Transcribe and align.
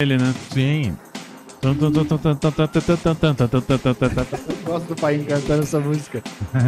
Ele, 0.00 0.16
né? 0.16 0.34
Sim. 0.52 0.96
Eu 1.62 1.74
gosto 4.64 4.86
do 4.88 4.96
pai 4.96 5.18
cantando 5.18 5.62
essa 5.62 5.78
música. 5.78 6.22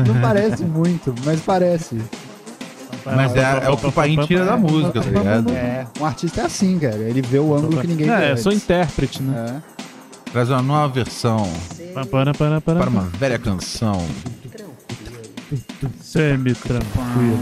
Não 0.06 0.20
parece 0.20 0.62
muito, 0.64 1.14
mas 1.24 1.40
parece. 1.40 1.96
Mas 3.06 3.34
é, 3.34 3.64
é 3.64 3.71
o 3.71 3.76
que 3.79 3.86
o 3.86 3.93
pai 3.93 4.14
tira 4.26 4.45
da 4.45 4.57
música, 4.58 5.00
tá 5.00 5.08
ligado? 5.08 5.50
É, 5.50 5.86
um 5.98 6.04
artista 6.04 6.43
é 6.43 6.45
assim, 6.45 6.79
cara. 6.79 6.98
Ele 6.98 7.22
vê 7.22 7.39
o 7.39 7.54
ângulo 7.57 7.80
que 7.80 7.86
ninguém 7.86 8.07
vê. 8.07 8.32
É, 8.32 8.36
sou 8.36 8.53
intérprete, 8.53 9.22
né? 9.22 9.62
É. 9.79 10.30
Traz 10.30 10.50
uma 10.50 10.62
nova 10.62 10.93
versão 10.93 11.50
para, 11.94 12.04
para, 12.07 12.35
para, 12.35 12.61
para 12.61 12.90
uma 12.90 13.03
velha 13.03 13.39
canção. 13.39 14.07
Semi-tranquilo. 16.00 17.39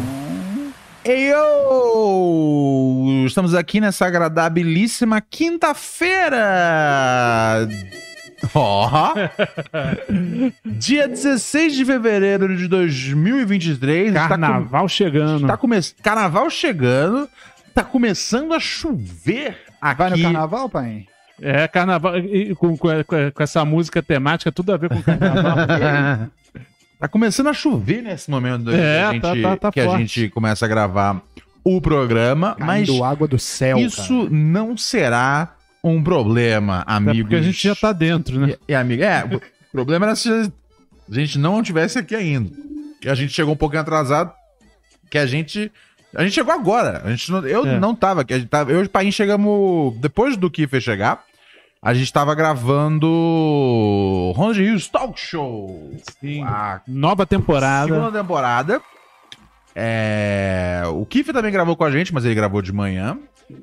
Eyo! 1.11 3.03
Estamos 3.27 3.53
aqui 3.53 3.80
nessa 3.80 4.07
agradabilíssima 4.07 5.21
quinta-feira! 5.21 6.39
Ó! 8.55 9.12
Dia 10.65 11.09
16 11.09 11.75
de 11.75 11.84
fevereiro 11.84 12.57
de 12.57 12.69
2023. 12.69 14.07
Está 14.11 14.23
com- 14.23 14.29
Carnaval 14.29 14.89
chegando. 14.89 15.48
Tá 15.48 15.57
come... 15.57 15.81
Carnaval 16.01 16.48
chegando. 16.48 17.29
Tá 17.75 17.83
começando 17.83 18.55
a 18.55 18.61
chover 18.61 19.56
aqui. 19.81 19.98
Vai 19.98 20.11
no 20.11 20.23
carnaval, 20.23 20.69
pai? 20.69 21.06
É, 21.42 21.67
carnaval. 21.67 22.19
E 22.19 22.55
com, 22.55 22.77
com, 22.77 22.89
com 23.34 23.42
essa 23.42 23.65
música 23.65 24.01
temática, 24.01 24.53
tudo 24.53 24.73
a 24.73 24.77
ver 24.77 24.89
com 24.89 25.03
carnaval. 25.03 25.56
Tá 27.01 27.09
começando 27.09 27.47
a 27.49 27.53
chover 27.55 28.03
nesse 28.03 28.31
momento 28.31 28.65
que, 28.67 28.77
É, 28.77 29.03
a, 29.05 29.13
gente, 29.13 29.23
tá- 29.23 29.35
tá- 29.35 29.57
tá 29.57 29.73
que 29.73 29.81
a 29.81 29.97
gente 29.97 30.29
começa 30.29 30.67
a 30.67 30.69
gravar 30.69 31.23
o 31.65 31.81
programa, 31.81 32.55
mas 32.59 32.87
Caindo 32.89 33.03
água 33.05 33.27
do 33.27 33.39
céu, 33.39 33.79
isso 33.79 34.29
não 34.31 34.77
será 34.77 35.55
um 35.83 36.03
problema, 36.03 36.81
Até 36.81 36.92
amigos. 36.92 37.23
porque 37.23 37.37
a 37.37 37.42
gente 37.42 37.67
já 37.69 37.75
tá 37.75 37.92
dentro, 37.92 38.39
né? 38.39 38.55
E, 38.69 38.73
e 38.73 38.75
amiga, 38.75 39.05
é, 39.07 39.25
o 39.25 39.41
problema 39.73 40.07
era 40.07 40.15
se 40.17 40.29
a 40.31 41.15
gente 41.15 41.39
não 41.39 41.62
tivesse 41.62 41.98
aqui 41.98 42.15
ainda. 42.15 42.51
E 43.03 43.09
a 43.09 43.14
gente 43.14 43.33
chegou 43.33 43.55
um 43.55 43.57
pouquinho 43.57 43.81
atrasado, 43.81 44.31
que 45.11 45.17
a 45.17 45.27
gente 45.27 45.73
a 46.14 46.23
gente 46.25 46.35
chegou 46.35 46.53
agora. 46.53 47.03
A 47.05 47.11
gente 47.11 47.31
não- 47.31 47.47
eu 47.47 47.64
É. 47.64 47.79
não 47.79 47.95
tava 47.95 48.23
aqui, 48.23 48.35
a 48.35 48.39
gente 48.39 48.48
tava, 48.48 48.73
eu 48.73 48.83
e 48.83 48.85
o 48.87 48.91
Paim 48.91 49.11
chegamos 49.12 49.97
depois 50.01 50.37
do 50.37 50.51
Kiffer 50.51 50.81
chegar. 50.81 51.25
A 51.83 51.95
gente 51.95 52.12
tava 52.12 52.34
gravando 52.34 53.06
Ronald 54.36 54.59
Rios 54.61 54.86
Talk 54.89 55.19
Show. 55.19 55.91
Sim. 56.20 56.42
A 56.45 56.83
Nova 56.86 57.25
temporada. 57.25 57.92
segunda 57.95 58.19
temporada. 58.20 58.81
É, 59.75 60.83
O 60.89 61.06
Kiff 61.06 61.33
também 61.33 61.51
gravou 61.51 61.75
com 61.77 61.84
a 61.84 61.91
gente, 61.91 62.12
mas 62.12 62.25
ele 62.25 62.34
gravou 62.34 62.61
de 62.61 62.73
manhã. 62.73 63.19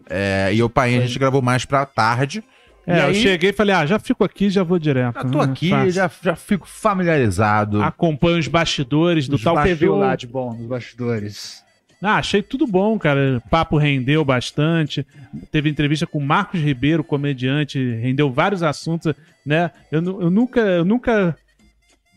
É, 0.09 0.49
E 0.51 0.63
o 0.63 0.69
pai 0.69 0.95
a 0.97 1.01
gente 1.01 1.19
gravou 1.19 1.41
mais 1.43 1.63
pra 1.63 1.85
tarde. 1.85 2.43
É, 2.87 2.95
e 2.95 2.99
eu 3.01 3.05
aí, 3.07 3.15
cheguei 3.15 3.49
e 3.49 3.53
falei, 3.53 3.75
ah, 3.75 3.85
já 3.85 3.99
fico 3.99 4.23
aqui, 4.23 4.49
já 4.49 4.63
vou 4.63 4.79
direto. 4.79 5.15
já 5.15 5.23
tô 5.25 5.37
né? 5.39 5.51
aqui, 5.51 5.69
Fácil. 5.69 5.91
já, 5.91 6.09
já 6.23 6.35
fico 6.37 6.65
familiarizado. 6.65 7.83
Acompanho 7.83 8.39
os 8.39 8.47
bastidores 8.47 9.27
do 9.27 9.35
Os 9.35 9.43
tal 9.43 9.61
TV. 9.61 9.89
lá 9.89 10.15
de 10.15 10.25
bom 10.25 10.53
nos 10.53 10.65
bastidores. 10.65 11.63
Ah, 12.01 12.17
achei 12.17 12.41
tudo 12.43 12.67
bom, 12.67 12.97
cara. 12.99 13.41
O 13.43 13.49
papo 13.49 13.77
rendeu 13.77 14.23
bastante. 14.23 15.05
Teve 15.51 15.69
entrevista 15.69 16.05
com 16.05 16.19
o 16.19 16.25
Marcos 16.25 16.59
Ribeiro, 16.61 17.03
comediante, 17.03 17.79
rendeu 17.95 18.31
vários 18.31 18.61
assuntos, 18.61 19.13
né? 19.45 19.71
Eu, 19.91 20.03
eu 20.21 20.29
nunca, 20.29 20.59
eu 20.61 20.85
nunca, 20.85 21.35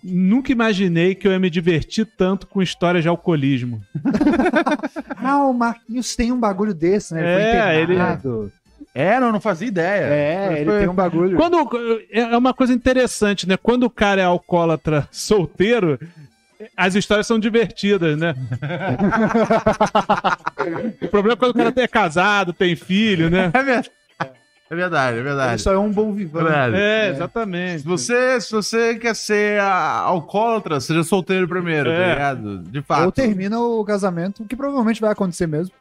nunca 0.05 0.53
imaginei 0.53 1.15
que 1.15 1.27
eu 1.27 1.33
ia 1.33 1.39
me 1.39 1.49
divertir 1.49 2.07
tanto 2.17 2.47
com 2.47 2.61
histórias 2.61 3.03
de 3.03 3.09
alcoolismo. 3.09 3.81
Ah, 5.23 5.45
o 5.45 5.53
Marquinhos 5.53 6.17
tem 6.17 6.33
um 6.33 6.41
bagulho 6.41 6.73
desse, 6.73 7.13
né? 7.15 7.21
Ele 7.21 7.29
É, 7.43 7.73
foi 7.73 7.83
ele-. 7.95 8.51
É, 8.95 9.21
não, 9.21 9.31
não 9.31 9.41
fazia 9.41 9.69
ideia. 9.69 10.05
É, 10.07 10.53
ele 10.57 10.65
Foi- 10.71 10.79
tem 10.81 10.89
um 10.89 10.95
bagulho. 10.95 11.37
Quando 11.37 11.57
é 12.11 12.37
uma 12.37 12.55
coisa 12.55 12.73
interessante, 12.73 13.47
né? 13.47 13.57
Quando 13.57 13.85
o 13.85 13.91
cara 13.91 14.21
é 14.23 14.25
alcoólatra 14.25 15.07
solteiro, 15.13 15.99
as 16.77 16.95
histórias 16.95 17.27
são 17.27 17.39
divertidas, 17.39 18.19
né? 18.19 18.35
o 21.03 21.09
problema 21.09 21.35
é 21.35 21.37
quando 21.37 21.51
o 21.53 21.55
cara 21.55 21.73
é 21.77 21.89
casado, 21.89 22.53
tem 22.53 22.77
filho, 22.77 23.31
né? 23.31 23.51
É 23.53 23.63
verdade. 23.63 23.91
É 24.73 24.77
verdade, 24.77 25.17
é 25.17 25.19
Ele 25.19 25.25
verdade. 25.29 25.61
só 25.63 25.73
é 25.73 25.79
um 25.79 25.91
bom 25.91 26.13
vivante. 26.13 26.45
Verdade. 26.45 26.77
É, 26.77 27.07
É. 27.07 27.11
exatamente. 27.11 27.81
Se 27.83 27.89
você, 27.89 28.41
se 28.41 28.53
você 28.53 28.95
quer 28.95 29.17
ser 29.17 29.61
a- 29.61 29.99
alcoólatra, 30.05 30.79
seja 30.79 31.03
solteiro 31.03 31.49
primeiro, 31.49 31.91
tá 31.91 31.97
É. 31.97 32.13
ligado? 32.13 32.59
De 32.59 32.81
fato. 32.81 33.07
Ou 33.07 33.11
termina 33.13 33.59
o 33.59 33.85
casamento, 33.85 34.45
que 34.45 34.55
provavelmente 34.55 35.01
vai 35.01 35.11
acontecer 35.11 35.49
mesmo. 35.49 35.75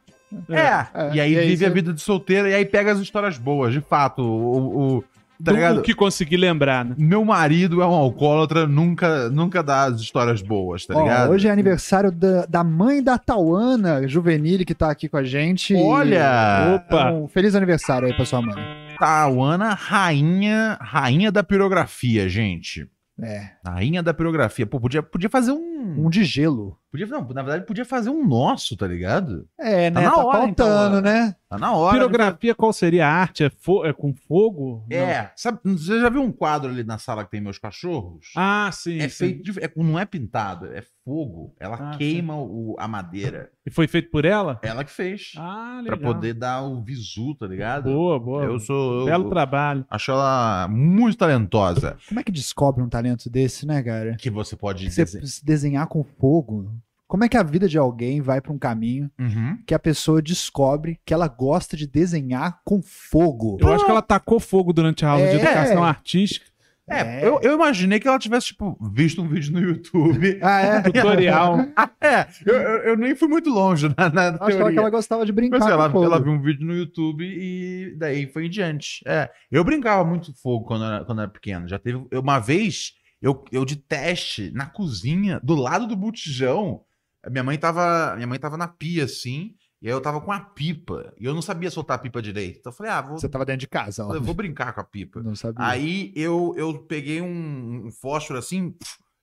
É. 0.48 0.58
É. 0.58 0.86
E 1.14 1.20
aí 1.20 1.34
E 1.34 1.38
aí 1.38 1.48
vive 1.50 1.64
a 1.64 1.68
você- 1.68 1.74
vida 1.74 1.92
de 1.92 2.00
solteiro 2.00 2.48
e 2.48 2.54
aí 2.54 2.64
pega 2.64 2.90
as 2.90 2.98
histórias 2.98 3.38
boas, 3.38 3.72
de 3.72 3.80
fato. 3.80 4.22
O, 4.22 4.96
o- 4.98 5.04
tá 5.44 5.72
Do- 5.72 5.82
que 5.82 5.94
consegui 5.94 6.36
lembrar, 6.36 6.84
né? 6.84 6.94
Meu 6.98 7.24
marido 7.24 7.80
é 7.82 7.86
um 7.86 7.90
alcoólatra, 7.94 8.66
nunca, 8.66 9.28
nunca 9.30 9.62
dá 9.62 9.84
as 9.84 10.00
histórias 10.00 10.42
boas, 10.42 10.86
tá 10.86 10.94
Ó, 10.96 11.02
ligado? 11.02 11.30
hoje 11.30 11.48
é 11.48 11.50
aniversário 11.50 12.10
da, 12.12 12.46
da 12.46 12.62
mãe 12.64 13.02
da 13.02 13.18
Tauana 13.18 14.06
Juvenile, 14.06 14.64
que 14.64 14.74
tá 14.74 14.90
aqui 14.90 15.08
com 15.08 15.16
a 15.16 15.24
gente. 15.24 15.74
Olha! 15.74 16.74
Opa! 16.76 17.12
Um 17.12 17.28
feliz 17.28 17.54
aniversário 17.54 18.06
aí 18.08 18.14
pra 18.14 18.24
sua 18.24 18.42
mãe. 18.42 18.54
Tauana, 18.98 19.74
rainha, 19.74 20.76
rainha 20.80 21.32
da 21.32 21.42
pirografia, 21.42 22.28
gente. 22.28 22.86
É, 23.22 23.50
Rainha 23.66 24.02
da 24.02 24.14
pirografia. 24.14 24.66
Pô, 24.66 24.80
podia, 24.80 25.02
podia 25.02 25.28
fazer 25.28 25.52
um. 25.52 26.06
um 26.06 26.08
de 26.10 26.24
gelo. 26.24 26.76
Podia, 26.90 27.06
não, 27.06 27.20
na 27.28 27.42
verdade, 27.42 27.66
podia 27.66 27.84
fazer 27.84 28.10
um 28.10 28.26
nosso, 28.26 28.76
tá 28.76 28.86
ligado? 28.86 29.46
É, 29.58 29.90
Tá 29.90 30.00
né? 30.00 30.06
na 30.06 30.12
Tá, 30.12 30.24
hora, 30.24 30.38
faltando, 30.38 30.98
então, 30.98 31.00
né? 31.02 31.36
Tá 31.48 31.58
na 31.58 31.72
hora. 31.72 31.94
Pirografia, 31.96 32.54
qual 32.54 32.72
seria 32.72 33.06
a 33.06 33.10
arte? 33.12 33.44
É, 33.44 33.50
fo- 33.50 33.84
é 33.84 33.92
com 33.92 34.12
fogo? 34.14 34.84
Não. 34.90 34.96
É. 34.96 35.32
Sabe, 35.36 35.58
você 35.64 36.00
já 36.00 36.08
viu 36.08 36.22
um 36.22 36.30
quadro 36.32 36.70
ali 36.70 36.82
na 36.84 36.98
sala 36.98 37.24
que 37.24 37.30
tem 37.30 37.40
meus 37.40 37.58
cachorros? 37.58 38.32
Ah, 38.36 38.70
sim. 38.72 38.98
é 38.98 39.08
sim. 39.08 39.16
feito 39.16 39.42
de. 39.52 39.64
é- 39.64 39.70
não 39.76 39.98
é 39.98 40.04
pintado, 40.04 40.66
é 40.66 40.82
fogo. 41.04 41.54
Ela 41.58 41.76
Ah, 41.92 41.96
queima 41.96 42.36
o, 42.36 42.76
a 42.78 42.86
madeira. 42.86 43.50
E 43.66 43.70
foi 43.70 43.86
feito 43.88 44.10
por 44.10 44.24
ela? 44.24 44.58
Ela 44.62 44.84
que 44.84 44.90
fez. 44.92 45.32
Ah, 45.36 45.80
pra 45.84 45.96
legal. 45.96 46.14
poder 46.14 46.34
dar 46.34 46.62
o 46.62 46.82
visu, 46.82 47.34
tá 47.36 47.46
ligado? 47.46 47.84
Boa, 47.90 48.18
boa. 48.18 48.44
Eu 48.44 48.58
sou. 48.60 49.00
Eu, 49.00 49.04
Belo 49.06 49.24
eu 49.24 49.30
trabalho. 49.30 49.84
acho 49.90 50.10
ela 50.12 50.68
muito 50.68 51.16
talentosa. 51.18 51.96
Como 52.08 52.20
é 52.20 52.22
que 52.24 52.32
descobre 52.32 52.82
um 52.82 52.88
talento 52.88 53.28
desse, 53.30 53.66
né, 53.66 53.82
cara? 53.82 54.16
Que 54.16 54.30
você 54.30 54.56
pode 54.56 54.90
Você 54.90 55.06
se 55.06 55.44
desenhar 55.44 55.86
com 55.88 56.04
fogo. 56.04 56.72
Como 57.10 57.24
é 57.24 57.28
que 57.28 57.36
a 57.36 57.42
vida 57.42 57.68
de 57.68 57.76
alguém 57.76 58.20
vai 58.20 58.40
pra 58.40 58.52
um 58.52 58.58
caminho 58.58 59.10
Uhum. 59.18 59.58
que 59.66 59.74
a 59.74 59.78
pessoa 59.80 60.22
descobre 60.22 61.00
que 61.04 61.12
ela 61.12 61.26
gosta 61.26 61.76
de 61.76 61.84
desenhar 61.86 62.60
com 62.64 62.80
fogo? 62.80 63.58
Eu 63.60 63.72
acho 63.72 63.84
que 63.84 63.90
ela 63.90 64.00
tacou 64.00 64.38
fogo 64.38 64.72
durante 64.72 65.04
a 65.04 65.10
aula 65.10 65.26
de 65.26 65.32
É. 65.32 65.34
educação 65.34 65.82
artística. 65.82 66.46
É, 66.88 67.24
Eu, 67.26 67.40
eu 67.42 67.54
imaginei 67.54 67.98
que 68.00 68.06
ela 68.08 68.18
tivesse, 68.18 68.48
tipo, 68.48 68.76
visto 68.92 69.22
um 69.22 69.28
vídeo 69.28 69.52
no 69.52 69.60
YouTube. 69.60 70.38
Ah, 70.42 70.60
é? 70.60 70.80
Tutorial. 70.82 71.58
é, 72.00 72.26
eu, 72.46 72.54
eu, 72.54 72.78
eu 72.90 72.96
nem 72.96 73.14
fui 73.16 73.26
muito 73.28 73.50
longe 73.50 73.88
na, 73.96 74.08
na 74.08 74.28
Acho 74.28 74.36
que 74.38 74.42
ela, 74.44 74.50
teoria. 74.56 74.72
que 74.72 74.78
ela 74.78 74.90
gostava 74.90 75.26
de 75.26 75.32
brincar 75.32 75.58
Mas 75.58 75.66
com 75.66 75.72
ela, 75.72 75.90
fogo. 75.90 76.04
ela 76.04 76.20
viu 76.22 76.32
um 76.32 76.40
vídeo 76.40 76.64
no 76.66 76.74
YouTube 76.74 77.24
e 77.24 77.94
daí 77.98 78.26
foi 78.32 78.46
em 78.46 78.50
diante. 78.50 79.02
É, 79.06 79.28
eu 79.50 79.62
brincava 79.64 80.04
muito 80.04 80.32
fogo 80.40 80.64
quando 80.64 80.84
eu 80.84 80.88
era, 80.92 81.04
quando 81.04 81.18
eu 81.18 81.22
era 81.24 81.30
pequeno. 81.32 81.66
Já 81.68 81.78
teve 81.78 82.04
eu- 82.10 82.20
uma 82.20 82.38
vez, 82.40 82.92
eu, 83.22 83.44
eu 83.52 83.64
de 83.64 83.74
teste 83.76 84.50
na 84.52 84.66
cozinha, 84.66 85.40
do 85.42 85.54
lado 85.56 85.86
do 85.88 85.96
botijão. 85.96 86.80
Minha 87.28 87.44
mãe 87.44 87.58
tava, 87.58 88.14
minha 88.16 88.26
mãe 88.26 88.38
tava 88.38 88.56
na 88.56 88.66
pia 88.68 89.04
assim, 89.04 89.54
e 89.82 89.86
aí 89.88 89.92
eu 89.92 90.00
tava 90.00 90.20
com 90.20 90.32
a 90.32 90.40
pipa. 90.40 91.12
E 91.18 91.24
eu 91.24 91.34
não 91.34 91.42
sabia 91.42 91.70
soltar 91.70 91.96
a 91.96 91.98
pipa 92.00 92.22
direito. 92.22 92.58
Então 92.60 92.72
eu 92.72 92.76
falei, 92.76 92.92
ah, 92.92 93.00
vou, 93.02 93.18
Você 93.18 93.28
tava 93.28 93.44
dentro 93.44 93.60
de 93.60 93.68
casa, 93.68 94.06
ó. 94.06 94.14
eu 94.14 94.22
vou 94.22 94.34
brincar 94.34 94.72
com 94.72 94.80
a 94.80 94.84
pipa. 94.84 95.22
Não 95.22 95.34
sabia. 95.34 95.64
Aí 95.66 96.12
eu, 96.16 96.54
eu 96.56 96.78
peguei 96.84 97.20
um, 97.20 97.86
um 97.86 97.90
fósforo 97.90 98.38
assim, 98.38 98.74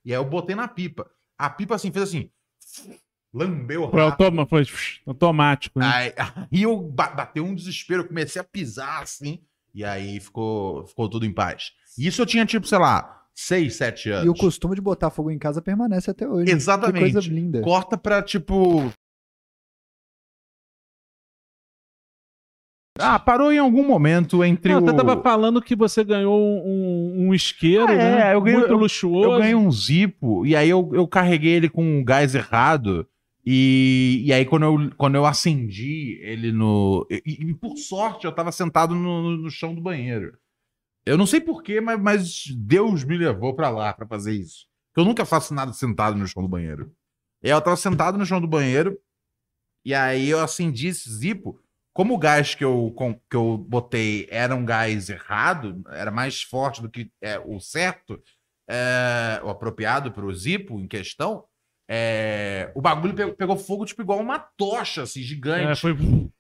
e 0.05 0.13
aí 0.13 0.19
eu 0.19 0.25
botei 0.25 0.55
na 0.55 0.67
pipa. 0.67 1.09
A 1.37 1.49
pipa 1.49 1.75
assim 1.75 1.91
fez 1.91 2.03
assim, 2.09 2.29
lambeu 3.33 3.89
Foi, 3.89 3.99
rápido. 4.01 4.11
automa- 4.25 4.45
foi 4.47 4.65
automático, 5.05 5.79
né? 5.79 5.85
Aí, 5.85 6.13
aí 6.51 6.61
eu 6.63 6.79
ba- 6.81 7.09
bateu 7.11 7.45
um 7.45 7.55
desespero, 7.55 8.01
eu 8.03 8.07
comecei 8.07 8.41
a 8.41 8.45
pisar 8.45 9.03
assim, 9.03 9.39
e 9.73 9.83
aí 9.83 10.19
ficou, 10.19 10.85
ficou 10.87 11.09
tudo 11.09 11.25
em 11.25 11.33
paz. 11.33 11.71
E 11.97 12.07
Isso 12.07 12.21
eu 12.21 12.25
tinha 12.25 12.45
tipo, 12.45 12.65
sei 12.67 12.77
lá, 12.77 13.16
6, 13.39 13.75
7 13.75 14.09
anos. 14.09 14.25
E 14.25 14.29
o 14.29 14.33
costume 14.33 14.73
de 14.73 14.81
botar 14.81 15.11
fogo 15.11 15.29
em 15.29 15.37
casa 15.37 15.61
permanece 15.61 16.09
até 16.09 16.27
hoje. 16.27 16.51
Exatamente. 16.51 17.05
Que 17.05 17.11
coisa 17.13 17.29
linda. 17.29 17.61
Corta 17.61 17.95
pra 17.95 18.21
tipo. 18.23 18.91
Ah, 22.99 23.19
parou 23.19 23.51
em 23.53 23.59
algum 23.59 23.85
momento 23.85 24.43
entre 24.43 24.71
Não, 24.73 24.81
o. 24.81 24.85
você 24.85 24.95
tava 24.95 25.21
falando 25.21 25.61
que 25.61 25.75
você 25.75 26.03
ganhou 26.03 26.35
um, 26.65 27.27
um 27.27 27.33
isqueiro, 27.33 27.85
Ah, 27.87 27.93
é, 27.93 27.97
né? 27.97 28.33
eu 28.33 28.41
ganhei- 28.41 28.59
Muito 28.59 28.71
eu- 28.73 28.77
luxuoso. 28.77 29.31
Eu 29.33 29.37
ganhei 29.37 29.53
um 29.53 29.71
zipo 29.71 30.43
e 30.47 30.55
aí 30.55 30.67
eu, 30.67 30.89
eu 30.95 31.07
carreguei 31.07 31.51
ele 31.53 31.69
com 31.69 31.83
um 31.83 32.03
gás 32.03 32.33
errado. 32.33 33.07
E, 33.45 34.23
e 34.25 34.33
aí, 34.33 34.43
quando 34.45 34.63
eu, 34.63 34.91
quando 34.97 35.15
eu 35.15 35.25
acendi 35.25 36.19
ele 36.23 36.51
no. 36.51 37.07
E, 37.09 37.21
e 37.25 37.53
por 37.53 37.77
sorte, 37.77 38.25
eu 38.25 38.31
tava 38.31 38.51
sentado 38.51 38.93
no, 38.95 39.21
no- 39.21 39.37
no 39.37 39.49
chão 39.51 39.73
do 39.75 39.79
banheiro. 39.81 40.33
Eu 41.07 41.17
não 41.17 41.25
sei 41.25 41.39
porquê, 41.39 41.79
mas, 41.79 41.97
mas 42.01 42.43
Deus 42.55 43.05
me 43.05 43.17
levou 43.17 43.55
pra 43.55 43.69
lá 43.69 43.93
pra 43.93 44.05
fazer 44.05 44.33
isso. 44.33 44.65
Eu 44.95 45.05
nunca 45.05 45.25
faço 45.25 45.53
nada 45.53 45.71
sentado 45.71 46.17
no 46.17 46.27
chão 46.27 46.43
do 46.43 46.49
banheiro. 46.49 46.93
E 47.41 47.47
aí 47.47 47.53
eu 47.55 47.61
tava 47.61 47.77
sentado 47.77 48.17
no 48.17 48.25
chão 48.25 48.41
do 48.41 48.47
banheiro. 48.47 48.99
E 49.85 49.93
aí 49.93 50.27
eu 50.27 50.41
acendi 50.41 50.87
esse 50.87 51.09
zipo. 51.09 51.61
como 51.93 52.13
o 52.13 52.17
gás 52.17 52.53
que 52.55 52.65
eu, 52.65 52.93
que 53.29 53.37
eu 53.37 53.57
botei 53.57 54.27
era 54.29 54.53
um 54.53 54.65
gás 54.65 55.09
errado, 55.09 55.81
era 55.87 56.11
mais 56.11 56.41
forte 56.41 56.81
do 56.81 56.89
que 56.89 57.09
é, 57.21 57.39
o 57.39 57.57
certo, 57.59 58.21
é, 58.67 59.39
o 59.43 59.49
apropriado 59.49 60.11
para 60.11 60.25
o 60.25 60.33
Zipo 60.33 60.77
em 60.79 60.87
questão, 60.87 61.45
é, 61.89 62.71
o 62.75 62.81
bagulho 62.81 63.13
pegou, 63.13 63.33
pegou 63.33 63.57
fogo 63.57 63.85
tipo 63.85 64.01
igual 64.01 64.19
uma 64.19 64.39
tocha, 64.39 65.03
assim, 65.03 65.21
gigante. 65.21 65.71
É, 65.71 65.75
foi... 65.75 65.95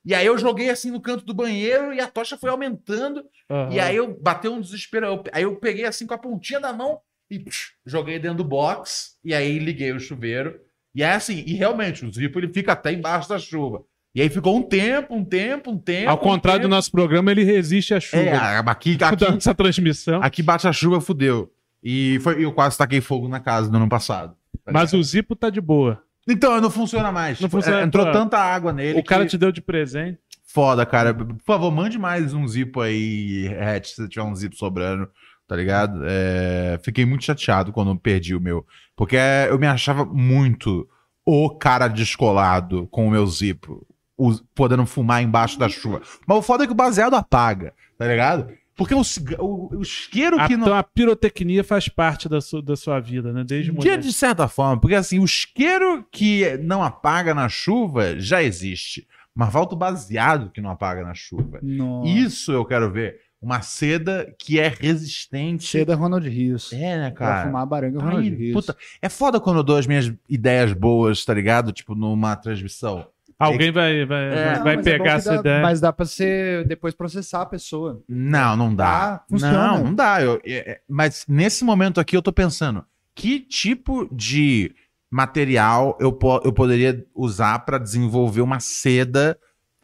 E 0.05 0.13
aí 0.13 0.25
eu 0.25 0.37
joguei 0.37 0.69
assim 0.69 0.91
no 0.91 1.01
canto 1.01 1.23
do 1.25 1.33
banheiro 1.33 1.93
e 1.93 1.99
a 1.99 2.07
tocha 2.07 2.37
foi 2.37 2.49
aumentando. 2.49 3.23
E 3.71 3.79
aí 3.79 3.95
eu 3.95 4.17
bateu 4.21 4.53
um 4.53 4.61
desespero. 4.61 5.05
eu- 5.05 5.23
Aí 5.31 5.43
eu 5.43 5.55
peguei 5.55 5.85
assim 5.85 6.05
com 6.05 6.13
a 6.13 6.17
pontinha 6.17 6.59
da 6.59 6.73
mão 6.73 6.99
e 7.31 7.39
psh, 7.39 7.73
joguei 7.85 8.19
dentro 8.19 8.37
do 8.39 8.43
box. 8.43 9.15
E 9.23 9.33
aí 9.33 9.57
liguei 9.59 9.91
o 9.93 9.99
chuveiro. 9.99 10.59
E 10.95 11.03
é 11.03 11.11
assim, 11.11 11.43
e 11.45 11.53
realmente, 11.53 12.05
o 12.05 12.11
Zipo 12.11 12.39
ele 12.39 12.51
fica 12.51 12.71
até 12.73 12.91
embaixo 12.91 13.29
da 13.29 13.37
chuva. 13.37 13.83
E 14.15 14.21
aí 14.21 14.29
ficou 14.29 14.57
um 14.57 14.63
tempo, 14.63 15.13
um 15.13 15.23
tempo, 15.23 15.69
um 15.69 15.77
tempo. 15.77 16.09
Ao 16.09 16.17
contrário 16.17 16.59
um 16.59 16.61
do 16.61 16.63
tempo. 16.63 16.75
nosso 16.75 16.91
programa, 16.91 17.29
ele 17.31 17.43
resiste 17.43 17.93
à 17.93 17.99
chuva. 17.99 18.23
É, 18.23 18.57
aqui, 18.65 18.97
aqui, 19.03 19.25
Essa 19.37 19.53
transmissão. 19.53 20.21
aqui 20.23 20.41
bate 20.41 20.67
a 20.67 20.73
chuva, 20.73 20.99
fudeu. 20.99 21.51
E 21.83 22.19
foi, 22.21 22.43
eu 22.43 22.51
quase 22.51 22.77
taquei 22.77 22.99
fogo 22.99 23.27
na 23.27 23.39
casa 23.39 23.69
no 23.69 23.77
ano 23.77 23.87
passado. 23.89 24.35
Tá 24.67 24.79
Mas 24.79 24.93
o 24.93 25.01
Zipo 25.03 25.35
tá 25.35 25.49
de 25.49 25.59
boa. 25.61 26.01
Então, 26.27 26.59
não 26.59 26.69
funciona 26.69 27.11
mais. 27.11 27.39
Não 27.39 27.49
funciona, 27.49 27.79
é, 27.81 27.83
Entrou 27.83 28.05
pô. 28.05 28.11
tanta 28.11 28.37
água 28.37 28.73
nele. 28.73 28.99
o 28.99 29.03
cara 29.03 29.23
que- 29.23 29.29
te 29.31 29.37
deu 29.37 29.51
de 29.51 29.61
presente. 29.61 30.19
Foda, 30.45 30.85
cara. 30.85 31.13
Por 31.13 31.37
favor, 31.45 31.71
mande 31.71 31.97
mais 31.99 32.33
um 32.33 32.47
zipo 32.47 32.81
aí, 32.81 33.47
Hatch, 33.59 33.87
se 33.95 34.07
tiver 34.09 34.23
um 34.25 34.35
zipo 34.35 34.55
sobrando, 34.55 35.07
tá 35.47 35.55
ligado? 35.55 36.01
É, 36.05 36.79
Fiquei 36.83 37.05
muito 37.05 37.23
chateado 37.23 37.71
quando 37.71 37.95
perdi 37.97 38.35
o 38.35 38.41
meu. 38.41 38.65
Porque 38.95 39.15
eu 39.49 39.57
me 39.59 39.67
achava 39.67 40.03
muito 40.05 40.87
o 41.25 41.49
cara 41.49 41.87
descolado 41.87 42.87
com 42.87 43.07
o 43.07 43.11
meu 43.11 43.25
zipo, 43.27 43.85
o- 44.17 44.33
podendo 44.55 44.85
fumar 44.85 45.21
embaixo 45.21 45.59
da 45.59 45.69
chuva. 45.69 46.01
Mas 46.27 46.37
o 46.37 46.41
foda 46.41 46.63
é 46.63 46.67
que 46.67 46.73
o 46.73 46.75
baseado 46.75 47.13
apaga, 47.15 47.73
tá 47.97 48.07
ligado? 48.07 48.47
Porque 48.77 48.93
o, 48.93 49.01
o, 49.39 49.77
o 49.77 49.81
isqueiro 49.81 50.39
A, 50.39 50.47
que 50.47 50.55
não. 50.55 50.63
Então 50.67 50.77
a 50.77 50.83
pirotecnia 50.83 51.63
faz 51.63 51.89
parte 51.89 52.29
da, 52.29 52.39
su- 52.39 52.61
da 52.61 52.75
sua 52.75 52.99
vida, 52.99 53.33
né? 53.33 53.43
Desde 53.43 53.71
De, 53.71 53.97
de 53.97 54.13
certa 54.13 54.47
forma, 54.47 54.79
porque 54.79 54.93
assim, 54.95 55.17
o 55.19 55.25
isqueiro 55.25 56.05
que 56.11 56.57
não 56.59 56.83
apaga 56.83 57.33
na 57.33 57.49
chuva 57.49 58.19
já 58.19 58.41
existe. 58.43 59.07
Mas 59.33 59.51
falta 59.51 59.75
o 59.75 59.77
baseado 59.77 60.49
que 60.51 60.61
não 60.61 60.69
apaga 60.69 61.03
na 61.03 61.13
chuva. 61.13 61.59
Nossa. 61.61 62.07
Isso 62.09 62.51
eu 62.51 62.63
quero 62.65 62.91
ver. 62.91 63.19
Uma 63.39 63.61
seda 63.61 64.33
que 64.39 64.59
é 64.59 64.67
resistente. 64.67 65.65
Seda 65.67 65.93
Ronald 65.95 66.27
Rios. 66.27 66.73
É, 66.73 66.97
né, 66.97 67.11
Pra 67.11 67.27
cara? 67.27 67.45
fumar 67.45 67.65
baranga 67.67 67.99
Ai, 68.01 68.05
Ronald 68.15 68.29
Rios. 68.35 68.53
puta, 68.53 68.75
é 68.99 69.07
foda 69.09 69.39
quando 69.39 69.57
eu 69.57 69.63
dou 69.63 69.77
as 69.77 69.85
minhas 69.85 70.11
ideias 70.27 70.73
boas, 70.73 71.23
tá 71.23 71.33
ligado? 71.35 71.71
Tipo, 71.71 71.93
numa 71.93 72.35
transmissão. 72.35 73.07
Alguém 73.39 73.71
vai, 73.71 74.05
vai, 74.05 74.23
É. 74.25 74.55
Não, 74.57 74.63
vai 74.63 74.75
mas 74.77 74.87
é 74.87 74.91
pegar 74.97 75.11
essa 75.13 75.33
dá- 75.35 75.39
ideia. 75.39 75.61
Mas 75.61 75.79
dá 75.79 75.93
pra 75.93 76.05
você 76.05 76.63
depois 76.67 76.95
processar 76.95 77.41
a 77.43 77.45
pessoa. 77.45 78.01
Não, 78.09 78.55
não 78.57 78.73
dá. 78.73 79.15
Ah. 79.15 79.25
Não, 79.29 79.83
não 79.85 79.93
dá. 79.93 80.21
Eu- 80.21 80.41
é- 80.45 80.71
é- 80.71 80.81
mas 80.89 81.23
nesse 81.27 81.63
momento 81.63 81.99
aqui 81.99 82.17
eu 82.17 82.21
tô 82.21 82.31
pensando, 82.33 82.83
que 83.13 83.39
tipo 83.39 84.07
de 84.11 84.73
material 85.11 85.97
eu, 85.99 86.11
po- 86.11 86.41
eu 86.43 86.51
poderia 86.51 87.05
usar 87.15 87.59
pra 87.59 87.77
desenvolver 87.77 88.41
uma 88.41 88.59
seda 88.59 89.37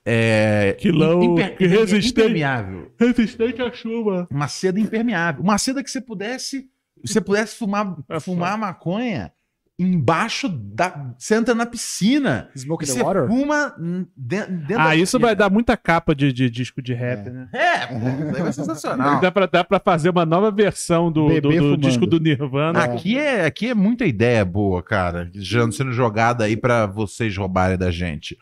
é, 0.05 0.75
Que 0.79 0.91
não- 0.91 1.23
imper- 1.23 1.55
que 1.55 1.65
resistente. 1.65 2.09
impermeável? 2.19 2.91
Resistente 2.99 3.61
à 3.61 3.71
chuva. 3.71 4.27
Uma 4.29 4.49
seda 4.49 4.77
impermeável. 4.79 5.41
Uma 5.41 5.57
seda 5.57 5.81
que 5.81 5.89
você 5.89 6.01
pudesse. 6.01 6.67
Você 7.05 7.21
pudesse 7.21 7.55
fumar, 7.57 7.95
É 8.09 8.19
fumar 8.19 8.57
maconha 8.57 9.31
embaixo 9.79 10.47
da. 10.47 11.13
Você 11.17 11.35
entra 11.35 11.55
na 11.55 11.65
piscina. 11.65 12.49
Smoke 12.55 12.83
E 12.83 12.87
the 12.87 12.93
você 12.93 13.01
water? 13.01 13.27
fuma 13.27 13.73
hum, 13.79 14.05
de- 14.15 14.45
dentro 14.45 14.79
Ah, 14.79 14.89
da 14.89 14.95
isso 14.95 15.17
piscina. 15.17 15.27
vai 15.27 15.35
dar 15.35 15.49
muita 15.49 15.75
capa 15.75 16.13
de, 16.13 16.31
de 16.31 16.49
disco 16.49 16.81
de 16.81 16.93
rap, 16.93 17.29
né? 17.29 17.47
É, 17.51 17.87
pô, 17.87 17.95
ser 18.45 18.53
sensacional. 18.53 19.19
Dá 19.19 19.31
pra, 19.31 19.45
dá 19.47 19.63
pra 19.63 19.79
fazer 19.79 20.09
uma 20.09 20.25
nova 20.25 20.51
versão 20.51 21.11
do, 21.11 21.27
do, 21.41 21.49
Bebê 21.49 21.59
do 21.59 21.75
disco 21.77 22.05
do 22.05 22.19
Nirvana. 22.19 22.83
Aqui 22.83 23.17
é, 23.17 23.45
aqui 23.45 23.69
é 23.69 23.73
muita 23.73 24.05
ideia 24.05 24.45
boa, 24.45 24.81
cara, 24.83 25.29
já 25.33 25.69
sendo 25.71 25.91
jogada 25.91 26.43
aí 26.45 26.55
pra 26.55 26.85
vocês 26.85 27.35
roubarem 27.35 27.77
da 27.77 27.89
gente. 27.91 28.37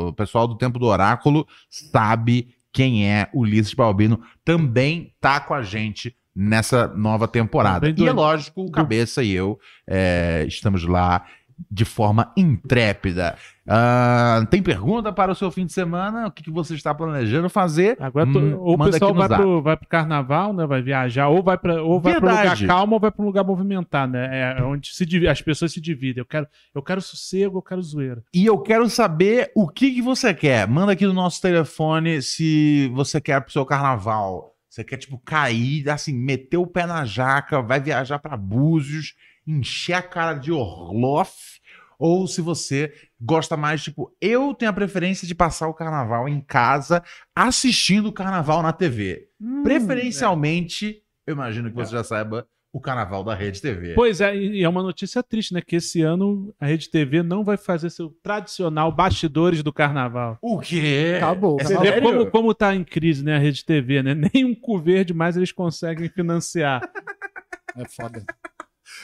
O 0.09 0.13
pessoal 0.13 0.45
do 0.45 0.57
Tempo 0.57 0.77
do 0.77 0.87
Oráculo 0.87 1.47
sabe 1.69 2.49
quem 2.73 3.07
é 3.09 3.29
Ulisses 3.33 3.73
Balbino. 3.73 4.19
Também 4.43 5.13
tá 5.21 5.39
com 5.39 5.53
a 5.53 5.61
gente 5.61 6.13
nessa 6.35 6.87
nova 6.87 7.27
temporada. 7.27 7.89
E 7.89 8.07
é 8.07 8.11
lógico, 8.11 8.63
o 8.65 8.71
Cabeça 8.71 9.23
e 9.23 9.31
eu 9.31 9.59
é, 9.87 10.45
estamos 10.47 10.83
lá 10.83 11.25
de 11.69 11.85
forma 11.85 12.31
intrépida. 12.35 13.35
Ah, 13.65 14.45
tem 14.49 14.61
pergunta 14.61 15.13
para 15.13 15.31
o 15.31 15.35
seu 15.35 15.49
fim 15.49 15.65
de 15.65 15.71
semana? 15.71 16.27
O 16.27 16.31
que, 16.31 16.43
que 16.43 16.51
você 16.51 16.73
está 16.73 16.93
planejando 16.93 17.47
fazer? 17.49 17.95
Agora 17.99 18.25
tô- 18.25 18.39
Hum, 18.39 18.57
ou 18.59 18.73
o 18.73 18.77
pessoal 18.91 19.13
vai 19.13 19.27
pro, 19.37 19.61
vai 19.61 19.77
pro 19.77 19.87
carnaval, 19.87 20.51
né? 20.53 20.65
Vai 20.65 20.81
viajar, 20.81 21.29
ou 21.29 21.41
vai 21.41 21.57
para 21.57 21.81
ou 21.81 22.01
vai 22.01 22.13
pro 22.19 22.27
lugar 22.29 22.57
calmo 22.67 22.95
ou 22.95 22.99
vai 22.99 23.11
pro 23.11 23.23
lugar 23.23 23.45
movimentado, 23.45 24.11
né? 24.13 24.55
É 24.59 24.63
onde 24.63 24.89
se 24.93 25.27
as 25.27 25.41
pessoas 25.41 25.71
se 25.71 25.79
dividem. 25.79 26.19
Eu 26.21 26.25
quero, 26.25 26.47
eu 26.75 26.81
quero 26.81 27.01
sossego, 27.01 27.59
eu 27.59 27.61
quero 27.61 27.81
zoeira. 27.81 28.21
E 28.33 28.45
eu 28.45 28.57
quero 28.59 28.89
saber 28.89 29.51
o 29.55 29.67
que, 29.69 29.91
que 29.91 30.01
você 30.01 30.33
quer. 30.33 30.67
Manda 30.67 30.91
aqui 30.91 31.05
no 31.05 31.13
nosso 31.13 31.41
telefone 31.41 32.21
se 32.21 32.91
você 32.93 33.21
quer 33.21 33.39
pro 33.41 33.51
seu 33.53 33.65
carnaval. 33.65 34.52
Você 34.73 34.83
quer, 34.83 34.97
tipo, 34.97 35.19
cair, 35.19 35.87
assim, 35.87 36.11
meter 36.11 36.57
o 36.57 36.65
pé 36.65 36.87
na 36.87 37.05
jaca, 37.05 37.61
vai 37.61 37.79
viajar 37.79 38.17
pra 38.17 38.35
Búzios, 38.35 39.13
encher 39.45 39.93
a 39.93 40.01
cara 40.01 40.33
de 40.33 40.51
Orloff. 40.51 41.61
Ou 41.99 42.25
se 42.25 42.41
você 42.41 42.91
gosta 43.21 43.55
mais, 43.55 43.83
tipo, 43.83 44.11
eu 44.19 44.51
tenho 44.51 44.71
a 44.71 44.73
preferência 44.73 45.27
de 45.27 45.35
passar 45.35 45.67
o 45.67 45.75
carnaval 45.75 46.27
em 46.27 46.41
casa 46.41 47.03
assistindo 47.35 48.07
o 48.07 48.11
carnaval 48.11 48.63
na 48.63 48.73
TV. 48.73 49.29
Preferencialmente, 49.61 51.03
eu 51.27 51.33
imagino 51.35 51.69
que 51.69 51.75
você 51.75 51.91
já 51.91 52.03
saiba, 52.03 52.47
o 52.73 52.81
carnaval 52.81 53.23
da 53.23 53.35
Rede 53.35 53.61
TV. 53.61 53.93
Pois 53.93 54.19
é, 54.19 54.35
e 54.35 54.63
é 54.63 54.67
uma 54.67 54.81
notícia 54.81 55.21
triste, 55.21 55.53
né? 55.53 55.61
Que 55.61 55.75
esse 55.75 56.01
ano 56.01 56.51
a 56.59 56.65
Rede 56.65 56.89
TV 56.89 57.21
não 57.21 57.43
vai 57.43 57.55
fazer 57.55 57.91
seu 57.91 58.09
tradicional 58.23 58.91
bastidores 58.91 59.61
do 59.61 59.71
carnaval. 59.71 60.39
O 60.41 60.59
quê? 60.59 61.13
Acabou. 61.17 61.57
É 61.59 61.63
Você 61.63 61.73
acabou. 61.75 61.93
vê 61.93 62.01
como, 62.01 62.31
como 62.31 62.53
tá 62.55 62.73
em 62.73 62.83
crise, 62.83 63.23
né, 63.23 63.35
a 63.35 63.39
Rede 63.39 63.63
TV, 63.63 64.01
né? 64.01 64.15
Nem 64.15 64.43
um 64.43 64.55
cu 64.55 64.79
verde 64.79 65.13
mais 65.13 65.37
eles 65.37 65.51
conseguem 65.51 66.09
financiar. 66.09 66.81
É 67.77 67.85
foda. 67.85 68.25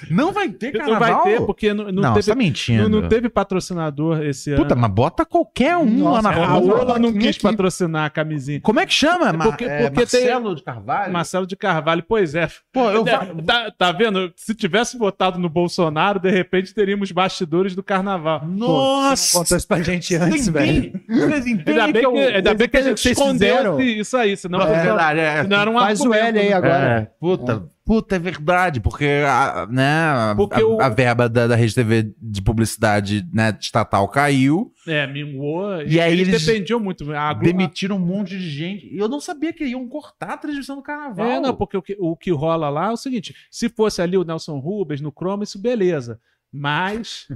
Não 0.10 0.32
vai 0.32 0.50
ter 0.50 0.74
Não 0.74 0.80
carnaval? 0.82 1.24
vai 1.24 1.34
ter, 1.34 1.46
porque 1.46 1.74
não, 1.74 1.86
não 1.86 2.02
Não, 2.04 2.14
teve, 2.14 2.24
você 2.24 2.32
tá 2.32 2.36
mentindo. 2.36 2.90
não, 2.90 3.02
não 3.02 3.08
teve 3.10 3.30
patrocinador 3.30 4.22
esse 4.24 4.56
Puta, 4.56 4.74
ano. 4.74 4.82
mas 4.82 4.92
bota 4.92 5.26
qualquer 5.26 5.78
um 5.78 6.04
lá 6.04 6.10
Nossa, 6.12 6.22
na 6.22 6.30
A 6.30 6.34
Vamos 6.48 6.68
rua. 6.68 6.76
lá. 6.78 6.84
Ola 6.84 7.00
não 7.00 7.14
quis 7.14 7.30
aqui. 7.36 7.42
patrocinar 7.42 8.06
a 8.06 8.10
camisinha. 8.10 8.62
Como 8.62 8.80
é 8.80 8.86
que 8.86 8.94
chama? 8.94 9.34
Ma- 9.34 9.46
Porque- 9.46 9.66
é, 9.66 9.90
porque 9.90 10.06
tem- 10.06 10.22
Marcelo 10.22 10.56
de 10.56 10.64
Carvalho? 10.64 11.14
Marcelo 11.14 11.48
de 11.48 11.56
Carvalho, 11.56 12.04
pois 12.08 12.36
é. 12.36 12.48
Pô, 12.72 12.90
eu... 12.90 13.04
Tá, 13.46 13.72
tá 13.78 13.92
vendo? 13.92 14.32
Se 14.36 14.54
tivesse 14.56 14.98
votado 14.98 15.38
no 15.40 15.50
Bolsonaro, 15.50 16.20
de 16.20 16.30
repente 16.32 16.74
teríamos 16.74 17.12
bastidores 17.12 17.76
do 17.76 17.84
carnaval. 17.84 18.46
Nossa! 18.48 19.38
Contou 19.40 19.58
isso 19.58 19.68
pra 19.68 19.82
gente 19.82 20.16
antes, 20.16 20.48
velho. 20.48 20.94
Ainda 21.10 21.88
bem 21.92 22.04
eu- 22.04 22.12
que, 22.14 22.20
ainda 22.20 22.54
bem 22.54 22.70
que 22.70 22.78
a 22.78 22.82
gente 22.82 23.10
escondeu 23.12 23.80
isso 23.80 24.16
aí, 24.18 24.36
senão, 24.38 24.62
É 24.62 24.84
verdade, 24.84 25.20
é. 25.20 25.42
senão 25.44 25.60
era 25.62 25.70
um 25.70 25.80
Faz 25.80 26.02
o 26.02 26.14
L 26.14 26.40
aí 26.40 26.54
agora. 26.54 26.86
É, 27.02 27.02
puta, 27.20 27.64
puta, 27.90 28.18
é 28.18 28.20
verdade, 28.20 28.80
porque 28.80 29.24
a, 29.26 29.66
né, 29.68 30.36
Porque 30.38 30.62
a- 30.62 30.68
o- 30.68 30.80
a 30.80 30.90
verba 30.90 31.28
da, 31.28 31.48
da 31.48 31.56
Rede 31.56 31.74
TV 31.74 32.14
de 32.22 32.40
publicidade 32.40 33.28
né, 33.34 33.58
estatal 33.60 34.08
caiu, 34.08 34.72
É, 34.88 35.08
minguou. 35.08 35.82
E 35.82 36.00
aí 36.00 36.14
eles 36.20 36.46
dependiam 36.46 36.80
muito. 36.80 37.12
A 37.12 37.34
Globo- 37.34 37.46
demitiram 37.46 37.96
um 37.96 38.00
monte 38.06 38.38
de 38.38 38.48
gente. 38.48 38.86
E 38.94 38.98
eu 39.00 39.08
não 39.10 39.20
sabia 39.20 39.52
que 39.52 39.66
iam 39.66 39.88
cortar 39.88 40.34
a 40.34 40.38
transmissão 40.38 40.76
do 40.76 40.84
carnaval. 40.84 41.26
É, 41.26 41.40
não, 41.40 41.56
porque 41.56 41.76
o 41.78 41.82
que, 41.82 41.98
o 42.00 42.16
que 42.16 42.30
rola 42.32 42.70
lá 42.70 42.90
é 42.90 42.92
o 42.92 42.98
seguinte: 42.98 43.34
se 43.50 43.68
fosse 43.70 44.02
ali 44.04 44.16
o 44.18 44.24
Nelson 44.24 44.60
Rubens 44.60 45.02
no 45.02 45.12
Chroma, 45.12 45.44
isso 45.44 45.58
beleza. 45.60 46.20
Mas 46.52 47.28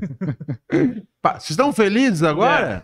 Vocês 0.70 1.52
estão 1.52 1.72
felizes 1.72 2.24
agora? 2.24 2.82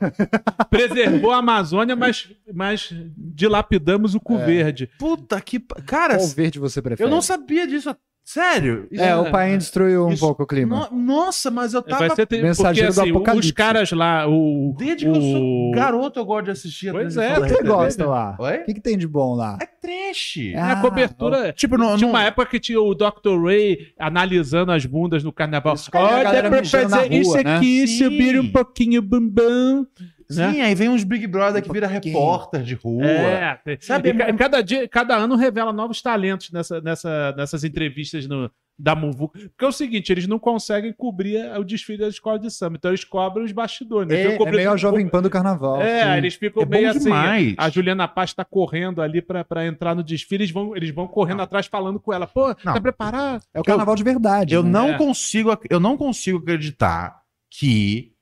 preservou 0.69 1.31
a 1.31 1.37
Amazônia, 1.37 1.95
mas, 1.95 2.29
mas 2.53 2.93
dilapidamos 3.17 4.15
o 4.15 4.19
cu 4.19 4.35
É. 4.37 4.45
verde. 4.45 4.89
Puta 4.97 5.39
que. 5.41 5.59
Cara, 5.85 6.15
Qual 6.17 6.27
verde 6.27 6.59
você 6.59 6.81
prefere? 6.81 7.07
eu 7.07 7.11
não 7.11 7.21
sabia 7.21 7.67
disso. 7.67 7.95
Sério? 8.31 8.87
Isso- 8.91 9.01
É, 9.03 9.15
o 9.15 9.31
Paim 9.31 9.57
destruiu 9.57 10.05
um 10.05 10.11
Isso- 10.11 10.23
pouco 10.23 10.43
o 10.43 10.45
clima. 10.45 10.87
No- 10.91 10.99
Nossa, 10.99 11.49
mas 11.49 11.73
eu 11.73 11.81
tava. 11.81 11.97
Vai 11.97 12.09
ser 12.11 12.27
ter, 12.27 12.35
porque 12.35 12.43
Mensageiro 12.43 12.93
do 12.93 13.01
assim, 13.01 13.09
Apocalipse. 13.09 13.47
os 13.47 13.51
caras 13.51 13.91
lá, 13.91 14.27
o. 14.29 14.75
Desde 14.77 15.05
que 15.05 15.09
eu 15.09 15.15
sou 15.19 15.69
o- 15.69 15.71
garoto, 15.73 16.19
eu 16.19 16.25
gosto 16.25 16.45
de 16.45 16.51
assistir 16.51 16.89
a 16.89 16.91
Pois 16.91 17.17
é, 17.17 17.39
O 17.39 17.41
que 17.41 17.49
você 17.49 17.63
gosta 17.63 18.05
lá? 18.05 18.35
Oi? 18.39 18.57
O 18.57 18.65
que, 18.65 18.73
que 18.75 18.81
tem 18.81 18.95
de 18.99 19.07
bom 19.07 19.33
lá? 19.33 19.57
É 19.59 19.65
trash. 19.65 20.37
É 20.53 20.59
a 20.59 20.73
Ah, 20.73 20.75
cobertura. 20.81 21.51
Tipo, 21.53 21.75
não, 21.75 21.97
Tinha 21.97 22.05
não- 22.05 22.09
uma 22.09 22.23
época 22.23 22.45
que 22.45 22.59
tinha 22.59 22.79
o 22.79 22.93
Dr. 22.93 23.43
Ray 23.43 23.87
analisando 23.97 24.71
as 24.71 24.85
bundas 24.85 25.23
no 25.23 25.33
carnaval. 25.33 25.73
Isso, 25.73 25.89
cara, 25.89 26.19
a 26.19 26.23
galera 26.23 26.51
mijando 26.51 26.89
na 26.89 26.97
rua, 26.97 27.41
né? 27.43 27.55
aqui, 27.57 27.87
Sim. 27.87 27.97
subir 28.03 28.39
um 28.39 28.51
pouquinho 28.51 28.99
o 28.99 29.03
bumbum. 29.03 29.87
Né? 30.29 30.51
Sim, 30.53 30.61
aí 30.61 30.75
vem 30.75 30.89
uns 30.89 31.03
Big 31.03 31.25
Brother 31.27 31.61
que 31.61 31.71
vira 31.71 31.87
repórter 31.87 32.61
de 32.63 32.75
rua. 32.75 33.05
É, 33.05 33.59
Sabe, 33.81 34.09
e 34.09 34.21
é- 34.21 34.33
cada, 34.33 34.61
dia, 34.61 34.87
cada 34.87 35.15
ano 35.15 35.35
revela 35.35 35.73
novos 35.73 36.01
talentos 36.01 36.51
nessa, 36.51 36.79
nessa, 36.81 37.33
nessas 37.37 37.63
entrevistas 37.63 38.27
no, 38.27 38.49
da 38.77 38.95
Muvu. 38.95 39.29
Porque 39.29 39.65
é 39.65 39.67
o 39.67 39.71
seguinte, 39.71 40.11
eles 40.11 40.27
não 40.27 40.37
conseguem 40.39 40.93
cobrir 40.93 41.43
o 41.57 41.63
desfile 41.63 41.97
da 41.99 42.07
escola 42.07 42.37
de 42.39 42.49
samba, 42.51 42.77
então 42.77 42.91
eles 42.91 43.03
cobrem 43.03 43.43
os 43.43 43.51
bastidores. 43.51 44.09
Eles 44.11 44.25
É, 44.27 44.31
ficam 44.31 44.47
é 44.47 44.51
meio 44.51 44.71
a 44.71 44.77
Jovem 44.77 45.07
Pan 45.07 45.21
do 45.21 45.29
Carnaval. 45.29 45.81
É, 45.81 46.03
Sim. 46.11 46.17
eles 46.17 46.35
ficam 46.35 46.63
É 46.63 46.65
meio 46.65 46.83
bom 46.85 46.89
assim. 46.91 46.99
demais. 47.05 47.55
A 47.57 47.69
Juliana 47.69 48.07
Paz 48.07 48.33
tá 48.33 48.45
correndo 48.45 49.01
ali 49.01 49.21
pra, 49.21 49.43
pra 49.43 49.65
entrar 49.65 49.95
no 49.95 50.03
desfile, 50.03 50.43
eles 50.43 50.51
vão, 50.53 50.75
eles 50.75 50.91
vão 50.91 51.07
correndo 51.07 51.41
atrás 51.41 51.65
falando 51.65 51.99
com 51.99 52.13
ela. 52.13 52.27
Pô, 52.27 52.49
Não. 52.63 52.73
tá 52.73 52.79
preparado? 52.79 53.41
É 53.53 53.59
o 53.59 53.63
Carnaval 53.63 53.95
de 53.95 54.03
verdade. 54.03 54.53
Eu 54.53 54.63
né? 54.63 54.69
não 54.69 54.89
É. 54.91 54.97
consigo, 54.97 55.57
eu 55.69 55.79
não 55.79 55.97
consigo 55.97 56.37
acreditar 56.37 57.19
que. 57.51 58.13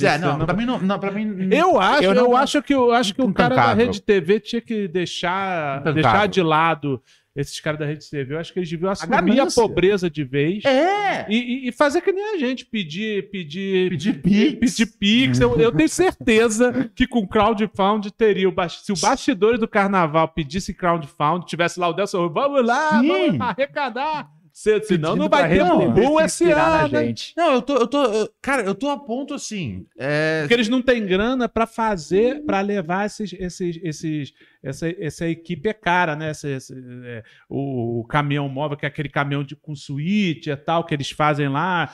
É, 0.00 0.16
não, 0.18 0.38
não- 0.38 0.46
pra 0.46 0.54
mim 0.54 0.64
não, 0.64 0.78
não, 0.78 0.98
pra 0.98 1.10
mim. 1.10 1.48
Eu 1.52 1.78
acho, 1.78 2.04
eu, 2.04 2.14
Eu 2.14 2.22
não- 2.30 2.36
acho 2.36 2.62
que 2.62 2.72
eu 2.74 2.92
acho 2.92 3.14
que 3.14 3.20
o 3.20 3.32
cara 3.32 3.54
da. 3.54 3.74
Rede 3.74 4.00
TV 4.00 4.40
tinha 4.40 4.60
que 4.60 4.88
deixar, 4.88 5.80
Intancável. 5.80 5.94
deixar 6.02 6.28
de 6.28 6.42
lado 6.42 7.02
esses 7.36 7.58
caras 7.60 7.78
da 7.80 7.86
Rede 7.86 8.08
TV. 8.10 8.34
Eu 8.34 8.38
acho 8.38 8.52
que 8.52 8.58
eles 8.58 8.70
deviam 8.70 8.90
assumir 8.90 9.14
a, 9.14 9.20
ganância. 9.20 9.62
pobreza 9.62 10.08
de 10.10 10.22
vez. 10.24 10.64
É! 10.64 11.26
E, 11.30 11.68
e- 11.68 11.72
fazer 11.72 12.00
que 12.00 12.10
nem 12.12 12.34
a 12.34 12.38
gente, 12.38 12.64
pedir, 12.64 13.30
pedir, 13.30 13.90
Pedir 13.90 14.14
pix. 14.22 14.76
pedir 14.76 14.86
pix. 14.98 15.40
Eu, 15.40 15.58
eu 15.58 15.72
tenho 15.72 15.88
certeza 15.88 16.90
que 16.94 17.06
com 17.06 17.26
crowdfund 17.26 18.10
teria. 18.12 18.48
O 18.48 18.54
se 18.68 18.92
o 18.92 18.96
bastidores 18.96 19.58
do 19.60 19.68
carnaval 19.68 20.28
pedisse 20.28 20.72
crowdfund, 20.74 21.44
tivesse 21.46 21.78
lá 21.78 21.88
o 21.88 21.92
Delson, 21.92 22.28
vamos 22.30 22.64
lá, 22.66 22.98
Sim. 23.00 23.08
vamos 23.08 23.40
arrecadar. 23.40 24.28
Se, 24.52 24.82
senão 24.84 25.16
não 25.16 25.28
vai 25.28 25.48
ter 25.48 25.62
um 25.62 25.90
boom 25.92 26.18
se 26.18 26.24
esse 26.24 26.52
ano. 26.52 26.90
na 26.92 27.00
hein? 27.00 27.06
gente. 27.06 27.32
Não, 27.36 27.54
eu 27.54 27.62
tô, 27.62 27.74
eu 27.76 27.86
tô. 27.86 28.04
eu- 28.04 28.30
cara, 28.42 28.62
eu 28.62 28.74
tô 28.74 28.88
a 28.90 28.98
ponto 28.98 29.32
assim. 29.32 29.86
É, 29.98 30.42
Porque 30.42 30.54
eles 30.54 30.68
não 30.68 30.82
têm 30.82 31.06
grana 31.06 31.48
pra 31.48 31.66
fazer, 31.66 32.44
pra 32.44 32.60
levar 32.60 33.06
esses, 33.06 33.32
esses, 33.32 33.80
esses, 33.82 34.32
essa, 34.62 34.88
essa 35.02 35.26
equipe 35.28 35.68
é 35.68 35.72
cara, 35.72 36.14
né? 36.14 36.30
Esse, 36.32 36.48
esse, 36.48 36.74
é, 37.04 37.22
o, 37.48 38.00
o 38.00 38.04
caminhão 38.04 38.48
móvel, 38.48 38.76
que 38.76 38.84
é 38.84 38.88
aquele 38.88 39.08
caminhão 39.08 39.42
de, 39.42 39.56
com 39.56 39.74
suíte 39.74 40.50
e 40.50 40.56
tal, 40.56 40.84
que 40.84 40.92
eles 40.94 41.10
fazem 41.10 41.48
lá, 41.48 41.90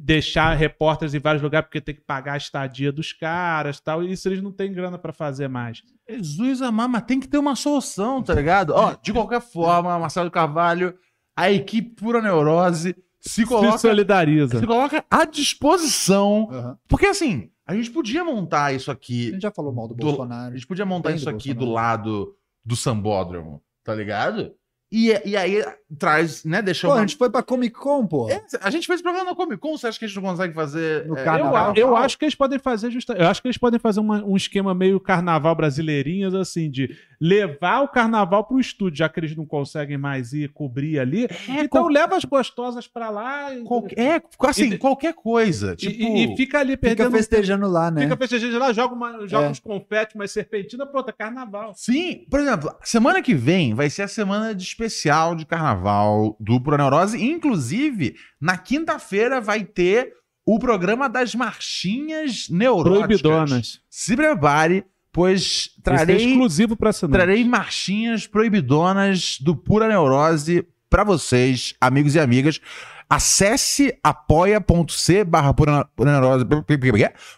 deixar 0.00 0.54
repórteres 0.54 1.14
em 1.14 1.18
vários 1.18 1.42
lugares 1.42 1.66
porque 1.66 1.80
tem 1.80 1.94
que 1.94 2.00
pagar 2.00 2.34
a 2.34 2.36
estadia 2.36 2.92
dos 2.92 3.12
caras 3.12 3.78
e 3.78 3.82
tal. 3.82 4.02
Isso 4.02 4.28
eles 4.28 4.42
não 4.42 4.52
têm 4.52 4.72
grana 4.72 4.98
pra 4.98 5.12
fazer 5.12 5.48
mais. 5.48 5.82
Jesus 6.08 6.62
amar, 6.62 6.88
mas 6.88 7.02
tem 7.02 7.20
que 7.20 7.28
ter 7.28 7.38
uma 7.38 7.56
solução, 7.56 8.22
tá 8.22 8.34
ligado? 8.34 8.70
Ó, 8.70 8.94
de 9.02 9.12
qualquer 9.12 9.40
forma, 9.40 9.98
Marcelo 9.98 10.30
Carvalho, 10.30 10.94
a 11.36 11.50
equipe 11.50 11.90
pura 11.96 12.20
neurose 12.22 12.94
se 13.20 13.44
coloca, 13.46 13.78
Se 13.78 13.88
solidariza. 13.88 14.58
se 14.58 14.66
coloca 14.66 15.04
à 15.10 15.24
disposição. 15.24 16.48
Aham. 16.50 16.78
Porque 16.88 17.06
assim, 17.06 17.50
a 17.66 17.74
gente 17.74 17.90
podia 17.90 18.24
montar 18.24 18.74
isso 18.74 18.90
A 18.90 18.94
aqui. 18.94 19.30
gente 19.30 19.42
já 19.42 19.50
falou 19.50 19.72
mal 19.72 19.88
do, 19.88 19.94
Do- 19.94 20.04
Bolsonaro. 20.06 20.52
A 20.52 20.56
gente 20.56 20.66
podia 20.66 20.84
montar 20.86 21.12
isso 21.12 21.24
do 21.24 21.30
aqui 21.30 21.54
do 21.54 21.66
Bolsonaro. 21.66 21.88
lado 21.98 22.36
do 22.64 22.76
sambódromo, 22.76 23.62
tá 23.84 23.94
ligado? 23.94 24.52
E, 24.94 25.08
e 25.24 25.34
aí 25.38 25.64
traz, 25.98 26.44
né? 26.44 26.60
Deixa 26.60 26.86
Pô, 26.86 26.92
uma... 26.92 26.98
a 26.98 27.00
gente 27.06 27.16
foi 27.16 27.30
pra 27.30 27.42
Comic 27.42 27.74
Con, 27.74 28.06
pô. 28.06 28.28
É, 28.28 28.44
a 28.60 28.68
gente 28.68 28.86
fez 28.86 29.00
programa 29.00 29.30
no 29.30 29.34
Comic 29.36 29.58
Con, 29.58 29.74
você 29.78 29.86
acha 29.86 29.98
que 29.98 30.04
a 30.04 30.08
gente 30.08 30.20
não 30.20 30.22
consegue 30.30 30.52
fazer 30.52 31.06
No 31.06 31.16
é, 31.16 31.20
Eu, 31.20 31.24
Carnaval. 31.24 31.74
eu 31.74 31.96
acho 31.96 32.18
que 32.18 32.26
eles 32.26 32.34
podem 32.34 32.58
fazer 32.58 32.90
justa, 32.90 33.14
eu 33.14 33.26
acho 33.26 33.40
que 33.40 33.48
eles 33.48 33.56
podem 33.56 33.80
fazer 33.80 34.00
uma- 34.00 34.22
um 34.22 34.36
esquema 34.36 34.74
meio 34.74 35.00
carnaval 35.00 35.54
brasileirinhos 35.54 36.34
assim 36.34 36.70
de 36.70 36.94
levar 37.24 37.82
o 37.82 37.88
carnaval 37.88 38.42
pro 38.44 38.58
estúdio, 38.58 38.98
já 38.98 39.08
que 39.08 39.20
eles 39.20 39.36
não 39.36 39.46
conseguem 39.46 39.96
mais 39.96 40.32
ir 40.32 40.48
cobrir 40.52 40.98
ali. 40.98 41.28
então 41.48 41.82
qual- 41.82 41.88
leva 41.88 42.16
as 42.16 42.24
gostosas 42.24 42.88
pra 42.88 43.10
lá 43.10 43.54
e, 43.54 43.62
qualquer, 43.62 43.96
é, 43.98 44.22
assim, 44.40 44.72
E- 44.72 44.78
qualquer 44.78 45.14
coisa. 45.14 45.74
e- 45.74 45.76
Tipo, 45.76 46.02
e, 46.02 46.24
e 46.32 46.36
fica 46.36 46.58
ali 46.58 46.72
Fica 46.72 46.80
perdendo 46.88 47.12
festejando 47.12 47.68
lá, 47.68 47.92
né? 47.92 48.02
fica 48.02 48.16
festejando 48.16 48.58
lá, 48.58 48.72
joga, 48.72 48.92
uma, 48.94 49.26
joga 49.28 49.46
É. 49.46 49.50
uns 49.50 49.60
confetes, 49.60 50.16
umas 50.16 50.32
serpentinas, 50.32 50.88
pronto, 50.90 51.08
é 51.10 51.12
carnaval. 51.12 51.72
Sim, 51.76 52.26
por 52.28 52.40
exemplo, 52.40 52.74
semana 52.82 53.22
que 53.22 53.34
vem 53.34 53.72
vai 53.72 53.88
ser 53.88 54.02
a 54.02 54.08
semana 54.08 54.52
de 54.52 54.64
especial 54.64 55.36
de 55.36 55.46
carnaval 55.46 56.36
do 56.40 56.60
Pro 56.60 56.76
Neurose. 56.76 57.22
Inclusive, 57.22 58.16
na 58.40 58.56
quinta-feira 58.58 59.40
vai 59.40 59.62
ter 59.64 60.12
o 60.44 60.58
programa 60.58 61.08
das 61.08 61.36
marchinhas 61.36 62.48
neuróticas. 62.50 63.20
Proibidonas. 63.22 63.80
Se 63.88 64.16
prepare, 64.16 64.84
pois 65.12 65.40
Esse 65.40 65.70
é 65.78 65.82
trarei, 65.82 66.16
exclusivo 66.16 66.76
pra 66.76 66.90
assinante. 66.90 67.12
trarei 67.16 67.44
marchinhas 67.44 68.26
proibidonas 68.26 69.38
do 69.40 69.54
Pura 69.54 69.86
Neurose 69.88 70.66
pra 70.88 71.04
vocês, 71.04 71.74
amigos 71.80 72.14
e 72.14 72.20
amigas. 72.20 72.60
Acesse 73.08 73.94
apoia.c 74.02 75.24
barra 75.24 75.52
Pura 75.52 75.86
Neurose, 75.98 76.46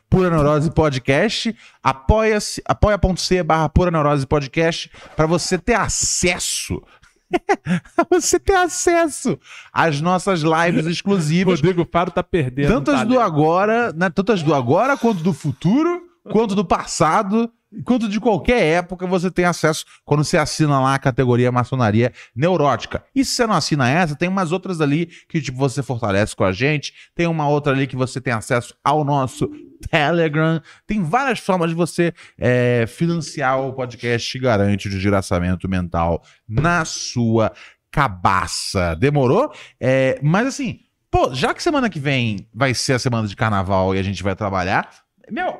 Pura 0.08 0.30
Neurose 0.30 0.70
Podcast, 0.70 1.56
apoia-se, 1.82 2.62
apoia.c 2.64 3.42
barra 3.42 3.68
Pura 3.68 3.90
Neurose 3.90 4.24
Podcast, 4.24 4.88
para 5.16 5.26
você 5.26 5.58
ter 5.58 5.74
acesso, 5.74 6.80
você 8.08 8.38
ter 8.38 8.54
acesso 8.54 9.36
às 9.72 10.00
nossas 10.00 10.42
lives 10.42 10.86
exclusivas, 10.86 11.60
Rodrigo 11.60 11.88
Faro 11.90 12.12
tá 12.12 12.22
perdendo. 12.22 12.68
tantas 12.68 13.00
tá 13.00 13.04
do 13.04 13.18
agora, 13.18 13.92
né, 13.92 14.08
tantas 14.10 14.44
do 14.44 14.54
agora 14.54 14.96
quanto 14.96 15.24
do 15.24 15.32
futuro, 15.32 16.03
quanto 16.30 16.54
do 16.54 16.64
passado, 16.64 17.50
quanto 17.84 18.08
de 18.08 18.20
qualquer 18.20 18.62
época 18.62 19.06
você 19.06 19.30
tem 19.30 19.44
acesso 19.44 19.84
quando 20.04 20.24
você 20.24 20.38
assina 20.38 20.80
lá 20.80 20.94
a 20.94 20.98
categoria 20.98 21.50
maçonaria 21.52 22.12
neurótica. 22.34 23.04
E 23.14 23.24
se 23.24 23.32
você 23.32 23.46
não 23.46 23.54
assina 23.54 23.88
essa, 23.88 24.16
tem 24.16 24.28
umas 24.28 24.52
outras 24.52 24.80
ali 24.80 25.06
que 25.28 25.40
tipo 25.40 25.58
você 25.58 25.82
fortalece 25.82 26.34
com 26.34 26.44
a 26.44 26.52
gente, 26.52 26.92
tem 27.14 27.26
uma 27.26 27.48
outra 27.48 27.72
ali 27.72 27.86
que 27.86 27.96
você 27.96 28.20
tem 28.20 28.32
acesso 28.32 28.74
ao 28.82 29.04
nosso 29.04 29.50
Telegram, 29.90 30.62
tem 30.86 31.02
várias 31.02 31.38
formas 31.38 31.70
de 31.70 31.76
você 31.76 32.14
é, 32.38 32.86
financiar 32.86 33.60
o 33.60 33.72
podcast 33.74 34.38
garante 34.38 34.88
o 34.88 34.90
desgraçamento 34.90 35.68
mental 35.68 36.22
na 36.48 36.84
sua 36.84 37.52
cabaça. 37.90 38.94
Demorou? 38.96 39.52
É, 39.78 40.18
mas 40.22 40.46
assim, 40.46 40.80
Pô, 41.14 41.32
já 41.32 41.54
que 41.54 41.62
semana 41.62 41.88
que 41.88 42.00
vem 42.00 42.48
vai 42.52 42.74
ser 42.74 42.94
a 42.94 42.98
semana 42.98 43.28
de 43.28 43.36
carnaval 43.36 43.94
e 43.94 44.00
a 44.00 44.02
gente 44.02 44.20
vai 44.20 44.34
trabalhar, 44.34 44.90
meu, 45.30 45.58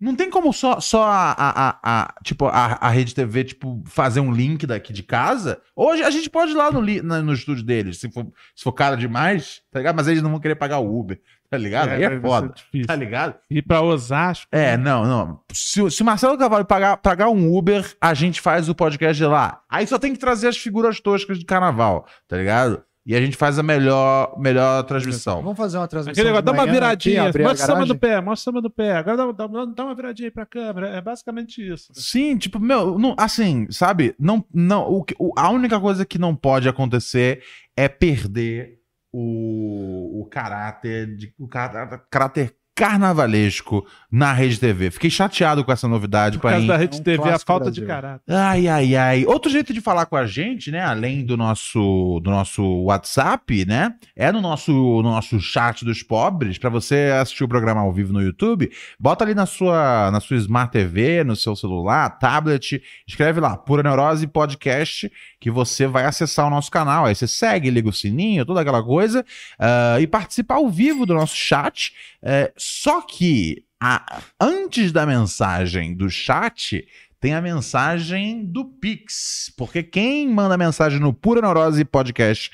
não 0.00 0.14
tem 0.16 0.30
como 0.30 0.52
só, 0.52 0.80
só 0.80 1.04
a, 1.04 1.34
a, 1.38 1.78
a- 1.82 2.14
tipo, 2.24 2.46
a, 2.46 2.78
a 2.80 2.88
Rede 2.88 3.14
TV, 3.14 3.44
tipo, 3.44 3.82
fazer 3.86 4.20
um 4.20 4.32
link 4.32 4.66
daqui 4.66 4.92
de 4.92 5.02
casa? 5.02 5.60
Hoje 5.76 6.02
a 6.02 6.10
gente 6.10 6.28
pode 6.30 6.52
ir 6.52 6.56
lá 6.56 6.70
no, 6.70 6.80
na- 7.02 7.22
no 7.22 7.32
estúdio 7.32 7.64
deles, 7.64 7.98
se 8.00 8.10
for, 8.10 8.26
se 8.54 8.64
for 8.64 8.72
caro 8.72 8.96
demais, 8.96 9.62
tá 9.70 9.78
ligado? 9.80 9.96
Mas 9.96 10.08
eles 10.08 10.22
não 10.22 10.30
vão 10.30 10.40
querer 10.40 10.54
pagar 10.56 10.78
o 10.78 10.98
Uber, 10.98 11.20
tá 11.50 11.56
ligado? 11.58 11.90
Aí 11.90 12.02
é 12.02 12.20
foda, 12.20 12.52
difícil. 12.54 12.86
tá 12.86 12.94
ligado? 12.96 13.34
Ir 13.50 13.62
pra 13.62 13.82
Osasco. 13.82 14.46
É, 14.50 14.76
não, 14.76 15.04
não. 15.04 15.40
Se, 15.52 15.90
se 15.90 16.02
Marcelo 16.04 16.38
Cavalho 16.38 16.64
pagar, 16.64 16.96
pagar 16.96 17.28
um 17.28 17.54
Uber, 17.56 17.84
a 18.00 18.14
gente 18.14 18.40
faz 18.40 18.68
o 18.68 18.74
podcast 18.74 19.16
de 19.16 19.26
lá. 19.26 19.60
Aí 19.68 19.86
só 19.86 19.98
tem 19.98 20.12
que 20.12 20.18
trazer 20.18 20.48
as 20.48 20.56
figuras 20.56 21.00
toscas 21.00 21.38
de 21.38 21.44
carnaval, 21.44 22.06
tá 22.26 22.36
ligado? 22.36 22.82
E 23.06 23.16
a 23.16 23.20
gente 23.20 23.34
faz 23.36 23.58
a 23.58 23.62
melhor, 23.62 24.38
melhor 24.38 24.82
transmissão. 24.84 25.42
Vamos 25.42 25.56
fazer 25.56 25.78
uma 25.78 25.88
transmissão. 25.88 26.22
Negócio, 26.22 26.44
dá 26.44 26.52
uma 26.52 26.62
manhã 26.62 26.72
viradinha, 26.74 27.22
aqui, 27.28 27.38
a 27.38 27.42
mostra 27.42 27.54
o 27.54 27.56
samba 27.66 27.72
garagem. 27.78 27.94
do 27.94 27.98
pé, 27.98 28.20
mostra 28.20 28.32
o 28.32 28.44
samba 28.52 28.62
do 28.62 28.70
pé. 28.70 28.92
Agora 28.96 29.16
dá, 29.16 29.46
dá- 29.46 29.64
dá 29.64 29.84
uma 29.84 29.94
viradinha 29.94 30.26
aí 30.28 30.30
pra 30.30 30.44
câmera. 30.44 30.88
É 30.90 31.00
basicamente 31.00 31.66
isso. 31.66 31.92
Sim, 31.94 32.36
tipo, 32.36 32.60
meu, 32.60 32.98
não, 32.98 33.14
assim, 33.18 33.66
sabe? 33.70 34.14
Não, 34.18 34.44
não, 34.52 34.82
o, 34.86 35.02
que- 35.02 35.16
o- 35.18 35.32
a 35.34 35.48
única 35.50 35.80
coisa 35.80 36.04
que 36.04 36.18
não 36.18 36.36
pode 36.36 36.68
acontecer 36.68 37.42
é 37.74 37.88
perder 37.88 38.78
o, 39.12 40.20
o 40.22 40.26
caráter 40.26 41.16
de 41.16 41.32
o 41.38 41.48
caráter 41.48 42.54
carnavalesco 42.74 43.86
na 44.10 44.32
Rede 44.32 44.58
TV. 44.58 44.90
Fiquei 44.90 45.10
chateado 45.10 45.64
com 45.64 45.70
essa 45.70 45.86
novidade, 45.86 46.38
Por 46.38 46.50
causa 46.50 46.66
da 46.66 46.76
Rede 46.76 46.96
É 46.96 47.00
um 47.00 47.02
TV, 47.02 47.30
a 47.30 47.38
falta 47.38 47.70
de 47.70 47.84
caráter. 47.84 48.22
Ai, 48.28 48.66
ai, 48.66 48.96
ai. 48.96 49.26
Outro 49.26 49.50
jeito 49.50 49.72
de 49.72 49.80
falar 49.80 50.06
com 50.06 50.16
a 50.16 50.26
gente, 50.26 50.70
né? 50.70 50.80
Além 50.80 51.24
do 51.24 51.36
nosso, 51.36 52.20
do 52.22 52.30
nosso 52.30 52.64
WhatsApp, 52.84 53.64
né? 53.66 53.94
É 54.16 54.32
no 54.32 54.40
nosso, 54.40 54.72
no 54.72 55.02
nosso 55.02 55.38
chat 55.40 55.84
dos 55.84 56.02
pobres. 56.02 56.58
Pra 56.58 56.70
você 56.70 57.12
assistir 57.20 57.44
o 57.44 57.48
programa 57.48 57.82
ao 57.82 57.92
vivo 57.92 58.12
no 58.12 58.22
YouTube, 58.22 58.70
bota 58.98 59.24
ali 59.24 59.34
na 59.34 59.46
sua, 59.46 60.10
na 60.10 60.18
sua 60.20 60.36
Smart 60.38 60.72
TV, 60.72 61.22
no 61.22 61.36
seu 61.36 61.54
celular, 61.54 62.08
tablet, 62.18 62.82
escreve 63.06 63.40
lá, 63.40 63.56
Pura 63.56 63.82
Neurose 63.82 64.26
Podcast, 64.26 65.10
que 65.38 65.50
você 65.50 65.86
vai 65.86 66.04
acessar 66.04 66.46
o 66.46 66.50
nosso 66.50 66.70
canal. 66.70 67.04
Aí 67.04 67.14
você 67.14 67.26
segue, 67.26 67.70
liga 67.70 67.88
o 67.88 67.92
sininho, 67.92 68.44
toda 68.44 68.60
aquela 68.60 68.82
coisa, 68.82 69.24
ah, 69.58 69.98
e 70.00 70.06
participa 70.06 70.54
ao 70.54 70.68
vivo 70.68 71.06
do 71.06 71.14
nosso 71.14 71.36
chat. 71.36 71.92
É, 72.22 72.52
só 72.60 73.00
que 73.02 73.64
a- 73.82 74.22
antes 74.40 74.92
da 74.92 75.06
mensagem 75.06 75.94
do 75.94 76.10
chat, 76.10 76.86
tem 77.18 77.34
a 77.34 77.40
mensagem 77.40 78.44
do 78.44 78.64
Pix. 78.64 79.52
Porque 79.56 79.82
quem 79.82 80.28
manda 80.28 80.56
mensagem 80.56 81.00
no 81.00 81.12
pura 81.12 81.40
neurose 81.40 81.84
podcast 81.84 82.50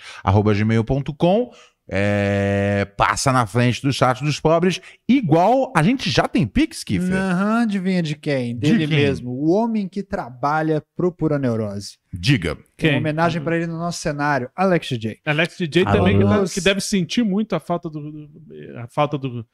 gmail.com 0.54 1.50
é, 1.88 2.84
passa 2.96 3.32
na 3.32 3.46
frente 3.46 3.80
do 3.80 3.92
chat 3.92 4.22
dos 4.25 4.40
pobres, 4.40 4.80
igual 5.08 5.72
a 5.76 5.84
gente 5.84 6.10
já 6.10 6.26
tem 6.26 6.44
Pix, 6.44 6.82
Kiffer. 6.82 7.14
Aham, 7.14 7.62
adivinha 7.62 8.02
de 8.02 8.16
quem? 8.16 8.56
Dele 8.56 8.88
quem? 8.88 8.96
mesmo. 8.96 9.30
O 9.30 9.50
homem 9.52 9.86
que 9.88 10.02
trabalha 10.02 10.82
pro 10.96 11.12
Pura 11.12 11.38
Neurose. 11.38 11.98
Diga. 12.12 12.58
Quem? 12.76 12.90
uma 12.90 12.98
homenagem 12.98 13.40
pra 13.40 13.56
ele 13.56 13.68
no 13.68 13.78
nosso 13.78 14.00
cenário. 14.00 14.50
Alex 14.56 14.88
DJ. 14.88 15.18
Alex 15.25 15.56
DJ 15.58 15.84
Alô. 15.84 15.96
também, 15.98 16.18
que 16.52 16.60
deve, 16.60 16.80
sentir 16.80 17.22
muito 17.22 17.54
a 17.54 17.60
falta 17.60 17.88
do. 17.88 18.00
do- 18.10 18.30
a 18.78 18.88
falta 18.88 19.16
do. 19.16 19.46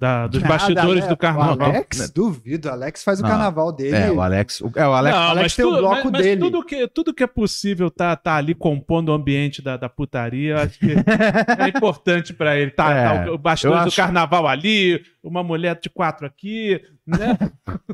Da- 0.00 0.26
dos 0.28 0.40
Nada, 0.42 0.54
bastidores 0.54 1.02
né? 1.04 1.08
do 1.10 1.16
carnaval. 1.16 1.58
O 1.58 1.62
Alex, 1.72 2.10
duvido. 2.10 2.68
O 2.68 2.70
Alex 2.72 3.02
faz 3.02 3.18
o 3.18 3.22
Não. 3.22 3.28
carnaval 3.30 3.72
dele. 3.72 3.96
É, 3.96 4.10
o 4.12 4.20
Alex. 4.20 4.60
o- 4.60 4.70
É, 4.76 4.86
o 4.86 4.92
Alex. 4.92 5.16
Não, 5.16 5.22
Alex 5.24 5.42
mas, 5.42 5.56
tem 5.56 5.64
o 5.64 5.76
bloco 5.76 5.94
mas- 6.04 6.12
mas 6.12 6.22
dele. 6.22 6.40
tudo, 6.40 6.64
que, 6.64 6.88
tudo 6.88 7.12
que 7.14 7.22
é 7.24 7.26
possível 7.26 7.90
tá, 7.90 8.14
tá 8.14 8.36
ali 8.36 8.54
compondo 8.54 9.08
o 9.08 9.12
ambiente 9.12 9.60
da, 9.60 9.76
da 9.76 9.88
putaria. 9.88 10.52
Eu 10.52 10.58
acho 10.58 10.78
que 10.78 10.86
é 11.58 11.68
importante 11.68 12.32
pra 12.32 12.56
ele. 12.56 12.70
Tá, 12.70 12.92
É, 12.92 13.24
tá 13.24 13.32
o 13.32 13.38
bastidor 13.38 13.76
eu 13.78 13.82
do 13.82 13.88
acho- 13.88 13.96
carnaval 13.96 14.46
ali, 14.46 15.02
uma 15.22 15.42
mulher 15.42 15.78
de 15.80 15.88
quatro 15.90 16.26
aqui, 16.26 16.80
né? 17.06 17.36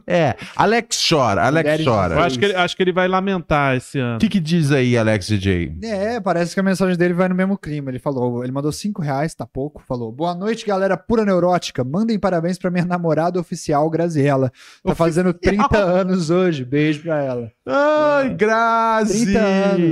É, 0.07 0.35
Alex 0.57 1.07
chora, 1.09 1.45
Alex 1.47 1.65
Mulheres- 1.65 1.87
Eu 1.87 1.93
chora. 1.93 2.25
acho 2.25 2.39
que, 2.39 2.45
ele, 2.45 2.55
acho 2.55 2.77
que 2.77 2.83
ele 2.83 2.93
vai 2.93 3.09
lamentar 3.09 3.77
esse 3.77 3.99
ano. 3.99 4.17
O 4.17 4.19
que, 4.19 4.29
que 4.29 4.41
diz 4.41 4.71
aí, 4.71 4.99
Alex 4.99 5.29
DJ? 5.29 5.73
É, 5.83 6.21
parece 6.21 6.53
que 6.53 6.61
a 6.61 6.63
mensagem 6.65 6.97
dele 6.97 7.15
vai 7.15 7.29
no 7.29 7.35
mesmo 7.35 7.57
clima. 7.57 7.91
Ele 7.91 7.99
falou, 8.01 8.43
ele 8.43 8.53
mandou 8.53 8.71
cinco 8.73 9.01
reais, 9.01 9.35
tá 9.35 9.47
pouco. 9.47 9.83
Falou: 9.87 10.13
Boa 10.13 10.35
noite, 10.35 10.67
galera 10.67 10.97
pura 10.97 11.25
neurótica. 11.25 11.83
Mandem 11.85 12.19
parabéns 12.19 12.59
pra 12.59 12.71
minha 12.71 12.85
namorada 12.85 13.41
oficial, 13.41 13.89
Graziella. 13.89 14.53
Tá 14.85 14.95
fazendo 14.95 15.33
30 15.33 15.79
anos 15.79 16.29
hoje. 16.29 16.65
Beijo 16.65 17.01
pra 17.03 17.23
ela. 17.23 17.51
Ai, 17.67 18.35
Grazi! 18.35 19.25
30 19.27 19.39
anos. 19.39 19.91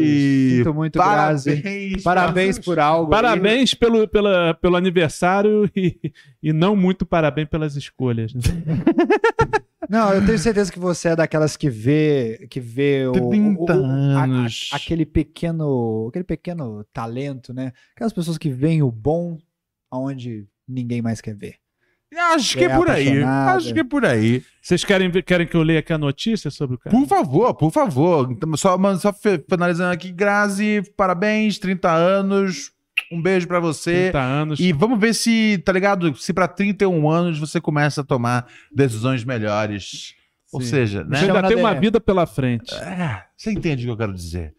Sinto 0.57 0.75
muito, 0.75 0.99
Grazi. 0.99 1.51
Parabéns! 1.63 2.03
Parabéns 2.03 2.59
por 2.59 2.79
algo. 2.79 3.11
Parabéns 3.11 3.73
pelo, 3.73 4.07
pela, 4.09 4.53
pelo 4.55 4.77
aniversário 4.77 5.71
e, 5.75 6.13
e 6.43 6.53
não 6.53 6.77
muito 6.77 7.07
parabéns 7.07 7.22
pelas 7.51 7.77
escolhas. 7.77 8.33
né? 8.35 8.41
Não, 9.89 10.13
eu 10.15 10.25
tenho 10.25 10.39
certeza 10.39 10.73
que 10.73 10.79
você 10.79 11.09
é 11.09 11.17
daquelas 11.17 11.57
que 11.57 11.69
vê, 11.69 12.47
que 12.49 12.61
vê 12.61 13.07
o, 13.07 13.13
30 13.13 13.77
o- 13.77 13.83
o- 13.83 14.17
a- 14.17 14.25
a- 14.25 14.77
aquele 14.77 15.05
pequeno, 15.05 16.07
aquele 16.09 16.25
pequeno 16.25 16.85
talento, 16.93 17.53
né? 17.53 17.73
Aquelas 17.95 18.13
pessoas 18.13 18.39
que 18.39 18.49
veem 18.49 18.83
o 18.83 18.91
bom 18.91 19.39
aonde 19.91 20.47
ninguém 20.67 21.03
mais 21.03 21.21
quer 21.21 21.35
ver. 21.35 21.57
Acho 22.35 22.57
que 22.59 22.65
é, 22.65 22.69
É 22.69 22.77
por 22.77 22.89
aí. 22.91 23.23
Acho 23.23 23.73
que 23.75 23.81
é 23.81 23.85
por 23.85 24.05
aí. 24.05 24.43
Vocês 24.63 24.85
querem, 24.85 25.11
querem 25.23 25.47
que 25.47 25.57
eu 25.57 25.63
leia 25.63 25.81
aqui 25.81 25.93
a 25.95 25.99
notícia 25.99 26.51
sobre 26.51 26.77
o 26.77 26.79
cara? 26.79 26.95
Por 26.95 27.07
favor, 27.07 27.55
por 27.55 27.71
favor. 27.73 28.31
Então, 28.31 28.55
Só, 28.57 28.77
mano, 28.79 28.99
só 29.01 29.13
fi- 29.15 29.43
finalizando 29.49 29.93
aqui, 29.93 30.13
Grazi, 30.13 30.83
parabéns, 30.97 31.59
30 31.59 31.91
anos. 31.91 32.71
Um 33.13 33.21
beijo 33.21 33.47
pra 33.47 33.61
você. 33.61 34.11
30 34.11 34.19
anos. 34.19 34.61
E 34.61 34.73
vamos 34.73 34.99
ver 34.99 35.15
se, 35.15 35.59
tá 35.59 35.73
ligado? 35.73 36.17
Se 36.17 36.33
pra 36.33 36.49
31 36.49 37.11
anos 37.11 37.39
você 37.39 37.61
começa 37.61 38.01
a 38.01 38.05
tomar 38.05 38.47
decisões 38.75 39.23
melhores. 39.25 40.15
Ou 40.53 40.61
Sim. 40.61 40.67
seja, 40.67 41.05
né? 41.05 41.19
Você 41.19 41.25
ainda 41.27 41.43
na 41.43 41.49
tem 41.49 41.57
uma 41.57 41.75
vida 41.75 42.01
pela 42.01 42.27
frente. 42.27 42.75
É, 42.75 43.25
você 43.37 43.53
entende 43.53 43.83
o 43.83 43.87
que 43.87 43.93
eu 43.93 43.97
quero 43.97 44.15
dizer. 44.15 44.55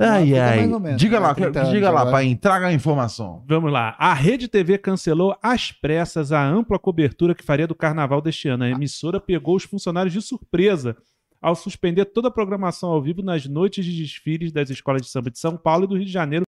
Ai, 0.00 0.26
vida 0.26 0.44
ai. 0.44 0.68
ou 0.68 0.78
menos, 0.78 1.00
diga 1.00 1.18
né? 1.18 1.26
lá, 1.26 1.34
30 1.34 1.64
diga 1.64 1.90
lá, 1.90 2.02
agora. 2.02 2.12
pai, 2.12 2.34
traga 2.36 2.68
a 2.68 2.72
informação. 2.72 3.44
Vamos 3.48 3.72
lá. 3.72 3.96
A 3.98 4.14
Rede 4.14 4.46
TV 4.46 4.78
cancelou 4.78 5.36
às 5.42 5.72
pressas 5.72 6.30
a 6.30 6.44
ampla 6.44 6.78
cobertura 6.78 7.34
que 7.34 7.42
faria 7.42 7.66
do 7.66 7.74
carnaval 7.74 8.20
deste 8.20 8.48
ano. 8.48 8.62
A 8.62 8.70
emissora 8.70 9.20
pegou 9.20 9.56
os 9.56 9.64
funcionários 9.64 10.12
de 10.12 10.22
surpresa 10.22 10.96
ao 11.42 11.56
suspender 11.56 12.04
toda 12.04 12.28
a 12.28 12.30
programação 12.30 12.90
ao 12.90 13.02
vivo 13.02 13.22
nas 13.22 13.46
noites 13.46 13.84
de 13.84 14.02
desfiles 14.02 14.52
das 14.52 14.70
escolas 14.70 15.02
de 15.02 15.08
samba 15.08 15.30
de 15.30 15.38
São 15.38 15.56
Paulo 15.56 15.84
e 15.84 15.88
do 15.88 15.96
Rio 15.96 16.06
de 16.06 16.12
Janeiro 16.12 16.44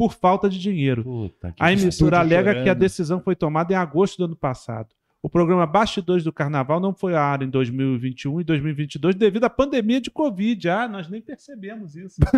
por 0.00 0.14
falta 0.14 0.48
de 0.48 0.58
dinheiro. 0.58 1.04
Puta 1.04 1.52
que 1.52 1.62
A 1.62 1.70
emissora 1.70 2.20
alega 2.20 2.62
que 2.62 2.70
a 2.70 2.72
decisão 2.72 3.20
foi 3.20 3.36
tomada 3.36 3.74
em 3.74 3.76
agosto 3.76 4.16
do 4.16 4.24
ano 4.24 4.34
passado. 4.34 4.88
O 5.22 5.28
programa 5.28 5.66
Bastidores 5.66 6.24
do 6.24 6.32
Carnaval 6.32 6.80
não 6.80 6.94
foi 6.94 7.14
ao 7.14 7.20
ar 7.22 7.42
em 7.42 7.48
2021 7.50 8.40
e 8.40 8.44
2022 8.44 9.14
devido 9.14 9.44
à 9.44 9.50
pandemia 9.50 10.00
de 10.00 10.10
Covid. 10.10 10.66
Ah, 10.70 10.88
nós 10.88 11.10
nem 11.10 11.20
percebemos 11.20 11.94
isso. 11.94 12.16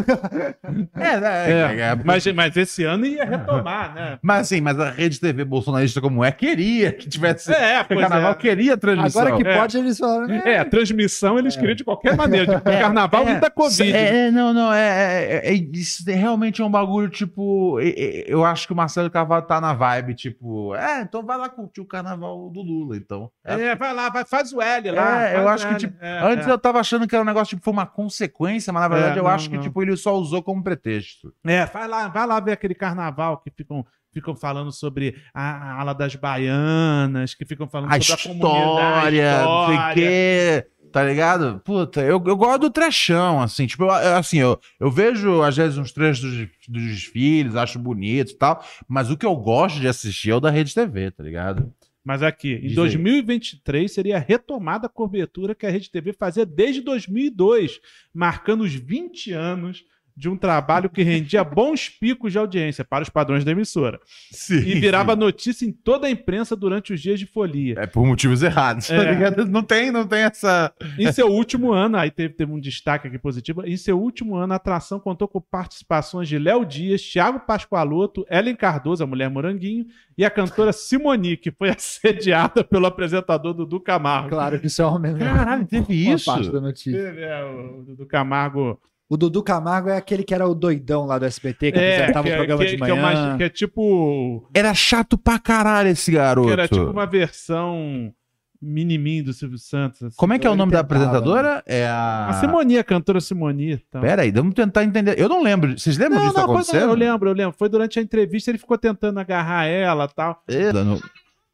É, 0.95 1.21
né, 1.21 1.51
É, 1.51 1.53
é, 1.53 1.81
é, 1.81 1.95
mas, 1.95 2.27
mas 2.33 2.57
esse 2.57 2.85
ano 2.85 3.05
ia 3.07 3.25
retomar, 3.25 3.95
né? 3.95 4.19
Mas 4.23 4.41
assim, 4.43 4.61
mas 4.61 4.79
a 4.79 4.91
rede 4.91 5.19
TV 5.21 5.45
bolsonarista 5.45 6.01
como 6.01 6.25
é, 6.25 6.31
queria 6.33 6.93
que 6.93 7.09
tivesse. 7.09 7.53
É, 7.53 7.81
o 7.81 7.85
pois 7.85 8.01
carnaval 8.01 8.33
é. 8.33 8.35
queria 8.35 8.77
transmissão. 8.77 9.23
Agora 9.23 9.37
que 9.43 9.49
É. 9.49 9.57
pode, 9.59 9.79
eles 9.79 9.99
falam. 9.99 10.27
né? 10.27 10.43
É, 10.45 10.59
a 10.59 10.65
transmissão 10.65 11.39
eles 11.39 11.57
queriam 11.57 11.75
de 11.75 11.85
qualquer 11.85 12.17
maneira. 12.17 12.55
Tipo, 12.57 12.65
carnaval 12.65 13.29
é, 13.29 13.37
e 13.37 13.41
da 13.41 13.51
Covid. 13.51 13.93
É, 13.93 14.27
é, 14.27 14.31
não, 14.31 14.53
não, 14.53 14.73
é, 14.73 15.25
é, 15.45 15.53
é- 15.53 15.55
isso 15.55 16.05
realmente 16.07 16.61
é 16.63 16.65
um 16.65 16.71
bagulho, 16.71 17.09
tipo, 17.09 17.79
é- 17.81 17.89
é- 17.91 18.25
eu 18.27 18.45
acho 18.45 18.67
que 18.67 18.73
o 18.73 18.77
Marcelo 18.77 19.11
Carvalho 19.11 19.47
tá 19.47 19.61
na 19.61 19.73
vibe, 19.75 20.15
tipo, 20.15 20.75
é, 20.75 21.03
então 21.03 21.25
vai 21.25 21.39
lá 21.39 21.49
curtir 21.49 21.81
o 21.81 21.87
carnaval 21.87 22.51
do 22.51 22.61
Lula, 22.63 22.72
então. 22.95 23.31
É, 23.45 23.55
É, 23.55 23.77
vai 23.77 23.95
lá, 23.95 24.09
vai, 24.09 24.25
faz 24.25 24.53
o 24.53 24.61
L 24.61 24.91
lá. 24.91 25.29
É, 25.29 25.37
eu 25.37 25.49
acho 25.49 25.69
que, 25.69 25.75
tipo, 25.77 25.97
É, 26.05 26.21
antes 26.23 26.47
é. 26.47 26.51
eu 26.51 26.59
tava 26.59 26.81
achando 26.81 27.07
que 27.07 27.15
era 27.15 27.23
um 27.23 27.27
negócio, 27.27 27.51
tipo, 27.57 27.63
foi 27.65 27.73
uma 27.73 27.87
consequência, 27.87 28.73
mas 28.73 28.83
na 28.83 28.89
verdade 28.89 29.17
É, 29.17 29.19
eu 29.21 29.25
não, 29.25 29.31
acho 29.31 29.49
que, 29.51 29.57
não. 29.57 29.63
tipo, 29.63 29.83
ele 29.83 29.97
só 29.97 30.15
usou 30.17 30.43
como 30.43 30.63
pretexto. 30.63 31.33
É, 31.45 31.67
vai 31.67 31.87
lá, 31.89 32.09
vai 32.09 32.27
lá 32.27 32.41
ver 32.41 32.53
aquele 32.53 32.75
carnaval 32.75 33.39
que 33.39 33.51
ficam, 33.51 33.85
ficam 34.13 34.35
falando 34.37 34.73
sobre 34.73 35.17
a, 35.35 35.43
a 35.43 35.81
ala 35.81 35.95
das 35.95 36.15
baianas, 36.17 37.35
que 37.35 37.45
ficam 37.45 37.69
falando 37.69 37.93
A 37.93 38.01
sobre 38.01 38.13
a 38.13 38.35
comunidade. 38.35 39.17
história, 39.17 39.43
não 39.43 39.67
sei 39.67 39.75
o 39.75 39.79
história. 39.79 39.95
quê, 39.95 40.67
tá 40.93 41.03
ligado? 41.05 41.61
Puta, 41.65 42.01
eu, 42.03 42.23
eu 42.27 42.37
gosto 42.37 42.61
do 42.61 42.71
trechão, 42.71 43.41
assim, 43.41 43.67
tipo, 43.67 43.85
eu- 43.85 43.89
eu- 43.91 44.17
assim, 44.17 44.39
eu, 44.39 44.59
eu 44.79 44.91
vejo 44.91 45.41
às 45.43 45.57
vezes 45.57 45.79
uns 45.79 45.91
trechos 45.93 46.23
dos, 46.23 46.49
dos 46.69 46.83
desfiles, 46.93 47.57
acho 47.57 47.79
bonito 47.79 48.33
e 48.33 48.37
tal, 48.37 48.63
mas 48.87 49.11
o 49.11 49.17
que 49.17 49.25
eu 49.25 49.35
gosto 49.37 49.81
de 49.81 49.89
assistir 49.89 50.31
é 50.31 50.35
o 50.35 50.41
da 50.41 50.51
Rede 50.51 50.75
TV, 50.75 51.11
tá 51.11 51.23
ligado? 51.23 51.73
Mas 52.05 52.23
aqui, 52.23 52.55
em 52.55 52.61
Diz 52.61 52.71
aí. 52.71 52.75
2023 52.75 53.93
seria 53.93 54.19
retomada 54.19 54.87
a 54.87 54.91
cobertura 54.91 55.55
que 55.55 55.67
a 55.67 55.71
Rede 55.71 55.91
TV 55.91 56.13
fazia 56.13 56.45
desde 56.45 56.81
2002, 56.81 57.81
marcando 58.13 58.63
os 58.63 58.75
20 58.75 59.33
anos 59.33 59.85
de 60.17 60.29
um 60.29 60.37
trabalho 60.37 60.91
que 60.91 61.03
rendia 61.03 61.43
bons 61.45 61.89
picos 61.89 62.33
de 62.33 62.39
audiência 62.39 62.85
para 62.85 63.03
os 63.03 63.09
padrões 63.09 63.45
da 63.45 63.53
emissora. 63.53 64.01
Sim. 64.31 64.59
E 64.59 64.79
virava 64.79 65.17
notícia 65.17 65.65
em 65.65 65.73
toda 65.73 66.07
a 66.07 66.11
imprensa 66.11 66.55
durante 66.55 66.93
os 66.93 67.01
dias 67.01 67.19
de 67.19 67.27
folia. 67.27 67.75
É 67.79 67.87
por 67.87 68.07
motivos 68.07 68.43
errados, 68.43 68.89
tá 68.89 68.95
É. 68.95 69.45
Não 69.45 69.63
tem, 69.63 69.91
não 69.91 70.07
tem 70.07 70.21
essa. 70.21 70.73
Em 70.99 71.11
seu 71.13 71.29
último 71.29 71.73
ano, 71.73 71.97
aí 71.97 72.11
teve, 72.11 72.35
teve 72.35 72.53
um 72.53 72.61
destaque 72.61 73.09
aqui 73.09 73.19
positivo. 73.19 73.65
Em 73.67 73.77
seu 73.77 73.99
último 73.99 74.37
ano, 74.37 74.53
a 74.53 74.57
atração 74.57 74.99
contou 75.01 75.29
com 75.29 75.41
participações 75.41 76.29
de 76.29 76.39
Léo 76.39 76.65
Dias, 76.65 77.03
Thiago 77.03 77.41
Pascoaloto, 77.41 78.25
Ellen 78.31 78.57
Cardoso, 78.57 79.03
a 79.03 79.07
mulher 79.07 79.31
moranguinho, 79.31 79.87
e 80.17 80.25
a 80.25 80.31
cantora 80.31 80.73
Simoni, 80.73 81.37
que 81.37 81.51
foi 81.51 81.71
assediada 81.71 82.65
pelo 82.65 82.87
apresentador 82.87 83.55
Dudu 83.55 83.81
Camargo. 83.81 84.31
Claro 84.31 84.61
que 84.61 84.67
isso 84.67 84.83
é 84.83 84.87
uma, 84.87 85.13
Caralho, 85.13 85.67
teve 85.67 86.07
uma 86.07 86.15
isso? 86.15 86.27
parte 86.27 86.51
da 86.51 86.61
notícia. 86.61 86.97
É, 86.97 87.45
o 87.45 87.83
Dudu 87.83 88.07
Camargo. 88.07 88.81
O 89.13 89.17
Dudu 89.19 89.43
Camargo 89.43 89.91
é 89.91 89.97
aquele 89.99 90.23
que 90.25 90.33
era 90.33 90.49
o 90.49 90.55
doidão 90.55 91.05
lá 91.05 91.19
do 91.19 91.27
SBT, 91.27 91.71
que 91.73 91.79
apresentava 91.79 92.27
o 92.29 92.33
programa 92.33 92.65
que, 92.65 92.71
de 92.71 92.77
que 92.79 92.83
é 92.91 92.95
manhã. 92.95 93.29
uma- 93.29 93.37
que 93.37 93.43
é 93.45 93.49
tipo. 93.51 94.49
Era 94.55 94.73
chato 94.73 95.19
pra 95.19 95.39
caralho 95.39 95.91
esse 95.91 96.11
garoto. 96.11 96.47
Que 96.47 96.53
era 96.55 96.67
tipo 96.67 96.91
uma 96.91 97.05
versão 97.05 98.11
minimin 98.61 99.23
do 99.23 99.33
Silvio 99.35 99.59
Santos. 99.59 100.03
assim. 100.03 100.17
Como 100.17 100.33
é 100.33 100.39
que 100.39 100.47
é 100.47 100.51
o 100.51 100.55
nome 100.55 100.73
da 100.73 100.83
tentava, 100.83 101.05
apresentadora? 101.05 101.63
É 101.67 101.87
a. 101.87 102.29
A 102.29 102.33
Simoni, 102.35 102.79
a 102.79 102.85
cantora 102.85 103.21
Simoni. 103.21 103.73
Então. 103.73 104.01
Pera 104.01 104.23
aí, 104.23 104.31
vamos 104.31 104.55
tentar 104.55 104.83
entender. 104.85 105.19
Eu 105.19 105.29
não 105.29 105.43
lembro. 105.43 105.79
Vocês 105.79 105.99
lembram 105.99 106.19
Não, 106.19 106.27
disso 106.29 106.39
não, 106.39 106.45
acontecendo? 106.45 106.81
eu 106.89 106.95
lembro, 106.95 107.29
eu 107.29 107.35
lembro. 107.35 107.55
Foi 107.59 107.69
durante 107.69 107.99
a 107.99 108.03
entrevista, 108.03 108.51
ele 108.51 108.57
ficou 108.59 108.79
tentando 108.79 109.21
agarrar 109.21 109.67
ela 109.67 110.05
e 110.11 110.15
tal. 110.15 110.43
É, 110.49 110.73
não- 110.73 110.99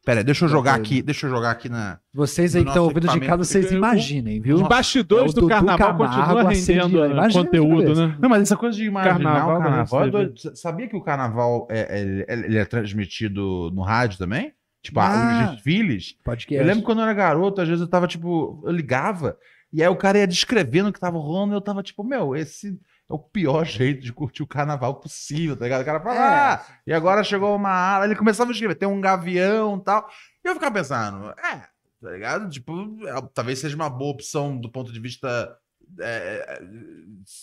Pera 0.09 0.21
aí, 0.21 0.25
deixa 0.25 0.47
eu 0.47 0.49
jogar 0.49 0.75
aqui. 0.75 1.03
Deixa 1.03 1.27
eu 1.27 1.31
jogar 1.31 1.51
aqui 1.51 1.69
na. 1.69 1.99
Vocês 2.15 2.57
aí 2.57 2.63
Do 2.63 2.65
que 2.65 2.71
estão 2.71 2.85
ouvindo 2.85 3.09
de 3.09 3.21
casa, 3.21 3.45
vocês 3.45 3.71
imaginem, 3.71 4.41
viu? 4.41 4.57
Os 4.57 4.63
bastidores 4.63 5.33
É 5.33 5.35
do 5.35 5.41
Dudu 5.43 5.49
carnaval 5.49 5.97
continuam 5.99 6.47
rendendo 6.47 7.33
conteúdo, 7.35 7.95
né? 7.95 8.17
Não, 8.19 8.27
mas 8.31 8.41
essa 8.41 8.57
coisa 8.57 8.75
de 8.75 8.85
imaginar 8.87 9.13
Carnaval 9.19 9.59
o 9.59 9.63
carnaval. 9.63 10.05
é 10.05 10.11
doido. 10.11 10.57
Sabia 10.57 10.89
que 10.89 10.97
o 10.97 11.03
carnaval 11.03 11.69
é, 11.71 12.25
é- 12.27 12.43
ele 12.47 12.57
é 12.57 12.65
transmitido 12.65 13.71
no 13.75 13.83
rádio 13.83 14.17
também? 14.17 14.55
Tipo, 14.83 14.99
Ah. 14.99 15.45
os 15.51 15.57
desfiles. 15.57 16.17
Podcast. 16.25 16.59
Eu 16.59 16.67
lembro 16.67 16.85
quando 16.87 17.01
eu 17.01 17.05
era 17.05 17.13
garoto, 17.13 17.61
às 17.61 17.69
vezes 17.69 17.83
eu 17.83 17.87
tava, 17.91 18.07
tipo, 18.07 18.63
eu 18.65 18.73
ligava, 18.73 19.37
e 19.71 19.83
aí 19.83 19.89
o 19.91 19.97
cara 19.97 20.17
ia 20.17 20.27
descrevendo 20.27 20.89
o 20.89 20.93
que 20.93 20.99
tava 20.99 21.19
rolando, 21.19 21.53
e 21.53 21.57
eu 21.57 21.61
tava, 21.61 21.83
tipo, 21.83 22.03
meu, 22.03 22.35
esse 22.35 22.79
é 23.11 23.15
o 23.15 23.19
pior 23.19 23.65
jeito 23.65 24.03
de 24.03 24.13
curtir 24.13 24.43
o 24.43 24.47
carnaval 24.47 24.97
possível, 25.01 25.57
tá 25.57 25.65
ligado? 25.65 25.83
O 25.83 25.85
cara 25.85 26.01
fala, 26.01 26.17
É. 26.17 26.29
ah, 26.55 26.67
e 26.87 26.93
agora 26.93 27.25
chegou 27.25 27.55
uma 27.57 27.71
ala, 27.71 28.05
ele 28.05 28.15
começava 28.17 28.51
a 28.51 28.53
escrever, 28.53 28.75
tem 28.75 28.89
um 28.89 29.01
gavião 29.01 29.77
e 29.79 29.85
tal. 29.85 30.09
E 30.45 30.49
eu 30.49 30.55
ficava 30.55 30.75
pensando, 30.75 31.31
é, 31.31 31.63
tá 32.03 32.11
ligado? 32.13 32.49
Tipo, 32.51 32.73
é, 33.07 33.15
talvez 33.33 33.59
seja 33.59 33.75
uma 33.77 33.89
boa 33.91 34.11
opção 34.13 34.57
do 34.59 34.71
ponto 34.71 34.93
de 34.93 35.01
vista. 35.01 35.57
É, 36.01 36.61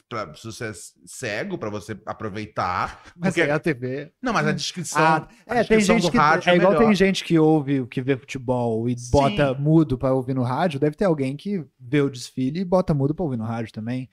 pra, 0.08 0.32
se 0.36 0.46
você 0.46 0.66
é 0.66 0.72
cego, 1.04 1.58
pra 1.58 1.72
você 1.72 2.00
aproveitar. 2.06 3.02
Mas 3.18 3.30
porque- 3.34 3.42
aí 3.42 3.50
a 3.50 3.58
TV. 3.60 4.12
Não, 4.22 4.32
mas 4.32 4.46
a 4.46 4.52
descrição. 4.52 5.02
Ah, 5.02 5.28
a 5.48 5.56
é, 5.56 5.64
tem 5.64 5.78
descrição 5.80 5.96
gente 5.96 6.06
do 6.06 6.12
que. 6.12 6.18
rádio 6.18 6.50
É 6.52 6.56
igual 6.56 6.74
melhor. 6.74 6.86
tem 6.86 6.94
gente 6.96 7.24
que 7.24 7.40
ouve, 7.40 7.88
que 7.88 8.04
vê 8.04 8.16
futebol 8.16 8.88
e 8.88 8.96
Sim. 8.98 9.10
bota 9.12 9.54
mudo 9.56 9.98
pra 9.98 10.14
ouvir 10.14 10.36
no 10.36 10.44
rádio. 10.44 10.80
Deve 10.80 10.96
ter 10.96 11.06
alguém 11.06 11.36
que 11.36 11.66
vê 11.80 12.02
o 12.02 12.10
desfile 12.10 12.60
e 12.60 12.66
bota 12.66 12.94
mudo 12.94 13.16
pra 13.16 13.24
ouvir 13.26 13.38
no 13.38 13.46
rádio 13.46 13.74
também. 13.74 14.08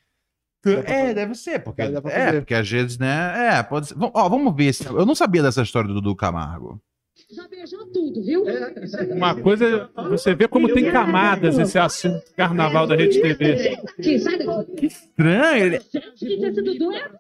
É, 0.65 1.13
deve 1.13 1.35
ser, 1.35 1.59
porque, 1.61 1.83
é, 1.83 2.01
fazer. 2.01 2.41
porque 2.41 2.55
às 2.55 2.69
vezes, 2.69 2.99
né? 2.99 3.57
É, 3.59 3.63
pode 3.63 3.89
ser. 3.89 3.97
Ó, 3.99 4.29
vamos 4.29 4.55
ver. 4.55 4.73
Se, 4.73 4.87
eu 4.87 5.05
não 5.05 5.15
sabia 5.15 5.43
dessa 5.43 5.63
história 5.63 5.89
do 5.89 5.95
Dudu 5.95 6.15
Camargo. 6.15 6.81
Já 7.31 7.49
beijou 7.49 7.87
tudo, 7.87 8.23
viu? 8.23 8.45
Uma 9.11 9.35
coisa, 9.35 9.91
você 10.11 10.35
vê 10.35 10.47
como 10.47 10.73
tem 10.73 10.91
camadas 10.91 11.59
esse 11.59 11.79
assunto 11.79 12.23
carnaval 12.37 12.87
da 12.87 12.95
Rede 12.95 13.21
TV. 13.21 13.77
Daqui? 13.87 14.87
Estranho. 14.87 15.65
Ele... 15.65 15.79
Que 15.79 15.99
esse 16.27 16.63
Dudu 16.63 16.93
é 16.93 17.11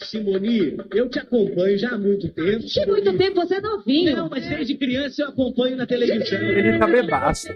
Simone, 0.00 0.76
eu 0.94 1.08
te 1.08 1.18
acompanho 1.18 1.76
já 1.76 1.90
há 1.90 1.98
muito 1.98 2.28
tempo. 2.28 2.60
de 2.60 2.86
muito 2.86 3.18
tempo, 3.18 3.34
você 3.34 3.56
é 3.56 3.60
novinho. 3.60 4.16
Não, 4.16 4.28
mas 4.28 4.48
desde 4.48 4.76
criança 4.76 5.22
eu 5.22 5.28
acompanho 5.28 5.76
na 5.76 5.86
televisão. 5.86 6.38
Ele 6.40 6.78
tá 6.78 6.86
bebaço. 6.86 7.48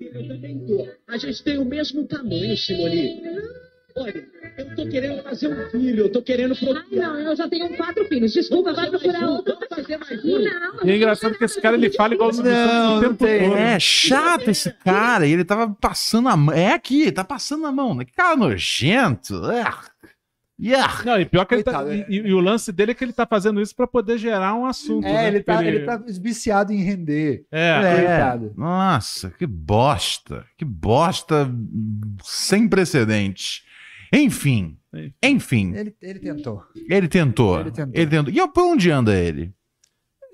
Eu 0.00 0.28
também 0.28 0.58
tô. 0.66 0.88
A 1.06 1.18
gente 1.18 1.44
tem 1.44 1.58
o 1.58 1.64
mesmo 1.64 2.04
tamanho, 2.06 2.56
Simone. 2.56 3.20
Olha, 3.96 4.26
eu 4.58 4.74
tô 4.76 4.88
querendo 4.88 5.22
fazer 5.22 5.48
um 5.48 5.70
filho, 5.70 6.04
eu 6.04 6.12
tô 6.12 6.22
querendo 6.22 6.54
Ai, 6.54 6.58
procriar. 6.66 7.08
não, 7.12 7.18
eu 7.20 7.36
já 7.36 7.48
tenho 7.48 7.76
quatro 7.76 8.04
filhos. 8.06 8.32
Desculpa, 8.32 8.72
vai 8.72 8.88
procurar 8.90 9.26
outro. 9.28 9.54
Vamos 9.54 9.68
fazer 9.68 9.96
mais 9.98 10.24
um. 10.24 10.38
Não, 10.38 10.84
E 10.86 10.90
é 10.90 10.96
engraçado 10.96 11.36
que 11.38 11.44
esse 11.44 11.60
cara 11.60 11.76
ele 11.76 11.90
fala 11.90 12.14
igual 12.14 12.30
Não, 12.32 12.40
o 12.40 13.00
não 13.00 13.00
tempo 13.14 13.24
tem. 13.24 13.48
todo. 13.48 13.56
É 13.58 13.78
chato 13.80 14.48
esse 14.50 14.72
cara. 14.72 15.26
E 15.26 15.32
ele 15.32 15.44
tava 15.44 15.68
passando 15.80 16.28
a 16.28 16.36
mão. 16.36 16.54
É 16.54 16.72
aqui, 16.72 17.10
tá 17.12 17.24
passando 17.24 17.66
a 17.66 17.72
mão. 17.72 17.94
né? 17.94 18.04
Que 18.04 18.12
cara 18.12 18.36
nojento. 18.36 19.34
Ah. 19.44 19.84
Yeah. 20.60 21.02
Não, 21.04 21.20
e 21.20 21.24
pior 21.24 21.44
que 21.44 21.54
ele 21.56 21.64
tá, 21.64 21.82
e, 21.92 22.02
é. 22.02 22.06
e- 22.08 22.28
e 22.28 22.32
o 22.32 22.38
lance 22.38 22.70
dele 22.70 22.92
é 22.92 22.94
que 22.94 23.02
ele 23.02 23.12
tá 23.12 23.26
fazendo 23.26 23.60
isso 23.60 23.74
pra 23.74 23.84
poder 23.86 24.16
gerar 24.16 24.54
um 24.54 24.64
assunto. 24.64 25.04
É, 25.08 25.12
né? 25.12 25.28
ele 25.28 25.42
tá, 25.42 25.54
Porque 25.54 25.68
ele 25.68 25.80
tá 25.84 25.96
viciado 26.20 26.72
em 26.72 26.80
render. 26.84 27.44
É, 27.50 27.80
Coitado. 27.96 28.52
Nossa, 28.56 29.30
que 29.36 29.44
bosta. 29.46 30.44
Que 30.56 30.64
bosta 30.64 31.50
sem 32.22 32.68
precedentes. 32.68 33.64
Enfim. 34.12 34.78
Enfim, 35.22 35.74
Ele, 35.74 35.96
ele 36.02 36.18
tentou. 36.18 36.62
ele 36.88 37.08
tentou. 37.08 37.60
Ele 37.60 37.70
tentou. 37.70 37.94
Ele 37.94 38.10
tentou. 38.10 38.34
E 38.34 38.48
por 38.52 38.62
onde 38.64 38.90
anda 38.90 39.16
ele? 39.18 39.54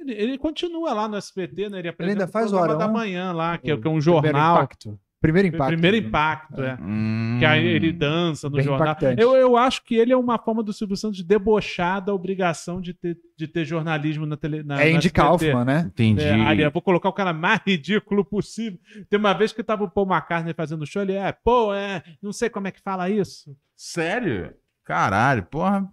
ele, 0.01 0.13
ele 0.15 0.39
continua 0.39 0.93
lá 0.93 1.07
no 1.09 1.17
SBT, 1.17 1.69
né? 1.71 1.79
Ele 1.79 1.89
apresenta 1.89 2.23
ainda 2.23 2.33
faz 2.33 2.47
o 2.53 2.57
programa 2.57 2.75
Hora 2.75 2.79
da 2.87 2.89
Um. 2.89 2.93
manhã 2.93 3.33
lá, 3.33 3.57
que 3.57 3.71
é, 3.71 3.77
que 3.77 3.87
é 3.87 3.91
um 3.91 3.99
Primeiro 4.01 4.01
jornal. 4.03 4.57
impacto. 4.57 4.99
Primeiro 5.21 5.49
impacto. 5.49 5.73
Primeiro 5.73 5.97
impacto, 5.97 6.63
é. 6.63 6.79
Hum. 6.81 7.37
Que 7.41 7.45
aí 7.45 7.67
ele 7.67 7.93
dança 7.93 8.49
no 8.49 8.55
Bem 8.57 8.65
jornal. 8.65 8.87
impactante. 8.87 9.21
Eu, 9.21 9.35
eu 9.35 9.57
acho 9.57 9.85
que 9.85 9.97
ele 9.97 10.13
é 10.13 10.17
uma 10.17 10.39
forma 10.39 10.63
do 10.63 10.73
Silvio 10.73 10.97
Santos 10.97 11.17
de 11.17 11.25
debochar 11.25 12.05
da 12.05 12.15
obrigação 12.15 12.81
de 12.81 12.95
ter, 12.95 13.19
de 13.37 13.49
ter 13.49 13.65
jornalismo 13.65 14.25
na 14.25 14.37
tele 14.37 14.63
na, 14.63 14.81
É 14.81 14.91
SBT. 14.91 15.11
Kaufman, 15.11 15.65
né? 15.65 15.85
Entendi. 15.89 16.23
É, 16.23 16.41
ali, 16.47 16.63
eu 16.63 16.71
vou 16.71 16.81
colocar 16.81 17.09
o 17.09 17.13
cara 17.13 17.33
mais 17.33 17.61
ridículo 17.67 18.25
possível. 18.25 18.79
Tem 19.11 19.19
uma 19.19 19.33
vez 19.33 19.53
que 19.53 19.63
tava 19.65 19.85
o 19.85 19.91
Paul 19.91 20.07
McCartney 20.07 20.55
fazendo 20.55 20.87
show, 20.87 21.03
ele 21.03 21.15
é, 21.15 21.33
pô, 21.33 21.75
é, 21.75 22.03
não 22.23 22.33
sei 22.33 22.49
como 22.49 22.69
é 22.69 22.71
que 22.71 22.81
fala 22.81 23.11
isso. 23.11 23.57
Sério? 23.77 24.55
Caralho, 24.85 25.43
porra. 25.43 25.87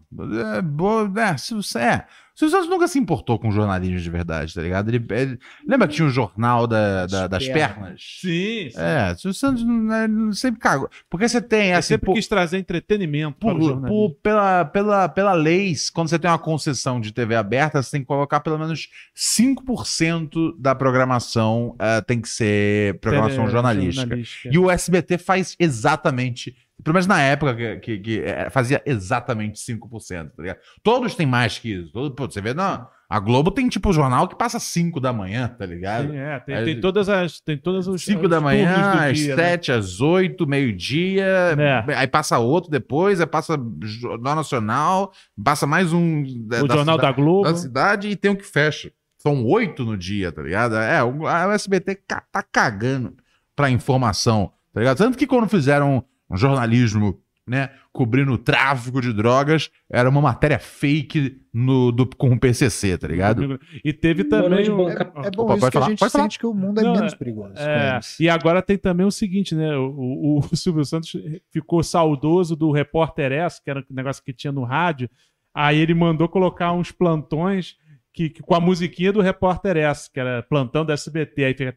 É, 0.58 0.62
boa, 0.62 1.12
é, 1.20 1.36
se 1.36 1.54
você, 1.54 1.80
é. 1.80 2.06
O 2.36 2.38
Silvio 2.40 2.52
Santos 2.58 2.70
nunca 2.70 2.88
se 2.90 3.00
importou 3.00 3.40
com 3.40 3.50
jornalismo 3.50 3.98
de 3.98 4.10
verdade, 4.10 4.54
tá 4.54 4.62
ligado? 4.62 4.90
Ele, 4.90 5.06
ele- 5.10 5.40
lembra 5.66 5.88
que 5.88 5.94
tinha 5.96 6.06
o 6.06 6.12
jornal 6.12 6.68
da, 6.68 7.06
da- 7.08 7.28
das 7.28 7.48
pernas. 7.48 8.02
Sim, 8.20 8.70
sim. 8.72 8.78
É, 8.78 9.14
o 9.14 9.18
Silvio 9.18 9.34
Santos 9.34 9.64
né, 9.66 10.06
sempre 10.34 10.60
cagou. 10.60 10.90
Porque 11.10 11.30
você 11.30 11.42
tem, 11.42 11.74
assim, 11.74 11.94
sempre 11.94 12.08
por- 12.08 12.14
quis 12.16 12.28
trazer 12.28 12.58
entretenimento 12.58 13.38
para 13.40 13.54
o 13.54 13.58
por, 13.58 13.68
jornalismo. 13.70 14.10
por- 14.10 14.16
pela, 14.22 14.66
pela, 14.66 15.08
pela 15.08 15.34
lei, 15.34 15.74
quando 15.94 16.10
você 16.10 16.20
tem 16.20 16.30
uma 16.30 16.38
concessão 16.38 17.00
de 17.00 17.14
TV 17.14 17.36
aberta, 17.36 17.82
você 17.82 17.92
tem 17.92 18.02
que 18.02 18.08
colocar 18.08 18.42
pelo 18.42 18.60
menos 18.60 18.90
5% 19.16 20.56
da 20.60 20.76
programação 20.76 21.76
eh, 21.80 22.02
tem 22.02 22.20
que 22.20 22.28
ser 22.30 23.00
programação 23.00 23.44
Tele- 23.46 23.52
jornalística. 23.52 24.20
E 24.52 24.58
o 24.58 24.70
SBT 24.70 25.18
faz 25.18 25.56
exatamente, 25.60 26.56
pelo 26.86 26.94
menos 26.94 27.08
na 27.08 27.20
época 27.22 27.54
que, 27.56 27.76
que- 27.80 27.98
que, 28.00 28.20
eh, 28.22 28.50
fazia 28.50 28.82
exatamente 28.86 29.60
5%, 29.60 30.32
tá 30.36 30.42
ligado? 30.42 30.60
Todos 30.82 31.16
têm 31.16 31.26
mais 31.26 31.58
que 31.60 31.74
isso. 31.74 31.92
Todo- 31.92 32.14
pô, 32.16 32.26
você 32.30 32.40
vê, 32.40 32.54
não, 32.54 32.88
a 33.10 33.20
Globo 33.20 33.52
tem 33.52 33.68
tipo 33.68 33.92
jornal 33.92 34.28
que 34.28 34.36
passa 34.38 34.60
5 34.60 35.00
da 35.02 35.12
manhã, 35.12 35.48
tá 35.48 35.66
ligado? 35.66 36.12
Sim, 36.12 36.18
é, 36.18 36.40
tem, 36.40 36.56
Aí- 36.56 36.66
tem 36.66 36.80
todas 36.80 37.10
as. 37.10 37.40
Tem 37.42 37.58
todas 37.58 37.88
os. 37.88 38.04
5 38.06 38.24
os 38.24 38.30
da 38.30 38.40
manhã, 38.40 38.74
às 39.10 39.18
dia, 39.18 39.36
né? 39.36 39.44
7, 39.50 39.72
às 39.72 40.00
8, 40.00 40.48
meio-dia. 40.48 41.26
É. 41.58 41.96
Aí 41.96 42.08
passa 42.08 42.38
outro 42.40 42.70
depois, 42.72 43.20
aí 43.20 43.28
passa 43.28 43.58
Jornal 43.82 44.36
Nacional, 44.36 45.12
passa 45.44 45.68
mais 45.68 45.92
um 45.92 46.24
da, 46.48 46.64
O 46.64 46.68
da 46.68 46.76
Jornal 46.76 46.98
da 46.98 47.12
Globo. 47.12 47.44
da 47.50 47.56
cidade 47.56 48.08
e 48.10 48.16
tem 48.16 48.32
um 48.32 48.36
que 48.36 48.46
fecha. 48.46 48.92
São 49.18 49.44
oito 49.46 49.84
no 49.84 49.98
dia, 49.98 50.32
tá 50.32 50.44
ligado? 50.44 50.76
É, 50.76 51.04
o, 51.04 51.26
a- 51.26 51.52
SBT 51.56 51.96
tá 52.08 52.44
cagando 52.44 53.16
pra 53.56 53.72
informação, 53.72 54.52
tá 54.72 54.80
ligado? 54.82 54.98
Tanto 54.98 55.18
que 55.18 55.26
quando 55.26 55.50
fizeram 55.50 56.04
um 56.30 56.38
jornalismo, 56.38 57.20
né, 57.48 57.70
cobrindo 57.94 58.32
o 58.34 58.38
tráfico 58.40 59.00
de 59.00 59.14
drogas, 59.14 59.70
era 59.88 60.10
uma 60.10 60.20
matéria 60.20 60.58
fake 60.58 61.42
no, 61.54 61.92
do, 61.92 62.08
com 62.08 62.32
o 62.34 62.40
PCC, 62.40 62.98
tá 62.98 63.08
ligado? 63.08 63.60
E 63.84 63.94
teve 63.94 64.24
também. 64.24 64.70
bom 64.72 64.90
É, 64.90 64.94
é 65.28 65.32
bom 65.32 65.44
Opa, 65.44 65.56
isso 65.58 65.62
que 65.62 65.68
a 65.68 65.72
falar, 65.72 65.90
gente 65.90 66.00
pode 66.00 66.12
falar. 66.12 66.24
sente 66.24 66.40
que 66.40 66.48
o 66.48 66.54
mundo 66.56 66.80
é 66.80 66.84
Não, 66.84 66.94
menos 66.94 67.14
é- 67.14 67.16
perigoso. 67.16 67.54
É, 67.58 67.94
eles. 67.94 68.20
e 68.20 68.28
agora 68.28 68.62
tem 68.64 68.78
também 68.80 69.06
o 69.06 69.12
seguinte, 69.12 69.54
né? 69.54 69.76
O, 69.78 69.92
o- 69.92 70.40
o 70.40 70.42
Silvio 70.58 70.84
Santos 70.84 71.12
ficou 71.52 71.84
saudoso 71.84 72.56
do 72.56 72.72
repórter 72.72 73.32
S, 73.32 73.62
que 73.64 73.70
era 73.70 73.80
um 73.82 73.94
negócio 73.96 74.24
que 74.24 74.34
tinha 74.34 74.52
no 74.52 74.64
rádio. 74.64 75.08
Aí 75.54 75.78
ele 75.80 75.94
mandou 75.94 76.28
colocar 76.28 76.74
uns 76.74 76.92
plantões 76.92 77.76
que, 78.12 78.30
que- 78.32 78.42
com 78.42 78.56
a 78.56 78.60
musiquinha 78.60 79.14
do 79.14 79.22
repórter 79.22 79.78
S, 79.78 80.10
que 80.12 80.20
era 80.20 80.42
plantão 80.42 80.84
da 80.84 80.94
SBT. 80.94 81.44
Aí 81.46 81.54
fica. 81.54 81.76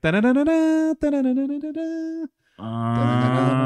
Ah, 2.59 3.64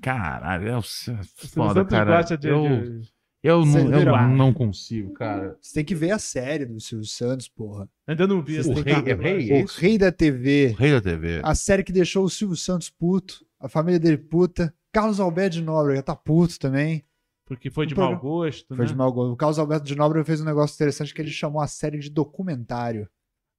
caralho, 0.00 0.68
é 0.68 0.72
o- 0.72 0.74
é 0.74 0.78
O 0.78 0.82
Silvio 0.82 1.24
foda, 1.48 1.74
Santos 1.80 1.90
cara. 1.90 2.16
gosta 2.16 2.36
de- 2.38 2.48
eu, 2.48 3.00
de- 3.00 3.08
eu, 3.42 3.66
não, 3.66 3.92
eu 3.92 4.28
não 4.28 4.52
consigo, 4.52 5.12
cara. 5.12 5.56
Você 5.60 5.74
tem 5.74 5.84
que 5.84 5.94
ver 5.94 6.12
a 6.12 6.18
série 6.18 6.64
do 6.64 6.80
Silvio 6.80 7.06
Santos, 7.06 7.48
porra. 7.48 7.88
Ainda 8.06 8.26
não 8.26 8.42
vi 8.42 8.54
Vocês 8.54 8.68
essa 8.70 8.84
têm 8.84 8.94
rei- 8.94 9.02
que- 9.02 9.10
é 9.10 9.14
o 9.14 9.18
rei? 9.18 9.62
O 9.62 9.66
rei 9.66 9.98
da 9.98 10.08
O 10.08 10.12
TV. 10.12 10.74
rei 10.78 10.92
da 10.92 11.00
TV. 11.00 11.40
A 11.42 11.54
série 11.54 11.84
que 11.84 11.92
deixou 11.92 12.24
o 12.24 12.30
Silvio 12.30 12.56
Santos 12.56 12.88
puto. 12.90 13.44
A 13.60 13.68
família 13.68 13.98
dele 13.98 14.18
puta. 14.18 14.72
Carlos 14.92 15.20
Alberto 15.20 15.56
de 15.56 15.62
Nóbrega 15.62 16.02
tá 16.02 16.14
puto 16.16 16.58
também. 16.58 17.04
Porque 17.46 17.70
foi 17.70 17.86
de 17.86 17.94
O 17.94 17.96
mau 17.96 18.08
programa- 18.10 18.36
gosto. 18.44 18.74
Foi 18.74 18.84
né? 18.84 18.90
de 18.90 18.96
mau 18.96 19.12
gosto. 19.12 19.32
O 19.32 19.36
Carlos 19.36 19.58
Alberto 19.58 19.84
de 19.86 19.94
Nóbrega 19.94 20.24
fez 20.24 20.40
um 20.40 20.44
negócio 20.44 20.74
interessante 20.74 21.14
que 21.14 21.20
ele 21.20 21.30
chamou 21.30 21.60
a 21.62 21.66
série 21.68 21.98
de 21.98 22.10
documentário. 22.10 23.08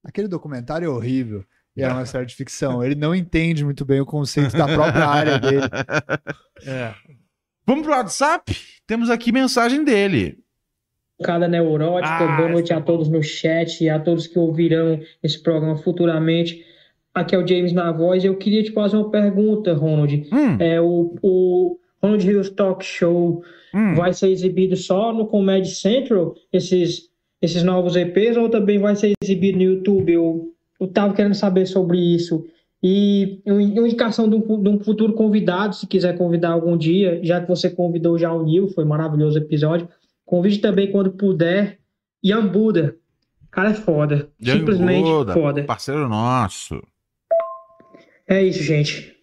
Aquele 0.04 0.28
documentário 0.28 0.86
é 0.86 0.88
horrível. 0.88 1.44
E 1.78 1.82
é 1.82 1.88
uma 1.88 2.04
série 2.06 2.26
de 2.26 2.34
ficção. 2.34 2.82
Ele 2.84 2.94
não 2.94 3.14
entende 3.14 3.64
muito 3.64 3.84
bem 3.84 4.00
o 4.00 4.06
conceito 4.06 4.56
da 4.56 4.66
própria 4.66 5.06
área 5.06 5.38
dele. 5.38 5.62
É. 6.66 6.92
Vamos 7.64 7.84
pro 7.86 7.94
WhatsApp? 7.94 8.52
Temos 8.84 9.08
aqui 9.10 9.30
mensagem 9.30 9.84
dele. 9.84 10.38
Cada 11.22 11.46
neurótica, 11.46 12.12
Ah, 12.14 12.36
boa 12.36 12.48
noite 12.48 12.72
essa 12.72 12.74
é 12.74 12.76
a 12.78 12.84
todos 12.84 13.08
no 13.08 13.22
chat 13.22 13.82
e 13.84 13.88
a 13.88 14.00
todos 14.00 14.26
que 14.26 14.36
ouvirão 14.38 15.00
esse 15.22 15.40
programa 15.40 15.76
futuramente. 15.76 16.64
Aqui 17.14 17.34
é 17.34 17.38
o 17.38 17.46
James 17.46 17.72
na 17.72 17.92
voz. 17.92 18.24
Eu 18.24 18.36
queria 18.36 18.62
te 18.64 18.72
fazer 18.72 18.96
uma 18.96 19.10
pergunta, 19.10 19.72
Ronald. 19.72 20.28
Hum, 20.32 20.56
É, 20.60 20.80
o, 20.80 21.14
o 21.22 21.78
Ronald 22.02 22.26
Hills 22.26 22.50
Talk 22.52 22.84
Show 22.84 23.42
hum. 23.74 23.94
vai 23.94 24.12
ser 24.12 24.30
exibido 24.30 24.76
só 24.76 25.12
no 25.12 25.26
Comedy 25.26 25.68
Central, 25.70 26.34
esses, 26.52 27.08
esses 27.40 27.62
novos 27.62 27.94
EPs, 27.94 28.36
ou 28.36 28.48
também 28.48 28.78
vai 28.78 28.96
ser 28.96 29.12
exibido 29.22 29.58
no 29.58 29.64
YouTube? 29.64 30.12
Eu, 30.12 30.54
eu 30.80 30.88
tava 30.88 31.14
querendo 31.14 31.34
saber 31.34 31.66
sobre 31.66 31.98
isso. 31.98 32.44
E 32.82 33.40
uma 33.44 33.62
indicação 33.62 34.28
de 34.28 34.36
um, 34.36 34.62
de 34.62 34.68
um 34.68 34.78
futuro 34.78 35.12
convidado, 35.12 35.74
se 35.74 35.86
quiser 35.86 36.16
convidar 36.16 36.50
algum 36.50 36.76
dia, 36.76 37.20
já 37.24 37.40
que 37.40 37.48
você 37.48 37.68
convidou 37.68 38.16
já 38.16 38.32
o 38.32 38.44
Nil, 38.44 38.68
foi 38.68 38.84
um 38.84 38.88
maravilhoso 38.88 39.38
episódio. 39.38 39.88
Convide 40.24 40.58
também 40.58 40.90
quando 40.90 41.10
puder. 41.10 41.78
Ian 42.22 42.46
Buda. 42.46 42.96
Cara 43.50 43.70
é 43.70 43.74
foda. 43.74 44.28
Simplesmente 44.40 45.08
foda. 45.32 45.64
Parceiro 45.64 46.08
nosso. 46.08 46.80
É 48.26 48.42
isso, 48.42 48.62
gente. 48.62 49.17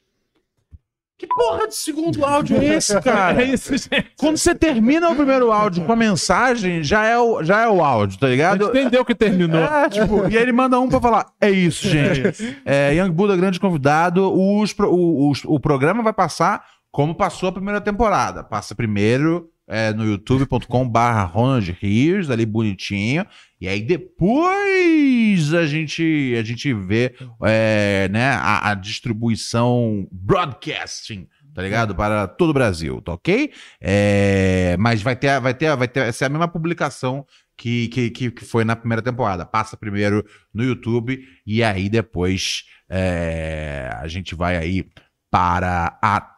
Que 1.18 1.26
porra 1.28 1.68
de 1.68 1.76
segundo 1.76 2.26
áudio 2.26 2.58
é 2.62 2.66
esse, 2.76 3.00
cara? 3.00 3.40
É 3.42 3.46
isso, 3.46 3.72
gente. 3.78 4.12
Quando 4.18 4.36
você 4.38 4.54
termina 4.54 5.10
o 5.10 5.16
primeiro 5.16 5.50
áudio 5.52 5.86
com 5.86 5.92
a 5.94 5.96
mensagem, 5.96 6.84
já 6.84 7.06
é 7.06 7.18
o, 7.18 7.42
já 7.42 7.62
é 7.62 7.68
o 7.70 7.82
áudio, 7.84 8.20
tá 8.20 8.28
ligado? 8.28 8.66
entendeu 8.68 9.06
que 9.06 9.16
terminou. 9.16 9.62
É, 9.62 9.90
tipo, 9.90 10.28
e 10.30 10.36
aí 10.38 10.44
ele 10.44 10.52
manda 10.52 10.78
um 10.80 10.90
pra 10.90 11.00
falar: 11.00 11.26
é 11.40 11.50
isso, 11.50 11.88
gente. 11.90 12.58
É, 12.66 12.94
Young 12.94 13.12
Buda, 13.12 13.38
grande 13.38 13.60
convidado. 13.62 14.30
Os 14.34 14.76
o, 14.78 15.30
os- 15.32 15.46
o 15.46 15.58
programa 15.60 16.04
vai 16.04 16.12
passar 16.14 16.64
como 16.92 17.16
passou 17.16 17.48
a 17.50 17.52
primeira 17.54 17.80
temporada. 17.80 18.44
Passa 18.44 18.76
primeiro 18.76 19.50
é, 19.70 19.94
no 19.94 20.06
youtube.com/barra 20.06 21.24
Ronald 21.24 21.72
Rios, 21.82 22.30
ali 22.30 22.46
bonitinho. 22.46 23.26
E 23.60 23.68
aí 23.68 23.82
depois 23.82 25.54
a 25.54 25.66
gente, 25.66 26.36
a 26.38 26.44
gente 26.44 26.74
vê 26.74 27.16
é, 27.44 28.10
né, 28.10 28.30
a, 28.32 28.72
a 28.72 28.74
distribuição 28.76 30.08
broadcasting. 30.12 31.28
Tá 31.54 31.62
ligado? 31.62 31.96
Para 31.96 32.28
todo 32.28 32.50
o 32.50 32.54
Brasil, 32.54 33.02
tá 33.02 33.14
ok? 33.14 33.50
É, 33.80 34.76
mas 34.78 35.02
vai 35.02 35.16
ter, 35.16 35.40
vai 35.40 35.54
ter, 35.54 35.74
vai 35.78 35.88
ter, 35.88 36.02
essa 36.02 36.26
é 36.26 36.28
a 36.28 36.30
mesma 36.30 36.50
publicação 36.50 37.26
que, 37.56 37.88
que, 37.88 38.12
que, 38.12 38.44
foi 38.44 38.66
na 38.66 38.76
primeira 38.76 39.02
temporada. 39.02 39.46
Passa 39.46 39.78
primeiro 39.78 40.26
no 40.54 40.66
YouTube 40.66 41.18
e 41.48 41.64
aí 41.64 41.88
depois 41.88 42.66
é, 42.90 43.90
a 43.94 44.06
gente 44.10 44.36
vai 44.36 44.58
aí 44.58 44.86
para 45.32 45.98
a 46.02 46.36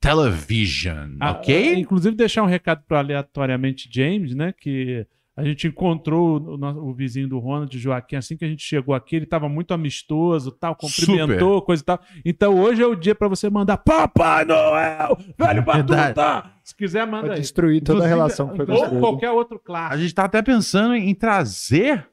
television, 0.00 1.16
Ah, 1.18 1.32
ok? 1.32 1.74
Inclusive, 1.74 2.14
deixar 2.14 2.42
um 2.42 2.46
recado 2.46 2.84
para 2.86 2.98
aleatoriamente 2.98 3.88
James, 3.92 4.34
né? 4.34 4.52
Que 4.52 5.06
a 5.38 5.44
gente 5.44 5.68
encontrou 5.68 6.36
o, 6.40 6.56
nosso- 6.58 6.80
o 6.80 6.92
vizinho 6.92 7.28
do 7.28 7.38
Ronald, 7.38 7.74
o 7.76 7.80
Joaquim, 7.80 8.16
assim 8.16 8.36
que 8.36 8.44
a 8.44 8.48
gente 8.48 8.62
chegou 8.62 8.94
aqui, 8.94 9.14
ele 9.16 9.24
estava 9.24 9.48
muito 9.48 9.72
amistoso, 9.72 10.50
tal, 10.50 10.74
cumprimentou, 10.74 11.62
coisa 11.62 11.82
e 11.82 11.86
tal. 11.86 12.00
Então 12.24 12.58
hoje 12.60 12.82
é 12.82 12.86
o 12.86 12.96
dia 12.96 13.14
para 13.14 13.28
você 13.28 13.48
mandar 13.48 13.76
Papai 13.78 14.44
Noel, 14.44 15.16
velho. 15.38 15.62
Batuta! 15.62 16.50
Se 16.64 16.74
quiser, 16.76 17.06
manda 17.06 17.28
Vai 17.28 17.36
aí. 17.36 17.40
destruir 17.40 17.80
toda 17.82 17.98
a 18.00 18.06
Inclusive, 18.06 18.14
relação 18.16 18.48
que 18.48 18.56
foi 18.56 18.64
Ou 18.66 18.72
construída. 18.72 19.00
qualquer 19.00 19.30
outro 19.30 19.56
A 19.56 19.60
clássico. 19.66 19.98
gente 20.02 20.14
tá 20.14 20.24
até 20.24 20.42
pensando 20.42 20.94
em 20.96 21.14
trazer 21.14 22.06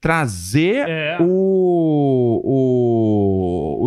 trazer 0.00 0.88
É, 0.88 1.16
o, 1.20 1.24
o, 2.44 2.97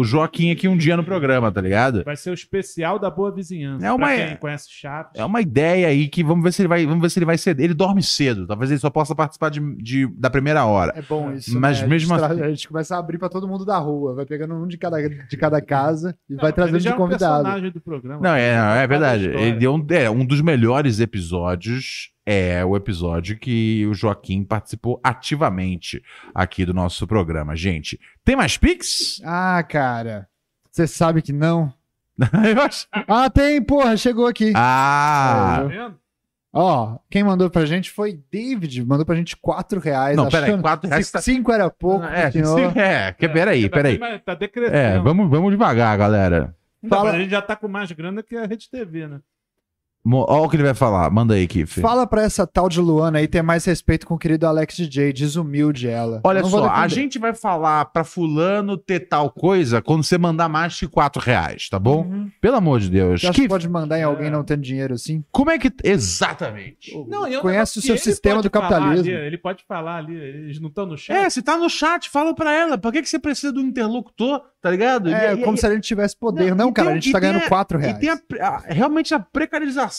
o 0.01 0.03
Joaquim 0.03 0.51
aqui 0.51 0.67
um 0.67 0.75
dia 0.77 0.97
no 0.97 1.03
programa, 1.03 1.51
tá 1.51 1.61
ligado? 1.61 2.03
vai 2.03 2.15
ser 2.15 2.29
o 2.31 2.33
especial 2.33 2.97
da 2.99 3.09
boa 3.09 3.31
vizinhança. 3.33 3.85
É 3.85 3.91
uma- 3.91 4.07
Pra 4.07 4.27
quem 4.27 4.35
conhece 4.37 4.67
Chaves. 4.69 5.11
É 5.15 5.23
uma 5.23 5.39
ideia 5.41 5.87
aí 5.87 6.07
que 6.07 6.23
vamos 6.23 6.43
ver 6.43 6.51
se 6.51 6.61
ele 6.61 6.67
vai, 6.67 6.85
vamos 6.85 7.01
ver 7.01 7.09
se 7.09 7.19
ele 7.19 7.25
vai 7.25 7.37
ceder. 7.37 7.63
Ele 7.65 7.73
dorme 7.73 8.01
cedo, 8.03 8.45
talvez 8.47 8.69
ele 8.71 8.79
só 8.79 8.89
possa 8.89 9.13
participar 9.15 9.49
de, 9.49 9.59
de- 9.77 10.07
da 10.17 10.29
primeira 10.29 10.65
hora. 10.65 10.93
É 10.95 11.01
bom 11.01 11.31
isso. 11.33 11.59
Mas 11.59 11.81
né? 11.81 11.87
mesmo 11.87 12.13
a 12.13 12.17
gente, 12.17 12.25
assim- 12.25 12.35
tra- 12.37 12.45
a 12.45 12.49
gente 12.49 12.67
começa 12.67 12.95
a 12.95 12.99
abrir 12.99 13.17
pra 13.17 13.29
todo 13.29 13.47
mundo 13.47 13.63
da 13.65 13.77
rua, 13.77 14.15
vai 14.15 14.25
pegando 14.25 14.53
um 14.55 14.67
de 14.67 14.77
cada, 14.77 14.97
de 15.09 15.37
cada 15.37 15.61
casa 15.61 16.15
e 16.29 16.33
Não, 16.33 16.41
vai 16.41 16.51
trazendo 16.53 16.75
ele 16.77 16.83
já 16.83 16.89
de 16.89 16.93
é 16.93 16.95
um 16.95 16.99
convidado. 16.99 17.43
personagem 17.43 17.71
do 17.71 17.81
programa. 17.81 18.21
Não, 18.21 18.35
é, 18.35 18.55
não, 18.57 18.71
é 18.73 18.87
verdade. 18.87 19.27
Ele 19.27 19.53
deu 19.53 19.73
um, 19.75 19.85
é, 19.89 20.09
um 20.09 20.25
dos 20.25 20.41
melhores 20.41 20.99
episódios 20.99 22.10
é 22.25 22.63
o 22.63 22.75
episódio 22.75 23.37
que 23.37 23.85
o 23.87 23.93
Joaquim 23.93 24.43
participou 24.43 24.99
ativamente 25.03 26.01
aqui 26.33 26.65
do 26.65 26.73
nosso 26.73 27.07
programa, 27.07 27.55
gente. 27.55 27.99
Tem 28.23 28.35
mais 28.35 28.57
Pix? 28.57 29.21
Ah, 29.25 29.63
cara. 29.67 30.27
Você 30.71 30.87
sabe 30.87 31.21
que 31.21 31.33
não? 31.33 31.73
Eu 32.55 32.61
acho- 32.61 32.87
Ah, 32.91 33.29
tem, 33.29 33.61
porra, 33.61 33.97
chegou 33.97 34.27
aqui. 34.27 34.53
Ah! 34.55 35.57
Tá 35.61 35.63
vendo? 35.67 36.01
Ó, 36.53 36.97
quem 37.09 37.23
mandou 37.23 37.49
pra 37.49 37.65
gente 37.65 37.89
foi 37.89 38.19
David, 38.29 38.83
mandou 38.85 39.05
pra 39.05 39.15
gente 39.15 39.37
4 39.37 39.79
reais. 39.79 40.17
Não, 40.17 40.27
peraí, 40.27 40.49
achando 40.49 40.61
4 40.61 40.89
reais 40.89 41.05
que 41.07 41.13
tá- 41.13 41.21
5 41.21 41.49
era 41.51 41.69
pouco, 41.69 42.03
É, 42.05 42.25
é, 42.25 43.13
que, 43.13 43.27
peraí, 43.29 43.69
tá 43.69 43.75
peraí. 43.77 43.99
Tá 44.19 44.35
decretando. 44.35 44.75
É, 44.75 44.99
vamos, 44.99 45.29
vamos 45.29 45.49
devagar, 45.51 45.97
galera. 45.97 46.53
Não, 46.83 46.89
Fala- 46.89 47.11
a 47.11 47.19
gente 47.19 47.29
já 47.31 47.41
tá 47.41 47.55
com 47.55 47.69
mais 47.69 47.89
grana 47.93 48.21
que 48.21 48.35
a 48.35 48.45
Rede 48.45 48.69
TV, 48.69 49.07
né? 49.07 49.21
Ó 50.03 50.45
o 50.45 50.49
que 50.49 50.55
ele 50.55 50.63
vai 50.63 50.73
falar, 50.73 51.09
manda 51.11 51.35
aí, 51.35 51.47
Kiff. 51.47 51.79
Fala 51.79 52.07
pra 52.07 52.23
essa 52.23 52.47
tal 52.47 52.67
de 52.67 52.79
Luana 52.81 53.19
aí 53.19 53.27
ter 53.27 53.41
mais 53.43 53.63
respeito 53.65 54.07
com 54.07 54.15
o 54.15 54.17
querido 54.17 54.47
Alex 54.47 54.75
DJ, 54.75 55.13
desumilde 55.13 55.87
ela. 55.87 56.21
Olha 56.23 56.41
Não 56.41 56.49
só, 56.49 56.67
a 56.69 56.87
gente 56.87 57.19
vai 57.19 57.33
falar 57.35 57.85
pra 57.85 58.03
fulano 58.03 58.77
ter 58.77 59.01
tal 59.01 59.29
coisa 59.29 59.81
quando 59.81 60.03
você 60.03 60.17
mandar 60.17 60.49
mais 60.49 60.73
de 60.73 60.87
4 60.87 61.21
reais, 61.21 61.69
tá 61.69 61.77
bom? 61.77 62.01
Uhum. 62.03 62.31
Pelo 62.41 62.55
amor 62.55 62.79
de 62.79 62.89
Deus. 62.89 63.21
Você 63.21 63.27
acha 63.27 63.33
que 63.35 63.41
Kiff, 63.41 63.49
pode 63.49 63.69
mandar 63.69 63.99
em 63.99 64.03
alguém 64.03 64.27
É. 64.27 64.31
não 64.31 64.43
tendo 64.43 64.61
dinheiro 64.61 64.95
assim? 64.95 65.23
como 65.31 65.51
é 65.51 65.59
que... 65.59 65.71
Exatamente. 65.83 66.91
Não, 67.07 67.27
e 67.27 67.37
um 67.37 67.41
Conhece 67.41 67.77
o 67.77 67.81
seu 67.81 67.95
ele 67.95 68.01
sistema 68.01 68.41
do 68.41 68.49
capitalismo. 68.49 69.05
ali, 69.07 69.11
ele 69.27 69.37
pode 69.37 69.63
falar 69.67 69.97
ali, 69.97 70.15
eles 70.15 70.59
não 70.59 70.69
estão 70.69 70.85
no 70.85 70.97
chat. 70.97 71.15
É, 71.15 71.29
se 71.29 71.41
tá 71.43 71.57
no 71.57 71.69
chat, 71.69 72.09
fala 72.09 72.33
pra 72.33 72.51
ela. 72.51 72.77
Por 72.77 72.91
que, 72.91 73.01
que 73.03 73.09
você 73.09 73.19
precisa 73.19 73.51
do 73.53 73.61
interlocutor, 73.61 74.41
tá 74.61 74.71
ligado? 74.71 75.09
É, 75.09 75.33
E- 75.35 75.39
e- 75.39 75.43
como 75.43 75.55
e- 75.55 75.59
se 75.59 75.65
a 75.67 75.73
gente 75.73 75.83
tivesse 75.83 76.15
poder. 76.17 76.49
Não, 76.49 76.55
Não, 76.65 76.69
e 76.69 76.73
cara, 76.73 76.87
tem- 76.89 76.97
a 76.97 76.99
gente 76.99 77.09
e 77.09 77.11
tá 77.11 77.19
ganhando 77.19 77.43
a- 77.43 77.47
4 77.47 77.79
E 77.79 77.81
reais. 77.83 77.97
tem 77.99 78.09
a- 78.09 78.19
a- 78.41 78.63
realmente 78.67 79.13
a 79.13 79.19
precarização 79.19 79.90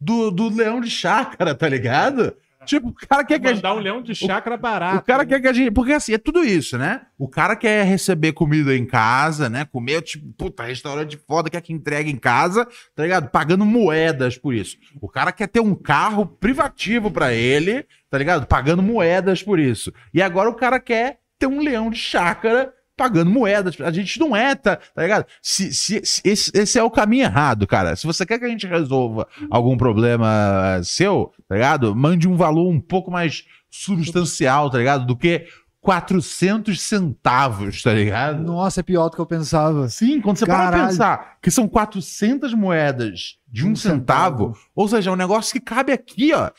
do, 0.00 0.30
do 0.30 0.48
leão 0.48 0.80
de 0.80 0.90
chácara, 0.90 1.54
tá 1.54 1.68
ligado? 1.68 2.34
Tipo, 2.64 2.88
o 2.88 2.94
cara 2.94 3.24
quer 3.24 3.40
que 3.40 3.46
a 3.46 3.54
gente... 3.54 3.62
Mandar 3.62 3.74
um 3.74 3.82
leão 3.82 4.02
de 4.02 4.14
chácara 4.14 4.56
barato. 4.56 4.98
O 4.98 5.02
cara 5.02 5.24
quer 5.24 5.40
que 5.40 5.48
a 5.48 5.52
gente. 5.52 5.70
Porque 5.70 5.92
assim, 5.92 6.12
é 6.12 6.18
tudo 6.18 6.44
isso, 6.44 6.76
né? 6.76 7.02
O 7.18 7.26
cara 7.26 7.56
quer 7.56 7.84
receber 7.84 8.32
comida 8.32 8.76
em 8.76 8.86
casa, 8.86 9.48
né? 9.48 9.64
Comer, 9.64 10.02
tipo, 10.02 10.30
puta, 10.34 10.64
restaurante 10.64 11.18
foda, 11.26 11.48
quer 11.48 11.62
que 11.62 11.72
entregue 11.72 12.10
em 12.10 12.16
casa, 12.16 12.66
tá 12.94 13.02
ligado? 13.02 13.30
Pagando 13.30 13.64
moedas 13.64 14.36
por 14.36 14.54
isso. 14.54 14.76
O 15.00 15.08
cara 15.08 15.32
quer 15.32 15.48
ter 15.48 15.60
um 15.60 15.74
carro 15.74 16.26
privativo 16.26 17.10
pra 17.10 17.32
ele, 17.32 17.86
tá 18.10 18.18
ligado? 18.18 18.46
Pagando 18.46 18.82
moedas 18.82 19.42
por 19.42 19.58
isso. 19.58 19.90
E 20.12 20.20
agora 20.20 20.50
o 20.50 20.54
cara 20.54 20.78
quer 20.78 21.20
ter 21.38 21.46
um 21.46 21.62
leão 21.62 21.90
de 21.90 21.98
chácara 21.98 22.72
pagando 23.00 23.30
moedas. 23.30 23.80
A 23.80 23.90
gente 23.90 24.20
não 24.20 24.36
é, 24.36 24.54
tá, 24.54 24.76
tá 24.76 25.02
ligado? 25.02 25.24
Se, 25.40 25.72
se- 25.72 26.02
se- 26.04 26.20
esse, 26.22 26.50
esse 26.54 26.78
é 26.78 26.82
o 26.82 26.90
caminho 26.90 27.24
errado, 27.24 27.66
cara. 27.66 27.96
Se 27.96 28.06
você 28.06 28.26
quer 28.26 28.38
que 28.38 28.44
a 28.44 28.48
gente 28.48 28.66
resolva 28.66 29.26
algum 29.50 29.74
problema 29.76 30.80
seu, 30.84 31.32
tá 31.48 31.54
ligado? 31.54 31.96
Mande 31.96 32.28
um 32.28 32.36
valor 32.36 32.68
um 32.68 32.78
pouco 32.80 33.10
mais 33.10 33.44
substancial, 33.70 34.68
tá 34.68 34.76
ligado? 34.76 35.06
Do 35.06 35.16
que 35.16 35.46
400 35.80 36.78
centavos, 36.78 37.82
tá 37.82 37.92
ligado? 37.94 38.42
Nossa, 38.42 38.80
é 38.80 38.82
pior 38.82 39.08
do 39.08 39.14
que 39.16 39.20
eu 39.20 39.24
pensava. 39.26 39.88
Sim, 39.88 40.20
quando 40.20 40.36
você 40.36 40.44
para 40.44 40.56
Caralho. 40.56 40.88
pensar 40.88 41.36
que 41.40 41.50
são 41.50 41.66
400 41.66 42.52
moedas 42.52 43.36
de 43.48 43.66
um, 43.66 43.70
Um 43.70 43.76
centavo, 43.76 44.48
centavo. 44.48 44.58
ou 44.76 44.86
seja, 44.88 45.08
é 45.08 45.12
um 45.12 45.16
negócio 45.16 45.52
que 45.54 45.60
cabe 45.60 45.92
aqui, 45.92 46.32
ó. 46.34 46.50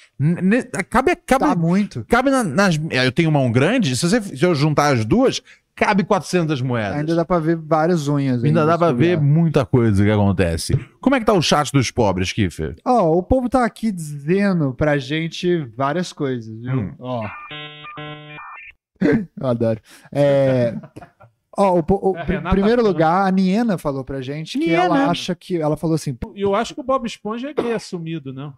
Cabe, 0.90 1.16
cabe, 1.16 1.46
Tá 1.46 1.56
muito. 1.56 2.04
cabe 2.10 2.32
na- 2.32 2.44
nas. 2.44 2.80
Eu 2.90 3.12
tenho 3.12 3.32
mão 3.32 3.52
grande, 3.52 3.96
se, 3.96 4.10
você, 4.10 4.20
se 4.22 4.44
eu 4.44 4.56
juntar 4.56 4.94
as 4.94 5.06
duas, 5.06 5.40
cabe 5.82 6.04
400 6.04 6.62
moedas. 6.62 6.96
Ainda 7.00 7.16
dá 7.16 7.26
pra 7.26 7.40
ver 7.40 7.56
várias 7.58 8.08
unhas. 8.08 8.44
Ainda 8.44 8.66
dá 8.66 8.78
pra 8.78 8.92
ver 8.92 9.20
muita 9.20 9.66
coisa 9.66 10.04
que 10.04 10.12
acontece. 10.12 10.78
Como 11.02 11.16
é 11.16 11.20
que 11.20 11.26
tá 11.26 11.34
o 11.34 11.42
chat 11.42 11.72
dos 11.72 11.90
pobres, 11.90 12.32
Kiffer? 12.32 12.76
Ó, 12.86 13.12
o 13.18 13.24
povo 13.24 13.50
tá 13.50 13.66
aqui 13.66 13.92
dizendo 13.92 14.74
pra 14.76 15.00
gente 15.00 15.58
várias 15.76 16.14
coisas, 16.14 16.56
viu? 16.62 16.72
Hum. 16.82 16.96
Ó. 17.00 17.28
Eu 19.02 19.48
adoro. 19.48 19.82
É. 20.12 20.76
Ó, 21.58 21.80
o, 21.80 21.84
po- 21.84 22.00
o 22.12 22.18
A 22.18 22.24
pr- 22.24 22.50
primeiro 22.52 22.84
lugar, 22.84 23.26
a 23.28 23.32
Niena 23.32 23.78
falou 23.78 24.06
pra 24.06 24.22
gente 24.22 24.58
que 24.60 24.68
Niena. 24.68 24.84
ela 24.84 25.10
acha 25.10 25.34
que. 25.36 25.58
Ela 25.60 25.76
falou 25.76 25.96
assim, 25.96 26.16
eu 26.36 26.54
acho 26.56 26.74
que 26.76 26.80
o 26.80 26.84
Bob 26.84 27.06
Esponja 27.08 27.50
é 27.50 27.54
gay 27.54 27.74
assumido, 27.74 28.32
não? 28.32 28.54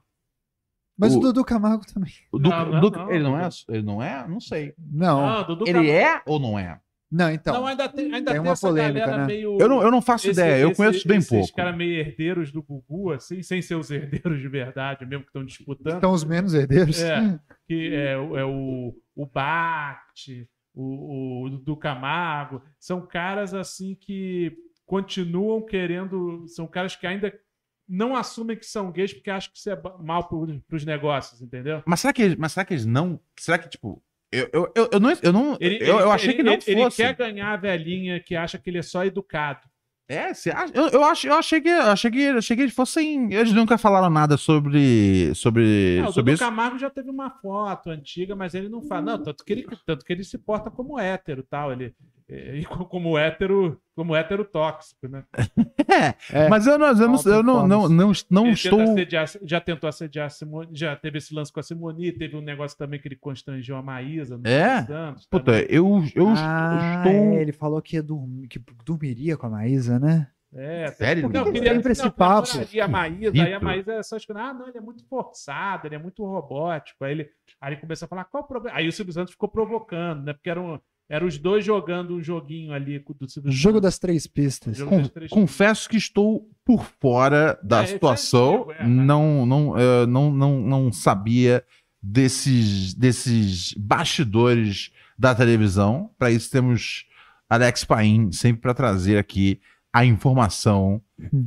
mas 0.98 1.16
o, 1.16 1.20
O- 1.20 1.22
Dudu 1.22 1.44
Camargo 1.44 1.84
também. 1.92 2.12
O 2.32 2.38
Duque- 2.38 2.56
Não, 2.56 2.70
não, 2.72 2.82
Duque- 2.82 3.00
não. 3.00 3.12
ele 3.12 3.24
não 3.24 3.40
é? 3.40 3.50
Ele 3.70 3.82
não 3.82 4.04
é? 4.04 4.28
Não 4.28 4.40
sei. 4.40 4.74
Não, 4.78 5.26
Ah, 5.26 5.42
Dudu 5.42 5.64
Ele 5.66 5.74
Camargo- 5.74 5.92
é 5.92 6.22
ou 6.28 6.40
não 6.40 6.60
é? 6.60 6.80
Não, 7.14 7.32
então. 7.32 7.54
Não, 7.54 7.68
ainda 7.68 7.88
tem, 7.88 8.06
ainda 8.06 8.32
Tem 8.32 8.34
tem, 8.34 8.40
uma 8.42 8.52
essa 8.54 8.68
polêmica, 8.68 9.00
galera 9.02 9.18
né? 9.22 9.28
meio... 9.28 9.58
Eu 9.62 9.70
não, 9.70 9.82
eu 9.84 9.92
não 9.92 10.02
faço 10.02 10.28
esse- 10.30 10.40
ideia, 10.40 10.62
eu 10.62 10.70
esse- 10.70 10.78
conheço 10.78 11.08
bem 11.08 11.18
esses 11.20 11.30
pouco. 11.30 11.54
caras 11.56 11.76
meio 11.78 11.94
herdeiros 12.00 12.52
do 12.52 12.62
Gugu, 12.64 13.12
assim, 13.14 13.42
sem 13.44 13.62
ser 13.62 13.76
os 13.76 13.92
herdeiros 13.92 14.42
de 14.42 14.48
verdade 14.48 15.06
mesmo, 15.06 15.24
que 15.24 15.30
estão 15.30 15.46
disputando. 15.46 15.96
Estão 15.96 16.12
os 16.12 16.24
menos 16.24 16.54
herdeiros. 16.54 17.00
É. 17.02 17.40
que 17.68 17.94
é, 17.94 18.18
o- 18.18 18.38
é 18.38 18.44
o, 18.46 18.94
o 19.16 19.26
Bact, 19.26 20.50
o, 20.74 21.44
o 21.46 21.50
Dudu 21.50 21.78
Camargo, 21.78 22.62
são 22.80 23.06
caras 23.06 23.54
assim 23.54 23.96
que 23.96 24.52
continuam 24.86 25.62
querendo, 25.66 26.46
são 26.48 26.68
caras 26.68 26.96
que 26.96 27.08
ainda 27.08 27.34
não 27.88 28.16
assumem 28.16 28.58
que 28.58 28.66
são 28.66 28.92
gays 28.92 29.14
porque 29.14 29.30
acham 29.30 29.52
que 29.52 29.58
isso 29.60 29.70
é 29.70 29.80
mal 30.00 30.28
para 30.28 30.76
os 30.76 30.86
negócios, 30.86 31.42
entendeu? 31.42 31.84
Mas 31.86 32.00
será 32.00 32.14
que, 32.14 32.36
mas 32.38 32.54
será 32.54 32.66
que 32.66 32.74
eles 32.74 32.86
não. 32.86 33.20
Será 33.38 33.58
que, 33.58 33.70
tipo. 33.70 34.02
Eu, 34.34 34.50
eu, 34.52 34.72
eu, 34.76 34.90
eu 34.94 35.00
não, 35.00 35.10
eu, 35.22 35.34
não 35.34 35.58
Ele, 35.60 35.76
eu, 35.82 35.88
eu 35.88 36.00
ele- 36.02 36.10
achei 36.12 36.30
ele- 36.30 36.38
que 36.38 36.44
não 36.44 36.54
ele, 36.54 36.64
ele 36.66 36.82
fosse. 36.84 36.98
quer 36.98 37.16
ganhar 37.16 37.54
a 37.54 37.58
velhinha 37.58 38.20
que 38.20 38.36
acha 38.36 38.58
que 38.58 38.70
ele 38.70 38.80
é 38.80 38.82
só 38.82 39.06
educado. 39.06 39.62
É, 40.10 40.34
você 40.34 40.50
acha? 40.52 40.74
Eu, 40.76 40.88
eu, 40.90 41.04
acho, 41.06 41.28
eu 41.28 41.34
achei 41.36 41.62
que 41.62 41.70
eu 41.70 41.82
achei 41.84 42.12
que, 42.12 42.20
eu 42.22 42.38
achei 42.38 42.56
que 42.58 42.62
eles 42.64 42.74
fossem. 42.76 43.34
Eles 43.34 43.54
nunca 43.54 43.78
falaram 43.78 44.10
nada 44.10 44.36
sobre. 44.36 45.34
sobre, 45.34 46.00
Não, 46.02 46.10
o 46.10 46.12
sobre 46.14 46.32
Dudu 46.32 46.34
isso. 46.36 46.44
Camargo 46.44 46.78
já 46.78 46.90
teve 46.90 47.10
uma 47.10 47.30
foto 47.30 47.90
antiga, 47.90 48.36
mas 48.36 48.54
ele 48.54 48.68
não 48.68 48.82
fala. 48.82 49.02
Não, 49.02 49.24
tanto 49.24 49.46
que 49.46 49.54
ele, 49.54 49.68
tanto 49.86 50.04
que 50.04 50.12
ele 50.12 50.24
se 50.26 50.38
porta 50.38 50.70
como 50.70 51.00
hétero 51.00 51.42
tal. 51.50 51.72
Ele, 51.72 51.96
e 52.30 52.66
co- 52.66 52.86
como 52.86 53.18
hétero, 53.18 53.80
como 53.96 54.16
hétero 54.16 54.46
tóxico, 54.46 55.08
né? 55.08 55.24
É, 56.32 56.46
É. 56.46 56.50
mas 56.50 56.66
eu 56.66 56.78
não, 56.80 56.88
eu 56.88 56.96
não, 57.10 57.22
eu 57.26 57.44
não, 57.44 57.68
não, 57.68 57.90
não, 57.90 58.12
não 58.30 58.50
estou. 58.50 58.82
assediar- 58.82 59.28
já 59.44 59.60
tentou 59.60 59.88
assediar 59.88 60.28
a 60.28 60.30
Simone, 60.30 60.70
já 60.72 60.96
teve 60.96 61.18
esse 61.18 61.34
lance 61.36 61.52
com 61.52 61.60
a 61.60 61.64
Simone, 61.64 62.12
teve 62.14 62.36
um 62.38 62.42
negócio 62.42 62.78
também 62.78 63.00
que 63.00 63.08
ele 63.08 63.16
constrangeu 63.18 63.76
a 63.76 63.82
Maísa. 63.82 64.38
nos 64.38 64.46
É? 64.50 64.76
últimos 64.78 64.90
anos, 64.96 65.28
Puta, 65.28 65.46
também. 65.46 65.66
eu, 65.70 66.04
eu 66.16 66.30
ah, 66.30 67.04
estou. 67.06 67.12
é, 67.12 67.42
ele 67.42 67.52
falou 67.52 67.82
que, 67.82 68.02
dormir, 68.02 68.48
que 68.48 68.60
dormiria 68.86 69.36
com 69.38 69.48
a 69.48 69.50
Maísa, 69.50 70.00
né? 70.00 70.28
É, 70.56 70.88
Sério? 70.92 71.28
Não, 71.30 71.46
que 71.46 71.52
queria 71.54 71.74
sempre 71.74 71.92
esse 71.94 72.10
papo? 72.12 72.48
namoraria 72.48 72.86
a 72.86 72.88
Maísa, 72.88 73.32
aí 73.44 73.54
a. 73.54 73.60
Maísa 73.60 73.94
é 73.94 74.04
só 74.04 74.16
escutando, 74.18 74.44
ah, 74.44 74.54
não, 74.54 74.68
ele 74.70 74.78
é 74.78 74.82
muito 74.82 75.04
forçado, 75.08 75.88
ele 75.88 75.96
é 75.96 76.00
muito 76.00 76.24
robótico. 76.24 77.04
Aí 77.04 77.12
ele, 77.12 77.30
aí 77.60 77.74
ele 77.74 77.82
começa 77.82 78.06
a 78.06 78.08
falar, 78.08 78.24
qual 78.26 78.44
o 78.44 78.48
problema? 78.48 78.78
Aí 78.78 78.88
o 78.88 78.92
Silvio 78.92 79.14
Santos 79.14 79.34
ficou 79.34 79.50
provocando, 79.50 80.24
né? 80.24 80.32
Porque 80.34 80.50
eram, 80.52 80.80
eram 81.10 81.28
os 81.28 81.38
dois 81.38 81.64
jogando 81.66 82.16
um 82.16 82.24
joguinho 82.24 82.72
ali 82.74 82.98
do 83.00 83.52
Jogo 83.52 83.80
das 83.82 84.00
três 84.00 84.26
pistas. 84.26 84.78
Das 84.80 85.10
três- 85.10 85.30
confesso 85.32 85.88
que 85.90 85.98
estou 85.98 86.50
por 86.66 86.84
fora 87.00 87.60
da 87.64 87.82
É, 87.82 87.84
é 87.84 87.88
situação. 87.88 88.56
antigo, 88.56 88.72
é. 88.80 88.88
não, 88.88 89.46
não, 89.46 89.78
eh, 89.78 90.06
não, 90.08 90.32
não, 90.32 90.62
não 90.62 90.92
sabia 90.92 91.64
desses, 92.02 92.94
desses 92.94 93.74
bastidores 93.78 94.92
da 95.18 95.34
televisão. 95.36 96.10
Para 96.18 96.32
isso 96.32 96.50
temos 96.50 97.06
Alex 97.50 97.84
Paim 97.84 98.32
sempre 98.32 98.62
para 98.62 98.74
trazer 98.74 99.18
aqui 99.18 99.60
a 99.96 100.04
informação 100.04 101.00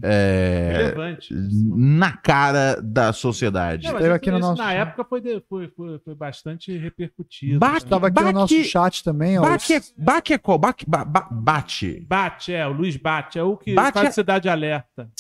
eh, 0.03 0.71
relevante. 0.73 1.35
na 1.75 2.17
cara 2.17 2.81
da 2.81 3.13
sociedade. 3.13 3.89
Não, 3.91 4.15
aqui 4.15 4.31
no 4.31 4.39
nosso 4.39 4.63
na 4.63 4.69
chat. 4.71 4.77
época 4.79 5.05
foi, 5.05 5.21
de- 5.21 5.43
foi, 5.49 5.69
foi, 5.77 5.99
foi 5.99 6.15
bastante 6.15 6.77
repercutido. 6.79 7.59
Bate- 7.59 7.85
né? 7.85 7.91
Tava 7.91 8.07
aqui 8.07 8.17
no 8.21 8.23
Bate- 8.25 8.35
nosso 8.35 8.65
chat 8.65 9.03
também, 9.03 9.37
ó. 9.39 9.43
Bate 9.43 9.75
é, 9.75 9.81
Bate 9.99 10.33
é 10.33 10.39
qual? 10.39 10.59
Bate, 10.59 10.85
ba- 10.89 11.05
ba- 11.05 11.29
bate. 11.31 12.07
Bate, 12.09 12.53
é, 12.55 12.65
o 12.67 12.73
Luiz 12.73 12.97
Bate, 12.97 13.39
é 13.39 13.43
o 13.43 13.57
que 13.57 13.75
Bate 13.75 13.95
faz 13.95 14.09
é- 14.09 14.13
Cidade 14.13 14.49
Alerta. 14.49 15.11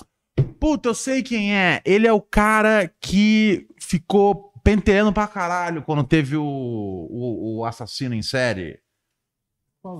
Puta, 0.60 0.90
eu 0.90 0.94
sei 0.94 1.22
quem 1.22 1.54
é. 1.56 1.82
Ele 1.84 2.06
é 2.06 2.12
o 2.12 2.20
cara 2.20 2.90
que 3.00 3.66
ficou 3.80 4.52
penteando 4.62 5.12
pra 5.12 5.26
caralho 5.26 5.82
quando 5.82 6.02
teve 6.04 6.36
o, 6.36 6.42
o, 6.44 7.58
o 7.58 7.64
assassino 7.64 8.14
em 8.14 8.22
série. 8.22 8.78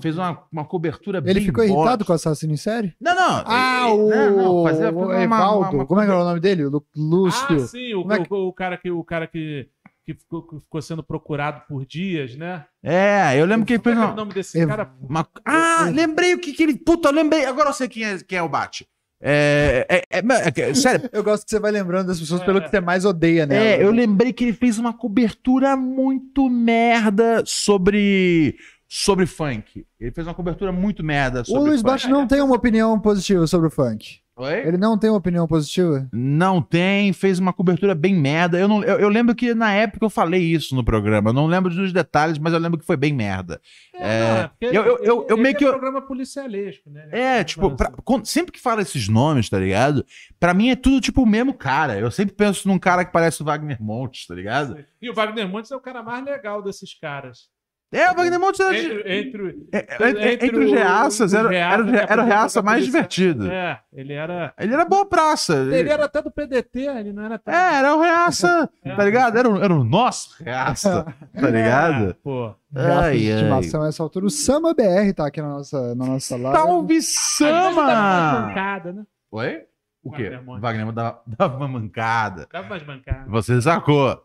Fez 0.01 0.17
uma, 0.17 0.43
uma 0.51 0.65
cobertura 0.65 1.19
Ele 1.19 1.33
bem 1.35 1.43
ficou 1.45 1.63
irritado 1.63 2.03
com 2.05 2.11
o 2.11 2.15
assassino 2.15 2.53
em 2.53 2.57
série? 2.57 2.93
Não, 2.99 3.15
não. 3.15 3.43
Ah, 3.45 3.85
ele- 3.89 3.93
o, 4.01 4.09
não, 4.09 4.37
não, 4.37 4.63
fazia- 4.63 4.89
o 4.89 4.99
fazia 4.99 5.15
uma- 5.15 5.23
Evaldo. 5.23 5.75
uma- 5.77 5.85
Como 5.85 6.01
é 6.01 6.05
que 6.05 6.11
era 6.11 6.21
o 6.21 6.25
nome 6.25 6.39
dele? 6.39 6.63
Lúcio. 6.95 7.55
Ah, 7.55 7.59
sim, 7.59 7.93
o, 7.93 8.11
é 8.11 8.19
que- 8.23 8.33
o- 8.33 8.47
o 8.47 8.53
cara 8.53 8.77
que, 8.77 8.89
o 8.91 9.03
cara 9.03 9.27
que, 9.27 9.67
que 10.05 10.13
ficou, 10.13 10.41
que 10.47 10.59
ficou 10.59 10.81
sendo 10.81 11.03
procurado 11.03 11.61
por 11.67 11.85
dias, 11.85 12.35
né? 12.35 12.65
É, 12.83 13.39
eu 13.39 13.45
lembro 13.45 13.65
que 13.65 13.73
ele 13.73 13.79
é 13.79 13.83
fez 13.83 13.95
que 13.97 14.03
é 14.03 14.05
o 14.07 14.15
nome 14.15 14.33
desse 14.33 14.57
Ev- 14.59 14.69
cara? 14.69 14.91
uma- 15.01 15.27
Ah, 15.45 15.89
lembrei 15.93 16.33
o 16.33 16.39
que, 16.39 16.53
que 16.53 16.63
ele. 16.63 16.75
Puta, 16.77 17.09
eu 17.09 17.13
lembrei. 17.13 17.45
Agora 17.45 17.69
eu 17.69 17.73
sei 17.73 17.87
quem 17.87 18.03
é, 18.05 18.17
quem 18.19 18.37
é 18.37 18.41
o 18.43 18.49
Bate. 18.49 18.87
É, 19.19 19.85
é, 19.89 19.97
é, 20.11 20.19
é- 20.19 20.69
é- 20.69 20.73
sério, 20.75 21.09
Eu 21.11 21.23
gosto 21.23 21.43
que 21.43 21.49
você 21.49 21.59
vai 21.59 21.71
lembrando 21.71 22.05
das 22.07 22.19
pessoas 22.19 22.39
É. 22.41 22.45
pelo 22.45 22.61
que 22.61 22.69
você 22.69 22.79
mais 22.79 23.03
odeia, 23.03 23.47
né? 23.47 23.73
É, 23.73 23.83
eu 23.83 23.89
lembrei 23.91 24.31
que 24.31 24.43
ele 24.43 24.53
fez 24.53 24.77
uma 24.77 24.93
cobertura 24.93 25.75
muito 25.75 26.47
merda 26.47 27.41
sobre 27.43 28.55
sobre 28.87 29.25
funk. 29.25 29.85
Ele 29.99 30.11
fez 30.11 30.25
uma 30.27 30.33
cobertura 30.33 30.71
muito 30.71 31.03
merda 31.03 31.41
O 31.41 31.45
sobre 31.45 31.69
Luiz 31.69 31.81
funk. 31.81 31.91
Bate 31.91 32.07
não 32.07 32.25
tem 32.27 32.41
uma 32.41 32.55
opinião 32.55 32.99
positiva 32.99 33.45
sobre 33.47 33.67
o 33.67 33.71
funk. 33.71 34.19
Oi? 34.39 34.67
Ele 34.67 34.77
não 34.77 34.95
tem 34.99 35.09
uma 35.09 35.17
opinião 35.17 35.47
positiva? 35.47 36.07
Não 36.13 36.61
tem, 36.61 37.11
fez 37.11 37.39
uma 37.39 37.51
cobertura 37.51 37.95
bem 37.95 38.13
merda. 38.13 38.59
Eu, 38.59 38.67
não, 38.67 38.83
eu, 38.83 38.99
eu 38.99 39.09
lembro 39.09 39.33
que 39.33 39.55
na 39.55 39.73
época 39.73 40.05
eu 40.05 40.11
falei 40.11 40.39
isso 40.43 40.75
no 40.75 40.83
programa. 40.85 41.31
Eu 41.31 41.33
não 41.33 41.47
lembro 41.47 41.73
dos 41.73 41.91
detalhes, 41.91 42.37
mas 42.37 42.53
eu 42.53 42.59
lembro 42.59 42.77
que 42.79 42.85
foi 42.85 42.95
bem 42.95 43.11
merda. 43.13 43.59
É, 43.95 44.41
não, 44.43 44.49
porque 44.49 44.65
eu- 44.65 44.73
eu- 44.85 44.97
eu- 45.03 45.27
eu 45.31 45.37
meio 45.37 45.47
é 45.49 45.53
que 45.55 45.65
eu- 45.65 45.71
programa 45.71 46.03
policialesco, 46.03 46.87
né? 46.91 47.07
É, 47.11 47.43
tipo, 47.43 47.75
pra- 47.75 47.91
quando- 48.05 48.27
sempre 48.27 48.51
que 48.51 48.59
fala 48.59 48.83
esses 48.83 49.07
nomes, 49.09 49.49
tá 49.49 49.57
ligado? 49.57 50.05
Pra 50.39 50.53
mim 50.53 50.69
é 50.69 50.75
tudo 50.75 51.01
tipo 51.01 51.23
o 51.23 51.25
mesmo 51.25 51.51
cara. 51.55 51.97
Eu 51.97 52.11
sempre 52.11 52.35
penso 52.35 52.67
num 52.67 52.77
cara 52.77 53.03
que 53.03 53.11
parece 53.11 53.41
o 53.41 53.45
Wagner 53.45 53.81
Montes, 53.81 54.27
tá 54.27 54.35
ligado? 54.35 54.77
E 55.01 55.09
o 55.09 55.15
Wagner 55.15 55.49
Montes 55.49 55.71
é 55.71 55.75
o 55.75 55.81
cara 55.81 56.03
mais 56.03 56.23
legal 56.23 56.61
desses 56.61 56.93
caras. 56.93 57.49
É, 57.89 58.11
o 58.11 58.15
Wagner 58.15 58.37
Montes 58.39 58.59
era. 58.59 58.73
de- 58.73 58.79
Entre, 58.79 59.09
entre, 59.09 59.69
é, 59.71 60.09
entre, 60.09 60.45
entre 60.45 60.65
os 60.65 60.71
reaças, 60.71 61.33
era, 61.33 61.55
era, 61.55 61.81
o 61.81 61.85
re- 61.85 62.05
era 62.09 62.21
o 62.21 62.25
reaça 62.25 62.61
mais 62.61 62.83
divertido. 62.83 63.49
É, 63.49 63.79
ele 63.93 64.11
era. 64.11 64.53
Ele 64.59 64.73
era 64.73 64.83
boa 64.83 65.05
praça. 65.05 65.53
Ele 65.55 65.89
era 65.89 66.03
até 66.03 66.21
do 66.21 66.29
PDT, 66.29 66.81
ele 66.81 67.13
não 67.13 67.23
era 67.23 67.39
tão. 67.39 67.53
É, 67.53 67.75
era 67.75 67.95
o 67.95 68.01
reaça, 68.01 68.69
É. 68.83 68.93
tá 68.93 69.05
ligado? 69.05 69.37
Era 69.37 69.49
o, 69.49 69.63
era 69.63 69.73
o 69.73 69.83
nosso 69.85 70.43
reaça, 70.43 71.05
tá 71.33 71.49
ligado? 71.49 72.09
É, 72.09 72.13
pô. 72.21 72.53
Ai, 72.75 73.17
de 73.19 73.31
ai. 73.31 73.35
estimação 73.37 73.81
a 73.83 73.87
essa 73.87 74.03
altura. 74.03 74.25
O 74.25 74.29
Sama 74.29 74.73
BR 74.73 75.13
tá 75.15 75.25
aqui 75.27 75.41
na 75.41 75.47
nossa, 75.47 75.95
na 75.95 76.05
nossa 76.05 76.35
live. 76.35 76.57
Salve 76.59 77.01
Sama! 77.01 78.41
mancada, 78.47 78.91
né? 78.91 79.03
Oi? 79.31 79.61
O 80.03 80.11
quê? 80.11 80.23
Wagner 80.23 80.43
Montes. 80.43 80.61
Wagner 80.61 80.91
dava, 80.91 81.21
dava 81.25 81.55
uma 81.57 81.67
mancada. 81.69 82.47
Dava 82.51 82.67
umas 82.67 82.85
mancadas. 82.85 83.27
Você 83.29 83.61
sacou. 83.61 84.21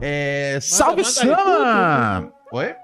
É, 0.00 0.58
salve 0.60 1.02
manda 1.02 1.08
aí, 1.08 1.14
Sama! 1.28 2.32
Oi? 2.52 2.74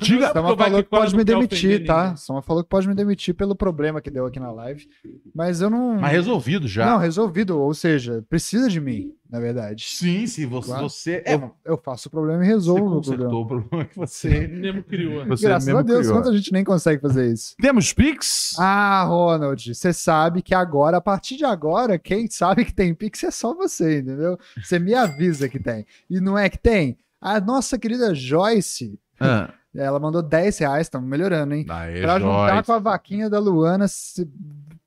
Diga. 0.00 0.32
Sama 0.32 0.56
falou 0.56 0.82
que 0.82 0.88
pode 0.88 1.14
me 1.16 1.24
demitir, 1.24 1.84
tá? 1.84 2.16
Sama 2.16 2.40
falou 2.40 2.62
que 2.62 2.68
pode 2.70 2.88
me 2.88 2.94
demitir 2.94 3.34
pelo 3.34 3.54
problema 3.54 4.00
que 4.00 4.10
deu 4.10 4.24
aqui 4.24 4.40
na 4.40 4.50
live. 4.50 4.88
Mas 5.34 5.60
eu 5.60 5.68
não. 5.68 6.00
Mas 6.00 6.12
resolvido 6.12 6.66
já. 6.66 6.86
Não, 6.86 6.98
resolvido. 6.98 7.58
Ou 7.60 7.74
seja, 7.74 8.24
precisa 8.28 8.68
de 8.70 8.80
mim, 8.80 9.12
na 9.30 9.38
verdade. 9.40 9.84
Sim, 9.86 10.26
sim, 10.26 10.46
você. 10.46 10.66
Claro. 10.68 10.88
você 10.88 11.22
é, 11.26 11.34
Eu, 11.34 11.54
eu 11.64 11.76
faço 11.76 12.08
o 12.08 12.10
problema 12.10 12.42
e 12.42 12.46
você 12.46 12.52
resolvo 12.52 12.86
o 12.86 12.94
consertou 12.96 13.28
problema. 13.28 13.42
o 13.42 13.46
problema 13.68 13.84
que 13.84 13.96
você. 13.96 14.46
Mesmo 14.48 14.82
criou. 14.84 15.26
você 15.26 15.46
Graças 15.48 15.66
mesmo 15.66 15.78
a 15.80 15.82
Deus, 15.82 16.06
criou. 16.06 16.14
quanta 16.22 16.34
gente 16.36 16.52
nem 16.52 16.64
consegue 16.64 17.02
fazer 17.02 17.30
isso. 17.32 17.54
Temos 17.60 17.92
Pix? 17.92 18.54
Ah, 18.58 19.04
Ronald, 19.04 19.74
você 19.74 19.92
sabe 19.92 20.40
que 20.40 20.54
agora, 20.54 20.96
a 20.96 21.00
partir 21.00 21.36
de 21.36 21.44
agora, 21.44 21.98
quem 21.98 22.26
sabe 22.30 22.64
que 22.64 22.72
tem 22.72 22.94
Pix 22.94 23.22
é 23.24 23.30
só 23.30 23.54
você, 23.54 23.98
entendeu? 23.98 24.38
Você 24.62 24.78
me 24.78 24.94
avisa 24.94 25.48
que 25.48 25.58
tem. 25.58 25.84
E 26.08 26.20
não 26.20 26.38
é 26.38 26.48
que 26.48 26.58
tem? 26.58 26.96
A 27.20 27.38
nossa 27.40 27.78
querida 27.78 28.14
Joyce, 28.14 28.98
Ah. 29.20 29.52
Ela 29.74 29.98
mandou 30.00 30.22
10 30.22 30.58
reais, 30.58 30.82
estamos 30.86 31.08
melhorando, 31.08 31.54
hein? 31.54 31.66
Aê, 31.68 32.00
Pra 32.02 32.18
juntar 32.18 32.48
Joyce. 32.54 32.66
com 32.66 32.72
a 32.72 32.78
vaquinha 32.78 33.30
da 33.30 33.38
Luana. 33.38 33.88
Se... 33.88 34.28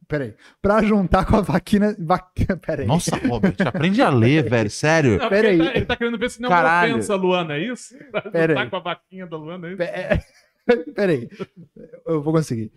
Peraí. 0.07 0.33
Pra 0.61 0.81
juntar 0.81 1.25
com 1.25 1.35
a 1.35 1.41
vaquina. 1.41 1.95
Va... 1.99 2.17
Peraí. 2.65 2.85
Nossa, 2.87 3.15
Robert, 3.27 3.55
aprende 3.65 4.01
a 4.01 4.09
ler, 4.09 4.49
velho, 4.49 4.69
sério. 4.69 5.17
Não, 5.17 5.27
Pera 5.29 5.49
porque 5.49 5.61
ele, 5.61 5.63
tá, 5.69 5.75
ele 5.77 5.85
tá 5.85 5.95
querendo 5.97 6.17
ver 6.17 6.29
se 6.29 6.41
não 6.41 6.49
Caralho. 6.49 6.91
é 6.91 6.93
ofensa, 6.93 7.15
Luana, 7.15 7.55
é 7.55 7.59
isso? 7.59 7.93
Pera 8.31 8.53
tá 8.55 8.61
aí. 8.61 8.69
com 8.69 8.75
a 8.77 8.79
vaquinha 8.79 9.27
da 9.27 9.35
Luana, 9.37 9.67
é 9.67 9.71
isso? 9.71 9.77
Pe- 10.65 10.91
Peraí. 10.95 11.29
Eu 12.05 12.21
vou 12.21 12.33
conseguir. 12.33 12.71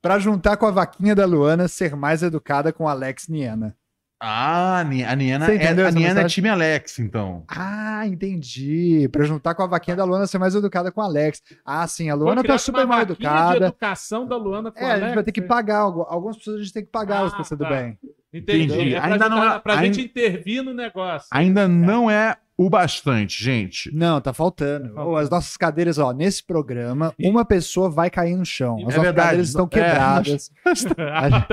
Pra 0.00 0.18
juntar 0.18 0.56
com 0.56 0.66
a 0.66 0.70
vaquinha 0.70 1.14
da 1.14 1.24
Luana, 1.26 1.66
ser 1.68 1.94
mais 1.96 2.22
educada 2.22 2.72
com 2.72 2.88
Alex 2.88 3.28
Niena. 3.28 3.76
Ah, 4.18 4.78
a 4.78 4.84
Ni- 4.84 5.04
a 5.04 5.14
Niana, 5.14 5.44
Você 5.46 5.52
é, 5.56 5.68
a 5.68 5.74
Niana 5.74 5.88
é 5.88 5.92
mensagem? 5.92 6.26
time 6.28 6.48
Alex, 6.48 6.98
então. 6.98 7.44
Ah, 7.48 8.06
entendi. 8.06 9.08
Pra 9.12 9.24
juntar 9.24 9.54
com 9.54 9.62
a 9.62 9.66
vaquinha 9.66 9.94
da 9.96 10.04
Luana, 10.04 10.26
ser 10.26 10.38
mais 10.38 10.54
educada 10.54 10.90
com 10.90 11.02
a 11.02 11.04
Alex. 11.04 11.42
Ah, 11.64 11.86
sim, 11.86 12.08
a 12.08 12.14
Luana 12.14 12.42
tá 12.42 12.56
super 12.56 12.80
uma 12.80 12.86
mal 12.86 12.98
vaquinha 13.00 13.14
de 13.16 13.22
educada. 13.24 13.66
educação 13.66 14.26
da 14.26 14.36
Luana 14.36 14.72
com 14.72 14.78
É, 14.78 14.84
a 14.84 14.94
gente 14.94 15.02
Alex, 15.02 15.14
vai 15.16 15.24
ter 15.24 15.32
que 15.32 15.40
né? 15.42 15.46
pagar. 15.46 15.78
algu- 15.80 16.06
Algumas 16.08 16.36
pessoas 16.38 16.56
a 16.56 16.62
gente 16.62 16.72
tem 16.72 16.84
que 16.84 16.90
pagar 16.90 17.26
Ah, 17.26 17.30
pra 17.30 17.44
ser 17.44 17.56
do 17.56 17.64
tá. 17.64 17.68
bem. 17.70 17.98
Entendi. 18.32 18.64
Entendi. 18.64 18.94
É 18.94 19.00
pra, 19.00 19.12
Ainda 19.12 19.28
não 19.28 19.38
ajudar- 19.38 19.56
é- 19.56 19.58
pra 19.60 19.72
ainda- 19.74 19.84
gente 19.94 20.00
intervir 20.06 20.62
no 20.62 20.72
negócio. 20.72 21.28
Ainda 21.30 21.68
não 21.68 22.10
é 22.10 22.36
o 22.58 22.70
bastante, 22.70 23.42
gente. 23.42 23.94
Não, 23.94 24.20
tá 24.20 24.32
faltando. 24.32 24.86
faltando. 24.94 25.10
Ô, 25.10 25.16
as 25.16 25.28
nossas 25.28 25.56
cadeiras, 25.56 25.98
ó, 25.98 26.12
nesse 26.12 26.42
programa, 26.42 27.12
E- 27.18 27.28
uma 27.28 27.44
pessoa 27.44 27.90
vai 27.90 28.08
cair 28.10 28.34
no 28.36 28.44
chão. 28.46 28.76
As 28.76 28.80
É 28.80 28.84
nossas 28.84 29.02
verdade. 29.02 29.26
cadeiras 29.26 29.48
estão 29.48 29.64
É, 29.64 29.68
quebradas. 29.68 30.50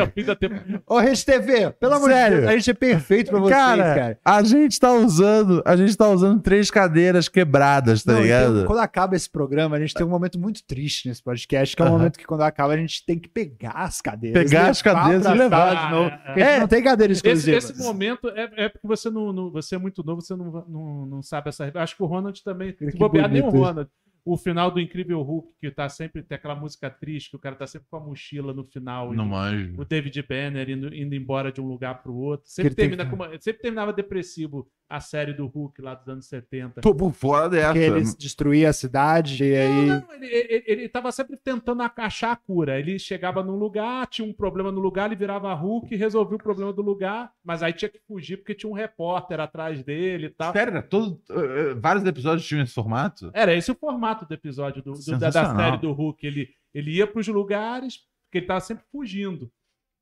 O 0.08 0.12
fim 0.14 0.24
da 0.26 0.36
temporada. 0.36 0.84
Ô, 0.88 1.00
Rede 1.00 1.26
TV, 1.26 1.72
pelo 1.72 1.94
amor 1.96 2.10
de? 2.10 2.30
Deus, 2.30 2.48
a 2.48 2.52
gente 2.58 2.70
é 2.70 2.74
perfeito 2.74 3.30
pra 3.32 3.40
vocês, 3.40 3.56
cara, 3.58 3.84
cara. 3.96 4.20
a 4.24 4.44
gente 4.44 4.80
tá 4.80 4.92
usando, 4.94 5.62
a 5.66 5.76
gente 5.76 5.96
tá 5.96 6.08
usando 6.10 6.40
três 6.42 6.70
cadeiras 6.72 7.28
quebradas, 7.28 8.04
tá 8.04 8.14
Não, 8.14 8.22
ligado? 8.22 8.54
então, 8.56 8.66
quando 8.68 8.80
acaba 8.80 9.16
esse 9.16 9.30
programa, 9.30 9.76
a 9.76 9.80
gente 9.80 9.94
tem 9.94 10.06
um 10.06 10.10
momento 10.10 10.40
muito 10.40 10.64
triste 10.66 11.08
nesse 11.08 11.22
podcast, 11.22 11.76
que 11.76 11.82
é 11.82 11.86
o 11.86 11.88
Aham. 11.88 11.98
momento 11.98 12.18
que 12.18 12.26
quando 12.26 12.42
acaba 12.42 12.74
a 12.74 12.78
gente 12.78 13.06
tem 13.06 13.20
que 13.20 13.28
pegar 13.30 13.72
as 13.72 14.02
cadeiras. 14.02 14.44
Pegar 14.44 14.70
as 14.70 14.82
cadeiras 14.82 15.26
e 15.26 15.34
levar. 15.34 15.86
de 15.88 15.92
novo. 15.92 16.10
É, 16.10 16.34
gente 16.34 16.42
é. 16.44 16.60
não 16.60 16.68
tem 16.68 16.84
cadeira 16.84 17.14
Esse, 17.14 17.22
exclusiva. 17.28 17.58
esse 17.58 17.78
momento 17.78 18.30
é, 18.30 18.50
é 18.66 18.70
porque 18.70 18.88
você 18.88 19.10
não, 19.10 19.32
não- 19.34 19.52
você 19.52 19.76
é 19.76 19.78
muito 19.78 20.04
novo, 20.04 20.22
você 20.22 20.36
não, 20.36 20.46
não, 20.68 20.93
não 21.06 21.22
sabe 21.22 21.50
essa. 21.50 21.72
Acho 21.76 21.96
que 21.98 22.04
o 22.04 22.06
Ronald 22.06 22.42
também. 22.44 22.74
Que 22.74 22.92
Se 22.92 22.98
bobear, 22.98 23.30
nem 23.30 23.42
o. 23.42 23.50
Ronald. 23.50 23.90
O 24.26 24.38
final 24.38 24.72
do 24.72 24.80
Incrível 24.80 25.22
Hulk, 25.22 25.50
que 25.60 25.70
tá 25.70 25.90
sempre. 25.90 26.24
Tem 26.24 26.36
aquela 26.38 26.56
música 26.56 26.90
triste, 26.90 27.30
que 27.32 27.36
o 27.36 27.40
cara 27.40 27.58
tá 27.58 27.68
sempre 27.68 27.88
com 27.90 27.98
a 27.98 28.00
mochila 28.00 28.54
no 28.54 28.64
final. 28.64 29.14
Não 29.14 29.26
manjo. 29.26 29.74
o 29.78 29.84
David 29.84 30.22
Banner 30.24 30.70
indo, 30.70 30.96
indo 30.96 31.14
embora 31.14 31.52
de 31.52 31.60
um 31.60 31.68
lugar 31.68 32.02
pro 32.02 32.16
outro. 32.16 32.48
Sempre, 32.50 32.74
tem 32.74 32.88
termina 32.90 33.06
com 33.10 33.18
uma- 33.18 33.38
sempre 33.42 33.62
terminava 33.62 33.92
depressivo 33.92 34.66
a 34.96 35.00
série 35.00 35.34
do 35.34 35.48
Hulk 35.48 35.82
lá 35.82 35.96
dos 35.96 36.08
anos 36.08 36.26
70. 36.28 36.82
Tô 36.82 36.94
por 36.94 37.12
fora 37.12 37.50
dessa. 37.50 37.74
Que 37.74 37.80
eles 37.80 38.14
destruíam 38.16 38.70
a 38.70 38.74
cidade 38.74 39.44
e 39.44 39.56
aí. 39.56 39.86
Não, 39.88 40.14
ele, 40.14 40.28
ele, 40.28 40.64
ele 40.68 40.90
tava 40.90 41.12
sempre 41.12 41.36
tentando 41.36 41.82
achar 41.98 42.32
a 42.32 42.36
cura. 42.36 42.80
Ele 42.80 43.00
chegava 43.00 43.44
num 43.44 43.56
lugar, 43.56 44.06
tinha 44.08 44.28
um 44.28 44.32
problema 44.34 44.72
no 44.72 44.80
lugar, 44.80 45.08
ele 45.08 45.16
virava 45.16 45.54
Hulk, 45.54 45.96
resolvia 45.96 46.36
o 46.36 46.44
problema 46.44 46.72
do 46.72 46.82
lugar, 46.82 47.32
mas 47.44 47.64
aí 47.64 47.74
tinha 47.74 47.90
que 47.90 48.00
fugir 48.08 48.38
porque 48.38 48.54
tinha 48.54 48.70
um 48.70 48.76
repórter 48.76 49.40
atrás 49.40 49.84
dele 49.84 50.28
e 50.28 50.30
tal. 50.30 50.54
Sério, 50.54 50.72
era 50.72 50.82
todo, 50.84 51.20
eh, 51.32 51.74
vários 51.76 52.06
episódios 52.06 52.48
tinham 52.48 52.64
esse 52.64 52.74
formato? 52.74 53.32
Era 53.34 53.54
esse 53.56 53.72
o 53.72 53.76
formato 53.76 54.26
do 54.28 54.34
episódio 54.34 54.84
do, 54.84 54.94
do- 54.94 55.12
da, 55.18 55.30
da 55.30 55.56
série 55.58 55.78
do 55.78 55.92
Hulk. 55.92 56.26
Ele, 56.28 56.50
ele 56.74 56.92
ia 56.92 57.08
para 57.08 57.20
os 57.20 57.28
lugares, 57.28 57.98
porque 58.26 58.38
ele 58.40 58.46
tava 58.46 58.60
sempre 58.60 58.84
fugindo. 58.92 59.52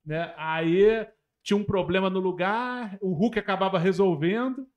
Né? 0.05 0.33
Aí 0.35 1.07
tinha 1.43 1.57
um 1.57 1.63
problema 1.63 2.09
no 2.09 2.19
lugar, 2.19 2.97
o 3.01 3.13
Hulk 3.13 3.39
acabava 3.39 3.79
resolvendo. 3.79 4.67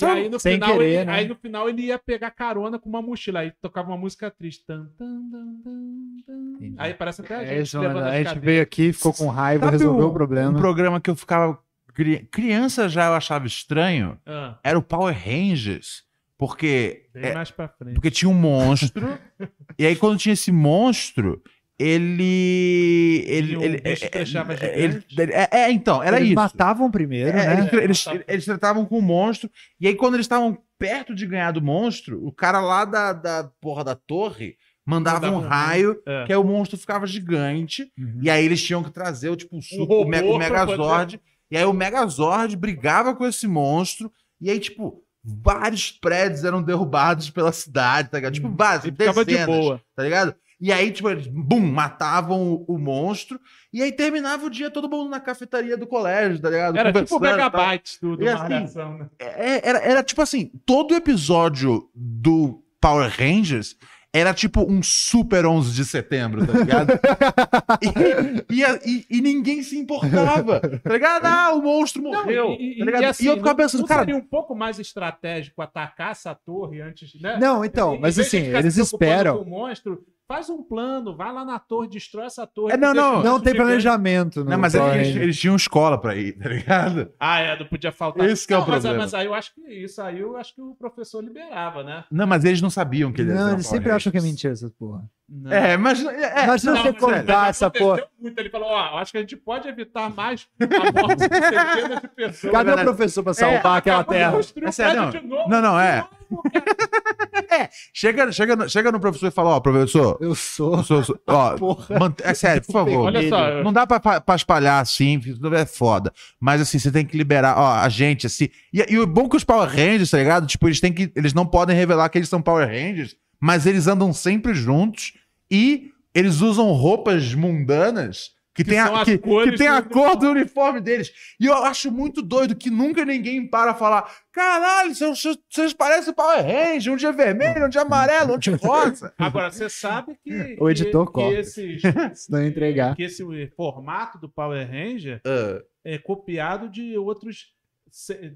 E 0.00 0.04
aí 0.04 0.28
no, 0.28 0.38
Sem 0.38 0.54
final, 0.54 0.72
querer, 0.72 0.84
ele, 0.96 1.04
né? 1.06 1.12
aí 1.12 1.26
no 1.28 1.34
final 1.34 1.68
ele 1.68 1.82
ia 1.86 1.98
pegar 1.98 2.30
carona 2.30 2.78
com 2.78 2.88
uma 2.88 3.00
mochila. 3.00 3.40
Aí 3.40 3.52
tocava 3.60 3.88
uma 3.90 3.96
música 3.96 4.30
triste. 4.30 4.64
Tan, 4.66 4.84
tan, 4.98 5.30
tan. 5.30 6.74
Aí 6.76 6.92
parece 6.94 7.22
até 7.22 7.36
a 7.36 7.40
gente 7.44 7.52
É 7.54 7.62
isso, 7.62 7.76
mano. 7.78 7.88
levando 7.88 8.04
A 8.08 8.22
gente 8.22 8.38
veio 8.38 8.62
aqui, 8.62 8.92
ficou 8.92 9.12
com 9.14 9.28
raiva, 9.28 9.64
Sabe 9.66 9.78
resolveu 9.78 10.06
um- 10.06 10.10
o 10.10 10.12
problema. 10.12 10.50
Um 10.50 10.60
programa 10.60 11.00
que 11.00 11.08
eu 11.10 11.16
ficava. 11.16 11.58
cri- 11.94 12.28
Criança 12.30 12.88
já 12.88 13.06
eu 13.06 13.14
achava 13.14 13.46
estranho 13.46 14.18
Ah, 14.26 14.58
era 14.62 14.78
o 14.78 14.82
Power 14.82 15.16
Rangers. 15.16 16.06
Porque, 16.36 17.06
bem 17.12 17.30
é, 17.30 17.34
mais 17.34 17.50
pra 17.50 17.66
frente. 17.66 17.94
porque 17.94 18.12
tinha 18.12 18.28
um 18.28 18.34
monstro. 18.34 19.18
e 19.76 19.84
aí, 19.84 19.96
quando 19.96 20.18
tinha 20.18 20.34
esse 20.34 20.52
monstro, 20.52 21.42
ele. 21.78 23.24
Ele. 23.26 23.52
E 23.52 23.56
o 23.56 23.62
ele, 23.62 23.80
bicho 23.80 24.10
deixava 24.10 24.52
ele- 24.54 24.92
gigante? 24.92 25.06
ele- 25.20 25.32
é, 25.32 25.48
é, 25.52 25.70
então, 25.70 26.02
era 26.02 26.16
Eles 26.16 26.28
isso. 26.30 26.36
matavam 26.36 26.90
primeiro, 26.90 27.30
É, 27.30 27.32
né? 27.54 27.70
eles, 27.82 28.06
eles, 28.06 28.22
eles 28.26 28.44
tratavam 28.44 28.84
com 28.84 28.98
o 28.98 29.02
monstro. 29.02 29.50
E 29.80 29.86
aí, 29.86 29.94
quando 29.94 30.14
eles 30.14 30.24
estavam 30.24 30.58
perto 30.78 31.14
de 31.14 31.26
ganhar 31.26 31.52
do 31.52 31.62
monstro, 31.62 32.24
o 32.26 32.32
cara 32.32 32.60
lá 32.60 32.84
da, 32.84 33.12
da 33.12 33.50
porra 33.60 33.82
da 33.84 33.94
torre 33.94 34.56
mandava, 34.86 35.20
Mandava 35.26 35.36
um 35.44 35.48
raio, 35.48 36.00
É. 36.06 36.24
que 36.24 36.32
aí 36.32 36.38
o 36.38 36.44
monstro 36.44 36.78
ficava 36.78 37.06
gigante. 37.06 37.90
Uhum. 37.98 38.20
E 38.22 38.30
aí 38.30 38.44
eles 38.44 38.62
tinham 38.62 38.82
que 38.82 38.90
trazer 38.90 39.28
o 39.28 39.36
tipo 39.36 39.56
o, 39.56 39.78
robô 39.80 40.02
o, 40.02 40.08
Me- 40.08 40.22
o 40.22 40.38
Megazord. 40.38 41.20
E 41.50 41.56
aí 41.56 41.64
o 41.64 41.72
Megazord 41.72 42.56
brigava 42.56 43.14
com 43.14 43.26
esse 43.26 43.46
monstro. 43.46 44.10
E 44.40 44.48
aí, 44.50 44.58
tipo, 44.58 45.02
vários 45.24 45.90
prédios 45.90 46.44
eram 46.44 46.62
derrubados 46.62 47.28
pela 47.28 47.52
cidade, 47.52 48.08
tá 48.08 48.16
ligado? 48.18 48.34
Tipo, 48.34 48.48
vários, 48.50 48.84
E 48.86 48.90
ficava 48.92 49.24
de 49.24 49.36
boa. 49.44 49.82
tá 49.96 50.02
ligado? 50.02 50.34
E 50.60 50.72
aí, 50.72 50.90
tipo, 50.90 51.08
eles, 51.08 51.26
bum, 51.28 51.60
matavam 51.60 52.64
o, 52.66 52.74
o 52.74 52.78
monstro. 52.78 53.38
E 53.72 53.80
aí 53.82 53.92
terminava 53.92 54.44
o 54.46 54.50
dia 54.50 54.70
todo 54.70 54.88
mundo 54.90 55.08
na 55.08 55.20
cafetaria 55.20 55.76
do 55.76 55.86
colégio, 55.86 56.40
tá 56.40 56.50
ligado? 56.50 56.76
Era 56.76 56.92
tipo 56.92 57.14
o 57.14 57.18
e. 57.18 57.30
Megabytes 57.30 57.98
do, 58.00 58.16
do 58.16 58.24
E 58.24 58.28
assim, 58.28 58.42
Malhação, 58.48 58.98
né? 58.98 59.06
É, 59.20 59.68
era, 59.68 59.78
era 59.78 60.02
tipo 60.02 60.20
assim, 60.20 60.50
todo 60.66 60.94
episódio 60.96 61.88
do 61.94 62.62
Power 62.80 63.08
Rangers 63.08 63.76
era 64.12 64.32
tipo 64.32 64.62
um 64.62 64.82
super 64.82 65.44
11 65.46 65.72
de 65.74 65.84
setembro, 65.84 66.44
tá 66.46 66.52
ligado? 66.58 66.92
e, 68.50 68.62
e, 68.62 68.64
e- 68.86 69.06
e 69.10 69.20
ninguém 69.20 69.62
se 69.62 69.78
importava, 69.78 70.60
tá 70.60 70.90
ligado? 70.92 71.26
Ah, 71.26 71.52
o 71.54 71.62
monstro 71.62 72.02
morreu, 72.02 72.56
e, 72.58 72.78
tá 72.78 72.84
ligado? 72.86 73.02
E, 73.02 73.04
assim, 73.04 73.26
eu 73.26 73.34
ficava 73.36 73.50
não- 73.50 73.56
pensando, 73.56 73.80
não 73.80 73.86
cara, 73.86 74.00
seria 74.00 74.16
um 74.16 74.24
pouco 74.24 74.54
mais 74.56 74.78
estratégico 74.78 75.60
atacar 75.60 76.12
essa 76.12 76.34
torre 76.34 76.80
antes, 76.80 77.20
né? 77.20 77.36
Não, 77.38 77.64
então, 77.64 77.98
mas 78.00 78.18
assim, 78.18 78.38
eles 78.38 78.76
esperam. 78.78 79.42
o 79.42 79.44
monstro, 79.48 80.02
faz 80.28 80.50
um 80.50 80.62
plano, 80.62 81.16
vai 81.16 81.32
lá 81.32 81.42
na 81.42 81.58
torre, 81.58 81.88
destrói 81.88 82.26
essa 82.26 82.46
torre. 82.46 82.74
É, 82.74 82.76
não, 82.76 82.92
não, 82.92 83.22
Não 83.22 83.40
tem 83.40 83.54
planejamento. 83.54 84.44
Não, 84.44 84.58
mas 84.58 84.74
Power 84.74 84.94
eles, 84.96 85.16
eles 85.16 85.38
tinham 85.40 85.56
escola 85.56 85.98
pra 85.98 86.14
ir, 86.14 86.34
tá 86.38 86.50
ligado? 86.50 87.10
Ah, 87.18 87.40
é, 87.40 87.58
não 87.58 87.64
podia 87.66 87.90
faltar. 87.90 88.28
Esse 88.28 88.46
que 88.46 88.52
é 88.52 88.56
o 88.56 88.60
Não, 88.60 88.68
mas- 88.68 88.82
problema. 88.82 89.02
Mas, 89.04 89.14
aí 89.14 89.24
eu 89.26 89.32
acho 89.34 89.54
que 89.54 89.60
isso 89.72 90.02
aí 90.02 90.20
eu 90.20 90.36
acho 90.36 90.54
que 90.54 90.60
o 90.60 90.74
professor 90.74 91.24
liberava, 91.24 91.82
né? 91.82 92.04
Não, 92.10 92.26
mas 92.26 92.44
eles 92.44 92.60
não 92.60 92.68
sabiam 92.68 93.10
que 93.10 93.22
eles 93.22 93.34
Não, 93.34 93.52
eles 93.54 93.66
sempre 93.66 93.90
acham 93.90 94.12
que 94.12 94.18
é 94.18 94.20
mentira 94.20 94.52
essa 94.52 94.70
porra. 94.78 95.02
Não. 95.26 95.52
É, 95.52 95.76
mas. 95.76 96.04
É, 96.04 96.44
Imagina 96.44 96.72
Não, 96.72 96.82
você 96.82 96.92
mas- 96.92 97.00
contar 97.00 97.38
mas 97.40 97.48
essa 97.50 97.70
porra. 97.70 98.02
Muito. 98.20 98.38
Ele 98.38 98.50
falou, 98.50 98.68
ó, 98.68 98.98
acho 98.98 99.12
que 99.12 99.18
a 99.18 99.20
gente 99.22 99.36
pode 99.36 99.66
evitar 99.68 100.10
mais 100.14 100.46
a 100.60 101.00
morte 101.02 101.16
de 101.16 101.22
centenas 101.24 102.00
de 102.02 102.08
pessoas. 102.08 102.52
Cadê 102.52 102.72
o 102.72 102.76
professor 102.78 103.22
pra 103.22 103.32
salvar 103.34 103.78
aquela 103.78 104.00
Acabou 104.00 104.40
de 104.40 104.52
terra? 104.54 104.68
É 104.68 104.72
sério, 104.72 105.02
novo, 105.26 105.48
não, 105.48 105.62
não, 105.62 105.80
é. 105.80 106.06
Cara. 106.36 107.68
Chega, 107.92 108.30
chega, 108.30 108.54
no- 108.56 108.68
chega 108.68 108.92
no 108.92 109.00
professor 109.00 109.26
e 109.28 109.30
fala: 109.30 109.50
Ó, 109.50 109.60
professor, 109.60 110.16
Eu 110.20 110.34
sou. 110.34 110.70
professor, 110.72 111.04
sou- 111.04 111.20
ó, 111.26 111.56
Porra. 111.56 111.98
mant- 111.98 112.20
é 112.22 112.32
sério, 112.34 112.62
por 112.64 112.72
favor. 112.72 113.06
Olha 113.06 113.28
só, 113.28 113.48
eu- 113.48 113.64
Não 113.64 113.72
dá 113.72 113.86
pra, 113.86 113.98
pra- 113.98 114.20
pra 114.20 114.36
espalhar 114.36 114.80
assim, 114.82 115.18
isso 115.24 115.54
é 115.54 115.66
foda. 115.66 116.12
Mas 116.38 116.60
assim, 116.60 116.78
você 116.78 116.90
tem 116.92 117.04
que 117.04 117.16
liberar, 117.16 117.56
ó, 117.58 117.74
a 117.74 117.88
gente, 117.88 118.26
assim. 118.26 118.48
E, 118.72 118.84
e 118.92 118.98
o 118.98 119.06
bom 119.06 119.26
é 119.26 119.28
que 119.30 119.36
os 119.36 119.44
Power 119.44 119.68
Rangers, 119.68 120.10
tá 120.10 120.18
ligado? 120.18 120.46
Tipo, 120.46 120.68
eles 120.68 120.80
têm 120.80 120.92
que. 120.92 121.10
Eles 121.16 121.34
não 121.34 121.46
podem 121.46 121.74
revelar 121.76 122.08
que 122.10 122.18
eles 122.18 122.28
são 122.28 122.40
Power 122.42 122.66
Rangers, 122.68 123.16
mas 123.40 123.66
eles 123.66 123.86
andam 123.86 124.12
sempre 124.12 124.54
juntos 124.54 125.14
e 125.50 125.90
eles 126.14 126.40
usam 126.40 126.66
roupas 126.72 127.34
mundanas. 127.34 128.30
Que, 128.58 128.64
Que 128.64 128.70
tem, 128.70 128.78
a, 128.80 129.00
as 129.02 129.04
que, 129.04 129.16
cores 129.18 129.52
que 129.52 129.56
tem 129.56 129.68
a 129.68 129.80
cor 129.80 130.16
do 130.16 130.30
uniforme 130.32 130.80
deles. 130.80 131.12
E 131.38 131.46
eu 131.46 131.54
acho 131.54 131.92
muito 131.92 132.20
doido 132.20 132.56
que 132.56 132.70
nunca 132.70 133.04
ninguém 133.04 133.46
para 133.46 133.72
falar: 133.72 134.10
caralho, 134.32 134.92
vocês, 134.92 135.22
vocês 135.48 135.72
parecem 135.72 136.12
Power 136.12 136.44
Ranger, 136.44 136.92
um 136.92 136.96
dia 136.96 137.12
vermelho, 137.12 137.66
um 137.66 137.68
dia 137.68 137.82
amarelo, 137.82 138.34
um 138.34 138.38
dia 138.38 138.56
rosa. 138.60 139.14
Agora, 139.16 139.48
você 139.52 139.68
sabe 139.70 140.18
que, 140.24 140.56
O 140.60 140.68
editor 140.68 141.06
que, 141.06 141.12
corta. 141.12 141.30
que, 141.34 141.40
esses, 141.40 141.82
Se 142.24 142.32
não 142.32 142.44
entregar. 142.44 142.96
que 142.96 143.04
esse 143.04 143.22
formato 143.56 144.18
do 144.18 144.28
Power 144.28 144.68
Ranger 144.68 145.20
Ah. 145.24 145.62
é 145.84 145.98
copiado 145.98 146.68
de 146.68 146.98
outros, 146.98 147.46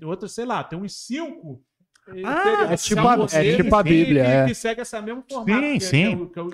outros 0.05 0.33
sei 0.35 0.45
lá, 0.45 0.63
tem 0.63 0.79
uns 0.79 0.95
cinco. 1.05 1.61
Ah, 2.25 2.67
é 2.73 2.77
tipo 2.77 3.01
a- 3.01 3.17
é 3.33 3.57
tipo 3.57 3.75
a 3.77 3.83
Bíblia, 3.83 4.25
que, 4.25 4.31
é. 4.31 4.45
que 4.47 4.55
segue 4.55 4.81
esse 4.81 5.01
mesmo 5.01 5.23
formato. 5.29 5.53
Sim, 5.63 5.79
que 5.79 5.85
é- 5.85 5.89
sim. 5.89 6.05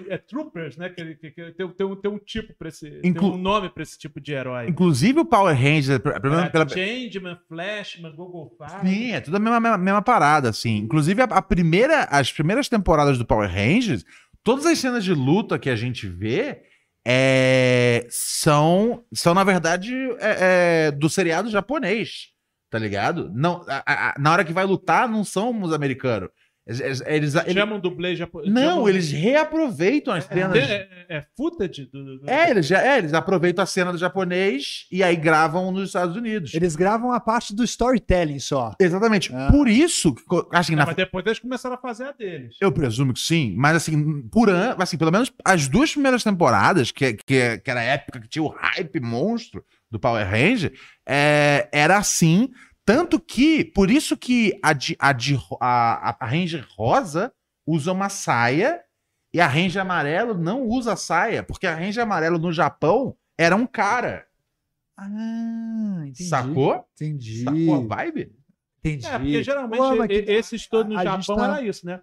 é 0.09 0.13
é, 0.13 0.15
é 0.15 0.19
Troopers, 0.19 0.77
né? 0.77 0.91
Que, 0.91 1.15
que- 1.15 1.31
que 1.31 1.53
tem, 1.53 1.69
tem 1.71 1.87
um, 1.87 1.97
tem 1.97 2.11
um 2.11 2.19
tipo 2.19 2.53
pra 2.59 2.69
esse. 2.69 3.01
Inclu- 3.03 3.33
um 3.33 3.39
nome 3.39 3.71
pra 3.71 3.83
esse 3.83 3.99
tipo 3.99 4.21
de 4.21 4.33
herói. 4.33 4.69
Inclusive 4.69 5.21
o 5.21 5.25
Power 5.25 5.57
Ranger, 5.57 6.01
pela- 6.01 6.21
pela- 6.21 6.45
É, 6.45 6.49
pela- 6.51 6.69
Changeman, 6.69 7.39
Flashman, 7.49 8.15
Google 8.15 8.55
Fire. 8.59 8.87
Sim, 8.89 9.13
é 9.13 9.21
tudo 9.21 9.39
a 9.39 9.41
mesma, 9.41 9.59
mesma, 9.59 9.79
mesma 9.79 10.03
parada, 10.03 10.51
assim. 10.51 10.77
Inclusive, 10.77 11.23
a, 11.23 11.25
a 11.25 11.41
primeira, 11.43 12.05
as 12.11 12.31
primeiras 12.31 12.69
temporadas 12.69 13.17
do 13.17 13.25
Power 13.25 13.49
Rangers, 13.51 14.05
todas 14.45 14.67
as 14.67 14.79
cenas 14.79 15.03
de 15.03 15.15
luta 15.15 15.59
que 15.59 15.71
a 15.71 15.77
gente 15.77 16.07
vê 16.07 16.63
é, 17.07 18.07
são, 18.11 19.03
são, 19.15 19.33
na 19.33 19.43
verdade, 19.45 19.95
é, 20.21 20.89
é, 20.89 20.91
do 20.91 21.09
seriado 21.09 21.49
japonês, 21.49 22.29
tá 22.71 22.79
ligado? 22.79 23.31
Não, 23.35 23.65
a- 23.69 23.83
a- 24.11 24.15
na 24.19 24.33
hora 24.33 24.45
que 24.45 24.53
vai 24.53 24.65
lutar, 24.65 25.09
não 25.09 25.25
são 25.25 25.61
os 25.63 25.73
americanos. 25.73 26.29
Eles, 26.67 27.01
eles- 27.07 27.33
Chamam 27.55 27.81
dublê 27.81 28.15
japonês. 28.15 28.53
não, 28.53 28.63
chamam- 28.63 28.89
eles 28.91 29.11
reaproveitam 29.11 30.13
as 30.13 30.25
cenas. 30.25 30.55
É, 30.59 30.87
é, 31.09 31.17
é 31.17 31.25
footage 31.35 31.87
do. 31.87 32.19
do- 32.19 32.29
É, 32.31 32.51
eles, 32.51 32.67
já, 32.67 32.83
é, 32.87 32.99
eles 32.99 33.15
aproveitam 33.15 33.63
a 33.63 33.67
cena 33.67 33.91
do 33.91 33.97
japonês 33.97 34.87
e 34.93 35.03
aí 35.03 35.17
gravam 35.17 35.73
nos 35.73 35.89
Estados 35.89 36.15
Unidos. 36.15 36.53
Eles 36.53 36.77
gravam 36.77 37.11
a 37.11 37.19
parte 37.21 37.55
do 37.55 37.65
storytelling 37.65 38.39
só. 38.39 38.75
Exatamente. 38.79 39.35
Ah. 39.35 39.49
Por 39.51 39.67
isso, 39.67 40.15
assim, 40.53 40.73
Não, 40.73 40.81
na 40.81 40.87
mas 40.87 40.97
depois 40.97 41.25
eles 41.25 41.39
começaram 41.39 41.75
a 41.75 41.79
fazer 41.79 42.05
a 42.05 42.13
deles. 42.13 42.57
Eu 42.61 42.71
presumo 42.71 43.15
que 43.15 43.21
sim, 43.21 43.55
mas 43.57 43.75
assim, 43.75 44.29
por 44.29 44.51
ano, 44.51 44.77
assim, 44.83 44.99
pelo 44.99 45.11
menos 45.11 45.33
as 45.47 45.69
duas 45.69 45.91
primeiras 45.93 46.23
temporadas, 46.23 46.93
que, 46.93 47.15
que, 47.15 47.59
que 47.61 47.71
era 47.71 47.81
a 47.81 47.85
época 47.85 48.21
que 48.21 48.29
tinha 48.29 48.43
o 48.43 48.49
hype 48.49 49.01
monstro 49.01 49.65
do 49.91 49.99
Power 49.99 50.27
Ranger, 50.29 50.73
é, 51.07 51.69
era 51.73 51.97
assim. 51.97 52.51
Tanto 52.85 53.21
que, 53.21 53.65
por 53.65 53.91
isso 53.91 54.17
que 54.17 54.59
a, 54.63 54.73
de, 54.73 54.97
a, 54.99 55.13
de, 55.13 55.39
a, 55.61 56.17
a 56.25 56.27
Ranger 56.27 56.67
rosa 56.77 57.33
usa 57.67 57.93
uma 57.93 58.09
saia 58.09 58.81
e 59.33 59.41
a 59.41 59.47
Ranger 59.47 59.83
amarelo 59.83 60.33
não 60.35 60.63
usa 60.63 60.97
saia, 60.97 61.43
porque 61.43 61.67
a 61.67 61.75
Ranger 61.75 62.03
amarelo 62.03 62.39
no 62.39 62.51
Japão 62.53 63.15
era 63.37 63.55
um 63.55 63.67
cara. 63.67 64.27
Ah, 64.97 66.01
entendi. 66.01 66.25
Sacou? 66.25 66.85
Entendi. 66.95 67.45
Sacou 67.45 67.75
a 67.75 67.97
vibe? 67.97 68.33
Entendi. 68.79 69.07
É, 69.07 69.19
porque 69.19 69.43
geralmente 69.43 69.79
Pô, 69.81 70.07
que- 70.09 70.25
esses 70.27 70.67
todos 70.67 70.93
no 70.93 70.99
a 70.99 71.05
Japão 71.05 71.37
tá- 71.37 71.45
era 71.59 71.63
isso, 71.63 71.85
né? 71.87 72.01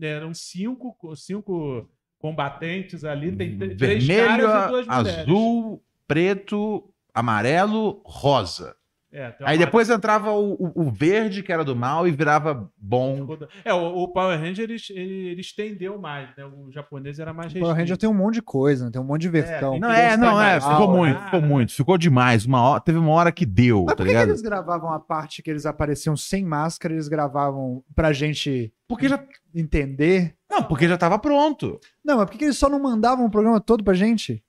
Eram 0.00 0.32
cinco, 0.34 0.96
cinco 1.14 1.88
combatentes 2.18 3.04
ali, 3.04 3.34
tem 3.36 3.56
três 3.76 4.04
Vermelho, 4.06 4.46
caras 4.46 4.64
e 4.64 4.68
duas 4.68 4.86
mulheres. 4.86 5.18
azul, 5.20 5.84
preto, 6.06 6.92
amarelo, 7.16 8.00
rosa. 8.04 8.74
É, 9.12 9.32
Aí 9.44 9.56
depois 9.56 9.88
entrava 9.88 10.30
o, 10.32 10.52
o- 10.54 10.82
o 10.88 10.90
verde, 10.90 11.42
que 11.42 11.50
era 11.50 11.64
do 11.64 11.74
mal, 11.74 12.06
e 12.06 12.10
virava 12.10 12.70
bom. 12.76 13.26
É, 13.64 13.72
o, 13.72 14.02
o 14.02 14.08
Power 14.12 14.38
Ranger 14.38 14.64
ele, 14.64 14.76
ele, 14.90 15.28
ele 15.28 15.40
estendeu 15.40 15.98
mais, 15.98 16.28
né? 16.36 16.44
O 16.44 16.70
japonês 16.70 17.18
era 17.18 17.32
mais 17.32 17.54
O 17.54 17.58
Power 17.58 17.74
Ranger 17.74 17.96
tem 17.96 18.10
um 18.10 18.14
monte 18.14 18.34
de 18.34 18.42
coisa, 18.42 18.84
né? 18.84 18.90
tem 18.90 19.00
um 19.00 19.04
monte 19.04 19.22
de 19.22 19.28
versão. 19.30 19.70
tem 19.70 19.80
Não, 19.80 19.90
é, 19.90 20.16
não, 20.18 20.42
é, 20.42 20.60
ficou 20.60 20.90
Ah, 20.90 20.96
muito, 20.96 21.16
ah, 21.18 21.24
ficou 21.24 21.40
muito, 21.40 21.72
ficou 21.72 21.96
demais. 21.96 22.44
Uma 22.44 22.60
hora, 22.60 22.80
teve 22.80 22.98
uma 22.98 23.12
hora 23.12 23.32
que 23.32 23.46
deu, 23.46 23.84
Mas 23.86 23.94
tá 23.94 23.96
por 24.04 24.06
que, 24.06 24.12
eles 24.12 24.42
gravavam 24.42 24.92
a 24.92 25.00
parte 25.00 25.40
que 25.42 25.48
eles 25.50 25.64
apareciam 25.64 26.14
sem 26.16 26.44
máscara, 26.44 26.92
eles 26.92 27.08
gravavam 27.08 27.82
pra 27.94 28.12
gente 28.12 28.70
Porque 28.86 29.08
já. 29.08 29.22
entender? 29.54 30.34
Não, 30.50 30.62
porque 30.62 30.86
já 30.86 30.98
tava 30.98 31.18
pronto. 31.18 31.80
Não, 32.04 32.18
mas 32.18 32.28
por 32.28 32.36
que 32.36 32.44
eles 32.44 32.58
só 32.58 32.68
não 32.68 32.82
mandavam 32.82 33.24
o 33.24 33.30
programa 33.30 33.60
todo 33.60 33.82
pra 33.82 33.94
gente? 33.94 34.42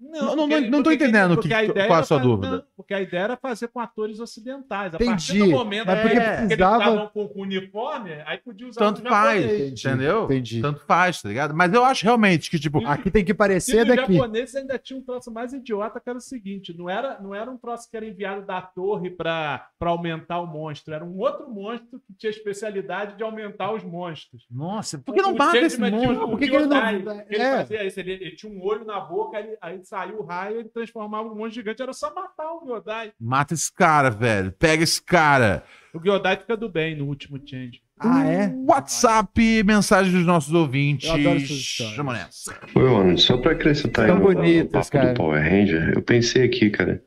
Não, 0.00 0.34
não, 0.34 0.48
porque- 0.48 0.70
não 0.70 0.82
tô 0.82 0.90
entendendo 0.90 1.36
que- 1.38 1.48
qual 1.86 1.98
a 2.00 2.02
sua 2.02 2.16
fazer- 2.18 2.28
dúvida. 2.30 2.50
não, 2.56 2.64
porque 2.76 2.94
a 2.94 3.00
ideia 3.02 3.22
era 3.24 3.36
fazer 3.36 3.68
com 3.68 3.78
atores 3.80 4.18
ocidentais. 4.18 4.94
A 4.94 4.98
partir 4.98 5.36
Entendi, 5.36 5.38
do 5.52 5.58
momento 5.58 5.86
mas 5.86 6.00
porque 6.00 6.16
que 6.16 6.22
eles 6.22 6.36
precisava- 6.38 6.78
estavam 6.84 7.06
com, 7.08 7.28
com 7.28 7.40
uniforme, 7.42 8.12
aí 8.26 8.38
podia 8.38 8.66
usar 8.66 8.80
Tanto 8.80 9.04
o 9.04 9.08
faz. 9.08 9.44
Entendi, 9.44 9.86
entendeu? 9.88 10.24
entendi. 10.24 10.62
Tanto 10.62 10.80
faz, 10.86 11.20
tá 11.20 11.28
ligado? 11.28 11.54
Mas 11.54 11.72
eu 11.74 11.84
acho 11.84 12.04
realmente 12.04 12.50
que, 12.50 12.58
tipo, 12.58 12.80
Aqui 12.86 13.10
tem 13.10 13.24
que 13.24 13.32
E 13.32 13.34
parecer 13.34 13.84
daqui. 13.84 14.14
japoneses 14.14 14.56
ainda 14.56 14.78
tinha 14.78 14.98
um 14.98 15.02
troço 15.02 15.30
mais 15.30 15.52
idiota 15.52 16.00
que 16.00 16.08
era 16.08 16.18
o 16.18 16.20
seguinte: 16.22 16.74
não 16.76 16.88
era, 16.88 17.20
não 17.20 17.34
era 17.34 17.50
um 17.50 17.56
troço 17.58 17.88
que 17.90 17.96
era 17.96 18.06
enviado 18.06 18.44
da 18.46 18.60
torre 18.62 19.10
para 19.10 19.68
aumentar 19.80 20.40
o 20.40 20.46
monstro, 20.46 20.94
era 20.94 21.04
um 21.04 21.18
outro 21.18 21.48
monstro 21.50 22.00
que 22.06 22.14
tinha 22.14 22.30
a 22.30 22.34
especialidade 22.34 23.16
de 23.16 23.22
aumentar 23.22 23.72
os 23.72 23.84
monstros. 23.84 24.46
nossa, 24.50 24.98
por 24.98 25.14
que 25.14 25.20
não 25.22 25.34
O 25.34 25.38
mata 25.38 25.58
esse 25.58 25.78
monstro? 25.78 26.28
Por 26.30 26.38
que 26.38 26.48
que 26.48 26.56
ele 26.56 26.66
não- 26.66 26.80
Kyodai, 26.80 27.24
Ele 27.28 27.42
é. 27.42 27.56
fazia 27.58 27.84
isso, 27.84 28.00
ele, 28.00 28.12
ele 28.12 28.30
tinha 28.34 28.50
um 28.52 28.64
olho 28.64 28.84
na 28.84 28.98
boca, 29.00 29.36
aí, 29.36 29.56
aí 29.60 29.84
saiu 29.90 30.20
o 30.20 30.24
raio, 30.24 30.60
ele 30.60 30.68
transformava 30.68 31.28
um 31.28 31.34
monstro 31.34 31.54
gigante, 31.54 31.82
era 31.82 31.92
só 31.92 32.14
matar 32.14 32.52
o 32.52 32.64
Gyodai. 32.64 33.12
Mata 33.20 33.54
esse 33.54 33.72
cara, 33.74 34.08
velho. 34.08 34.52
Pega 34.52 34.84
esse 34.84 35.02
cara. 35.02 35.64
O 35.92 35.98
Gyodai 35.98 36.36
fica 36.36 36.56
do 36.56 36.68
bem 36.68 36.96
no 36.96 37.06
último 37.06 37.40
change. 37.44 37.82
Ah, 37.98 38.24
é? 38.24 38.54
WhatsApp, 38.68 39.64
mensagem 39.64 40.12
dos 40.12 40.24
nossos 40.24 40.54
ouvintes. 40.54 41.08
Eu 41.08 41.16
adoro. 41.16 41.40
Chama 41.40 42.12
nessa. 42.12 42.56
Oi, 42.72 42.88
mano, 42.88 43.18
só 43.18 43.36
pra 43.36 43.50
acrescentar 43.50 44.04
aí 44.04 44.12
no, 44.12 44.20
no 44.20 44.22
bonitas, 44.32 44.70
papo 44.70 44.90
cara. 44.92 45.12
do 45.12 45.16
Power 45.16 45.42
Ranger, 45.42 45.92
eu 45.96 46.02
pensei 46.02 46.44
aqui, 46.44 46.70
cara, 46.70 47.02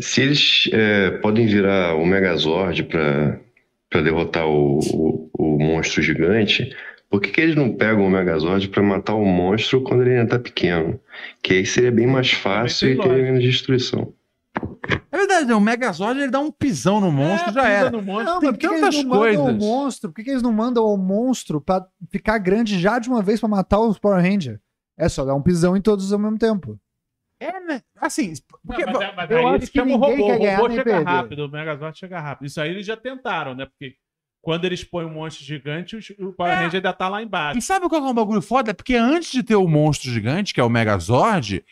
se 0.00 0.20
eles 0.20 0.68
é, 0.72 1.12
podem 1.18 1.46
virar 1.46 1.94
o 1.94 2.04
Megazord 2.04 2.82
pra, 2.82 3.38
pra 3.88 4.02
derrotar 4.02 4.46
o, 4.46 4.80
o, 4.80 5.30
o 5.38 5.58
monstro 5.58 6.02
gigante, 6.02 6.76
por 7.10 7.20
que, 7.20 7.30
que 7.30 7.40
eles 7.40 7.56
não 7.56 7.72
pegam 7.74 8.06
o 8.06 8.10
Megazord 8.10 8.68
pra 8.68 8.82
matar 8.82 9.14
o 9.14 9.24
monstro 9.24 9.82
quando 9.82 10.02
ele 10.02 10.10
ainda 10.18 10.30
tá 10.30 10.38
pequeno? 10.38 11.00
Que 11.42 11.54
aí 11.54 11.66
seria 11.66 11.90
bem 11.92 12.06
mais 12.06 12.30
fácil 12.32 12.88
tem 12.88 12.96
e 12.98 13.00
teria 13.02 13.22
menos 13.24 13.42
destruição. 13.42 14.12
É 15.10 15.16
verdade, 15.16 15.46
né? 15.46 15.54
o 15.54 15.60
Megazord 15.60 16.20
ele 16.20 16.30
dá 16.30 16.40
um 16.40 16.50
pisão 16.50 17.00
no 17.00 17.12
monstro, 17.12 17.50
É, 17.50 17.52
já 17.52 17.68
era. 17.68 17.90
no 17.90 18.02
monstro. 18.02 18.24
Não, 18.24 18.40
Tem 18.40 18.48
mas 18.50 18.58
por 18.58 18.60
que, 18.60 18.66
eles 18.74 18.80
não 19.04 19.04
mandam 19.04 19.16
o 19.16 19.18
coisas. 19.46 19.58
monstro? 19.64 20.10
Por 20.10 20.16
que, 20.16 20.24
que 20.24 20.30
eles 20.30 20.42
não 20.42 20.52
mandam 20.52 20.84
o 20.84 20.96
monstro 20.96 21.60
pra 21.60 21.86
ficar 22.10 22.38
grande 22.38 22.78
já 22.78 22.98
de 22.98 23.08
uma 23.08 23.22
vez 23.22 23.38
pra 23.40 23.48
matar 23.48 23.78
os 23.80 23.98
Power 23.98 24.20
Ranger? 24.22 24.60
É 24.96 25.08
só 25.08 25.24
dar 25.24 25.34
um 25.34 25.42
pisão 25.42 25.76
em 25.76 25.80
todos 25.80 26.12
ao 26.12 26.18
mesmo 26.18 26.38
tempo. 26.38 26.78
É, 27.40 27.60
né? 27.60 27.82
Assim, 28.00 28.32
porque, 28.66 28.84
Não, 28.84 28.94
mas, 29.00 29.14
mas 29.14 29.30
eu 29.30 29.46
acho 29.46 29.70
que 29.70 29.78
chamam 29.78 29.94
o 29.96 30.00
ninguém 30.00 30.16
robô. 30.16 30.26
quer 30.26 30.34
O 30.34 30.38
ganhar 30.40 30.56
robô 30.56 30.68
nem 30.68 30.76
chega 30.78 30.90
perder. 30.90 31.04
rápido, 31.10 31.38
o 31.44 31.48
Megazord 31.48 31.98
chega 31.98 32.20
rápido. 32.20 32.46
Isso 32.48 32.60
aí 32.60 32.70
eles 32.70 32.84
já 32.84 32.96
tentaram, 32.96 33.54
né? 33.54 33.64
Porque 33.66 33.94
quando 34.48 34.64
eles 34.64 34.82
põem 34.82 35.04
um 35.04 35.12
monstro 35.12 35.44
gigante, 35.44 35.94
o 36.18 36.32
Power 36.32 36.50
É. 36.52 36.54
Ranger 36.56 36.76
ainda 36.76 36.92
tá 36.94 37.06
lá 37.06 37.22
embaixo. 37.22 37.58
E 37.58 37.60
sabe 37.60 37.86
qual 37.86 38.00
que 38.00 38.08
é 38.08 38.10
um 38.10 38.14
bagulho 38.14 38.40
foda? 38.40 38.70
É 38.70 38.72
porque 38.72 38.94
antes 38.94 39.30
de 39.30 39.42
ter 39.42 39.56
o 39.56 39.68
monstro 39.68 40.10
gigante, 40.10 40.54
que 40.54 40.60
é 40.60 40.64
o 40.64 40.70
Megazord, 40.70 41.62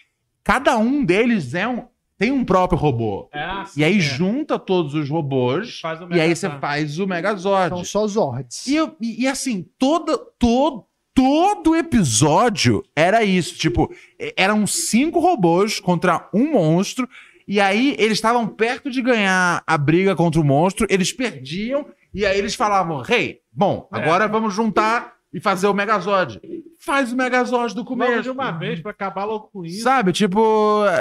cada 0.45 0.77
um 0.77 1.03
deles 1.03 1.55
é 1.55 1.67
um, 1.67 1.87
tem 2.19 2.31
um 2.31 2.45
próprio 2.45 2.79
robô. 2.79 3.31
É, 3.33 3.43
assim, 3.43 3.81
E 3.81 3.85
aí 3.85 3.97
é. 3.97 4.01
junta 4.01 4.59
todos 4.59 4.93
os 4.93 5.09
robôs 5.09 5.81
Faz 5.81 6.03
o 6.03 6.09
e 6.15 6.21
aí 6.21 6.37
você 6.37 6.51
faz 6.51 6.99
o 6.99 7.07
Megazord. 7.07 7.75
São 7.77 7.83
só 7.85 8.07
Zords. 8.07 8.67
E, 8.67 8.77
e- 9.01 9.23
e 9.23 9.27
assim, 9.27 9.65
toda, 9.79 10.19
todo, 10.39 10.85
todo 11.15 11.75
episódio 11.75 12.85
era 12.95 13.25
isso. 13.25 13.55
Tipo, 13.57 13.91
e- 14.21 14.35
eram 14.37 14.67
cinco 14.67 15.19
robôs 15.19 15.81
contra 15.81 16.29
um 16.35 16.53
monstro. 16.53 17.09
E 17.49 17.59
aí 17.59 17.95
eles 17.99 18.19
estavam 18.19 18.47
perto 18.47 18.91
de 18.91 19.01
ganhar 19.01 19.63
a 19.67 19.79
briga 19.79 20.15
contra 20.15 20.39
o 20.39 20.45
monstro, 20.45 20.87
eles 20.91 21.11
perdiam. 21.11 21.87
E 22.17 22.25
aí 22.25 22.39
eles 22.39 22.55
falavam: 22.55 23.03
Rei, 23.03 23.41
bom, 23.53 23.87
É. 23.93 23.97
agora 23.99 24.27
vamos 24.27 24.55
juntar 24.55 25.13
e 25.33 25.39
fazer 25.39 25.67
o 25.67 25.75
Megazord. 25.75 26.41
Faz 26.79 27.13
o 27.13 27.17
Megazord 27.17 27.75
do 27.75 27.81
Logo 27.81 27.89
começo. 27.91 28.23
de 28.23 28.31
uma 28.31 28.51
vez 28.53 28.81
pra 28.81 28.91
acabar 28.93 29.25
logo 29.25 29.49
com 29.53 29.65
isso. 29.65 29.83
Sabe, 29.83 30.13
tipo, 30.13 30.41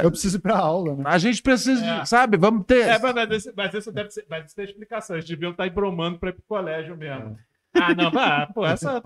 Eu 0.03 0.09
preciso 0.11 0.37
ir 0.37 0.41
pra 0.41 0.57
aula, 0.57 0.95
né? 0.95 1.03
a 1.05 1.17
gente 1.17 1.41
precisa, 1.41 1.81
de- 1.81 1.87
É. 2.01 2.05
sabe, 2.05 2.37
vamos 2.37 2.65
ter. 2.65 2.87
É, 2.87 2.99
mas, 2.99 3.13
mas, 3.15 3.31
esse- 3.31 3.53
mas 3.55 3.73
isso 3.73 3.91
deve 3.91 4.09
ser. 4.09 4.25
Mas 4.29 4.45
isso 4.47 4.55
tem 4.55 4.65
explicação. 4.65 5.15
Eles 5.15 5.27
deviam 5.27 5.51
estar 5.51 5.67
embromando 5.67 6.17
pra 6.19 6.29
ir 6.29 6.33
pro 6.33 6.43
colégio 6.47 6.97
mesmo. 6.97 7.37
Ah, 7.75 7.93
não, 7.93 8.09
vá, 8.11 8.47
pô, 8.53 8.65
essa 8.65 9.01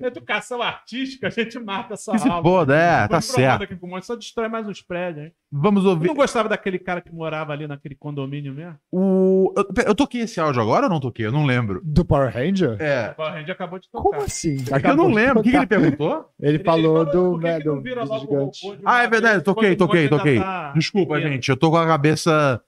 educação 0.00 0.62
artística, 0.62 1.26
a 1.26 1.30
gente 1.30 1.58
mata 1.58 1.94
essa 1.94 2.12
Que 2.12 2.18
se 2.18 2.28
aula. 2.28 2.42
foda, 2.42 2.76
é, 2.76 3.06
tá 3.08 3.20
certo. 3.20 3.64
Aqui 3.64 3.76
com 3.76 3.86
um 3.86 3.90
monte, 3.90 4.06
só 4.06 4.16
destrói 4.16 4.48
mais 4.48 4.66
uns 4.66 4.80
prédios, 4.82 5.26
hein? 5.26 5.32
Vamos 5.50 5.84
Eu 5.84 5.90
ouvir. 5.90 6.08
não 6.08 6.14
gostava 6.14 6.48
daquele 6.48 6.78
cara 6.78 7.00
que 7.00 7.10
morava 7.12 7.52
ali 7.52 7.66
naquele 7.66 7.94
condomínio 7.94 8.52
mesmo? 8.52 8.76
O... 8.92 9.52
Eu, 9.56 9.64
eu 9.86 9.94
toquei 9.94 10.22
esse 10.22 10.38
áudio 10.38 10.60
agora 10.60 10.84
ou 10.86 10.90
não 10.90 11.00
toquei? 11.00 11.24
Eu 11.26 11.32
não 11.32 11.46
lembro. 11.46 11.80
Do 11.82 12.04
Power 12.04 12.32
Ranger? 12.32 12.76
É. 12.80 13.10
O 13.10 13.14
Power 13.14 13.32
Ranger 13.32 13.52
acabou 13.52 13.78
de 13.78 13.90
tocar. 13.90 14.02
Como 14.10 14.22
assim? 14.22 14.56
É 14.70 14.78
que 14.80 14.86
eu 14.86 14.96
não 14.96 15.10
lembro. 15.10 15.40
O 15.40 15.42
que, 15.42 15.50
que 15.50 15.56
ele 15.56 15.66
perguntou? 15.66 16.28
Ele, 16.40 16.58
falou 16.58 17.04
do, 17.04 17.30
por 17.32 17.40
que 17.40 17.46
né, 17.46 17.60
do, 17.60 17.80
do 17.80 18.18
gigante. 18.18 18.78
Ah, 18.84 19.02
é 19.02 19.08
verdade. 19.08 19.42
Toquei, 19.42 19.74
toquei, 19.76 20.08
toquei. 20.08 20.38
tá 20.38 20.72
Desculpa, 20.72 21.20
gente. 21.20 21.48
Eu 21.48 21.56
tô 21.56 21.70
com 21.70 21.76
a 21.76 21.86
cabeça. 21.86 22.60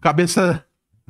Cabeça. 0.00 0.64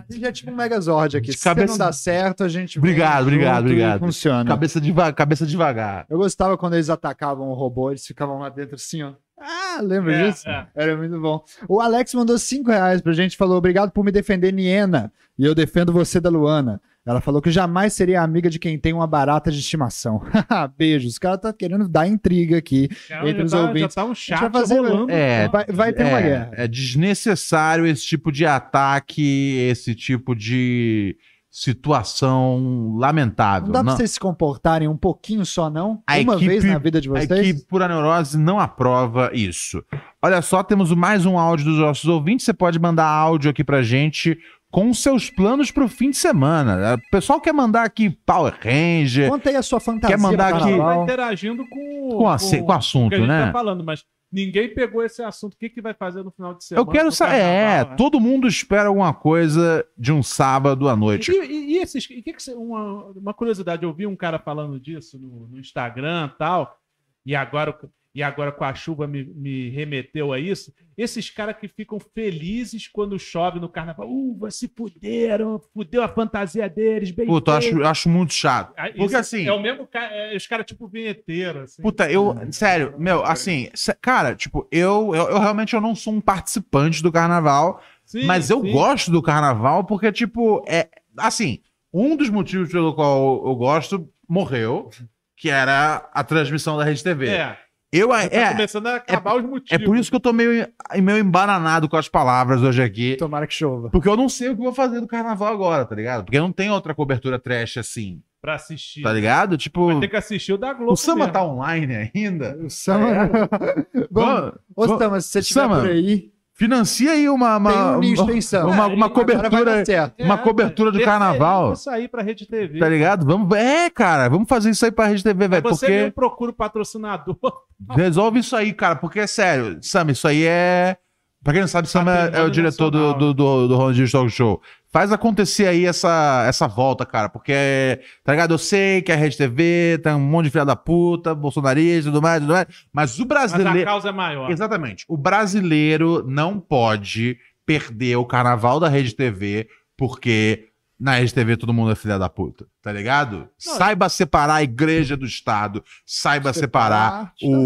A 0.09 0.13
gente 0.13 0.25
é 0.27 0.33
tipo 0.33 0.51
um 0.51 0.55
Megazord 0.57 1.17
aqui. 1.17 1.31
De 1.31 1.37
Se 1.39 1.45
cabeça- 1.45 1.69
não 1.73 1.79
dá 1.79 1.93
certo, 1.93 2.45
a 2.45 2.49
gente 2.49 2.79
Obrigado, 2.79 3.23
obrigado, 3.23 3.61
obrigado. 3.65 4.01
Funciona. 4.01 4.45
Cabeça, 4.49 4.81
deva... 4.81 5.13
cabeça 5.13 5.47
devagar. 5.47 6.07
Eu 6.09 6.19
gostava 6.19 6.57
quando 6.57 6.75
eles 6.75 6.91
atacavam 6.91 7.49
o 7.49 7.55
robô, 7.55 7.91
eles 7.91 8.07
ficavam 8.07 8.39
lá 8.39 8.49
dentro 8.49 8.77
assim, 8.77 9.03
ó. 9.03 9.13
Ah, 9.39 9.81
lembra 9.83 10.15
É, 10.15 10.31
disso? 10.31 10.49
é. 10.49 10.67
Era 10.75 10.97
muito 10.97 11.19
bom. 11.21 11.43
O 11.67 11.81
Alex 11.81 12.13
mandou 12.15 12.39
5 12.39 12.71
reais 12.71 13.01
pra 13.01 13.13
gente, 13.13 13.37
falou 13.37 13.57
obrigado 13.57 13.91
por 13.91 14.05
me 14.05 14.13
defender, 14.13 14.53
Niena. 14.53 15.11
E 15.39 15.45
eu 15.47 15.55
defendo 15.55 15.93
você 15.93 16.21
da 16.21 16.29
Luana. 16.29 16.81
Ela 17.07 17.21
falou 17.21 17.41
que 17.41 17.51
jamais 17.51 17.95
seria 17.95 18.23
amiga 18.23 18.51
de 18.51 18.59
quem 18.59 18.79
tem 18.79 18.93
uma 18.93 19.07
barata 19.07 19.51
de 19.51 19.59
estimação. 19.59 20.23
Beijos. 20.77 21.17
O 21.17 21.21
cara 21.21 21.39
tá 21.39 21.53
querendo 21.53 21.89
dar 21.89 22.07
intriga 22.07 22.59
aqui. 22.59 22.89
Cara, 23.09 23.29
Entre 23.29 23.43
os 23.43 23.51
já, 23.51 23.57
tá, 23.57 23.63
já 23.63 23.69
ouvintes. 23.69 23.95
tá 23.95 24.05
um 24.05 24.11
A 24.11 24.15
chat 24.15 24.39
gente 24.41 24.53
vai 24.53 24.61
fazer- 24.63 24.79
rolando. 24.81 25.11
É, 25.11 25.49
Vai, 25.49 25.65
vai 25.67 25.93
ter 25.95 26.05
uma 26.05 26.21
guerra. 26.21 26.51
É, 26.53 26.65
é 26.65 26.69
desnecessário 26.69 27.87
esse 27.87 28.05
tipo 28.05 28.31
de 28.31 28.45
ataque, 28.45 29.57
esse 29.71 29.95
tipo 29.95 30.35
de 30.35 31.17
situação 31.51 32.95
lamentável. 32.97 33.67
Não 33.67 33.73
dá 33.73 33.81
pra 33.81 33.91
Não- 33.91 33.97
vocês 33.97 34.13
se 34.13 34.21
comportarem 34.21 34.87
um 34.87 34.97
pouquinho 34.97 35.45
só, 35.45 35.69
não? 35.71 36.03
A 36.07 36.19
uma 36.19 36.35
equipe- 36.35 36.47
vez 36.49 36.65
na 36.65 36.79
vida 36.79 37.01
de 37.01 37.09
A 37.09 37.13
vocês? 37.13 37.31
equipe 37.31 37.67
Pura 37.67 37.89
Neurose 37.89 38.39
não 38.39 38.61
aprova 38.61 39.31
isso. 39.33 39.83
Olha 40.23 40.41
só, 40.43 40.63
temos 40.63 40.93
mais 40.93 41.25
um 41.27 41.39
áudio 41.39 41.65
dos 41.67 41.79
nossos 41.79 42.05
ouvintes. 42.05 42.45
Você 42.45 42.53
pode 42.53 42.79
mandar 42.79 43.07
áudio 43.07 43.51
aqui 43.51 43.65
pra 43.65 43.83
gente 43.83 44.39
com 44.71 44.93
seus 44.95 45.29
planos 45.31 45.71
pro 45.71 45.89
fim 45.89 46.11
de 46.11 46.17
semana. 46.17 46.95
O 46.97 47.11
pessoal 47.11 47.41
quer 47.41 47.53
mandar 47.53 47.83
aqui 47.85 48.09
Power 48.11 48.55
Ranger, 48.63 49.29
Conta 49.29 49.51
aí 49.51 49.57
a 49.57 49.63
sua 49.63 49.81
fantasia 49.81 50.17
Quer 50.17 50.23
mandar 50.23 50.55
aqui- 50.55 50.77
Vai 50.77 51.03
interagindo 51.03 51.67
com, 51.69 52.09
com, 52.19 52.29
a- 52.29 52.39
com 52.39 52.45
o 52.45 52.63
o 52.63 52.67
que 52.67 52.73
assunto, 52.73 53.15
a 53.15 53.19
gente 53.19 53.27
né? 53.29 53.47
tá 53.47 53.53
falando, 53.53 53.83
mas 53.83 54.05
ninguém 54.33 54.73
pegou 54.73 55.05
esse 55.05 55.21
assunto. 55.23 55.55
O 55.55 55.57
que, 55.57 55.69
que 55.69 55.81
vai 55.83 55.93
fazer 55.93 56.23
no 56.23 56.31
final 56.31 56.55
de 56.55 56.63
semana? 56.65 56.87
Eu 56.87 56.91
quero 56.93 57.11
saber. 57.11 57.35
É, 57.37 57.85
né? 57.85 57.95
todo 57.97 58.21
mundo 58.21 58.47
espera 58.47 58.89
alguma 58.89 59.13
coisa 59.13 59.85
de 59.99 60.13
um 60.13 60.23
sábado 60.23 60.89
à 60.89 60.95
noite. 60.95 61.33
E, 61.33 61.35
e- 61.45 61.73
e 61.73 61.79
esses. 61.79 62.05
E 62.09 62.23
que 62.23 62.33
que 62.33 62.41
você- 62.43 62.55
uma, 62.55 63.07
uma 63.17 63.35
curiosidade, 63.35 63.83
eu 63.83 63.93
vi 63.93 64.07
um 64.07 64.15
cara 64.15 64.39
falando 64.39 64.79
disso 64.79 65.19
no, 65.19 65.49
no 65.49 65.59
Instagram 65.59 66.31
e 66.33 66.39
tal, 66.39 66.79
e 67.27 67.35
agora, 67.35 67.77
e 68.15 68.23
agora 68.23 68.51
com 68.51 68.65
a 68.65 68.75
chuva 68.75 69.07
me, 69.07 69.25
me 69.25 69.69
remeteu 69.71 70.33
a 70.33 70.39
isso. 70.39 70.73
Esses 70.99 71.31
caras 71.31 71.57
que 71.57 71.69
ficam 71.69 71.99
felizes 72.13 72.89
quando 72.89 73.19
chove 73.19 73.61
no 73.61 73.69
carnaval. 73.69 74.09
Uh, 74.11 74.51
se 74.51 74.69
fuderam, 74.77 75.61
fudeu 75.73 76.03
a 76.03 76.09
fantasia 76.09 76.69
deles, 76.69 77.11
bem 77.11 77.27
Puta, 77.27 77.53
eu 77.53 77.61
feito. 77.63 77.77
acho, 77.77 77.87
acho 77.87 78.09
muito 78.09 78.35
chato. 78.35 78.73
Ah, 78.77 78.89
Porque 78.89 79.05
isso 79.05 79.17
assim. 79.17 79.47
É 79.47 79.53
o 79.53 79.61
mesmo 79.61 79.87
cara, 79.87 80.13
é, 80.13 80.37
os 80.37 80.47
caras 80.47 80.67
tipo 80.67 80.89
vinheteiro, 80.89 81.61
assim. 81.61 81.83
Puta, 81.83 82.11
eu. 82.11 82.37
Sério, 82.51 82.95
meu, 82.99 83.25
assim. 83.25 83.69
Cara, 84.01 84.35
tipo, 84.35 84.67
eu, 84.73 85.15
eu, 85.15 85.31
eu 85.31 85.39
realmente 85.39 85.75
eu 85.75 85.81
não 85.81 85.95
sou 85.95 86.13
um 86.13 86.21
participante 86.21 87.03
do 87.03 87.13
carnaval. 87.13 87.81
Sim, 88.05 88.25
Mas 88.25 88.51
eu 88.51 88.61
sim. 88.61 88.73
gosto 88.73 89.11
do 89.11 89.23
carnaval 89.23 89.85
porque, 89.85 90.11
tipo, 90.11 90.65
é. 90.67 90.89
Assim, 91.17 91.61
um 91.93 92.17
dos 92.17 92.29
motivos 92.29 92.71
pelo 92.71 92.93
qual 92.95 93.47
eu 93.47 93.55
gosto 93.55 94.09
morreu, 94.29 94.91
que 95.37 95.49
era 95.49 96.09
a 96.13 96.23
transmissão 96.25 96.77
da 96.77 96.85
Rede 96.85 97.03
TV. 97.03 97.29
É, 97.29 97.57
Eu, 97.93 98.09
tá 98.11 98.23
é, 98.25 98.53
começando 98.53 98.87
a 98.87 98.97
acabar 98.97 99.35
os 99.37 99.43
é 99.45 99.47
motivos. 99.47 99.85
por 99.85 99.97
isso 99.97 100.11
que 100.11 100.17
eu 100.17 100.21
tô 100.21 100.33
meio, 100.33 100.67
meio 101.03 101.19
embananado 101.19 101.89
com 101.89 101.97
as 101.97 102.09
palavras 102.09 102.63
hoje 102.63 102.81
aqui. 102.83 103.17
Tomara 103.17 103.47
que 103.49 103.55
chova. 103.55 103.91
Porque 103.91 104.09
eu 104.09 104.17
não 104.17 104.29
sei 104.29 104.49
o 104.51 104.55
que 104.55 104.61
eu 104.61 104.65
vou 104.67 104.73
fazer 104.75 105.01
do 105.01 105.09
carnaval 105.09 105.53
agora, 105.53 105.85
tá 105.85 105.95
ligado? 105.97 106.25
Porque 106.25 106.39
não 106.39 106.53
tem 106.53 106.71
outra 106.71 106.95
cobertura 106.95 107.37
trash 107.39 107.79
assim, 107.79 108.23
Pra 108.41 108.55
assistir. 108.55 109.03
tá 109.03 109.13
ligado? 109.13 109.59
Tipo, 109.59 109.87
Vai 109.89 110.01
ter 110.01 110.09
que 110.09 110.17
assistir 110.17 110.53
o 110.53 110.57
da 110.59 110.73
Globo. 110.73 110.93
o 110.93 110.97
Samba 110.97 111.19
mesmo. 111.21 111.33
tá 111.33 111.45
online 111.45 112.11
ainda. 112.15 112.57
O 112.65 112.71
Sama... 112.71 113.29
Vamos, 114.11 114.53
Ô, 114.77 114.87
Vamos- 114.87 114.99
Sama, 114.99 115.21
se 115.21 115.29
você 115.29 115.39
estiver 115.41 115.61
Sama, 115.61 115.81
por 115.81 115.91
aí, 115.91 116.31
Financia 116.61 117.13
aí 117.13 117.27
uma. 117.27 117.57
uma 117.57 117.73
tem 117.73 117.81
um 117.81 117.99
nicho, 118.01 118.23
uma- 118.23 118.33
uma- 118.67 118.87
uma 118.89 119.07
vai 119.07 119.09
cobertura- 119.09 119.83
uma 120.19 120.37
cobertura 120.37 120.93
do 120.93 121.01
carnaval. 121.01 121.73
Isso 121.73 121.89
aí 121.89 122.07
pra 122.07 122.23
Rede 122.23 122.47
TV. 122.47 122.79
Tá 122.79 122.87
ligado? 122.87 123.25
Vamos, 123.25 123.51
é, 123.57 123.89
cara, 123.89 124.29
vamos 124.29 124.47
fazer 124.47 124.69
isso 124.69 124.85
aí 124.85 124.91
pra 124.93 125.07
Rede 125.07 125.23
TV, 125.23 125.49
velho. 125.49 125.63
Você 125.63 125.87
Porque 125.87 126.11
procura 126.15 126.51
o 126.51 126.55
patrocinador. 126.55 127.39
resolve 127.97 128.41
isso 128.41 128.55
aí, 128.55 128.75
cara. 128.75 128.95
Porque 128.95 129.21
é 129.21 129.27
sério, 129.27 129.79
Sam, 129.81 130.11
isso 130.11 130.29
aí 130.29 130.45
é. 130.45 130.99
Pra 131.43 131.55
quem 131.55 131.63
não 131.63 131.69
sabe, 131.69 131.89
Sam 131.89 132.05
é, 132.11 132.41
é 132.41 132.43
o 132.43 132.51
diretor 132.51 132.91
do, 132.91 133.15
do, 133.15 133.33
do, 133.33 133.69
do 133.69 133.75
Ronaldinho 133.77 134.11
Talk 134.11 134.29
Show. 134.31 134.61
Faz 134.93 135.13
acontecer 135.13 135.67
aí 135.69 135.87
essa, 135.87 136.45
essa 136.49 136.67
volta, 136.67 137.07
cara. 137.07 137.29
Porque, 137.29 138.01
tá 138.25 138.33
ligado? 138.33 138.55
Eu 138.55 138.59
sei 138.59 139.01
que 139.03 139.13
a 139.13 139.17
Rede 139.17 139.37
TV 139.37 140.01
tem 140.03 140.13
um 140.15 140.21
monte 140.21 140.47
de 140.47 140.51
filha 140.51 140.65
da 140.65 140.75
puta, 140.75 141.33
bolsonarista 141.35 142.09
e 142.09 142.13
tudo 142.13 142.21
mais, 142.21 142.41
tudo 142.41 142.53
mais. 142.53 142.67
Mas 142.93 143.19
o 143.19 143.27
Mas 143.27 143.53
a 143.53 143.57
brasileiro. 143.57 143.85
causa 143.89 144.09
é 144.09 144.13
maior. 144.13 144.51
Exatamente. 144.51 145.05
O 145.09 145.17
brasileiro 145.17 146.25
não 146.27 146.59
pode 146.59 147.39
perder 147.65 148.17
o 148.17 148.25
carnaval 148.25 148.81
da 148.81 148.89
Rede 148.89 149.15
TV, 149.15 149.69
porque 149.97 150.70
na 151.01 151.15
Rede 151.15 151.33
TV 151.33 151.57
todo 151.57 151.73
mundo 151.73 151.91
é 151.91 151.95
filha 151.95 152.19
da 152.19 152.29
puta, 152.29 152.67
tá 152.83 152.93
ligado? 152.93 153.49
Saiba 153.57 154.09
separar 154.11 154.57
a 154.57 154.63
igreja 154.63 155.17
do 155.17 155.25
Estado, 155.25 155.83
saiba 156.05 156.53
separar 156.53 157.11
do 157.11 157.55
artista, 157.55 157.57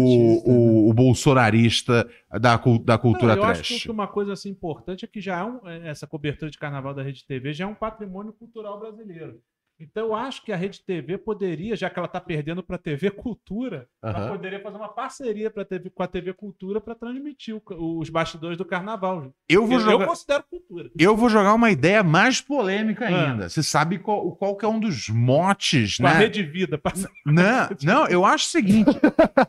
o, 0.49 0.87
o, 0.87 0.89
o 0.89 0.93
bolsonarista 0.93 2.09
da, 2.39 2.55
da 2.83 2.97
cultura 2.97 3.35
Não, 3.35 3.43
eu 3.43 3.49
acho 3.49 3.61
que 3.63 3.67
trash. 3.79 3.85
uma 3.87 4.07
coisa 4.07 4.33
assim 4.33 4.49
importante 4.49 5.03
é 5.03 5.07
que 5.07 5.19
já 5.19 5.39
é 5.39 5.43
um- 5.43 5.67
é, 5.67 5.89
essa 5.89 6.07
cobertura 6.07 6.49
de 6.49 6.57
carnaval 6.57 6.93
da 6.93 7.03
Rede 7.03 7.25
TV 7.25 7.53
já 7.53 7.65
é 7.65 7.67
um 7.67 7.75
patrimônio 7.75 8.31
cultural 8.33 8.79
brasileiro. 8.79 9.39
Então 9.79 10.05
eu 10.07 10.15
acho 10.15 10.41
que 10.45 10.53
a 10.53 10.55
Rede 10.55 10.81
TV 10.85 11.17
poderia, 11.17 11.75
já 11.75 11.89
que 11.89 11.99
ela 11.99 12.07
tá 12.07 12.21
perdendo 12.21 12.63
pra 12.63 12.77
TV 12.77 13.11
Cultura, 13.11 13.87
ela 14.01 14.19
Aham. 14.19 14.29
poderia 14.29 14.61
fazer 14.61 14.77
uma 14.77 14.87
parceria 14.87 15.49
pra 15.51 15.65
TV, 15.65 15.89
com 15.89 16.01
a 16.01 16.07
TV 16.07 16.33
Cultura 16.33 16.79
pra 16.79 16.95
transmitir 16.95 17.55
o- 17.55 17.99
os 17.99 18.09
bastidores 18.09 18.57
do 18.57 18.63
carnaval. 18.63 19.33
Eu 19.49 19.65
vou 19.67 19.77
Eu, 19.77 19.79
jogar. 19.81 20.03
eu 20.05 20.07
considero 20.07 20.43
cultura. 20.49 20.89
Eu 20.97 21.17
vou 21.17 21.27
jogar 21.29 21.53
uma 21.53 21.69
ideia 21.71 22.01
mais 22.03 22.39
polêmica 22.39 23.05
Ah. 23.05 23.31
ainda. 23.31 23.49
Você 23.49 23.61
sabe 23.61 23.99
qual, 23.99 24.31
qual 24.37 24.55
que 24.55 24.63
é 24.63 24.67
um 24.69 24.79
dos 24.79 25.09
motes, 25.09 25.97
Com 25.97 26.07
a 26.07 26.13
né? 26.13 26.19
Rede 26.19 26.43
Vida. 26.43 26.77
passa- 26.77 27.09
Não, 27.25 27.67
não, 27.83 28.07
eu 28.07 28.23
acho 28.23 28.45
o 28.45 28.49
seguinte: 28.51 28.97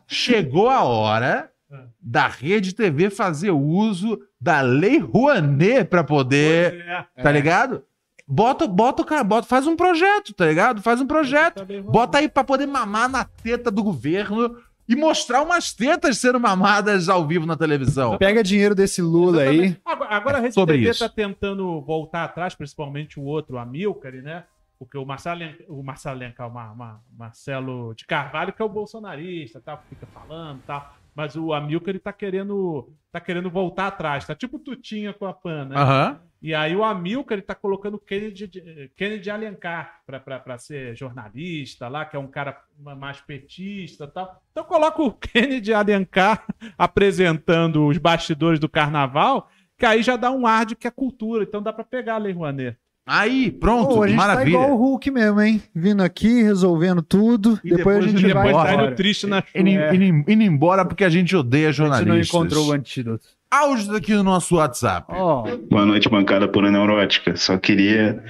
chegou 0.07 0.69
a 0.69 0.83
hora 0.83 1.49
Ah. 1.71 1.85
da 2.01 2.27
Rede 2.27 2.73
TV 2.75 3.09
fazer 3.09 3.51
uso 3.51 4.19
da 4.39 4.59
Lei 4.61 4.97
Rouanet 4.97 5.85
pra 5.85 6.03
poder. 6.03 6.81
É, 7.15 7.21
Tá 7.23 7.31
ligado? 7.31 7.83
Bota, 8.27 8.67
bota, 8.67 9.01
o 9.01 9.05
cara, 9.05 9.23
bota, 9.23 9.47
faz 9.47 9.65
um 9.65 9.75
projeto, 9.75 10.33
tá 10.33 10.45
ligado? 10.45 10.81
Faz 10.81 10.99
um 10.99 11.07
projeto. 11.07 11.65
tá 11.65 11.81
Bota 11.83 12.17
aí 12.17 12.27
pra 12.27 12.43
poder 12.43 12.65
mamar 12.65 13.07
na 13.09 13.23
teta 13.23 13.71
do 13.71 13.81
governo 13.81 14.57
e 14.87 14.95
mostrar 14.95 15.41
umas 15.41 15.71
tetas 15.73 16.17
sendo 16.17 16.39
mamadas 16.39 17.07
ao 17.07 17.25
vivo 17.25 17.45
na 17.45 17.55
televisão. 17.55 18.17
Pega 18.17 18.43
dinheiro 18.43 18.75
desse 18.75 19.01
Lula 19.01 19.43
aí. 19.43 19.47
Exatamente. 19.49 19.81
Agora, 19.85 20.09
agora 20.15 20.37
a 20.37 20.41
Rede 20.41 20.53
Sobre 20.53 20.77
TV 20.77 20.89
está 20.89 21.07
tentando 21.09 21.79
voltar 21.81 22.25
atrás, 22.25 22.53
principalmente 22.53 23.17
o 23.19 23.23
outro, 23.23 23.55
o 23.55 23.59
Amilcar, 23.59 24.11
né? 24.13 24.43
Porque 24.79 24.97
o 24.97 25.05
Marcelo, 25.05 25.41
o 25.69 25.81
Marcelo 25.81 26.19
Lencar, 26.19 26.47
o 26.47 26.53
Ma- 26.53 26.75
Ma- 26.75 26.99
Marcelo 27.17 27.93
de 27.95 28.05
Carvalho, 28.05 28.53
que 28.53 28.61
é 28.61 28.65
o 28.65 28.69
bolsonarista, 28.69 29.59
tal, 29.63 29.77
que 29.77 29.95
fica 29.95 30.05
falando 30.13 30.61
tal. 30.67 30.95
Mas 31.17 31.35
o 31.35 31.51
Amilcar, 31.51 31.89
ele 31.89 31.97
tá 31.97 32.13
querendo, 32.13 32.93
tá 33.11 33.19
querendo 33.19 33.49
voltar 33.49 33.87
atrás. 33.87 34.23
Tá 34.23 34.35
tipo 34.35 34.59
Tutinha 34.59 35.11
com 35.13 35.25
a 35.25 35.33
PAN, 35.33 35.65
né? 35.65 35.75
Aham. 35.75 36.19
E 36.39 36.53
aí 36.53 36.75
o 36.75 36.83
Amilcar, 36.83 37.33
ele 37.35 37.41
tá 37.41 37.55
colocando 37.55 37.97
Kennedy, 37.97 38.45
de- 38.45 38.91
Kennedy 38.95 39.27
Alencar 39.31 40.01
pra 40.05 40.59
ser 40.59 40.95
jornalista 40.95 41.87
lá, 41.87 42.05
que 42.05 42.15
é 42.15 42.19
um 42.19 42.27
cara 42.27 42.61
mais 42.77 43.19
petista 43.19 44.03
e 44.03 44.07
tal. 44.07 44.39
Então 44.51 44.63
coloca 44.63 45.01
o 45.01 45.11
Kennedy 45.17 45.73
Alencar 45.73 46.45
apresentando 46.77 47.87
os 47.87 47.97
bastidores 47.97 48.59
do 48.59 48.69
carnaval, 48.69 49.49
que 49.75 49.87
aí 49.87 50.03
já 50.03 50.15
dá 50.15 50.29
um 50.29 50.45
ar 50.45 50.67
de 50.67 50.75
que 50.75 50.87
é 50.87 50.91
cultura. 50.91 51.43
Então 51.43 51.63
dá 51.63 51.73
pra 51.73 51.83
pegar 51.83 52.13
a 52.13 52.19
Lei 52.19 52.33
Rouanet. 52.33 52.77
Aí, 53.07 53.49
pronto, 53.51 53.95
Pô, 53.95 54.03
a 54.03 54.07
gente 54.07 54.17
maravilha. 54.17 54.57
tá 54.57 54.63
igual 54.65 54.77
o 54.77 54.81
Hulk 54.81 55.09
mesmo, 55.11 55.41
hein? 55.41 55.61
Vindo 55.73 56.03
aqui, 56.03 56.43
resolvendo 56.43 57.01
tudo. 57.01 57.57
E 57.63 57.69
depois, 57.69 57.77
depois 57.77 57.97
a 57.97 58.07
gente 58.09 58.25
indo 58.25 58.33
vai 58.33 58.47
Depois 58.47 58.69
embora. 58.71 58.89
tá 58.89 58.95
triste 58.95 59.25
na 59.27 59.37
chuva. 59.41 59.49
Indo, 59.55 59.69
É. 59.69 59.95
indo- 59.95 60.31
indo 60.31 60.43
embora 60.43 60.83
porque 60.85 61.03
a 61.05 61.09
gente 61.09 61.35
odeia 61.35 61.69
A 61.69 61.71
gente 61.71 61.79
não 61.87 61.87
jornalistas. 61.95 62.27
encontrou 62.35 62.67
o 62.67 62.71
antídoto. 62.73 63.25
Áudios 63.49 63.89
aqui 63.95 64.13
no 64.13 64.23
nosso 64.23 64.55
WhatsApp. 64.57 65.07
Ó, 65.09 65.47
Boa 65.69 65.85
noite, 65.85 66.09
bancada 66.09 66.47
pura 66.49 66.69
neurótica. 66.69 67.35
Só 67.37 67.57
queria 67.57 68.21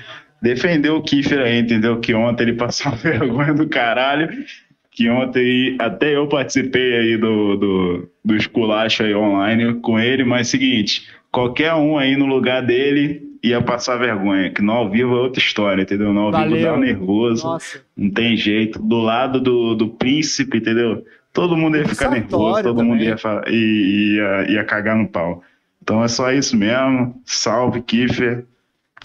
defender 0.43 0.91
o 0.91 1.01
Kiffer 1.01 1.39
aí, 1.39 1.59
entendeu? 1.59 1.99
Que 1.99 2.13
ontem 2.13 2.43
ele 2.43 2.53
passou 2.53 2.91
vergonha 3.01 3.53
do 3.55 3.67
caralho. 3.67 4.30
Que 4.91 5.09
ontem 5.09 5.75
até 5.80 6.15
eu 6.15 6.28
participei 6.28 6.95
aí 6.97 7.17
do, 7.17 7.55
do, 7.57 8.09
do 8.23 8.36
esculacho 8.36 9.03
aí 9.03 9.13
online 9.15 9.75
com 9.82 9.99
ele, 9.99 10.23
mas 10.23 10.47
seguinte, 10.49 11.07
qualquer 11.32 11.73
um 11.75 11.97
aí 11.97 12.15
no 12.15 12.25
lugar 12.25 12.61
dele 12.63 13.21
ia 13.43 13.61
passar 13.61 13.97
vergonha, 13.97 14.49
que 14.51 14.61
no 14.61 14.71
ao 14.71 14.89
vivo 14.89 15.15
é 15.15 15.21
outra 15.21 15.39
história, 15.41 15.81
entendeu? 15.83 16.13
No 16.13 16.21
ao 16.21 16.31
vivo 16.31 16.43
Valeu. 16.43 16.71
dá 16.71 16.77
nervoso, 16.77 17.45
nossa. 17.45 17.81
não 17.95 18.09
tem 18.09 18.35
jeito. 18.38 18.79
Do 18.79 18.97
lado 18.99 19.39
do, 19.39 19.75
do 19.75 19.89
príncipe, 19.89 20.57
entendeu? 20.57 21.03
Todo 21.33 21.55
mundo 21.57 21.77
ia 21.77 21.88
ficar 21.88 22.09
nervoso, 22.09 22.63
todo 22.63 22.83
mundo 22.83 22.97
também. 22.99 23.07
ia, 23.09 23.17
fa- 23.17 23.43
e- 23.47 24.15
ia, 24.15 24.51
ia 24.51 24.63
cagar 24.63 24.95
no 24.95 25.07
pau. 25.07 25.43
Então 25.81 26.03
é 26.03 26.07
só 26.07 26.31
isso 26.31 26.57
mesmo. 26.57 27.21
Salve, 27.25 27.81
Kiffer. 27.81 28.43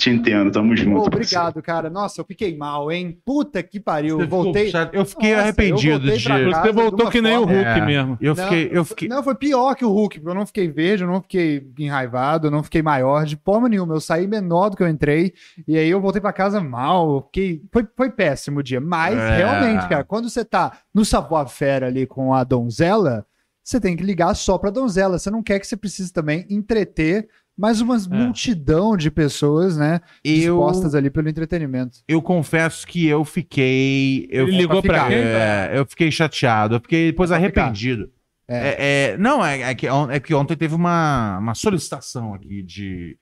Te 0.03 0.11
entendo, 0.11 0.51
tamo 0.51 0.75
junto. 0.75 1.09
Parceiro. 1.09 1.17
obrigado, 1.17 1.63
cara. 1.63 1.89
Nossa, 1.89 2.21
eu 2.21 2.25
fiquei 2.25 2.57
mal, 2.57 2.91
hein? 2.91 3.17
Puta 3.25 3.63
que 3.63 3.79
pariu. 3.79 4.17
Você 4.17 4.25
ficou 4.25 4.43
voltei. 4.43 4.69
chato. 4.69 4.93
Eu 4.93 5.05
fiquei 5.05 5.31
Nossa, 5.31 5.43
arrependido 5.43 6.09
eu 6.11 6.17
de. 6.17 6.25
Você 6.25 6.73
voltou 6.73 7.09
que 7.09 7.23
nem 7.23 7.37
o 7.37 7.45
Hulk 7.45 7.55
É. 7.65 7.87
mesmo. 7.87 8.19
Eu 8.21 8.35
Não, 8.35 8.43
fiquei, 8.43 8.69
eu 8.73 8.85
fiquei. 8.85 9.09
Não, 9.09 9.23
foi 9.23 9.37
pior 9.37 9.77
que 9.77 9.85
o 9.85 9.91
Hulk, 9.93 10.17
porque 10.19 10.29
eu 10.31 10.35
não 10.35 10.45
fiquei 10.45 10.67
verde, 10.69 11.05
eu 11.05 11.09
não 11.09 11.23
fiquei 11.23 11.65
enraivado, 11.79 12.49
eu 12.49 12.51
não 12.51 12.65
fiquei 12.65 12.83
maior 12.83 13.25
de 13.25 13.37
forma 13.45 13.69
nenhuma. 13.69 13.95
Eu 13.95 14.01
saí 14.01 14.27
menor 14.27 14.71
do 14.71 14.77
que 14.77 14.83
eu 14.83 14.89
entrei, 14.89 15.35
e 15.69 15.79
aí 15.79 15.89
eu 15.89 16.01
voltei 16.01 16.21
pra 16.21 16.33
casa 16.33 16.61
mal. 16.61 17.23
Fiquei... 17.27 17.63
Foi, 17.71 17.87
foi 17.97 18.11
péssimo 18.11 18.59
o 18.59 18.63
dia. 18.63 18.81
Mas, 18.81 19.17
É. 19.17 19.37
realmente, 19.37 19.89
cara, 19.89 20.03
quando 20.03 20.29
você 20.29 20.45
tá 20.45 20.79
no 20.93 21.05
savoir-faire 21.05 21.85
ali 21.85 22.07
com 22.09 22.35
a 22.35 22.43
donzela, 22.43 23.25
você 23.63 23.79
tem 23.79 23.97
que 23.97 24.03
ligar 24.03 24.35
só 24.35 24.59
pra 24.59 24.71
donzela. 24.71 25.17
Você 25.17 25.31
não 25.31 25.45
quer 25.45 25.61
que 25.61 25.67
você 25.69 25.77
precise 25.77 26.13
também 26.13 26.45
entreter 26.51 27.29
mais 27.57 27.81
uma 27.81 27.97
multidão 28.09 28.97
de 28.97 29.11
pessoas, 29.11 29.77
né? 29.77 30.01
Eu, 30.25 30.57
Dispostas 30.57 30.95
ali 30.95 31.11
pelo 31.11 31.29
entretenimento. 31.29 31.99
eu 32.09 32.21
confesso 32.23 32.87
que 32.87 33.07
eu 33.07 33.25
fiquei. 33.25 34.27
Eu, 34.31 34.49
Ele 34.49 34.57
ligou 34.59 34.83
pra 34.83 34.95
ficar. 35.05 35.09
quem? 35.09 35.19
É, 35.19 35.71
eu 35.75 35.87
fiquei 35.87 36.11
chateado. 36.11 36.77
Eu 36.77 36.81
fiquei 36.81 37.11
depois 37.11 37.29
Pra 37.31 37.37
arrependido. 37.37 38.11
É, 38.49 39.13
é, 39.13 39.17
não, 39.17 39.45
é, 39.45 39.63
é 39.71 39.75
que, 39.75 39.89
on- 39.89 40.11
é 40.11 40.19
que 40.21 40.35
ontem 40.35 40.57
teve 40.57 40.75
uma, 40.75 41.39
uma 41.39 41.55
solicitação 41.55 42.35
aqui 42.35 42.63
de, 42.63 43.17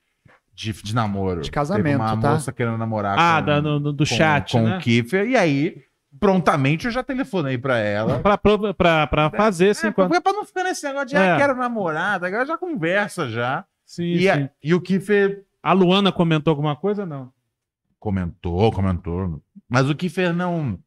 de, 0.53 0.73
de 0.73 0.95
namoro. 0.95 1.41
De 1.41 1.51
casamento, 1.51 1.83
Teve 1.85 1.95
uma 2.11 2.17
tá? 2.19 2.31
moça 2.31 2.51
querendo 2.51 2.77
namorar 2.77 3.17
Ah, 3.17 3.39
com, 3.39 3.45
da- 3.45 3.61
no- 3.61 3.79
no- 3.79 3.93
do 3.93 3.99
com- 4.05 4.15
chat, 4.15 4.53
com 4.53 4.63
né? 4.63 4.77
o 4.77 4.79
Kiffer. 4.79 5.27
E 5.27 5.37
aí, 5.37 5.77
prontamente, 6.19 6.85
eu 6.85 6.91
já 6.91 7.03
telefonei 7.03 7.57
pra 7.57 7.77
ela. 7.77 8.19
Pra, 8.19 8.37
pra, 8.37 8.73
pra, 8.73 9.07
pra 9.07 9.29
fazer 9.29 9.67
É, 9.67 9.87
encontro. 9.87 10.09
pra, 10.09 10.19
pra 10.21 10.33
não 10.33 10.43
ficar 10.43 10.63
nesse 10.63 10.85
negócio 10.85 11.07
de, 11.09 11.15
É. 11.15 11.31
ah, 11.33 11.37
quero 11.37 11.55
namorar, 11.55 12.21
agora 12.21 12.45
já 12.45 12.57
conversa 12.57 13.29
já. 13.29 13.63
Sim, 13.91 14.03
E, 14.13 14.19
sim. 14.21 14.29
a- 14.29 14.49
e 14.63 14.73
o 14.73 14.79
Kiffer 14.79 15.45
A 15.61 15.73
Luana 15.73 16.13
comentou 16.13 16.51
alguma 16.51 16.77
coisa? 16.77 17.05
Não. 17.05 17.29
comentou, 17.99 18.71
comentou. 18.71 19.43
Mas 19.67 19.89
o 19.89 19.95
Kiffer 19.95 20.33
não. 20.33 20.79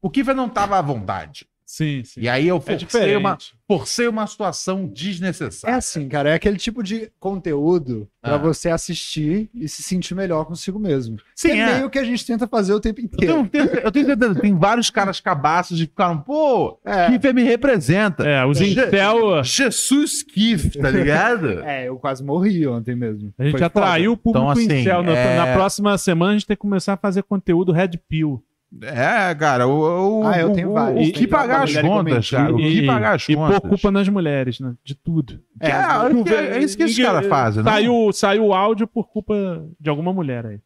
O 0.00 0.08
Kiffer 0.08 0.34
não 0.34 0.48
tava 0.48 0.78
à 0.78 0.80
vontade. 0.82 1.44
Sim, 1.76 2.02
sim. 2.04 2.20
E 2.20 2.28
aí 2.28 2.46
eu 2.46 2.56
é 2.56 2.60
forcei 2.60 2.76
diferente. 2.76 3.16
uma, 3.16 3.38
forcei 3.66 4.06
uma 4.06 4.26
situação 4.28 4.84
É 4.84 4.86
desnecessária. 4.94 5.76
assim, 5.76 6.08
cara, 6.08 6.30
é 6.30 6.34
aquele 6.34 6.56
tipo 6.56 6.84
de 6.84 7.10
conteúdo 7.18 8.08
pra 8.22 8.34
Ah. 8.34 8.38
você 8.38 8.70
assistir 8.70 9.50
e 9.52 9.68
se 9.68 9.82
sentir 9.82 10.14
melhor 10.14 10.44
consigo 10.44 10.78
mesmo. 10.78 11.16
Sim, 11.34 11.50
é, 11.50 11.58
é. 11.58 11.74
meio 11.78 11.90
que 11.90 11.98
a 11.98 12.04
gente 12.04 12.24
tenta 12.24 12.46
fazer 12.46 12.72
o 12.74 12.78
tempo 12.80 13.00
Eu 13.00 13.04
inteiro. 13.04 13.48
tenho, 13.48 13.64
eu 13.64 13.90
tenho 13.90 14.06
certeza, 14.06 14.34
tem 14.40 14.56
vários 14.56 14.88
caras 14.88 15.18
cabaços 15.18 15.80
que 15.80 15.86
ficaram, 15.86 16.18
pô, 16.20 16.78
É, 16.84 17.10
Kiffer 17.10 17.34
me 17.34 17.42
representa. 17.42 18.22
É, 18.24 18.44
os 18.46 18.56
Je- 18.58 18.66
incel, 18.70 19.42
Jesus 19.42 20.22
Kiff, 20.22 20.78
tá 20.78 20.90
ligado? 20.90 21.58
é, 21.66 21.88
eu 21.88 21.96
quase 21.98 22.22
morri 22.22 22.66
ontem 22.68 22.94
mesmo. 22.94 23.34
a 23.36 23.42
gente 23.44 23.52
Foi 23.58 23.62
atraiu 23.62 24.12
o 24.12 24.16
público 24.16 24.44
Então, 24.44 24.50
assim, 24.50 24.80
incel. 24.80 25.02
Na, 25.02 25.12
é- 25.12 25.36
na 25.38 25.52
próxima 25.54 25.98
semana 25.98 26.30
a 26.30 26.34
gente 26.34 26.46
tem 26.46 26.56
que 26.56 26.60
começar 26.60 26.92
a 26.92 26.96
fazer 26.96 27.24
conteúdo 27.24 27.72
Red 27.72 27.98
Pill. 28.08 28.40
É, 28.82 29.34
cara, 29.34 29.66
o, 29.68 30.20
o, 30.22 30.26
Ah, 30.26 30.38
eu 30.38 30.52
tenho 30.52 30.70
o- 30.70 30.74
vários. 30.74 31.08
o 31.08 31.12
que 31.12 31.26
pagar 31.28 31.62
as 31.62 31.76
contas, 31.76 32.28
cara, 32.30 32.52
o 32.52 32.56
que 32.56 32.84
pagar 32.86 33.14
as 33.14 33.28
e 33.28 33.36
contas. 33.36 33.60
pôr 33.60 33.68
culpa 33.68 33.90
nas 33.90 34.08
mulheres, 34.08 34.58
né? 34.60 34.74
De 34.84 34.94
tudo. 34.94 35.40
É, 35.60 35.68
É, 35.68 35.70
é, 35.70 36.22
que- 36.24 36.34
é 36.34 36.58
isso 36.58 36.76
que 36.76 36.82
esses 36.82 36.98
caras 37.04 37.26
fazem, 37.26 37.62
né? 37.62 37.70
Saiu, 37.70 38.10
saiu 38.12 38.46
o 38.46 38.54
áudio 38.54 38.86
por 38.86 39.08
culpa 39.08 39.34
de 39.80 39.88
alguma 39.88 40.12
mulher 40.12 40.44
aí. 40.46 40.60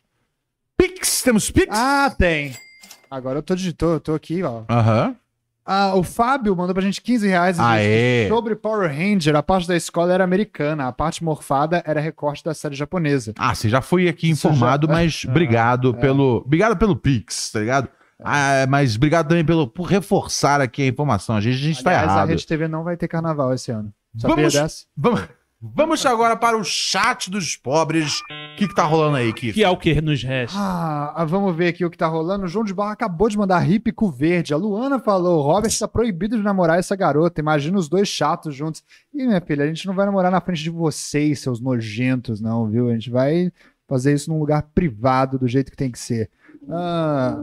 Pix, 0.77 1.23
temos 1.23 1.51
Pix? 1.51 1.69
Ah, 1.77 2.15
tem. 2.17 2.55
Agora 3.11 3.39
eu 3.39 3.43
tô, 3.43 3.55
de, 3.55 3.73
tô, 3.73 3.99
tô 4.01 4.15
aqui, 4.15 4.43
ó. 4.43 4.63
Aham. 4.71 5.15
Ah, 5.71 5.95
o 5.95 6.03
Fábio 6.03 6.57
mandou 6.57 6.73
pra 6.73 6.83
gente 6.83 7.03
15 7.03 7.29
reais. 7.29 7.59
e 7.59 7.61
disse 7.61 7.71
Aê. 7.73 8.29
Sobre 8.29 8.57
Power 8.57 8.89
Ranger, 8.91 9.37
a 9.37 9.43
parte 9.43 9.69
da 9.69 9.77
escola 9.77 10.15
era 10.15 10.25
americana, 10.25 10.89
a 10.89 10.93
parte 10.93 11.23
morfada 11.23 11.83
era 11.87 12.01
recorte 12.01 12.43
da 12.43 12.55
série 12.55 12.75
japonesa. 12.75 13.35
Ah, 13.39 13.55
você 13.55 13.69
já 13.69 13.83
foi 13.83 14.09
aqui 14.09 14.31
informado, 14.31 14.87
já- 14.87 14.93
mas 14.95 15.27
obrigado 15.29 15.93
pelo. 15.93 16.43
Obrigado 16.47 16.75
pelo 16.79 16.97
Pix, 16.97 17.51
tá 17.53 17.61
ligado? 17.61 17.87
Ah, 18.23 18.67
mas 18.69 18.97
obrigado 18.97 19.29
também 19.29 19.45
pelo, 19.45 19.69
por 19.69 19.85
reforçar 19.85 20.61
aqui 20.61 20.83
a 20.83 20.87
informação. 20.87 21.37
A 21.37 21.41
gente, 21.41 21.55
a 21.55 21.59
gente 21.59 21.83
tá 21.85 21.91
Aliás, 21.91 22.09
a 22.11 22.15
errado. 22.15 22.29
Rede 22.31 22.47
TV 22.47 22.67
não 22.69 22.83
vai 22.83 22.97
ter 22.97 23.07
carnaval 23.09 23.55
esse 23.55 23.71
ano. 23.71 23.93
Sabia 24.17 24.37
Vamos- 24.37 24.53
dessa? 24.55 24.85
Vamos, 24.97 25.21
vamos 25.61 26.07
agora 26.07 26.37
para 26.37 26.57
o 26.59 26.65
chat 26.65 27.31
dos 27.31 27.55
pobres. 27.57 28.21
O 28.21 28.57
que, 28.59 28.67
que 28.67 28.75
tá 28.75 28.83
rolando 28.83 29.19
aí, 29.19 29.33
Kiff? 29.33 29.53
Que 29.53 29.63
é 29.63 29.69
o 29.71 29.77
que 29.77 30.01
nos 30.01 30.21
resta. 30.25 30.59
Ah, 30.59 31.13
ah, 31.15 31.25
vamos 31.25 31.55
ver 31.55 31.69
aqui 31.69 31.85
o 31.85 31.91
que 31.91 31.97
tá 31.97 32.09
rolando. 32.09 32.45
O 32.45 32.49
João 32.49 32.65
de 32.65 32.75
Barra 32.75 32.91
acabou 32.93 33.29
de 33.29 33.39
mandar 33.39 33.71
hípico 33.71 34.11
verde. 34.11 34.53
A 34.53 34.57
Luana 34.57 34.99
falou: 34.99 35.41
Robert 35.41 35.71
tá 35.79 35.87
proibido 35.87 36.37
de 36.37 36.43
namorar 36.43 36.77
essa 36.81 36.97
garota. 36.97 37.41
Imagina 37.41 37.79
os 37.79 37.89
dois 37.89 38.09
chatos 38.09 38.53
juntos. 38.53 38.83
Ih, 39.15 39.27
minha 39.29 39.41
filha, 39.41 39.63
a 39.65 39.69
gente 39.69 39.87
não 39.87 39.95
vai 39.95 40.07
namorar 40.07 40.33
na 40.33 40.41
frente 40.41 40.63
de 40.65 40.71
vocês, 40.71 41.39
seus 41.39 41.61
nojentos, 41.61 42.41
não, 42.41 42.67
viu? 42.67 42.89
A 42.89 42.95
gente 42.95 43.11
vai 43.11 43.53
fazer 43.87 44.13
isso 44.13 44.29
num 44.29 44.41
lugar 44.41 44.63
privado, 44.75 45.39
do 45.39 45.47
jeito 45.47 45.71
que 45.71 45.77
tem 45.77 45.91
que 45.93 45.99
ser. 46.01 46.29
Ah, 46.69 47.41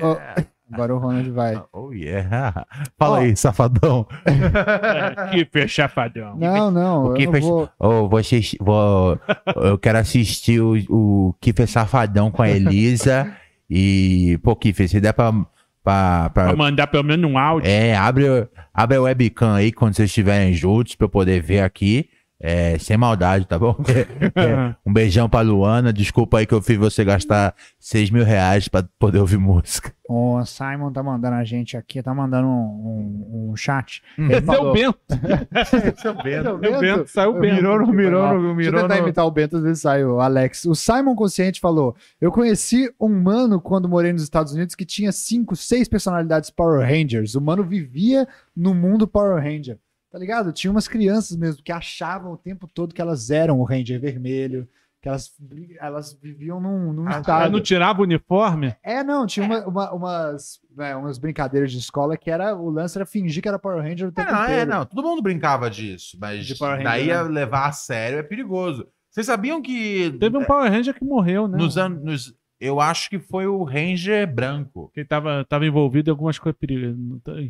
ó, 0.00 0.16
agora 0.72 0.94
o 0.94 0.98
Ronald 0.98 1.30
vai. 1.30 1.62
Oh, 1.72 1.92
yeah. 1.92 2.66
Fala 2.98 3.18
aí, 3.20 3.36
safadão. 3.36 4.06
que 5.32 5.44
fechafadão. 5.46 6.36
Não, 6.36 6.70
não, 6.70 7.06
O 7.06 7.14
que 7.14 7.22
eu 7.22 7.26
não 7.26 7.32
fez- 7.32 7.44
vou. 7.44 7.68
Ô, 7.78 8.08
vocês, 8.08 8.54
vou, 8.60 9.18
eu 9.56 9.78
quero 9.78 9.98
assistir 9.98 10.60
o, 10.60 10.74
o 10.88 11.34
Kiffer 11.40 11.66
Safadão 11.68 12.30
com 12.30 12.42
a 12.42 12.50
Elisa. 12.50 13.32
e, 13.68 14.38
pô, 14.42 14.54
Kiffer, 14.56 14.88
se 14.88 15.00
der 15.00 15.12
pra. 15.12 15.32
pra, 15.84 16.30
pra- 16.30 16.44
Pra 16.48 16.56
mandar 16.56 16.86
pelo 16.88 17.04
menos 17.04 17.30
um 17.30 17.38
áudio. 17.38 17.70
é, 17.70 17.96
abre, 17.96 18.26
abre 18.74 18.96
a 18.96 19.00
webcam 19.02 19.54
aí 19.54 19.72
quando 19.72 19.94
vocês 19.94 20.08
estiverem 20.10 20.52
juntos 20.52 20.94
pra 20.94 21.06
eu 21.06 21.10
poder 21.10 21.40
ver 21.42 21.60
aqui. 21.60 22.08
É, 22.40 22.78
sem 22.78 22.96
maldade, 22.96 23.46
tá 23.46 23.58
bom? 23.58 23.74
É, 24.34 24.74
um 24.86 24.92
beijão 24.92 25.28
pra 25.28 25.40
Luana. 25.40 25.92
Desculpa 25.92 26.38
aí 26.38 26.46
que 26.46 26.54
eu 26.54 26.62
fiz 26.62 26.76
você 26.76 27.04
gastar 27.04 27.54
6 27.80 28.10
mil 28.10 28.24
reais 28.24 28.68
pra 28.68 28.84
poder 28.98 29.18
ouvir 29.18 29.38
música. 29.38 29.92
O 30.08 30.42
Simon 30.46 30.90
tá 30.92 31.02
mandando 31.02 31.34
a 31.34 31.44
gente 31.44 31.76
aqui, 31.76 32.02
tá 32.02 32.14
mandando 32.14 32.46
um, 32.46 32.50
um, 32.50 33.50
um 33.50 33.56
chat. 33.56 34.02
Ele 34.16 34.32
Esse 34.32 34.38
é 34.38 34.42
falou- 34.42 34.70
o 34.70 34.72
Bento. 34.72 34.98
Esse 35.54 36.06
é 36.06 36.10
o 36.10 36.46
É 36.48 36.52
o 36.52 36.58
Bento, 36.58 37.10
saiu 37.10 37.30
o 37.30 37.40
Bento. 37.40 37.56
Mirou 37.56 37.78
no, 37.80 37.92
mirou 37.92 38.22
no, 38.22 38.32
Deixa 38.32 38.48
eu 38.48 38.54
mirou 38.54 38.82
tentar 38.82 38.96
no... 38.96 39.02
imitar 39.02 39.26
o 39.26 39.30
Bento, 39.30 39.56
às 39.56 39.62
vezes 39.62 39.82
sai 39.82 40.04
o 40.04 40.20
Alex. 40.20 40.64
O 40.64 40.74
Simon 40.74 41.14
Consciente 41.14 41.60
falou: 41.60 41.94
Eu 42.20 42.30
conheci 42.32 42.90
um 42.98 43.08
mano 43.20 43.60
quando 43.60 43.88
morei 43.88 44.12
nos 44.12 44.22
Estados 44.22 44.52
Unidos 44.54 44.74
que 44.74 44.86
tinha 44.86 45.12
cinco, 45.12 45.54
seis 45.56 45.88
personalidades 45.88 46.48
Power 46.50 46.88
Rangers. 46.88 47.34
O 47.34 47.40
mano 47.40 47.62
vivia 47.62 48.26
no 48.56 48.74
mundo 48.74 49.06
Power 49.06 49.42
Ranger. 49.42 49.78
Tá 50.18 50.20
ligado? 50.20 50.52
Tinha 50.52 50.70
umas 50.72 50.88
crianças 50.88 51.36
mesmo 51.36 51.62
que 51.62 51.70
achavam 51.70 52.32
o 52.32 52.36
tempo 52.36 52.66
todo 52.66 52.92
que 52.92 53.00
elas 53.00 53.30
eram 53.30 53.60
o 53.60 53.62
Ranger 53.64 54.00
vermelho, 54.00 54.68
que 55.00 55.08
elas, 55.08 55.30
elas 55.78 56.12
viviam 56.20 56.60
num, 56.60 56.92
num 56.92 57.06
Ah, 57.06 57.20
estado. 57.20 57.52
não 57.52 57.60
tirava 57.60 58.00
o 58.00 58.02
uniforme? 58.02 58.74
É, 58.82 59.04
não, 59.04 59.24
tinha 59.28 59.46
uma- 59.46 59.64
uma- 59.64 59.92
umas, 59.94 60.58
é, 60.76 60.96
umas 60.96 61.18
brincadeiras 61.18 61.70
de 61.70 61.78
escola 61.78 62.16
que 62.16 62.28
era 62.32 62.52
o 62.56 62.68
lance 62.68 62.98
era 62.98 63.06
fingir 63.06 63.40
que 63.40 63.48
era 63.48 63.60
Power 63.60 63.80
Ranger 63.80 64.08
o 64.08 64.10
É, 64.10 64.12
tempo 64.12 64.32
não, 64.32 64.40
é, 64.40 64.44
inteiro. 64.62 64.70
não. 64.72 64.84
Todo 64.86 65.02
mundo 65.06 65.22
brincava 65.22 65.70
disso, 65.70 66.18
mas 66.20 66.44
De 66.44 66.56
Power 66.56 66.78
Ranger, 66.78 66.90
daí 66.90 67.12
a 67.12 67.22
né? 67.22 67.30
levar 67.30 67.68
a 67.68 67.72
sério 67.72 68.18
é 68.18 68.22
perigoso. 68.24 68.88
Vocês 69.08 69.24
sabiam 69.26 69.62
que 69.62 70.16
Teve 70.18 70.36
um 70.36 70.44
Power 70.44 70.68
Ranger 70.68 70.94
que 70.94 71.04
morreu, 71.04 71.46
né? 71.46 71.56
nos 71.56 71.78
anos. 71.78 72.34
Eu 72.60 72.80
acho 72.80 73.08
que 73.10 73.18
foi 73.18 73.46
o 73.46 73.62
Ranger 73.62 74.26
branco. 74.32 74.90
Que 74.94 75.04
tava, 75.04 75.44
tava 75.48 75.66
envolvido 75.66 76.10
em 76.10 76.12
algumas 76.12 76.38
coisas 76.38 76.58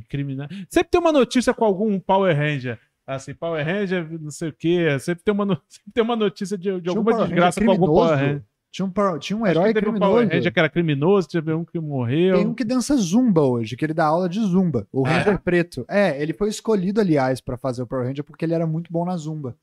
criminais. 0.09 0.51
Sempre 0.69 0.91
tem 0.91 1.01
uma 1.01 1.13
notícia 1.13 1.53
com 1.55 1.65
algum 1.65 1.99
Power 1.99 2.37
Ranger. 2.37 2.79
Assim, 3.07 3.33
Power 3.35 3.65
Ranger, 3.65 4.07
não 4.21 4.31
sei 4.31 4.51
o 4.51 4.53
quê. 4.53 4.99
Sempre 5.01 5.25
tem 5.25 5.33
uma, 5.33 5.45
no- 5.47 5.61
sempre 5.69 5.93
tem 5.93 6.05
uma 6.05 6.17
notícia 6.17 6.59
de, 6.59 6.71
de 6.75 6.83
Tinha 6.83 6.93
um 6.95 6.99
alguma 6.99 7.13
Ranger 7.13 7.29
desgraça 7.29 7.65
com 7.65 7.71
algum 7.71 7.87
Power. 7.87 8.19
Ranger. 8.19 8.43
Tinha 8.71 8.85
um, 8.87 9.19
tinha 9.19 9.37
um 9.39 9.43
que 9.45 9.49
herói 9.49 9.71
um 9.71 9.73
criminoso. 9.73 10.01
Power 10.13 10.29
Ranger 10.29 10.53
que 10.53 10.59
era 10.59 10.69
criminoso, 10.69 11.29
teve 11.29 11.53
um 11.55 11.65
que 11.65 11.81
morreu. 11.81 12.37
Tem 12.37 12.47
um 12.47 12.53
que 12.55 12.65
dança 12.65 12.95
zumba 12.99 13.41
hoje, 13.41 13.77
que 13.79 13.85
ele 13.85 13.95
dá 13.95 14.05
aula 14.05 14.29
de 14.29 14.39
zumba. 14.41 14.87
O 14.93 15.07
Ah, 15.07 15.11
é? 15.11 15.13
Ranger 15.21 15.39
Preto. 15.41 15.87
É, 15.89 16.23
ele 16.23 16.35
foi 16.35 16.51
escolhido, 16.51 17.01
aliás, 17.01 17.41
pra 17.41 17.57
fazer 17.57 17.83
o 17.83 17.87
Power 17.87 18.07
Ranger 18.07 18.23
porque 18.25 18.45
ele 18.45 18.53
era 18.53 18.67
muito 18.67 18.93
bom 18.93 19.07
na 19.07 19.17
zumba. 19.17 19.57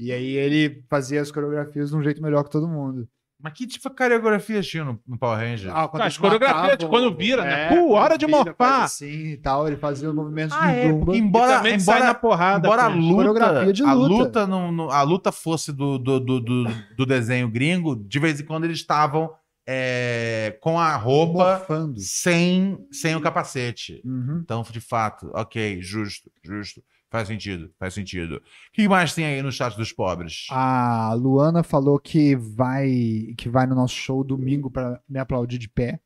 E 0.00 0.10
aí 0.10 0.34
ele 0.34 0.82
fazia 0.90 1.20
as 1.20 1.30
coreografias 1.30 1.90
de 1.90 1.96
um 1.96 2.02
jeito 2.02 2.20
melhor 2.20 2.42
que 2.42 2.50
todo 2.50 2.66
mundo. 2.66 3.06
Mas 3.42 3.52
que 3.54 3.66
tipo 3.66 3.88
de 3.88 3.94
coreografia 3.96 4.60
tinha 4.62 4.84
no, 4.84 5.00
no 5.06 5.18
Power 5.18 5.38
Ranger? 5.38 5.74
Ah, 5.74 5.88
quando 5.88 6.02
As 6.02 6.06
eles 6.08 6.18
coreografias 6.18 6.78
de 6.78 6.86
quando 6.86 7.16
vira, 7.16 7.42
né? 7.42 7.64
É, 7.64 7.68
Pô, 7.68 7.92
hora 7.94 8.18
de 8.18 8.26
morfar. 8.26 8.82
Assim 8.82 9.06
e 9.32 9.36
tal, 9.38 9.66
ele 9.66 9.76
fazia 9.76 10.08
os 10.08 10.14
movimentos 10.14 10.56
Ah, 10.58 10.70
de 10.72 10.78
é, 10.78 10.88
zumba. 10.88 11.16
embora, 11.16 11.70
embora, 11.70 12.04
na 12.04 12.14
porrada. 12.14 12.66
embora 12.66 12.82
a 12.82 12.88
luta, 12.88 13.14
Coreografia 13.14 13.72
de 13.72 13.82
a 13.82 13.92
luta. 13.92 14.14
luta, 14.24 14.46
não, 14.46 14.70
não- 14.70 14.90
a 14.90 15.02
luta 15.02 15.32
fosse 15.32 15.72
do, 15.72 15.98
do, 15.98 16.20
do, 16.20 16.40
do, 16.40 16.64
do 16.96 17.06
desenho 17.06 17.48
gringo, 17.48 17.96
de 17.96 18.18
vez 18.18 18.40
em 18.40 18.44
quando 18.44 18.64
eles 18.64 18.78
estavam 18.78 19.30
é, 19.66 20.58
com 20.60 20.78
a 20.78 20.96
roupa 20.96 21.58
Morfando. 21.58 22.00
sem, 22.00 22.78
sem 22.90 23.14
o 23.14 23.20
capacete. 23.20 24.00
Uhum. 24.04 24.40
Então, 24.42 24.62
de 24.68 24.80
fato, 24.80 25.30
ok, 25.34 25.80
justo, 25.80 26.30
justo. 26.42 26.82
Faz 27.10 27.26
sentido, 27.26 27.72
faz 27.78 27.92
sentido. 27.94 28.36
O 28.36 28.40
que 28.72 28.88
mais 28.88 29.12
tem 29.14 29.24
aí 29.26 29.42
no 29.42 29.50
chat 29.50 29.76
dos 29.76 29.92
pobres? 29.92 30.46
A 30.50 31.12
Luana 31.14 31.62
falou 31.64 31.98
que 31.98 32.36
vai 32.36 33.34
que 33.36 33.48
vai 33.48 33.66
no 33.66 33.74
nosso 33.74 33.94
show 33.94 34.22
domingo 34.22 34.70
pra 34.70 35.00
me 35.08 35.18
aplaudir 35.18 35.58
de 35.58 35.68
pé. 35.68 35.98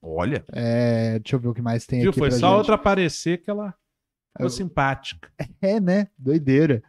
Olha, 0.00 0.44
É, 0.52 1.18
deixa 1.18 1.34
eu 1.34 1.40
ver 1.40 1.48
o 1.48 1.54
que 1.54 1.62
mais 1.62 1.84
tem 1.84 2.00
Viu? 2.00 2.10
aqui 2.10 2.18
Foi 2.20 2.28
pra 2.28 2.38
só 2.38 2.48
gente. 2.50 2.58
outra 2.58 2.74
aparecer 2.76 3.38
que 3.42 3.50
ela 3.50 3.74
ficou 4.32 4.46
Eu- 4.46 4.50
simpática. 4.50 5.28
É, 5.60 5.80
né? 5.80 6.06
Doideira. 6.16 6.80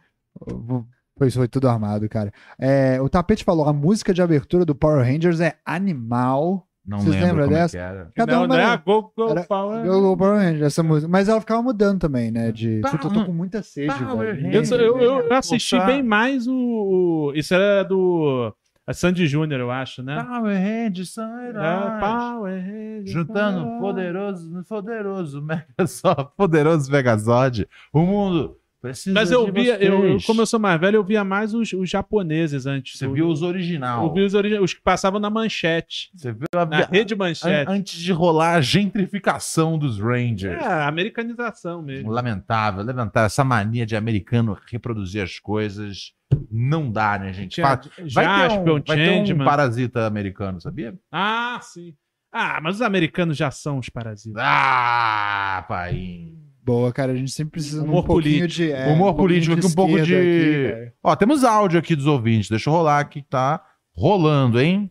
Foi, 1.18 1.28
foi 1.30 1.48
tudo 1.48 1.68
armado, 1.68 2.08
cara. 2.08 2.32
É, 2.56 3.00
o 3.00 3.08
Tapete 3.08 3.42
falou, 3.42 3.66
a 3.66 3.72
música 3.72 4.14
de 4.14 4.22
abertura 4.22 4.64
do 4.64 4.72
Power 4.74 5.04
Rangers 5.04 5.40
é 5.40 5.58
animal. 5.64 6.67
Não 6.88 6.98
Vocês 7.00 7.22
lembram 7.22 7.44
é 7.44 7.48
dessa? 7.48 7.78
era. 7.78 8.10
Cada 8.16 8.32
não, 8.32 8.40
uma 8.40 8.48
não 8.48 8.56
é 8.56 8.62
era- 8.62 8.76
Go 8.76 9.12
Go 9.16 9.28
era- 9.30 9.44
Power. 9.44 9.84
Go, 9.86 10.00
Go 10.00 10.16
Power 10.16 10.36
Rangers, 10.38 10.62
essa 10.62 10.82
música. 10.82 11.08
Mas 11.10 11.28
ela 11.28 11.40
ficava 11.40 11.62
mudando 11.62 12.00
também, 12.00 12.30
né? 12.30 12.50
De. 12.50 12.80
Power- 12.80 12.98
Puta, 12.98 13.06
eu 13.08 13.20
tô 13.20 13.26
com 13.26 13.32
muita 13.32 13.62
sede, 13.62 13.92
Power 13.92 14.34
velho. 14.34 14.52
Eu, 14.54 14.62
eu, 14.78 14.98
eu- 14.98 15.20
eu 15.28 15.34
assisti 15.34 15.78
bem 15.84 16.02
mais 16.02 16.46
o, 16.48 16.54
o- 16.54 17.32
Isso 17.34 17.52
era 17.54 17.82
do. 17.84 18.52
A 18.86 18.94
Sandy 18.94 19.26
Júnior, 19.26 19.60
eu 19.60 19.70
acho, 19.70 20.02
né? 20.02 20.24
Power 20.24 20.56
Rangers 20.56 21.12
são 21.12 21.38
É, 21.40 21.48
heróis. 21.50 22.00
Power 22.00 22.58
Rangers, 22.58 23.10
Juntando 23.10 23.78
poderoso, 23.80 24.64
poderoso 24.66 25.42
Megazord, 25.42 26.28
poderoso 26.34 26.90
Megazord. 26.90 27.68
O 27.92 28.00
mundo 28.00 28.56
precisa 28.80 29.12
Mas 29.14 29.30
eu 29.30 29.52
via, 29.52 29.76
eu, 29.82 30.04
eu- 30.06 30.18
como 30.26 30.40
eu 30.42 30.46
sou 30.46 30.58
mais 30.60 30.80
velho, 30.80 30.96
eu 30.96 31.04
via 31.04 31.24
mais 31.24 31.52
os, 31.54 31.72
os 31.72 31.88
japoneses 31.90 32.66
antes. 32.66 32.98
Você 32.98 33.06
Eu- 33.06 33.12
viu 33.12 33.28
os 33.28 33.42
Eu 33.42 33.48
original. 33.48 34.12
vi 34.14 34.20
os, 34.22 34.34
origi- 34.34 34.58
os 34.58 34.72
que 34.74 34.80
passavam 34.80 35.18
na 35.20 35.28
manchete. 35.30 36.10
Você 36.14 36.32
viu 36.32 36.46
a, 36.54 36.64
Na 36.66 36.80
rede 36.86 37.14
an- 37.14 37.16
manchete. 37.16 37.70
antes 37.70 37.98
de 37.98 38.12
rolar 38.12 38.54
a 38.54 38.60
gentrificação 38.60 39.78
dos 39.78 39.98
Rangers. 39.98 40.60
É, 40.62 40.64
a 40.66 40.88
americanização 40.88 41.82
mesmo. 41.82 42.10
Lamentável, 42.10 42.84
lamentável. 42.84 43.26
Essa 43.26 43.44
mania 43.44 43.84
de 43.86 43.96
americano 43.96 44.56
reproduzir 44.70 45.22
as 45.22 45.38
coisas 45.38 46.12
não 46.50 46.90
dá, 46.90 47.18
né, 47.18 47.32
gente? 47.32 47.52
Tinha 47.52 47.66
Vai 47.66 47.78
ter, 47.78 48.08
Jaspion, 48.08 48.76
um, 48.78 48.82
vai 48.86 48.96
ter 48.96 49.34
um 49.34 49.44
parasita 49.44 50.06
americano, 50.06 50.60
sabia? 50.60 50.94
Ah, 51.10 51.58
sim. 51.62 51.94
Ah, 52.30 52.60
mas 52.62 52.76
os 52.76 52.82
americanos 52.82 53.36
já 53.36 53.50
são 53.50 53.78
os 53.78 53.88
parasitas. 53.88 54.42
Ah, 54.44 55.64
pai. 55.66 56.32
Boa, 56.68 56.92
cara. 56.92 57.12
A 57.12 57.16
gente 57.16 57.30
sempre 57.30 57.52
precisa 57.52 57.80
de 57.82 57.86
um 57.88 57.90
Humor 57.92 58.04
pouquinho 58.04 58.40
político. 58.40 58.62
de. 58.62 58.72
é, 58.72 58.86
Humor 58.86 58.94
um 58.94 58.98
pouquinho 58.98 59.16
político 59.16 59.54
aqui, 59.56 59.66
um 59.66 59.74
pouco 59.74 60.00
de- 60.02 60.14
aqui. 60.14 60.92
Ó, 61.02 61.16
temos 61.16 61.42
áudio 61.44 61.78
aqui 61.78 61.96
dos 61.96 62.06
ouvintes. 62.06 62.50
Deixa 62.50 62.68
eu 62.68 62.74
rolar 62.74 63.00
aqui 63.00 63.22
que 63.22 63.28
tá 63.28 63.62
rolando, 63.96 64.60
hein? 64.60 64.90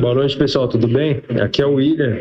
Boa 0.00 0.14
noite, 0.14 0.36
pessoal, 0.36 0.68
tudo 0.68 0.86
bem? 0.88 1.22
Aqui 1.42 1.62
é 1.62 1.66
o 1.66 1.74
William. 1.74 2.16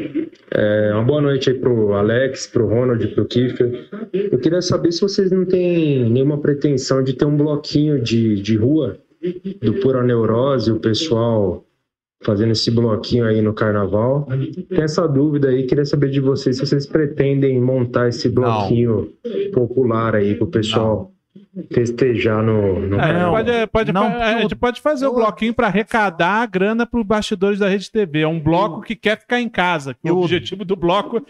É, 0.51 0.91
uma 0.93 1.03
boa 1.03 1.21
noite 1.21 1.49
aí 1.49 1.57
pro 1.57 1.93
Alex, 1.93 2.47
pro 2.47 2.67
Ronald, 2.67 3.05
pro 3.09 3.25
Kiefer. 3.25 3.89
Eu 4.13 4.37
queria 4.37 4.61
saber 4.61 4.91
se 4.91 5.01
vocês 5.01 5.31
não 5.31 5.43
têm 5.45 6.09
nenhuma 6.09 6.37
pretensão 6.37 7.03
de 7.03 7.13
ter 7.13 7.25
um 7.25 7.35
bloquinho 7.35 8.01
de, 8.01 8.41
de 8.41 8.55
rua 8.57 8.97
do 9.61 9.73
Pura 9.81 10.03
Neurose, 10.03 10.71
o 10.71 10.79
pessoal 10.79 11.65
fazendo 12.23 12.51
esse 12.51 12.69
bloquinho 12.71 13.25
aí 13.25 13.41
no 13.41 13.53
carnaval. 13.53 14.27
Tem 14.69 14.83
essa 14.83 15.07
dúvida 15.07 15.49
aí, 15.49 15.63
queria 15.65 15.85
saber 15.85 16.09
de 16.09 16.19
vocês 16.19 16.57
se 16.57 16.65
vocês 16.65 16.85
pretendem 16.85 17.59
montar 17.59 18.07
esse 18.09 18.29
bloquinho 18.29 19.09
popular 19.53 20.15
aí 20.15 20.35
pro 20.35 20.47
pessoal 20.47 21.11
festejar 21.73 22.41
no, 22.43 22.79
no 22.87 22.95
É, 22.95 22.99
carnaval. 22.99 23.31
pode, 23.31 23.67
pode, 23.67 23.91
Não, 23.91 24.05
a 24.05 24.39
gente 24.41 24.55
pode 24.55 24.81
fazer 24.81 25.07
o 25.07 25.13
bloquinho 25.13 25.53
para 25.53 25.67
arrecadar 25.67 26.41
a 26.41 26.45
grana 26.45 26.85
para 26.85 26.99
os 26.99 27.05
bastidores 27.05 27.59
da 27.59 27.67
Rede 27.67 27.91
TV. 27.91 28.21
É 28.21 28.27
um 28.27 28.39
bloco 28.39 28.81
que 28.81 28.95
quer 28.95 29.19
ficar 29.19 29.39
em 29.41 29.49
casa. 29.49 29.93
que 29.93 30.09
Eu- 30.09 30.17
O 30.17 30.23
objetivo 30.23 30.63
do 30.63 30.75
bloco. 30.75 31.21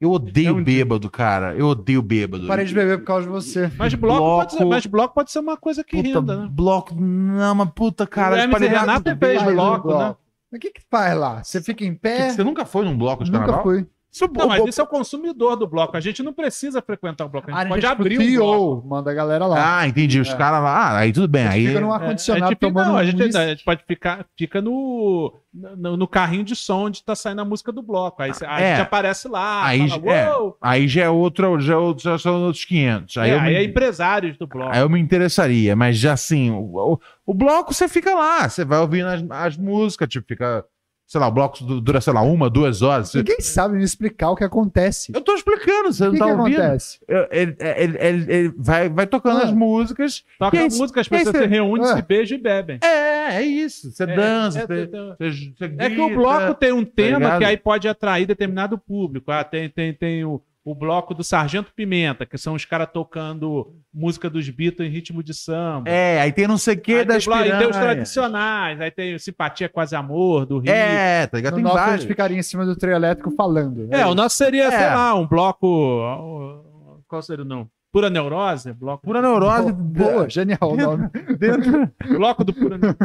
Eu 0.00 0.12
odeio 0.12 0.48
É 0.48 0.52
um- 0.52 0.64
bêbado, 0.64 1.10
cara. 1.10 1.54
Eu 1.54 1.66
odeio 1.66 2.00
bêbado. 2.00 2.46
Parei 2.46 2.64
de 2.64 2.74
beber 2.74 2.98
por 3.00 3.04
causa 3.04 3.26
de 3.26 3.32
você. 3.32 3.70
Mas 3.76 3.92
bloco, 3.94 4.18
Bloco- 4.18 4.38
Pode, 4.40 4.52
ser, 4.54 4.64
mas 4.64 4.86
bloco 4.86 5.14
pode 5.14 5.30
ser 5.30 5.38
uma 5.40 5.58
coisa 5.58 5.84
que 5.84 5.94
Puta, 6.02 6.18
renda, 6.20 6.36
né? 6.36 6.48
bloco. 6.50 6.94
Não, 6.98 7.54
mas 7.54 7.68
puta, 7.74 8.06
cara. 8.06 8.34
o 8.36 8.56
Renato 8.58 9.14
fez 9.18 9.42
um 9.42 9.54
bloco, 9.54 9.88
né? 9.94 10.14
Mas 10.50 10.58
o 10.58 10.60
que 10.60 10.70
que 10.70 10.82
faz 10.90 11.16
lá? 11.16 11.42
Você 11.44 11.62
fica 11.62 11.84
em 11.84 11.94
pé? 11.94 12.30
Você 12.30 12.42
nunca 12.42 12.64
foi 12.66 12.84
num 12.84 12.96
bloco 12.98 13.22
de 13.24 13.30
Nunca 13.30 13.44
carnaval? 13.46 13.62
fui. 13.64 13.86
Se 14.10 14.24
o- 14.24 14.28
Não, 14.32 14.48
mas 14.48 14.60
o- 14.64 14.68
isso 14.68 14.80
é 14.80 14.84
o 14.84 14.86
consumidor 14.88 15.54
do 15.54 15.68
bloco. 15.68 15.96
A 15.96 16.00
gente 16.00 16.20
não 16.20 16.32
precisa 16.32 16.82
frequentar 16.82 17.26
o 17.26 17.28
bloco. 17.28 17.48
A 17.48 17.54
gente 17.54 17.62
Ah, 17.64 17.68
pode 17.68 17.80
tipo, 17.80 17.92
abrir 17.92 18.18
um 18.18 18.34
bloco. 18.34 18.88
Manda 18.88 19.10
a 19.10 19.14
galera 19.14 19.46
lá. 19.46 19.78
Ah, 19.80 19.86
entendi. 19.86 20.18
Os 20.18 20.34
caras 20.34 20.60
lá. 20.62 20.70
Ah, 20.90 20.98
aí 20.98 21.12
tudo 21.12 21.28
bem. 21.28 21.46
A 21.46 21.50
Aí. 21.50 21.60
gente 21.60 21.68
fica 21.68 21.80
num 21.80 21.92
É, 21.92 21.94
ar-condicionado 21.94 22.44
a 22.44 22.48
gente 22.48 22.56
fica- 22.58 22.66
tomando 22.72 22.86
não, 22.88 22.96
a 22.98 23.00
um 23.02 23.04
gente, 23.04 23.36
a 23.36 23.46
gente 23.46 23.64
pode 23.64 23.84
ficar 23.86 24.26
fica 24.36 24.60
no, 24.60 25.32
no, 25.54 25.96
no 25.96 26.08
carrinho 26.08 26.42
de 26.42 26.56
som 26.56 26.86
onde 26.86 27.04
tá 27.04 27.14
saindo 27.14 27.40
a 27.40 27.44
música 27.44 27.70
do 27.70 27.82
bloco. 27.82 28.20
Aí 28.20 28.34
cê- 28.34 28.44
a 28.46 28.60
É. 28.60 28.70
gente 28.76 28.82
aparece 28.82 29.28
lá, 29.28 29.64
Aí, 29.64 29.88
fala, 29.88 30.12
é, 30.12 30.28
aí 30.60 30.88
já 30.88 31.02
é 31.04 31.08
outro, 31.08 31.60
já, 31.60 31.74
é 31.74 31.76
outro, 31.76 32.02
já 32.02 32.18
são 32.18 32.42
outros 32.46 32.64
500. 32.64 33.16
Aí, 33.16 33.30
É, 33.30 33.34
eu 33.34 33.38
aí 33.40 33.46
me, 33.50 33.54
é 33.54 33.62
empresários 33.64 34.36
do 34.36 34.46
bloco. 34.46 34.70
aí 34.74 34.80
eu 34.80 34.88
me 34.90 34.98
interessaria, 34.98 35.76
mas 35.76 35.96
já 35.96 36.14
assim, 36.14 36.50
o, 36.50 36.94
o, 36.94 36.98
o 37.24 37.32
bloco 37.32 37.72
você 37.72 37.88
fica 37.88 38.12
lá, 38.12 38.48
você 38.48 38.64
vai 38.64 38.80
ouvindo 38.80 39.06
as, 39.06 39.22
as 39.30 39.56
músicas, 39.56 40.08
tipo, 40.08 40.26
fica, 40.26 40.64
sei 41.10 41.20
lá, 41.20 41.26
o 41.26 41.32
bloco 41.32 41.64
du- 41.64 41.80
dura, 41.80 42.00
sei 42.00 42.12
lá, 42.12 42.22
uma, 42.22 42.48
duas 42.48 42.82
horas. 42.82 43.12
Ninguém 43.14 43.40
sabe 43.40 43.76
me 43.76 43.82
explicar 43.82 44.30
o 44.30 44.36
que 44.36 44.44
acontece. 44.44 45.10
Eu 45.12 45.20
tô 45.20 45.34
explicando, 45.34 45.92
você 45.92 46.04
O 46.04 46.06
não 46.06 46.12
que, 46.12 46.18
tá 46.20 46.24
que 46.26 46.30
ouvindo? 46.30 46.60
acontece? 46.60 47.00
Ele, 47.32 47.56
ele, 47.58 47.98
ele- 47.98 48.32
ele 48.32 48.54
vai, 48.56 48.88
vai 48.88 49.06
tocando 49.08 49.40
Ah. 49.40 49.42
as 49.46 49.52
músicas. 49.52 50.24
Toca 50.38 50.56
aí, 50.56 50.62
a 50.62 50.68
música, 50.68 51.00
as 51.00 51.08
e 51.08 51.14
aí 51.16 51.24
pessoas 51.24 51.42
se 51.42 51.46
reúnem, 51.48 51.84
Ah. 51.84 51.96
se 51.96 52.02
beijam 52.02 52.38
e 52.38 52.40
bebem. 52.40 52.78
É, 52.80 53.34
é 53.38 53.42
isso. 53.42 53.90
Você 53.90 54.04
É, 54.04 54.06
dança, 54.06 54.60
é, 54.60 54.66
você, 54.68 54.82
é, 54.82 55.30
você- 55.30 55.74
É 55.78 55.90
que 55.90 56.00
o 56.00 56.14
bloco 56.14 56.54
tem 56.54 56.72
um 56.72 56.84
tema 56.84 57.18
ligado? 57.18 57.38
que 57.40 57.44
aí 57.44 57.56
pode 57.56 57.88
atrair 57.88 58.24
determinado 58.24 58.78
público. 58.78 59.32
Ah, 59.32 59.42
tem, 59.42 59.68
tem, 59.68 59.92
tem 59.92 60.24
o, 60.24 60.40
o 60.64 60.74
bloco 60.76 61.12
do 61.12 61.24
Sargento 61.24 61.72
Pimenta, 61.74 62.24
que 62.24 62.38
são 62.38 62.54
os 62.54 62.64
caras 62.64 62.88
tocando 62.92 63.74
música 63.92 64.30
dos 64.30 64.48
Beatles 64.48 64.88
em 64.88 64.92
ritmo 64.92 65.22
de 65.22 65.34
samba. 65.34 65.90
É, 65.90 66.20
aí 66.20 66.30
tem 66.32 66.46
não 66.46 66.56
sei 66.58 66.74
o 66.74 66.80
que 66.80 66.94
aí, 66.94 67.04
das 67.04 67.24
tem, 67.24 67.32
blo- 67.34 67.42
aí 67.42 67.48
tem 67.50 67.58
os 67.58 67.66
piranhas. 67.76 67.80
tradicionais, 67.82 68.80
aí 68.80 68.90
tem 68.90 69.14
o 69.14 69.18
Simpatia 69.20 69.68
Quase 69.68 69.96
Amor, 69.96 70.46
do 70.46 70.58
Rio. 70.58 70.70
É, 70.72 71.26
tá 71.26 71.36
ligado? 71.38 71.52
No 71.52 71.56
Tem 71.56 71.64
nosso 71.64 71.76
a 71.76 71.80
vários. 71.80 72.00
gente 72.02 72.08
ficaria 72.08 72.38
em 72.38 72.42
cima 72.42 72.64
do 72.64 72.76
trio 72.76 72.92
elétrico 72.94 73.30
falando. 73.32 73.88
É, 73.90 74.06
o 74.06 74.14
nosso 74.14 74.36
seria, 74.36 74.70
sei 74.70 74.80
É. 74.80 74.94
lá, 74.94 75.14
um 75.14 75.26
bloco. 75.26 77.04
Qual 77.08 77.20
seria 77.22 77.44
o 77.44 77.48
nome? 77.48 77.66
Pura 77.92 78.08
Neurose? 78.08 78.72
Bloco, 78.72 79.02
Pura 79.04 79.20
neurose. 79.20 79.72
Boa, 79.72 80.28
genial 80.30 80.58
o 80.62 80.76
nome. 80.76 81.08
Dentro, 81.38 81.90
bloco 82.16 82.44
do 82.44 82.54
Pura 82.54 82.78
Neurose. 82.78 82.98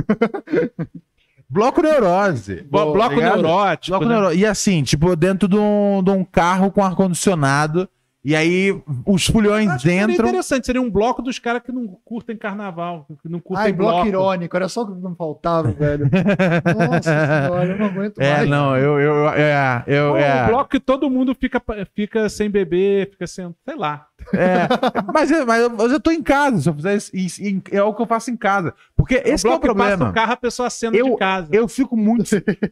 bloco 1.49 1.81
neurose. 1.81 2.61
Bo- 2.69 2.93
bloco 2.93 3.15
ligado? 3.15 3.41
neurótico. 3.41 3.97
Bloco 3.97 4.05
né? 4.05 4.19
neuro- 4.19 4.35
E 4.35 4.45
assim, 4.45 4.83
tipo, 4.83 5.15
dentro 5.15 5.47
de 5.47 5.57
um, 5.57 6.03
de 6.03 6.11
um 6.11 6.23
carro 6.23 6.71
com 6.71 6.83
ar-condicionado. 6.83 7.89
E 8.25 8.35
aí 8.35 8.75
os 9.05 9.27
fulhões 9.27 9.69
Acho 9.69 9.83
que 9.83 9.89
seria 9.91 10.11
interessante, 10.15 10.65
seria 10.65 10.81
um 10.81 10.89
bloco 10.89 11.21
dos 11.21 11.37
caras 11.37 11.61
que 11.61 11.71
não 11.71 11.85
curtem 12.03 12.35
carnaval, 12.35 13.05
que 13.21 13.29
não 13.29 13.39
curtem 13.39 13.67
Ai, 13.67 13.71
bloco 13.71 13.93
bloco. 13.97 14.07
irônico, 14.07 14.57
era 14.57 14.67
só 14.67 14.81
o 14.81 14.87
que 14.87 14.99
não 14.99 15.15
faltava, 15.15 15.71
velho. 15.71 16.09
Nossa 16.75 17.03
senhora, 17.03 17.65
eu 17.71 17.77
não 17.77 17.85
aguento 17.85 18.19
É, 18.19 18.37
mais. 18.37 18.49
não, 18.49 18.75
eu. 18.75 18.99
eu, 18.99 19.29
é, 19.29 19.83
eu 19.85 20.17
é, 20.17 20.43
Um 20.43 20.47
bloco 20.47 20.71
que 20.71 20.79
todo 20.79 21.07
mundo 21.07 21.35
fica, 21.39 21.61
fica 21.93 22.27
sem 22.27 22.49
beber, 22.49 23.11
fica 23.11 23.27
sem. 23.27 23.53
sei 23.63 23.75
lá. 23.75 24.07
É. 24.33 24.67
mas, 25.13 25.29
eu- 25.31 25.45
mas 25.45 25.61
eu, 25.61 25.69
mas 25.69 25.91
eu 25.91 25.99
tô 25.99 26.11
em 26.11 26.21
casa. 26.23 26.61
Se 26.61 26.69
eu 26.69 26.73
fizer 26.73 26.95
isso, 26.95 27.11
isso- 27.15 27.41
é 27.71 27.81
o 27.83 27.93
que 27.93 28.01
eu 28.01 28.05
faço 28.07 28.31
em 28.31 28.37
casa. 28.37 28.73
Porque 28.95 29.21
esse 29.25 29.45
é 29.47 29.49
o 29.49 29.59
que 29.59 29.67
passa 29.67 29.73
problema. 29.97 30.09
o 30.09 30.13
carro, 30.13 30.31
a 30.33 30.37
pessoa 30.37 30.67
acena 30.67 30.97
de 31.01 31.17
casa. 31.17 31.47
Eu 31.51 31.67
fico 31.67 31.95
muito. 31.95 32.23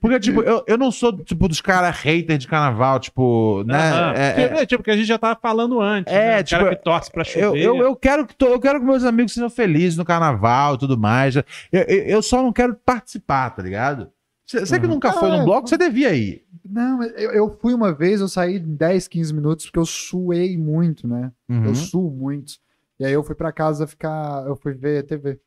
Porque, 0.02 0.20
tipo, 0.20 0.42
eu, 0.42 0.64
eu 0.68 0.78
não 0.78 0.92
sou, 0.92 1.12
tipo, 1.24 1.48
dos 1.48 1.62
caras 1.62 1.96
hater 1.98 2.38
de 2.38 2.48
carnaval, 2.48 3.00
tipo, 3.00 3.64
né? 3.66 3.78
Aham. 3.92 4.14
é- 4.16 4.34
Que- 4.34 4.42
é- 4.42 4.62
é, 4.62 4.66
tipo, 4.66 4.84
que 4.84 4.92
a 4.92 4.96
gente 4.96 5.06
já 5.08 5.18
tava 5.18 5.38
falando 5.40 5.80
antes. 5.80 6.12
É, 6.14 6.38
né? 6.38 6.44
Tipo, 6.44 6.64
cara 6.64 6.76
que 6.76 6.84
torce 6.84 7.12
pra 7.12 7.24
chover. 7.24 7.44
Eu, 7.44 7.56
eu, 7.56 7.78
eu, 7.84 7.96
quero 7.96 8.26
que 8.26 8.36
to- 8.36 8.46
eu 8.48 8.60
quero 8.60 8.80
que 8.80 8.86
meus 8.86 9.04
amigos 9.04 9.34
sejam 9.34 9.50
felizes 9.50 9.98
no 9.98 10.06
carnaval 10.06 10.76
e 10.76 10.78
tudo 10.80 10.98
mais. 10.98 11.36
Eu, 11.36 11.44
eu, 11.72 11.86
eu 11.88 12.22
só 12.22 12.42
não 12.42 12.52
quero 12.54 12.76
participar, 12.86 13.50
tá 13.52 13.62
ligado? 13.62 14.10
Você 14.46 14.80
que 14.80 14.88
nunca 14.88 15.12
foi 15.14 15.30
Ah, 15.32 15.38
num 15.38 15.46
bloco, 15.46 15.68
você 15.70 15.78
devia 15.78 16.14
ir. 16.14 16.46
Não, 16.66 16.98
mas 16.98 17.12
eu, 17.16 17.32
eu 17.32 17.50
fui 17.50 17.74
uma 17.74 17.94
vez, 17.94 18.20
eu 18.22 18.28
saí 18.28 18.58
em 18.58 18.76
10, 18.76 19.08
15 19.08 19.34
minutos, 19.34 19.66
porque 19.66 19.80
eu 19.80 19.86
suei 19.86 20.58
muito, 20.58 21.08
né? 21.08 21.32
Uhum. 21.50 21.66
Eu 21.66 21.76
suo 21.76 22.12
muito. 22.12 22.54
E 23.00 23.06
aí 23.06 23.14
eu 23.14 23.24
fui 23.24 23.36
pra 23.36 23.52
casa 23.52 23.88
ficar. 23.88 24.46
Eu 24.46 24.56
fui 24.56 24.74
ver 24.74 25.04
TV. 25.04 25.40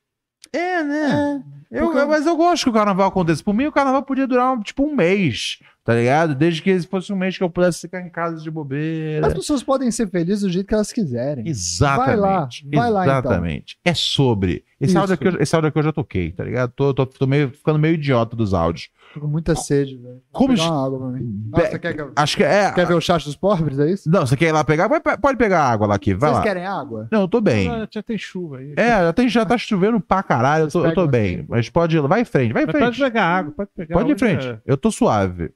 É, 0.52 0.82
né? 0.82 1.44
Eu- 1.70 1.86
porque- 1.86 1.98
eu- 2.00 2.08
mas 2.08 2.26
eu 2.26 2.36
gosto 2.36 2.64
que 2.64 2.70
o 2.70 2.72
carnaval 2.72 3.08
aconteça. 3.08 3.42
Por 3.42 3.54
mim, 3.54 3.66
o 3.66 3.72
carnaval 3.72 4.02
podia 4.02 4.26
durar 4.26 4.58
tipo 4.62 4.82
um 4.84 4.94
mês, 4.94 5.58
tá 5.86 5.94
ligado? 5.94 6.34
Desde 6.34 6.60
que 6.60 6.78
fosse 6.82 7.12
um 7.12 7.16
mês 7.16 7.38
que 7.38 7.44
eu 7.44 7.48
pudesse 7.48 7.80
ficar 7.82 8.00
em 8.02 8.10
casa 8.10 8.42
de 8.42 8.50
bobeira. 8.50 9.26
As 9.26 9.32
pessoas 9.32 9.62
podem 9.62 9.90
ser 9.90 10.10
felizes 10.10 10.42
do 10.42 10.50
jeito 10.50 10.66
que 10.66 10.74
elas 10.74 10.92
quiserem. 10.92 11.46
Exatamente. 11.48 12.06
Vai 12.06 12.16
lá, 12.16 12.48
vai 12.74 12.90
lá, 12.90 13.02
então. 13.18 13.30
Exatamente. 13.30 13.78
É 13.84 13.94
sobre. 13.94 14.64
Esse 14.78 14.90
Isso. 14.90 14.98
áudio, 14.98 15.14
aqui, 15.14 15.26
eu- 15.28 15.40
esse 15.40 15.54
áudio 15.54 15.68
aqui 15.68 15.78
eu 15.78 15.82
já 15.84 15.92
toquei, 15.92 16.32
tá 16.32 16.44
ligado? 16.44 16.70
Tô, 16.76 16.92
tô, 16.92 17.06
tô 17.06 17.26
meio, 17.26 17.48
ficando 17.50 17.78
meio 17.78 17.94
idiota 17.94 18.36
dos 18.36 18.52
áudios. 18.52 18.90
Tô 19.14 19.20
com 19.20 19.26
muita 19.26 19.54
sede, 19.54 19.96
velho. 19.96 20.20
Como 20.30 20.52
pegar 20.54 20.70
uma 20.70 20.84
água 20.86 20.98
pra 20.98 21.08
mim. 21.08 21.22
Be- 21.24 21.62
Ah, 21.62 21.66
você 21.70 21.78
quer, 21.78 21.94
que 21.94 22.00
eu- 22.02 22.12
Acho 22.14 22.36
que 22.36 22.44
é. 22.44 22.70
quer 22.72 22.86
ver 22.86 22.92
o 22.94 23.00
chat 23.00 23.24
dos 23.24 23.36
pobres, 23.36 23.78
é 23.78 23.90
isso? 23.90 24.10
Não, 24.10 24.26
você 24.26 24.36
quer 24.36 24.48
ir 24.48 24.52
lá 24.52 24.62
pegar? 24.62 24.88
Vai- 24.88 25.00
Pode 25.00 25.38
pegar 25.38 25.62
água 25.62 25.86
lá 25.86 25.94
aqui, 25.94 26.12
vai 26.12 26.28
Vocês 26.28 26.38
lá. 26.38 26.42
querem 26.42 26.66
água? 26.66 27.08
Não, 27.10 27.22
eu 27.22 27.28
tô 27.28 27.40
bem. 27.40 27.70
Ah, 27.70 27.88
já 27.90 28.02
tem 28.02 28.18
chuva 28.18 28.58
aí. 28.58 28.74
É, 28.76 28.88
já, 28.98 29.12
tem, 29.14 29.28
já 29.30 29.46
tá 29.46 29.56
chovendo 29.56 29.98
pra 30.00 30.22
caralho, 30.22 30.64
eu 30.64 30.68
tô, 30.70 30.84
eu 30.84 30.92
tô 30.94 31.06
bem. 31.06 31.36
assim? 31.36 31.46
Mas 31.48 31.70
pode 31.70 31.96
ir 31.96 32.00
lá, 32.00 32.08
vai 32.08 32.20
em 32.20 32.24
frente, 32.26 32.52
vai 32.52 32.64
em 32.64 32.66
Mas 32.66 32.72
pode 32.74 32.96
frente. 32.96 33.00
pegar 33.00 33.24
água, 33.24 33.52
pode 33.56 33.70
pegar 33.74 33.94
Pode 33.94 34.10
ir 34.10 34.12
em 34.14 34.18
frente. 34.18 34.46
é- 34.46 34.58
Eu 34.66 34.76
tô 34.76 34.90
suave. 34.90 35.50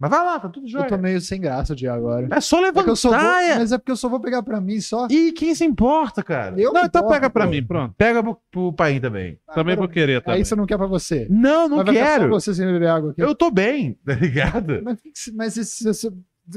Mas 0.00 0.10
vai 0.10 0.24
lá, 0.24 0.38
tá 0.38 0.48
tudo 0.48 0.66
Eu 0.66 0.70
jóia. 0.70 0.86
tô 0.86 0.96
meio 0.96 1.20
sem 1.20 1.40
graça 1.40 1.74
de 1.74 1.88
agora. 1.88 2.28
É 2.30 2.40
só 2.40 2.58
É 2.64 2.68
eu 2.68 2.72
vou, 2.72 2.82
levantar. 2.84 3.42
é- 3.42 3.58
mas 3.58 3.72
é 3.72 3.78
porque 3.78 3.90
eu 3.90 3.96
só 3.96 4.08
vou 4.08 4.20
pegar 4.20 4.42
pra 4.44 4.60
mim 4.60 4.80
só. 4.80 5.08
E 5.10 5.32
quem 5.32 5.54
se 5.56 5.64
importa, 5.64 6.22
cara? 6.22 6.54
Eu 6.60 6.72
Não, 6.72 6.84
então 6.84 7.00
importo, 7.00 7.14
pega 7.14 7.28
pra 7.30 7.46
mim, 7.48 7.64
pronto. 7.64 7.94
Pega 7.98 8.22
pro, 8.22 8.38
pro 8.50 8.72
pai 8.72 9.00
também. 9.00 9.38
Também 9.54 9.72
Agora- 9.72 9.76
vou 9.76 9.88
querer 9.88 10.22
também. 10.22 10.38
Aí 10.38 10.44
você 10.44 10.54
não 10.54 10.66
quer 10.66 10.76
pra 10.78 10.86
você. 10.86 11.26
Não, 11.28 11.68
não 11.68 11.78
Mas 11.78 11.90
quero. 11.90 12.28
você 12.28 12.54
sem 12.54 12.64
beber 12.66 12.88
água 12.88 13.10
aqui. 13.10 13.20
Eu 13.20 13.34
tô 13.34 13.50
bem, 13.50 13.98
tá 14.06 14.14
ligado? 14.14 14.80
Mas, 14.84 14.98
mas 15.34 15.54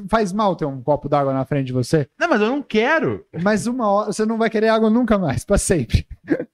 faz 0.08 0.32
mal 0.32 0.56
ter 0.56 0.64
um 0.66 0.82
copo 0.82 1.10
d'água 1.10 1.34
na 1.34 1.44
frente 1.44 1.68
de 1.68 1.74
você? 1.74 2.08
Não, 2.20 2.30
mas 2.30 2.40
eu 2.40 2.48
não 2.48 2.62
quero. 2.62 3.26
Mas 3.42 3.68
uma 3.68 3.88
hora 3.90 4.14
você 4.14 4.26
não 4.26 4.38
vai 4.38 4.50
querer 4.50 4.70
água 4.70 4.90
nunca 4.90 5.18
mais, 5.18 5.44
pra 5.44 5.58
sempre. 5.58 6.06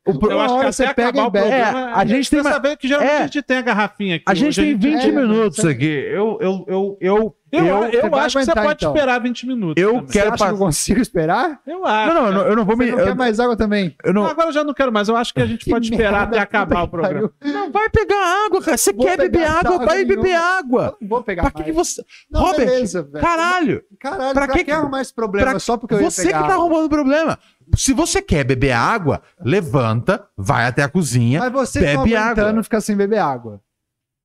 O 0.07 0.17
pro- 0.17 0.31
Eu 0.31 0.37
Uma 0.37 0.45
acho 0.45 0.53
que 0.55 0.59
até 0.61 0.71
você 0.71 0.83
acabar 0.85 0.95
pega 1.11 1.27
o 1.27 1.29
bebe. 1.29 1.47
programa, 1.49 1.79
É, 1.79 1.93
a 1.93 2.05
gente 2.05 2.07
tem 2.29 2.39
precisa 2.39 2.41
uma- 2.41 2.51
saber 2.53 2.77
que 2.77 2.87
geralmente 2.87 3.11
é. 3.11 3.17
a 3.17 3.21
gente 3.23 3.41
tem 3.41 3.57
a 3.57 3.61
garrafinha 3.61 4.15
aqui. 4.15 4.23
A 4.25 4.33
gente 4.33 4.61
tem 4.61 4.77
20 4.77 5.03
é, 5.03 5.11
minutos 5.11 5.65
aqui. 5.65 5.85
Eu, 5.85 6.37
eu, 6.39 6.65
eu, 6.67 6.97
eu, 7.01 7.35
Eu, 7.51 7.65
eu, 7.91 8.09
vai 8.09 8.25
acho 8.25 8.37
que 8.37 8.45
você 8.45 8.53
pode 8.53 8.73
então. 8.75 8.93
esperar 8.95 9.19
20 9.21 9.45
minutos. 9.47 9.81
Eu 9.81 9.95
também. 9.95 10.07
quero 10.07 10.25
você 10.29 10.33
acha 10.35 10.45
que 10.47 10.51
eu 10.53 10.57
consigo 10.57 11.01
esperar? 11.01 11.59
Eu 11.67 11.85
acho. 11.85 12.13
Não, 12.13 12.31
não, 12.31 12.41
eu 12.41 12.55
não, 12.55 12.61
eu 12.61 12.65
vou 12.65 12.75
Você 12.77 12.85
me. 12.85 12.91
não 12.91 12.99
eu, 12.99 13.05
quer 13.07 13.15
mais 13.15 13.39
água 13.41 13.57
também? 13.57 13.93
eu 14.05 14.13
Não, 14.13 14.23
não, 14.23 14.29
agora 14.29 14.47
eu 14.49 14.53
já 14.53 14.63
não 14.63 14.73
quero 14.73 14.91
mais. 14.91 15.07
Eu 15.09 15.17
acho 15.17 15.33
que 15.33 15.41
a 15.41 15.45
gente 15.47 15.65
Que 15.65 15.71
pode 15.71 15.89
esperar 15.91 16.23
até 16.23 16.39
acabar 16.39 16.83
o 16.83 16.87
programa. 16.87 17.29
não 17.43 17.69
vai 17.71 17.89
pegar 17.89 18.45
água, 18.45 18.61
cara. 18.61 18.77
Você 18.77 18.93
Vou 18.93 19.05
quer 19.05 19.17
beber 19.17 19.43
água? 19.45 19.85
Vai 19.85 20.05
beber 20.05 20.35
água. 20.35 20.83
Eu 20.85 20.97
não 21.01 21.07
vou 21.09 21.23
pegar 21.23 21.41
Pra 21.43 21.51
que, 21.51 21.63
que 21.63 21.71
você. 21.73 22.01
Não, 22.31 22.41
Robert, 22.41 22.65
beleza, 22.65 23.03
velho. 23.03 23.23
caralho. 23.25 23.81
Caralho, 23.99 24.33
Pra 24.33 24.45
pra, 24.45 24.53
que 24.53 24.59
que, 24.59 24.65
que- 24.65 24.71
arrumar 24.71 25.01
esse 25.01 25.13
problema? 25.13 25.49
pra- 25.51 25.59
Só 25.59 25.75
porque 25.77 25.93
eu 25.95 26.01
ia 26.01 26.09
Você 26.09 26.27
que 26.27 26.31
tá 26.33 26.39
arrumando 26.53 26.87
problema. 26.89 27.37
Se 27.75 27.93
você 27.93 28.21
quer 28.21 28.43
beber 28.43 28.71
água, 28.71 29.21
levanta, 29.39 30.27
vai 30.37 30.65
até 30.65 30.83
a 30.83 30.89
cozinha. 30.89 31.39
Mas 31.39 31.51
você 31.51 31.79
bebe 31.79 31.93
não 31.95 32.01
aguentando 32.21 32.49
água. 32.49 32.63
ficar 32.63 32.81
sem 32.81 32.95
beber 32.95 33.19
água. 33.19 33.61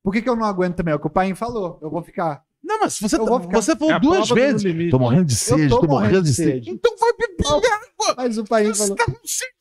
Por 0.03 0.11
que, 0.13 0.21
que 0.21 0.29
eu 0.29 0.35
não 0.35 0.45
aguento 0.45 0.75
também? 0.75 0.91
É 0.91 0.95
o 0.95 0.99
que 0.99 1.07
o 1.07 1.09
pai 1.09 1.33
falou. 1.35 1.79
Eu 1.81 1.89
vou 1.89 2.01
ficar. 2.03 2.41
Não, 2.63 2.79
mas 2.79 2.97
você, 2.99 3.17
Eu 3.17 3.25
vou 3.25 3.39
ficar- 3.41 3.61
você 3.61 3.71
É 3.73 3.75
falou 3.75 3.93
a 3.93 3.99
duas 3.99 4.15
prova 4.27 4.29
do 4.29 4.35
vezes. 4.35 4.63
limite. 4.63 4.91
Tô 4.91 4.99
morrendo 4.99 5.25
de 5.25 5.35
sede, 5.35 5.69
tô 5.69 5.81
tô, 5.81 5.87
morrendo 5.87 6.09
morrendo 6.11 6.23
de 6.23 6.29
de 6.29 6.35
sede. 6.35 6.69
Então 6.69 6.95
vai 6.97 7.11
beber 7.13 7.47
água. 7.47 8.15
Mas 8.17 8.37
o 8.37 8.43
pai 8.45 8.65
Você 8.67 8.81
falou. 8.83 8.95
tá 8.95 9.05
com 9.05 9.19
sede. 9.27 9.53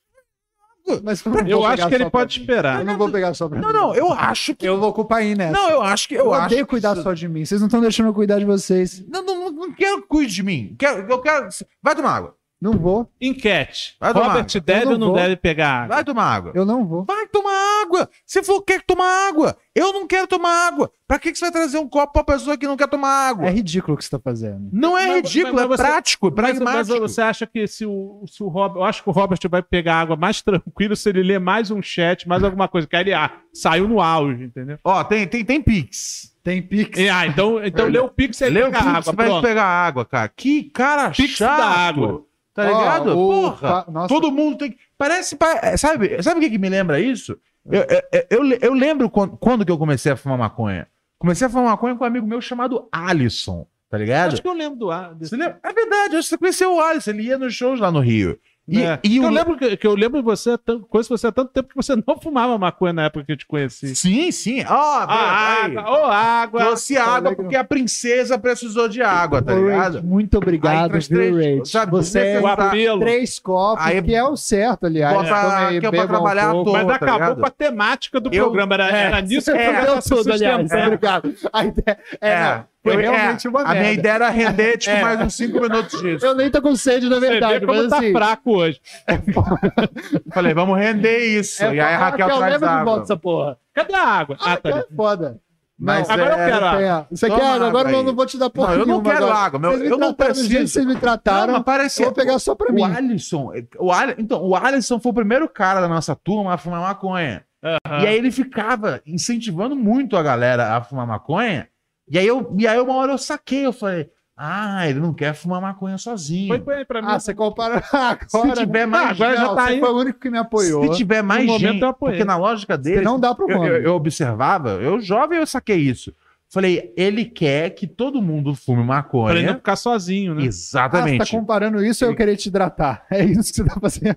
Mas 1.05 1.25
eu 1.25 1.33
não 1.33 1.41
Eu 1.47 1.59
vou 1.59 1.67
acho 1.67 1.77
pegar 1.77 1.89
que 1.89 1.95
ele 1.95 2.05
pra 2.05 2.11
pode 2.11 2.39
mim. 2.39 2.43
esperar. 2.45 2.79
Eu 2.81 2.85
não 2.85 2.99
vou 2.99 3.09
pegar 3.11 3.35
só 3.35 3.49
pra 3.49 3.61
Não, 3.61 3.69
mim. 3.69 3.75
não, 3.75 3.95
eu 3.95 4.13
acho 4.13 4.55
que. 4.55 4.67
Eu 4.67 4.79
vou 4.81 4.93
com 4.93 5.03
o 5.03 5.05
pai 5.05 5.35
nessa. 5.35 5.53
Não, 5.53 5.71
eu 5.71 5.83
acho 5.83 6.09
que. 6.09 6.15
Eu, 6.15 6.25
Eu, 6.27 6.35
acho 6.35 6.47
odeio 6.47 6.65
que 6.67 6.71
cuidar 6.71 6.95
você- 6.95 7.03
só 7.03 7.13
de 7.13 7.29
mim. 7.29 7.45
Vocês 7.45 7.61
não 7.61 7.69
estão 7.69 7.81
deixando 7.81 8.07
eu 8.09 8.15
cuidar 8.15 8.39
de 8.41 8.45
vocês. 8.45 9.05
Não, 9.09 9.23
não, 9.25 9.35
não, 9.45 9.51
não 9.53 9.73
quero 9.73 10.03
que 10.03 10.09
cuide 10.09 10.35
de 10.35 10.43
mim. 10.43 10.75
Quero, 10.79 11.09
eu 11.09 11.21
quero. 11.21 11.49
Vai 11.83 11.95
tomar 11.95 12.17
água. 12.17 12.37
Não 12.63 12.75
vou. 12.79 13.11
Enquete. 13.21 13.97
Vai 13.99 14.13
Robert 14.13 14.31
água. 14.31 14.61
deve 14.65 14.85
Eu 14.85 14.87
ou 14.87 14.93
não 14.93 14.99
não 14.99 15.07
vou. 15.09 15.17
deve 15.17 15.35
pegar 15.35 15.69
água? 15.83 15.95
Vai 15.97 16.05
tomar 16.05 16.25
água. 16.25 16.53
Eu 16.55 16.65
não 16.65 16.87
vou. 16.87 17.05
Vai 17.05 17.27
tomar 17.27 17.83
água. 17.83 18.09
Você 18.25 18.41
falou 18.43 18.63
que 18.63 18.73
quer 18.73 18.83
tomar 18.83 19.29
água. 19.29 19.57
Eu 19.75 19.93
não 19.93 20.07
quero 20.07 20.29
tomar 20.29 20.69
água. 20.69 20.91
Pra 21.09 21.19
que, 21.19 21.33
que 21.33 21.39
você 21.39 21.47
vai 21.47 21.53
trazer 21.53 21.79
um 21.79 21.89
copo 21.89 22.13
pra 22.13 22.23
pessoa 22.23 22.57
que 22.57 22.67
não 22.67 22.77
quer 22.77 22.87
tomar 22.89 23.09
água? 23.31 23.47
É 23.49 23.51
ridículo 23.51 23.95
o 23.95 23.99
que 23.99 24.05
você 24.05 24.11
tá 24.11 24.21
fazendo. 24.23 24.69
Não 24.73 24.97
é 24.97 25.07
Mas- 25.09 25.17
ridículo, 25.17 25.55
mas 25.55 25.65
é 25.65 25.67
você- 25.69 25.83
prático, 25.83 26.29
é 26.29 26.31
Mas, 26.31 26.59
mas 26.61 26.87
pragmático. 26.87 27.01
você 27.09 27.21
acha 27.21 27.47
que 27.49 27.67
se 27.67 27.85
o, 27.85 28.25
se 28.29 28.43
o 28.45 28.49
Robert. 28.49 28.81
Eu 28.81 28.85
acho 28.85 29.03
que 29.03 29.09
o 29.09 29.13
Robert 29.13 29.39
vai 29.51 29.63
pegar 29.63 29.97
água 29.97 30.15
mais 30.15 30.41
tranquilo 30.43 30.95
se 30.95 31.09
ele 31.09 31.23
ler 31.25 31.41
mais 31.41 31.71
um 31.73 31.83
chat, 31.83 32.29
mais 32.29 32.45
alguma 32.45 32.69
coisa. 32.69 32.87
Que 32.87 32.95
aí 32.95 33.03
ele 33.03 33.13
ah, 33.15 33.33
saiu 33.53 33.89
no 33.89 34.01
auge, 34.01 34.45
entendeu? 34.45 34.79
Ó, 34.85 35.03
tem, 35.03 35.27
tem, 35.27 35.45
tem 35.45 35.61
Pix. 35.61 36.31
Tem 36.45 36.61
pix. 36.61 36.99
E, 36.99 37.09
ah, 37.09 37.25
então, 37.25 37.65
então 37.65 37.87
lê 37.87 38.01
o 38.01 38.09
Pix 38.09 38.41
e 38.41 38.45
aí 38.45 38.51
Lê 38.51 38.63
o 38.63 38.67
pega 38.67 38.79
Pix, 38.83 39.09
água. 39.09 39.13
vai 39.13 39.41
pegar 39.43 39.65
água, 39.65 40.05
cara. 40.05 40.29
Que 40.29 40.65
cara 40.65 41.11
Pix 41.11 41.35
chato. 41.37 41.57
da 41.59 41.67
água. 41.67 42.25
Tá 42.55 42.65
ligado? 42.65 43.11
o 43.19 43.51
Porra. 43.51 43.87
Todo 44.09 44.31
mundo 44.31 44.59
tem 44.59 44.73
que. 44.73 44.79
Parece. 44.99 45.37
pa- 45.37 45.59
é, 45.63 45.77
Sabe, 45.77 46.23
sabe 46.23 46.39
o 46.39 46.43
que, 46.43 46.51
que 46.51 46.59
me 46.59 46.69
lembra 46.69 47.01
isso? 47.01 47.39
Eu, 47.71 47.83
eu, 47.83 48.27
eu, 48.31 48.59
eu 48.61 48.75
lembro 48.75 49.09
quando, 49.09 49.37
quando 49.37 49.65
que 49.65 49.71
eu 49.73 49.79
comecei 49.79 50.13
a 50.13 50.17
fumar 50.17 50.37
maconha. 50.37 50.87
Comecei 51.19 51.47
a 51.47 51.51
fumar 51.51 51.67
maconha 51.67 51.95
com 51.95 52.05
um 52.05 52.07
amigo 52.07 52.27
meu 52.27 52.41
chamado 52.41 52.89
Alisson, 52.91 53.67
tá 53.89 53.97
ligado? 53.97 54.33
Acho 54.33 54.43
que 54.43 54.49
eu 54.49 54.53
lembro 54.53 54.77
do 54.79 54.91
lembra? 55.37 55.61
É 55.63 55.73
verdade, 55.73 56.17
você 56.17 56.37
conheceu 56.37 56.75
o 56.75 56.81
Alisson, 56.81 57.11
ele 57.11 57.23
ia 57.23 57.39
nos 57.39 57.55
shows 57.55 57.79
lá 57.79 57.91
no 57.93 58.01
Rio. 58.01 58.39
E, 58.69 58.81
É. 58.81 58.99
e 59.03 59.17
eu 59.17 59.25
o- 59.25 59.29
lembro 59.31 59.57
que, 59.57 59.77
que 59.77 59.85
eu 59.87 59.95
lembro 59.95 60.23
você, 60.23 60.51
há 60.51 60.59
tanto- 60.59 60.87
conheço 60.87 61.09
você 61.09 61.27
há 61.27 61.33
tanto 61.33 61.51
tempo 61.51 61.69
que 61.71 61.75
você 61.75 61.95
não 62.07 62.17
fumava 62.21 62.57
maconha 62.57 62.93
na 62.93 63.05
época 63.07 63.25
que 63.25 63.33
eu 63.33 63.37
te 63.37 63.45
conheci. 63.45 63.95
Sim, 63.97 64.31
sim. 64.31 64.65
Ó, 64.69 65.01
aí. 65.09 65.77
água, 65.77 65.91
ô 65.91 66.05
água. 66.07 66.61
Trouxe 66.61 66.97
água 66.97 67.31
legal. 67.31 67.35
porque 67.37 67.57
a 67.57 67.65
princesa 67.65 68.39
precisou 68.39 68.89
de 68.89 69.03
água, 69.03 69.43
tá 69.43 69.53
ligado? 69.53 69.95
Rage, 69.95 70.07
muito 70.07 70.39
obrigado, 70.39 70.93
viu, 70.93 71.09
três- 71.09 71.35
Rage? 71.59 71.71
sabe, 71.73 71.91
Você 71.93 72.19
é 72.21 72.41
O 72.41 72.47
apelo. 72.47 73.01
três 73.01 73.39
copos, 73.41 73.85
Aí- 73.85 74.01
que 74.01 74.15
é 74.15 74.23
o 74.23 74.37
certo, 74.37 74.87
aliás. 74.87 75.13
Bota- 75.13 75.29
Tomei, 75.65 75.81
que 75.81 75.87
é 75.87 75.91
pra 75.91 75.91
beba 75.91 76.05
um 76.05 76.09
trabalhar 76.09 76.49
à 76.51 76.53
toa. 76.53 76.73
Mas 76.85 76.87
tá 76.87 76.95
acabou 76.95 77.37
com 77.37 77.47
a 77.47 77.51
temática 77.51 78.21
do 78.21 78.33
Eu- 78.33 78.45
programa. 78.45 78.75
Era, 78.75 78.87
era 78.91 79.21
nisso 79.23 79.51
que 79.53 79.59
É, 79.59 79.89
eu 79.89 80.01
tudo, 80.01 80.33
aliás. 80.33 80.71
Obrigado. 80.73 81.35
A 81.53 81.65
ideia, 81.65 81.99
é, 82.21 82.41
não, 82.45 82.65
foi 82.83 82.95
eu- 82.97 83.01
realmente 83.01 83.47
é, 83.47 83.51
uma 83.51 83.61
A 83.61 83.65
merda. 83.65 83.81
minha 83.81 83.93
ideia 83.93 84.13
era 84.15 84.29
render, 84.31 84.77
tipo, 84.79 84.97
É. 84.97 85.03
mais 85.03 85.21
uns 85.21 85.35
5 85.35 85.61
minutos 85.61 86.01
disso. 86.01 86.27
Eu 86.27 86.35
nem 86.35 86.51
tô 86.51 86.61
com 86.61 86.75
sede, 86.77 87.09
na 87.09 87.17
Você 87.21 87.29
verdade, 87.29 87.61
vê 87.61 87.67
como 87.67 87.79
mas 87.81 87.89
tá 87.91 87.99
assim... 87.99 88.13
fraco 88.13 88.57
hoje. 88.57 88.81
Falei, 90.33 90.55
vamos 90.55 90.79
render 90.79 91.19
isso. 91.39 91.63
É, 91.65 91.75
e 91.75 91.81
aí 91.81 91.95
a 91.95 91.99
Raquel 91.99 92.27
Raquel, 92.27 92.39
traz 92.39 92.53
leva 92.53 92.67
de 92.67 92.75
volta 92.85 92.91
água. 92.91 93.03
essa 93.03 93.17
porra. 93.17 93.59
Cadê 93.75 93.95
a 93.95 94.05
água? 94.07 94.37
Ah, 94.41 94.57
tá. 94.57 94.69
é 94.71 94.85
foda. 94.95 95.41
Mas 95.85 96.07
Não, 96.07 96.15
agora 96.15 96.31
eu 96.31 96.39
é- 96.41 96.51
quero 96.51 96.65
água. 96.67 96.93
a- 97.01 97.07
Você 97.11 97.27
quer 97.29 97.35
água? 97.35 97.67
Agora 97.69 97.89
água 97.89 98.01
eu 98.01 98.03
não 98.05 98.15
vou 98.15 98.27
te 98.27 98.39
dar 98.39 98.51
porra 98.51 98.73
Não, 98.75 98.81
eu 98.81 98.87
não 98.87 99.03
quero 99.03 99.17
agora. 99.17 99.35
água, 99.35 99.59
meu, 99.59 99.71
Vocês 99.73 99.83
me 99.83 99.89
eu 99.89 99.99
não 99.99 100.13
do 100.13 100.17
jeito 100.19 100.35
preciso. 100.35 100.69
Vocês 100.69 100.87
me 100.87 100.95
trataram, 100.97 101.53
Não, 101.55 101.65
mas 101.67 101.99
eu 101.99 102.05
vou 102.05 102.15
pegar 102.15 102.39
só 102.39 102.55
pra 102.55 102.71
O 102.71 102.73
mim. 102.73 102.85
Alisson, 102.85 103.53
o 103.79 103.91
Ali- 103.91 104.15
então, 104.19 104.41
o 104.43 104.55
Alisson 104.55 105.01
foi 105.01 105.11
o 105.11 105.15
primeiro 105.15 105.49
cara 105.49 105.81
da 105.81 105.89
nossa 105.89 106.15
turma 106.15 106.55
a 106.55 106.59
fumar 106.59 106.81
maconha. 106.81 107.43
Aham. 107.65 108.03
E 108.03 108.07
aí 108.07 108.17
ele 108.17 108.31
ficava 108.31 109.01
incentivando 109.07 109.75
muito 109.75 110.17
a 110.17 110.23
galera 110.23 110.77
a 110.77 110.83
fumar 110.83 111.07
maconha. 111.07 111.67
E 112.09 112.19
aí 112.19 112.27
eu, 112.27 112.55
e 112.59 112.67
aí 112.67 112.79
uma 112.81 112.95
hora 112.95 113.13
eu 113.13 113.19
saquei, 113.19 113.65
eu 113.67 113.73
falei, 113.73 114.11
ah, 114.37 114.89
ele 114.89 114.99
não 115.01 115.15
quer 115.15 115.35
fumar 115.35 115.61
maconha 115.61 115.97
sozinho. 115.99 116.49
Põe, 116.49 116.61
põe 116.61 116.75
aí 116.77 116.85
pra 116.85 117.01
mim. 117.01 117.09
Ah, 117.11 117.19
você 117.19 117.33
compara 117.35 117.83
agora. 117.93 118.19
Se 118.29 118.53
tiver 118.53 118.87
mais 118.87 119.07
Ah, 119.07 119.11
agora 119.11 119.37
já 119.37 119.55
tá 119.55 119.65
aí. 119.65 119.81
Foi 119.81 119.91
o 119.91 119.99
único 119.99 120.19
que 120.19 120.31
me 120.31 120.39
apoiou. 120.39 120.91
Se 120.93 120.99
tiver 120.99 121.23
mais 121.23 121.47
momento 121.47 121.61
gente, 121.73 121.83
eu 121.83 121.89
apoiei. 121.89 122.15
porque 122.17 122.25
na 122.27 122.37
lógica 122.37 122.77
dele, 122.77 123.03
não 123.03 123.21
dá 123.21 123.35
pro 123.35 123.49
eu, 123.51 123.65
eu- 123.65 123.83
eu 123.83 123.95
observava, 123.95 124.71
eu 124.73 125.01
jovem 125.01 125.39
eu 125.39 125.47
saquei 125.47 125.77
isso. 125.77 126.13
Falei, 126.53 126.93
ele 126.99 127.25
quer 127.25 127.71
que 127.71 127.87
todo 127.87 128.21
mundo 128.21 128.55
fume 128.55 128.85
Pra 128.87 129.01
ele 129.31 129.41
não 129.41 129.47
maconha. 129.47 129.55
ficar 129.55 129.75
sozinho, 129.75 130.35
né? 130.35 130.43
Ah, 130.43 130.43
você 130.43 130.49
Exatamente. 130.49 131.19
tá 131.19 131.27
comparando 131.39 131.83
isso 131.83 132.05
ou 132.05 132.11
eu 132.11 132.17
querer 132.17 132.37
te 132.37 132.49
hidratar? 132.51 133.07
É 133.11 133.25
isso 133.25 133.53
que 133.55 133.63
você 133.63 133.65
tá 133.65 133.81
fazendo. 133.81 134.17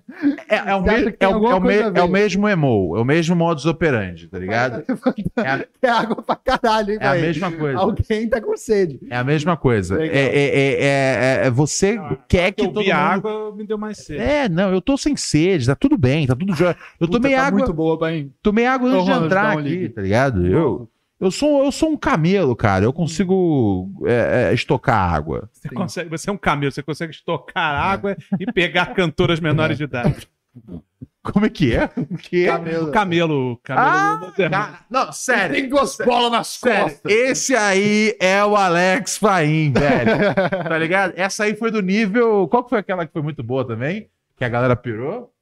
É, 0.50 0.56
é 0.72 0.76
o, 0.76 0.82
me- 0.82 1.12
que 1.14 1.24
é 1.24 1.28
o- 1.30 1.48
é 1.50 1.56
o 1.56 1.60
me- 1.62 1.74
é 2.00 2.02
o 2.04 2.10
mesmo 2.10 2.50
emo, 2.50 2.94
é 2.98 3.00
o 3.00 3.06
mesmo 3.06 3.36
modus 3.38 3.66
operandi, 3.66 4.28
tá 4.28 4.38
ligado? 4.38 4.84
É 5.38 5.48
a, 5.50 5.66
É 5.82 5.90
água 5.90 6.22
pra 6.22 6.36
caralho, 6.36 6.92
hein, 6.94 6.98
é 7.00 7.08
a 7.08 7.14
mesma 7.16 7.52
coisa. 7.52 7.78
Alguém 7.80 8.28
tá 8.28 8.42
com 8.42 8.58
sede. 8.58 9.00
É 9.10 9.16
a 9.18 9.24
mesma 9.24 9.56
coisa. 9.56 10.02
É, 10.04 10.08
é, 10.08 10.26
é, 10.26 10.84
é- 10.84 11.48
é- 11.48 11.50
você 11.52 11.98
quer 12.28 12.52
que 12.52 12.62
eu 12.64 12.68
todo 12.68 12.80
vi 12.84 12.88
mundo... 12.90 12.96
água, 12.98 13.56
me 13.56 13.66
deu 13.66 13.78
mais 13.78 13.98
sede. 14.00 14.20
É, 14.22 14.50
não, 14.50 14.74
eu 14.74 14.82
tô 14.82 14.98
sem 14.98 15.16
sede, 15.16 15.68
tá 15.68 15.76
tudo 15.76 15.98
bem, 15.98 16.28
tá 16.28 16.36
tudo 16.36 16.54
jóia. 16.54 16.76
Eu 17.00 17.08
Puta, 17.08 17.20
tomei 17.22 17.34
tá 17.36 17.44
água, 17.44 17.60
muito 17.60 17.74
boa, 17.74 17.98
pai. 17.98 18.28
tomei 18.44 18.66
água 18.66 18.90
antes 18.90 19.02
Ô, 19.02 19.06
de 19.06 19.10
Ronald, 19.12 19.26
entrar 19.28 19.56
um 19.56 19.60
aqui, 19.60 19.90
tá 19.90 20.02
ligado? 20.02 20.46
Eu, 20.48 20.90
eu, 21.20 21.32
sou, 21.32 21.64
eu 21.64 21.72
sou 21.72 21.92
um 21.92 21.98
camelo, 21.98 22.56
cara. 22.56 22.86
Eu 22.86 22.94
consigo 22.94 23.90
é, 24.06 24.50
é, 24.50 24.54
estocar 24.54 25.14
água. 25.14 25.50
Você, 25.52 25.70
consegue, 25.70 26.10
você 26.10 26.30
é 26.30 26.34
um 26.34 26.38
camelo, 26.38 26.72
você 26.72 26.84
consegue 26.84 27.14
estocar 27.14 27.82
água 27.82 28.18
e 28.40 28.46
pegar 28.52 28.88
cantoras 28.94 29.40
menores 29.40 29.78
de 29.78 29.84
idade. 29.86 30.28
Como 31.24 31.44
é 31.44 31.50
que 31.50 31.74
é? 31.74 31.90
O 31.98 32.18
que 32.18 32.44
é? 32.44 32.52
Camelo. 32.52 32.92
Camelo, 32.92 33.60
camelo 33.64 34.56
Ah, 34.56 34.80
não, 34.88 35.12
sério. 35.12 35.56
Tem 35.56 35.68
duas 35.68 35.98
bolas 35.98 36.32
nas 36.32 36.48
Sério, 36.50 36.84
costas. 36.84 37.12
esse 37.12 37.56
aí 37.56 38.16
é 38.20 38.46
o 38.46 38.56
Alex 38.56 39.18
Paim, 39.18 39.74
velho. 39.74 40.12
tá 40.70 40.78
ligado? 40.78 41.14
Essa 41.16 41.46
aí 41.46 41.56
foi 41.56 41.72
do 41.72 41.82
nível. 41.82 42.48
Qual 42.48 42.64
que 42.64 42.70
foi 42.70 42.78
aquela 42.78 43.08
que 43.08 43.12
foi 43.12 43.24
muito 43.24 43.42
boa 43.42 43.66
também? 43.66 44.08
Que 44.38 44.46
a 44.46 44.50
galera 44.50 44.76
pirou? 44.76 45.34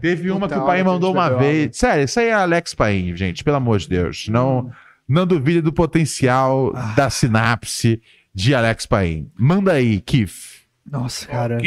Teve 0.00 0.30
uma 0.30 0.48
que 0.48 0.54
o 0.54 0.64
Paim 0.64 0.82
que 0.82 0.88
a 0.88 0.92
mandou 0.92 1.12
uma 1.12 1.28
vez. 1.30 1.62
água. 1.64 1.72
Sério, 1.74 2.04
isso 2.04 2.20
aí 2.20 2.26
é 2.26 2.32
Alex 2.32 2.74
Paim, 2.74 3.16
gente, 3.16 3.44
pelo 3.44 3.56
amor 3.56 3.78
de 3.78 3.88
Deus. 3.88 4.28
Não, 4.28 4.70
não 5.08 5.26
duvide 5.26 5.60
do 5.60 5.72
potencial 5.72 6.72
da 6.96 7.10
sinapse 7.10 8.00
de 8.34 8.54
Alex 8.54 8.86
Paim. 8.86 9.30
Manda 9.38 9.72
aí, 9.72 10.00
Kif. 10.00 10.53
Nossa, 10.90 11.26
cara, 11.26 11.58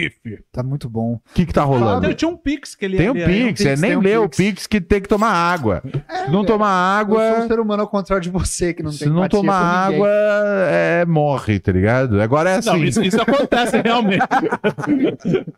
tá 0.52 0.62
muito 0.62 0.88
bom. 0.88 1.14
O 1.14 1.22
que 1.34 1.46
que 1.48 1.54
tá 1.54 1.64
rolando? 1.64 2.06
Tem- 2.08 2.16
Tinha 2.16 2.30
um 2.30 2.38
Pix 2.38 2.76
que 2.76 2.86
ele 2.86 2.98
Tem 2.98 3.08
ia 3.08 3.12
um 3.12 3.16
aí, 3.16 3.26
Pix, 3.48 3.62
é 3.66 3.70
Pix, 3.72 3.82
nem 3.82 3.98
um 3.98 4.00
leu 4.02 4.24
o 4.24 4.30
Pix. 4.30 4.38
Pix 4.38 4.68
que 4.68 4.80
tem 4.80 5.02
que 5.02 5.10
tomar 5.10 5.32
água. 5.32 5.82
Se 6.26 6.32
não 6.32 6.46
tomar 6.46 7.02
Eu 7.02 7.08
sou 7.08 7.16
um 7.16 7.34
água, 7.34 7.48
ser 7.48 7.60
humano 7.60 7.82
ao 7.82 7.88
contrário 7.90 8.22
de 8.22 8.30
você, 8.30 8.74
que 8.76 8.84
não 8.84 8.92
se 8.92 9.00
tem 9.00 9.08
não 9.10 9.18
empatia 9.20 9.40
tomar 9.40 9.60
água, 9.60 10.08
é, 10.10 11.04
morre, 11.06 11.60
tá 11.60 11.72
ligado? 11.72 12.22
Agora 12.22 12.52
é 12.52 12.54
Não, 12.64 12.74
assim. 12.74 12.84
isso, 12.84 13.02
isso 13.04 13.20
acontece 13.22 13.82
realmente. 13.82 14.24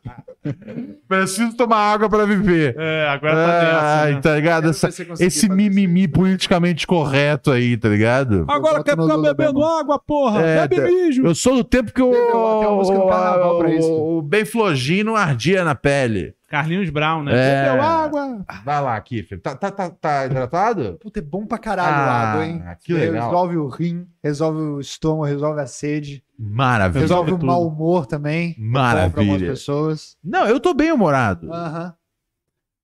Preciso 1.08 1.54
tomar 1.58 1.78
água 1.94 2.10
pra 2.10 2.26
viver. 2.26 2.74
É, 2.78 3.08
agora 3.10 3.34
tá 3.36 3.48
nessa. 3.64 4.02
Ai, 4.04 4.14
né? 4.14 4.22
tá 4.22 4.36
ligado? 4.36 4.70
Essa- 4.70 4.90
se 4.92 5.06
esse 5.20 5.50
mimimi 5.50 6.08
politicamente 6.08 6.88
correto 6.88 7.52
aí, 7.52 7.76
tá 7.76 7.90
ligado? 7.90 8.46
Agora 8.48 8.82
quer 8.84 8.92
ficar 8.98 9.18
bebendo 9.18 9.64
água, 9.64 10.00
porra. 10.00 10.42
É, 10.42 10.68
Bebe 10.68 10.82
tá- 10.82 10.88
mijo. 10.88 11.26
Eu 11.26 11.36
sou 11.36 11.56
do 11.58 11.64
tempo 11.64 11.92
que 11.94 12.02
o, 12.02 12.10
Carnaval 13.50 13.60
pra 13.60 13.70
isso. 13.76 13.92
o, 13.92 14.18
o 14.18 14.22
bem 14.22 14.46
flogino 14.46 15.16
ardia 15.16 15.64
na 15.64 15.76
pele. 15.76 16.36
Carlinhos 16.48 16.90
Brown, 16.90 17.24
né? 17.24 17.32
É. 17.36 17.66
Bebeu 17.66 17.82
água. 17.84 18.46
Vai 18.66 18.82
lá, 18.82 19.00
Kiffer. 19.02 19.40
Tá, 19.40 19.56
tá, 19.56 19.70
tá, 19.70 19.90
tá 19.92 20.26
hidratado? 20.26 20.98
Puta, 21.00 21.20
é 21.20 21.22
bom 21.22 21.46
pra 21.46 21.60
caralho 21.60 21.94
Ah, 21.96 22.32
água, 22.32 22.46
hein? 22.46 22.64
que 22.84 22.92
legal. 22.94 23.30
Resolve 23.30 23.58
o 23.58 23.68
rim, 23.68 24.08
resolve 24.24 24.60
o 24.60 24.80
estômago, 24.80 25.26
resolve 25.26 25.62
a 25.62 25.68
sede, 25.68 26.24
Maravilha. 26.38 27.02
resolve, 27.02 27.34
o 27.34 27.46
mau 27.46 27.68
humor 27.68 28.08
também. 28.08 28.54
Pra 28.56 29.04
algumas 29.04 29.14
Maravilha. 29.28 29.50
pessoas. 29.52 30.18
Não, 30.24 30.48
eu 30.48 30.60
tô 30.60 30.74
bem 30.74 30.92
humorado. 30.92 31.54
Aham. 31.54 31.94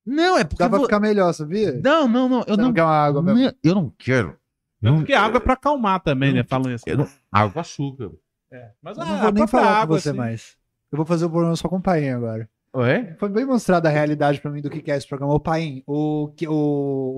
Não, 0.06 0.38
é 0.38 0.44
porque. 0.44 0.62
Dá 0.62 0.68
pra 0.68 0.78
vo- 0.78 0.84
ficar 0.84 1.00
melhor, 1.00 1.32
sabia? 1.32 1.80
Não, 1.82 2.06
não, 2.06 2.28
não. 2.28 2.38
Eu 2.46 2.54
Você 2.54 2.56
não, 2.58 2.64
não 2.66 2.72
quer 2.72 2.84
uma 2.84 2.92
água 3.04 3.20
mesmo? 3.20 3.52
eu 3.64 3.74
não 3.74 3.92
quero. 3.98 4.36
Não, 4.80 4.98
Porque 4.98 5.12
água 5.14 5.38
é 5.38 5.40
pra 5.40 5.54
acalmar 5.54 5.98
também, 6.00 6.32
né? 6.32 6.44
Falam 6.44 6.70
isso. 6.72 6.84
eu 6.86 6.98
não- 6.98 7.08
água 7.32 7.62
açúcar. 7.62 8.10
É. 8.56 8.70
Mas 8.82 8.96
Eu 8.96 9.02
a 9.02 9.06
não 9.06 9.18
vou 9.20 9.32
nem 9.32 9.46
falar 9.46 9.82
água, 9.82 9.96
com 9.96 10.00
você 10.02 10.08
assim, 10.10 10.18
mais. 10.18 10.56
Eu 10.92 10.96
vou 10.96 11.06
fazer 11.06 11.24
o 11.26 11.30
programa 11.30 11.56
só 11.56 11.68
com 11.68 11.76
o 11.76 11.82
Paim 11.82 12.08
agora. 12.10 12.48
Oi? 12.72 13.14
Foi 13.18 13.28
bem 13.28 13.44
mostrada 13.44 13.88
a 13.88 13.92
realidade 13.92 14.40
pra 14.40 14.50
mim 14.50 14.60
do 14.60 14.68
que 14.70 14.80
que 14.80 14.90
é 14.90 14.96
esse 14.96 15.08
programa. 15.08 15.32
O 15.34 15.40
Paim, 15.40 15.82
o, 15.86 16.28
que- 16.36 16.46
o, 16.48 16.52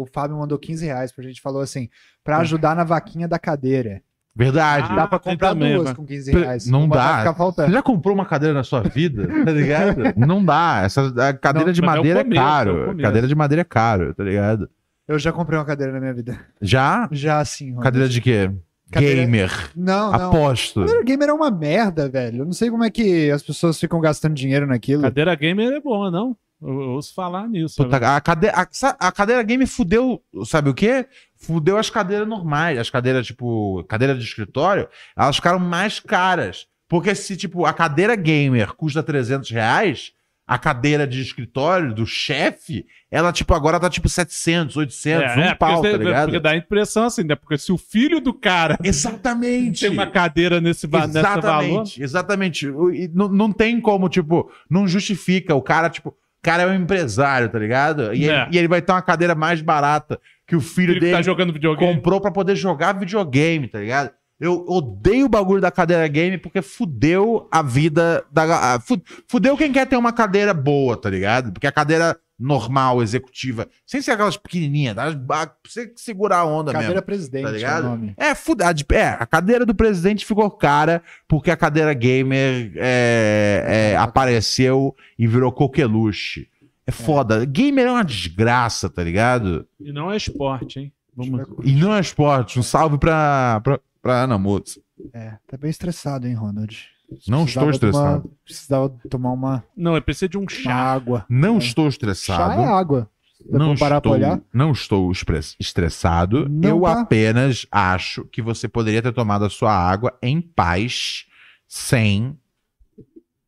o 0.02 0.06
Fábio 0.12 0.36
mandou 0.38 0.58
15 0.58 0.86
reais 0.86 1.10
pra 1.12 1.24
gente. 1.24 1.40
Falou 1.40 1.60
assim, 1.60 1.88
pra 2.22 2.38
ajudar 2.38 2.76
na 2.76 2.84
vaquinha 2.84 3.26
da 3.26 3.38
cadeira. 3.38 4.00
Verdade. 4.36 4.86
Ah, 4.90 4.94
Dá 4.94 5.06
pra 5.08 5.18
tem 5.18 5.32
comprar 5.32 5.54
duas 5.54 5.82
vai. 5.84 5.94
com 5.96 6.06
15 6.06 6.30
Pre- 6.30 6.40
reais. 6.42 6.66
não 6.66 6.88
dá. 6.88 7.32
Você 7.34 7.70
já 7.72 7.82
comprou 7.82 8.14
uma 8.14 8.24
cadeira 8.24 8.54
na 8.54 8.62
sua 8.62 8.82
vida? 8.82 9.26
Tá 9.44 9.50
ligado? 9.50 10.00
não 10.16 10.44
dá. 10.44 10.82
Essa 10.84 11.02
a 11.28 11.32
cadeira 11.34 11.66
Não, 11.66 11.72
de 11.72 11.82
é 11.82 11.86
madeira 11.86 12.20
é, 12.20 12.22
começo, 12.24 12.40
é 12.40 12.44
caro. 12.44 12.84
começo. 12.86 13.02
cadeira 13.02 13.26
de 13.26 13.34
madeira 13.34 13.60
é 13.62 13.64
caro, 13.64 14.14
tá 14.14 14.22
ligado? 14.22 14.70
Eu 15.08 15.18
já 15.18 15.32
comprei 15.32 15.58
uma 15.58 15.64
cadeira 15.64 15.92
na 15.92 15.98
minha 15.98 16.14
vida. 16.14 16.38
Já? 16.60 17.08
Já 17.10 17.44
sim. 17.44 17.74
Cadeira 17.80 18.08
de 18.08 18.20
quê? 18.20 18.48
Cadeira- 18.90 19.20
Gamer. 19.22 19.70
Não, 19.76 20.12
não. 20.12 20.28
Aposto. 20.28 20.80
Cadeira 20.80 21.02
gamer 21.04 21.28
é 21.28 21.32
uma 21.32 21.50
merda, 21.50 22.08
velho. 22.08 22.38
Eu 22.42 22.44
não 22.46 22.52
sei 22.52 22.70
como 22.70 22.84
é 22.84 22.90
que 22.90 23.30
as 23.30 23.42
pessoas 23.42 23.78
ficam 23.78 24.00
gastando 24.00 24.34
dinheiro 24.34 24.66
naquilo. 24.66 25.02
Cadeira 25.02 25.34
gamer 25.34 25.72
é 25.74 25.80
boa, 25.80 26.10
não? 26.10 26.36
Eu, 26.60 26.74
ouço 26.90 27.14
falar 27.14 27.48
nisso. 27.48 27.76
Puta, 27.76 27.96
a, 28.16 28.20
cadeira, 28.20 28.56
a, 28.56 29.08
a 29.08 29.12
cadeira 29.12 29.42
game 29.44 29.64
fudeu, 29.66 30.20
sabe 30.44 30.70
o 30.70 30.74
quê? 30.74 31.06
Fudeu 31.36 31.76
as 31.76 31.88
cadeiras 31.88 32.26
normais. 32.26 32.78
As 32.78 32.90
cadeiras, 32.90 33.26
tipo, 33.26 33.84
cadeira 33.84 34.14
de 34.14 34.24
escritório, 34.24 34.88
elas 35.16 35.36
ficaram 35.36 35.58
mais 35.60 36.00
caras. 36.00 36.66
Porque 36.88 37.14
se, 37.14 37.36
tipo, 37.36 37.64
a 37.66 37.72
cadeira 37.72 38.16
gamer 38.16 38.72
custa 38.74 39.02
300 39.02 39.50
reais, 39.50 40.12
a 40.48 40.56
cadeira 40.58 41.06
de 41.06 41.20
escritório 41.20 41.94
do 41.94 42.06
chefe, 42.06 42.86
ela, 43.10 43.30
tipo, 43.32 43.52
agora 43.52 43.78
tá, 43.78 43.90
tipo, 43.90 44.08
700, 44.08 44.78
800, 44.78 45.30
um 45.32 45.34
porque 45.42 45.54
pau, 45.56 45.82
tá 45.82 45.92
ligado? 45.92 46.24
Porque 46.24 46.40
dá 46.40 46.50
a 46.52 46.56
impressão 46.56 47.04
assim, 47.04 47.22
né? 47.22 47.34
Porque 47.36 47.58
se 47.58 47.70
o 47.70 47.76
filho 47.76 48.18
do 48.18 48.32
cara 48.32 48.78
Exatamente. 48.82 49.80
tem 49.80 49.90
uma 49.90 50.06
cadeira 50.06 50.58
nesse, 50.60 50.86
va 50.86 51.06
nessa 51.06 51.20
valor... 51.22 51.38
Exatamente, 51.38 52.02
exatamente. 52.02 52.68
O- 52.68 52.90
Não, 53.14 53.28
não 53.28 53.52
tem 53.52 53.78
como, 53.80 54.08
tipo, 54.08 54.50
não 54.70 54.88
justifica. 54.88 55.54
O 55.54 55.60
cara, 55.62 55.90
tipo, 55.90 56.08
o 56.08 56.14
cara 56.42 56.62
é 56.62 56.66
um 56.66 56.74
empresário, 56.74 57.48
tá 57.50 57.58
ligado? 57.58 58.14
E, 58.14 58.28
É. 58.28 58.42
ele, 58.44 58.48
e 58.54 58.58
ele 58.58 58.68
vai 58.68 58.80
ter 58.80 58.92
uma 58.92 59.02
cadeira 59.02 59.34
mais 59.34 59.60
barata 59.60 60.18
que 60.46 60.56
o 60.56 60.60
filho 60.60 60.88
Filho 60.88 60.94
que 60.94 61.00
dele 61.00 61.12
tá 61.12 61.20
jogando 61.22 61.52
videogame. 61.52 61.94
comprou 61.94 62.20
pra 62.22 62.30
poder 62.30 62.56
jogar 62.56 62.94
videogame, 62.98 63.68
tá 63.68 63.80
ligado? 63.80 64.10
Eu 64.40 64.64
odeio 64.68 65.26
o 65.26 65.28
bagulho 65.28 65.60
da 65.60 65.70
cadeira 65.70 66.06
game 66.06 66.38
porque 66.38 66.62
fudeu 66.62 67.48
a 67.50 67.60
vida 67.62 68.24
da. 68.30 68.74
a- 68.74 68.80
fu- 68.80 69.02
Fudeu 69.26 69.56
quem 69.56 69.72
quer 69.72 69.86
ter 69.86 69.96
uma 69.96 70.12
cadeira 70.12 70.54
boa, 70.54 70.96
tá 70.96 71.10
ligado? 71.10 71.52
Porque 71.52 71.66
a 71.66 71.72
cadeira 71.72 72.16
normal, 72.38 73.02
executiva, 73.02 73.66
sem 73.84 74.00
ser 74.00 74.12
aquelas 74.12 74.36
pequenininhas, 74.36 74.94
tá? 74.94 75.10
pra 75.26 75.50
você 75.66 75.92
segurar 75.96 76.36
a 76.36 76.44
onda 76.44 76.70
Cadeira 76.72 76.94
mesmo. 76.94 77.04
presidente 77.06 77.42
Tá 77.42 77.48
é 77.48 77.52
o 77.52 77.56
ligado? 77.56 77.82
nome. 77.88 78.14
É, 78.16 78.32
fuda, 78.32 78.68
a 78.68 78.72
de- 78.72 78.86
é, 78.92 79.08
a 79.08 79.26
cadeira 79.26 79.66
do 79.66 79.74
presidente 79.74 80.24
ficou 80.24 80.48
cara 80.48 81.02
porque 81.26 81.50
a 81.50 81.56
cadeira 81.56 81.92
gamer 81.92 82.70
é, 82.76 83.90
é, 83.94 83.96
apareceu 83.96 84.94
e 85.18 85.26
virou 85.26 85.50
coqueluche. 85.50 86.46
É 86.86 86.92
foda. 86.92 87.44
Gamer 87.44 87.86
é 87.86 87.90
uma 87.90 88.04
desgraça, 88.04 88.88
tá 88.88 89.02
ligado? 89.02 89.66
E 89.80 89.92
não 89.92 90.10
é 90.12 90.16
esporte, 90.16 90.78
hein? 90.78 90.92
Vamos... 91.16 91.44
E 91.64 91.72
não 91.72 91.92
é 91.92 91.98
esporte. 92.00 92.56
Um 92.58 92.62
salve 92.62 92.96
pra, 92.98 93.60
pra, 93.64 93.80
pra 94.02 94.22
Ana 94.22 94.38
Mutz. 94.38 94.78
É, 95.12 95.36
tá 95.46 95.56
bem 95.56 95.70
estressado, 95.70 96.26
hein, 96.26 96.34
Ronald? 96.34 96.88
Não 97.26 97.44
estou 97.44 97.70
estressado. 97.70 98.22
tomar- 98.22 98.34
precisava 98.44 98.88
tomar 99.08 99.32
uma, 99.32 99.64
Não, 99.76 99.96
é 99.96 100.00
precisa 100.00 100.28
de 100.28 100.36
um 100.36 100.46
chá. 100.48 100.74
água. 100.74 101.24
Não 101.28 101.54
É. 101.54 101.58
estou 101.58 101.84
Chá 101.84 101.88
estressado. 101.90 102.60
é 102.60 102.64
água. 102.66 103.10
Dá 103.50 103.58
Não 103.58 103.72
estou, 103.72 104.12
olhar? 104.12 104.40
não 104.52 104.72
estou 104.72 105.10
express- 105.12 105.54
estressado. 105.60 106.48
Não 106.48 106.68
eu 106.68 106.80
tá? 106.82 107.00
apenas 107.00 107.66
acho 107.70 108.24
que 108.26 108.42
você 108.42 108.68
poderia 108.68 109.00
ter 109.00 109.12
tomado 109.14 109.44
a 109.44 109.50
sua 109.50 109.72
água 109.72 110.18
em 110.20 110.40
paz, 110.40 111.24
sem, 111.66 112.36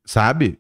sabe, 0.05 0.59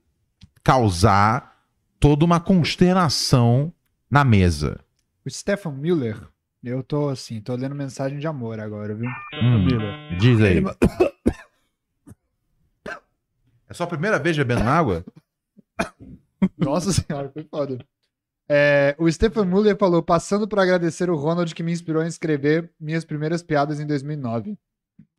causar 0.62 1.56
toda 1.98 2.24
uma 2.24 2.40
consternação 2.40 3.72
na 4.10 4.24
mesa. 4.24 4.80
O 5.24 5.30
Stefan 5.30 5.72
Miller, 5.72 6.18
eu 6.62 6.82
tô 6.82 7.08
assim, 7.08 7.40
tô 7.40 7.54
lendo 7.54 7.74
mensagem 7.74 8.18
de 8.18 8.26
amor 8.26 8.60
agora, 8.60 8.94
viu? 8.94 9.08
Hum, 9.34 10.18
diz 10.18 10.40
aí. 10.40 10.58
Ele 10.58 10.66
É 13.68 13.74
sua 13.74 13.86
primeira 13.86 14.18
vez 14.18 14.36
bebendo 14.36 14.62
água? 14.62 15.04
Nossa 16.58 16.92
senhora, 16.92 17.30
foi 17.30 17.44
foda. 17.44 17.78
É, 18.48 18.96
o 18.98 19.10
Stefan 19.10 19.44
Muller 19.44 19.76
falou, 19.76 20.02
passando 20.02 20.48
para 20.48 20.62
agradecer 20.62 21.08
o 21.08 21.14
Ronald 21.14 21.54
que 21.54 21.62
me 21.62 21.70
inspirou 21.70 22.02
a 22.02 22.06
escrever 22.08 22.68
minhas 22.80 23.04
primeiras 23.04 23.44
piadas 23.44 23.78
em 23.78 23.86
2009. 23.86 24.58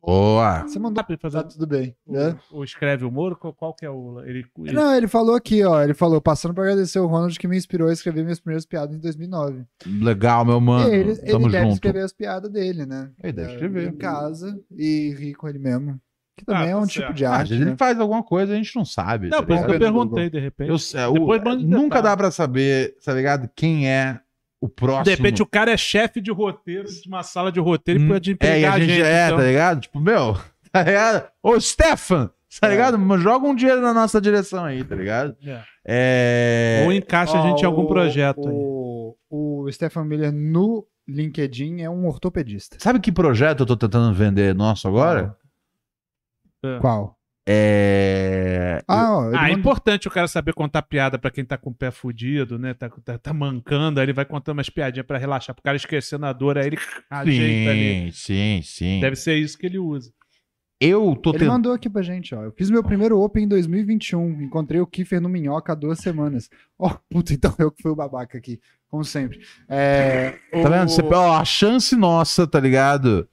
Boa! 0.04 0.62
Você 0.62 0.78
mandou, 0.78 1.04
pra 1.04 1.16
fazer 1.16 1.38
tá 1.38 1.44
tudo 1.44 1.66
bem. 1.66 1.94
né? 2.06 2.36
o, 2.50 2.58
o 2.58 2.64
escreve 2.64 3.04
humor? 3.04 3.36
Qual, 3.38 3.52
qual 3.52 3.72
que 3.72 3.86
é 3.86 3.90
o... 3.90 4.20
Ele, 4.24 4.44
ele- 4.58 4.72
Não, 4.72 4.92
ele 4.94 5.06
falou 5.06 5.36
aqui, 5.36 5.62
ó, 5.64 5.80
ele 5.82 5.94
falou, 5.94 6.20
passando 6.20 6.52
para 6.52 6.64
agradecer 6.64 6.98
o 6.98 7.06
Ronald 7.06 7.38
que 7.38 7.46
me 7.46 7.56
inspirou 7.56 7.88
a 7.88 7.92
escrever 7.92 8.22
minhas 8.24 8.40
primeiras 8.40 8.66
piadas 8.66 8.96
em 8.96 8.98
2009. 9.00 9.64
Legal, 9.86 10.44
meu 10.44 10.60
mano. 10.60 10.92
E 10.92 10.96
ele, 10.96 11.16
Tamo 11.16 11.46
ele 11.46 11.52
deve 11.52 11.64
junto. 11.64 11.74
escrever 11.74 12.00
as 12.04 12.12
piadas 12.12 12.50
dele, 12.50 12.84
né? 12.84 13.10
Ele 13.22 13.32
deve 13.32 13.50
É, 13.50 13.54
escrever. 13.54 13.88
Em 13.88 13.96
casa 13.96 14.60
e 14.76 15.14
rir 15.16 15.34
com 15.34 15.48
ele 15.48 15.58
mesmo. 15.60 16.00
Que 16.36 16.46
também 16.46 16.62
Ah, 16.62 16.70
é 16.70 16.76
um 16.76 16.80
tá 16.80 16.86
tipo 16.86 17.00
certo. 17.06 17.14
de 17.14 17.24
Ah, 17.26 17.30
Às 17.34 17.38
arte, 17.40 17.48
vezes 17.50 17.64
né? 17.64 17.70
ele 17.72 17.76
faz 17.78 18.00
alguma 18.00 18.22
coisa 18.22 18.52
e 18.52 18.54
a 18.54 18.58
gente 18.58 18.74
não 18.74 18.84
sabe. 18.86 19.28
Não, 19.28 19.38
tá 19.40 19.46
por 19.46 19.54
isso 19.54 19.66
que 19.66 19.70
eu 19.72 19.78
perguntei, 19.78 20.30
de 20.30 20.40
repente. 20.40 20.70
Eu 20.70 20.78
sei, 20.78 21.04
o- 21.04 21.56
nunca 21.60 22.00
dá 22.00 22.16
pra 22.16 22.30
saber, 22.30 22.96
tá 23.04 23.12
ligado? 23.12 23.48
Quem 23.54 23.86
é 23.88 24.18
o 24.62 24.68
próximo. 24.68 25.04
De 25.04 25.10
repente 25.10 25.42
o 25.42 25.46
cara 25.46 25.72
é 25.72 25.76
chefe 25.76 26.20
de 26.20 26.30
roteiro 26.30 26.88
de 26.88 27.08
uma 27.08 27.22
sala 27.22 27.50
de 27.52 27.58
roteiro 27.60 28.00
e 28.00 28.04
Hum, 28.04 28.08
pode 28.08 28.30
É, 28.30 28.32
empregar 28.34 28.74
a 28.74 28.80
gente, 28.80 29.02
é, 29.02 29.26
então. 29.26 29.38
tá 29.38 29.44
ligado? 29.44 29.80
Tipo, 29.80 30.00
meu, 30.00 30.34
tá 30.72 30.82
ligado? 30.82 31.28
Ô, 31.42 31.60
Stefan, 31.60 32.30
tá 32.60 32.68
ligado? 32.68 33.18
Joga 33.18 33.46
um 33.46 33.54
dinheiro 33.54 33.80
na 33.82 33.92
nossa 33.92 34.20
direção 34.20 34.64
aí, 34.64 34.82
tá 34.84 34.94
ligado? 34.94 35.36
É. 35.44 35.62
É. 35.84 36.82
Ou 36.86 36.92
encaixa 36.92 37.38
a 37.38 37.42
gente 37.42 37.62
em 37.62 37.66
Ó, 37.66 37.68
algum 37.68 37.82
o- 37.82 37.88
projeto 37.88 38.48
aí. 38.48 38.54
O, 38.54 39.16
o 39.28 39.72
Stefan 39.72 40.04
Miller 40.04 40.32
no 40.32 40.86
LinkedIn 41.08 41.80
é 41.80 41.90
um 41.90 42.06
ortopedista. 42.06 42.76
Sabe 42.78 43.00
que 43.00 43.10
projeto 43.10 43.60
eu 43.60 43.66
tô 43.66 43.76
tentando 43.76 44.14
vender 44.14 44.54
nosso 44.54 44.86
agora? 44.86 45.36
Qual? 46.80 47.18
É. 47.48 48.82
Ah, 48.86 49.16
ó, 49.16 49.30
Ah, 49.34 49.50
é 49.50 49.52
importante 49.52 50.06
o 50.08 50.10
cara 50.10 50.28
saber 50.28 50.52
contar 50.54 50.82
piada 50.82 51.18
pra 51.18 51.30
quem 51.30 51.44
tá 51.44 51.56
com 51.58 51.70
o 51.70 51.74
pé 51.74 51.90
fudido, 51.90 52.58
né? 52.58 52.74
Tá, 52.74 52.88
tá, 53.04 53.18
tá 53.18 53.32
mancando, 53.32 53.98
aí 54.00 54.04
ele 54.06 54.12
vai 54.12 54.24
contando 54.24 54.58
umas 54.58 54.70
piadinhas 54.70 55.06
pra 55.06 55.18
relaxar, 55.18 55.54
pro 55.54 55.62
cara 55.62 55.76
esquecendo 55.76 56.26
a 56.26 56.32
dor, 56.32 56.56
aí 56.58 56.66
ele 56.68 56.78
ajeita 57.10 57.70
ali. 57.70 58.12
Sim, 58.12 58.60
sim, 58.60 58.60
sim. 58.64 59.00
Deve 59.00 59.16
ser 59.16 59.36
isso 59.36 59.58
que 59.58 59.66
ele 59.66 59.78
usa. 59.78 60.12
Eu 60.80 61.14
tô 61.14 61.30
Ele 61.30 61.38
tentando. 61.40 61.52
mandou 61.52 61.72
aqui 61.72 61.88
pra 61.88 62.02
gente, 62.02 62.34
ó. 62.34 62.42
Eu 62.42 62.52
fiz 62.52 62.68
meu 62.68 62.82
primeiro 62.82 63.20
Open 63.20 63.44
em 63.44 63.48
2021. 63.48 64.42
Encontrei 64.42 64.80
o 64.80 64.86
Kiefer 64.86 65.20
no 65.20 65.28
Minhoca 65.28 65.72
há 65.72 65.76
duas 65.76 66.00
semanas. 66.00 66.50
Ó, 66.76 66.90
puta, 67.08 67.32
então 67.32 67.54
eu 67.58 67.70
que 67.70 67.80
fui 67.82 67.92
o 67.92 67.96
babaca 67.96 68.36
aqui, 68.36 68.58
como 68.88 69.04
sempre. 69.04 69.40
É, 69.68 70.32
Tá 70.50 70.68
vendo? 70.68 70.86
o- 70.86 70.88
Você- 70.88 71.02
ó, 71.02 71.36
a 71.38 71.44
chance 71.44 71.94
nossa, 71.94 72.48
tá 72.48 72.58
ligado? 72.58 73.28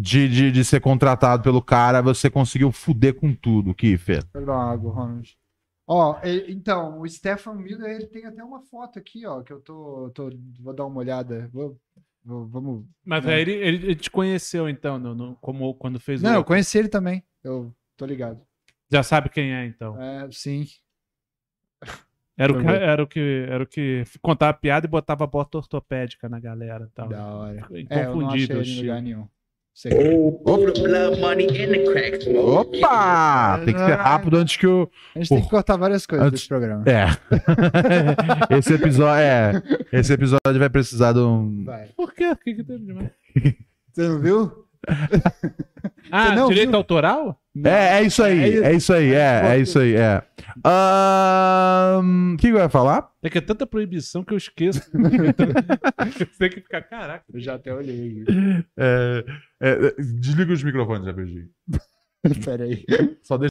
De, 0.00 0.28
de, 0.28 0.50
de 0.50 0.64
ser 0.64 0.80
contratado 0.80 1.42
pelo 1.42 1.60
cara, 1.60 2.00
você 2.00 2.30
conseguiu 2.30 2.72
fuder 2.72 3.14
com 3.14 3.34
tudo, 3.34 3.74
Kiffer. 3.74 4.24
Perdão, 4.32 4.58
água, 4.58 4.92
Ronald. 4.92 5.36
Ó, 5.86 6.18
então, 6.48 7.00
o 7.00 7.08
Stefan 7.08 7.54
Miller, 7.54 7.96
ele 7.96 8.06
tem 8.06 8.24
até 8.24 8.42
uma 8.42 8.62
foto 8.62 8.98
aqui, 8.98 9.26
ó, 9.26 9.42
que 9.42 9.52
eu 9.52 9.60
tô, 9.60 10.10
tô- 10.14 10.30
vou 10.60 10.72
dar 10.72 10.86
uma 10.86 10.98
olhada. 11.00 11.50
Vou, 11.52 11.76
vou- 12.24 12.46
vamos. 12.46 12.86
Mas 13.04 13.24
né? 13.24 13.34
aí 13.34 13.40
ele, 13.42 13.52
ele, 13.52 13.86
ele 13.88 13.96
te 13.96 14.10
conheceu, 14.10 14.68
então, 14.68 14.98
no, 14.98 15.14
no- 15.14 15.36
como 15.36 15.74
quando 15.74 16.00
fez 16.00 16.22
Não, 16.22 16.32
o. 16.32 16.34
eu 16.36 16.44
conheci 16.44 16.78
ele 16.78 16.88
também. 16.88 17.22
Eu 17.42 17.74
tô 17.96 18.06
ligado. 18.06 18.40
Já 18.90 19.02
sabe 19.02 19.28
quem 19.28 19.52
é, 19.52 19.66
então. 19.66 20.00
É, 20.00 20.28
sim. 20.30 20.66
Era 22.38 22.52
o, 22.52 22.58
que, 22.58 22.66
era, 22.66 23.02
o 23.02 23.06
que, 23.06 23.46
era 23.50 23.64
o 23.64 23.66
que 23.66 24.04
contava 24.22 24.54
piada 24.56 24.86
e 24.86 24.90
botava 24.90 25.26
bota 25.26 25.58
ortopédica 25.58 26.26
na 26.26 26.40
galera 26.40 26.90
tal. 26.94 27.08
Da 27.08 27.26
hora. 27.26 27.68
É, 27.90 28.06
eu 28.06 28.16
não 28.16 28.28
achei 28.28 28.44
Inconfundível. 28.44 28.60
ele 28.62 28.70
em 28.70 28.80
lugar 28.80 29.02
nenhum. 29.02 29.28
Opa! 32.36 33.60
Tem 33.64 33.72
que 33.72 33.80
ser 33.80 33.94
rápido 33.94 34.36
antes 34.36 34.56
que 34.56 34.66
o. 34.66 34.90
A 35.14 35.18
gente 35.18 35.28
tem 35.30 35.42
que 35.42 35.48
cortar 35.48 35.76
várias 35.76 36.04
coisas 36.04 36.26
Antes- 36.26 36.40
desse 36.40 36.48
programa. 36.48 36.84
É. 36.86 37.06
esse 38.58 38.74
episódio. 38.74 39.22
É. 39.22 39.62
Esse 39.92 40.12
episódio 40.12 40.58
vai 40.58 40.68
precisar 40.68 41.12
de 41.12 41.20
um. 41.20 41.64
Vai. 41.64 41.88
Por 41.96 42.12
quê? 42.12 42.28
O 42.30 42.36
que, 42.36 42.54
que 42.54 42.64
teve 42.64 42.84
demais? 42.84 43.10
Você 43.92 44.08
não 44.08 44.20
viu? 44.20 44.52
Ah, 46.10 46.34
não 46.34 46.48
direito 46.48 46.70
viu? 46.70 46.76
autoral? 46.76 47.40
É, 47.64 47.98
é 47.98 48.02
isso 48.02 48.22
aí, 48.22 48.58
é 48.58 48.72
isso 48.72 48.92
aí, 48.92 49.12
é, 49.12 49.42
é 49.44 49.58
isso 49.58 49.78
aí, 49.78 49.94
é. 49.94 50.22
O 51.98 52.36
que 52.36 52.48
que 52.48 52.54
eu 52.54 52.58
ia 52.58 52.68
falar? 52.68 53.10
É 53.22 53.28
que 53.28 53.38
é 53.38 53.40
tanta 53.40 53.66
proibição 53.66 54.22
que 54.24 54.32
eu 54.32 54.38
esqueço. 54.38 54.80
Você 54.90 56.24
tem 56.38 56.50
que 56.50 56.60
ficar, 56.60 56.82
caraca. 56.82 57.24
Eu 57.32 57.40
já 57.40 57.54
até 57.54 57.74
olhei. 57.74 58.24
É, 58.76 59.24
é, 59.60 59.70
é, 59.70 59.94
desliga 60.02 60.52
os 60.52 60.62
microfones, 60.62 61.06
rapidinho. 61.06 61.48
Pera 62.44 62.64
aí. 62.64 62.84
Só 63.22 63.36
deixa. 63.36 63.50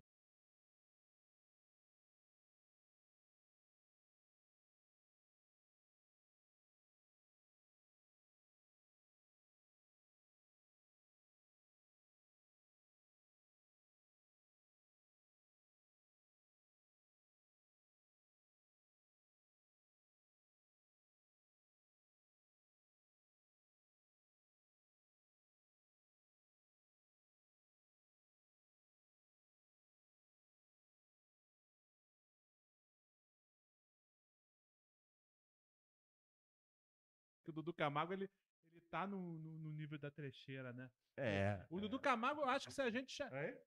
O 37.50 37.52
Dudu 37.52 37.74
Camargo, 37.74 38.14
ele, 38.14 38.30
ele 38.72 38.82
tá 38.89 39.08
no, 39.08 39.38
no, 39.38 39.58
no 39.58 39.72
nível 39.72 39.97
da 39.97 40.12
trecheira, 40.12 40.72
né? 40.74 40.89
É. 41.18 41.66
O 41.70 41.80
Dudu 41.80 42.00
Camargo, 42.00 42.41
eu 42.41 42.50
acho 42.50 42.68
que 42.68 42.74
se 42.74 42.82
a 42.82 42.89
gente. 42.89 43.12
cha- 43.12 43.30
É? 43.36 43.62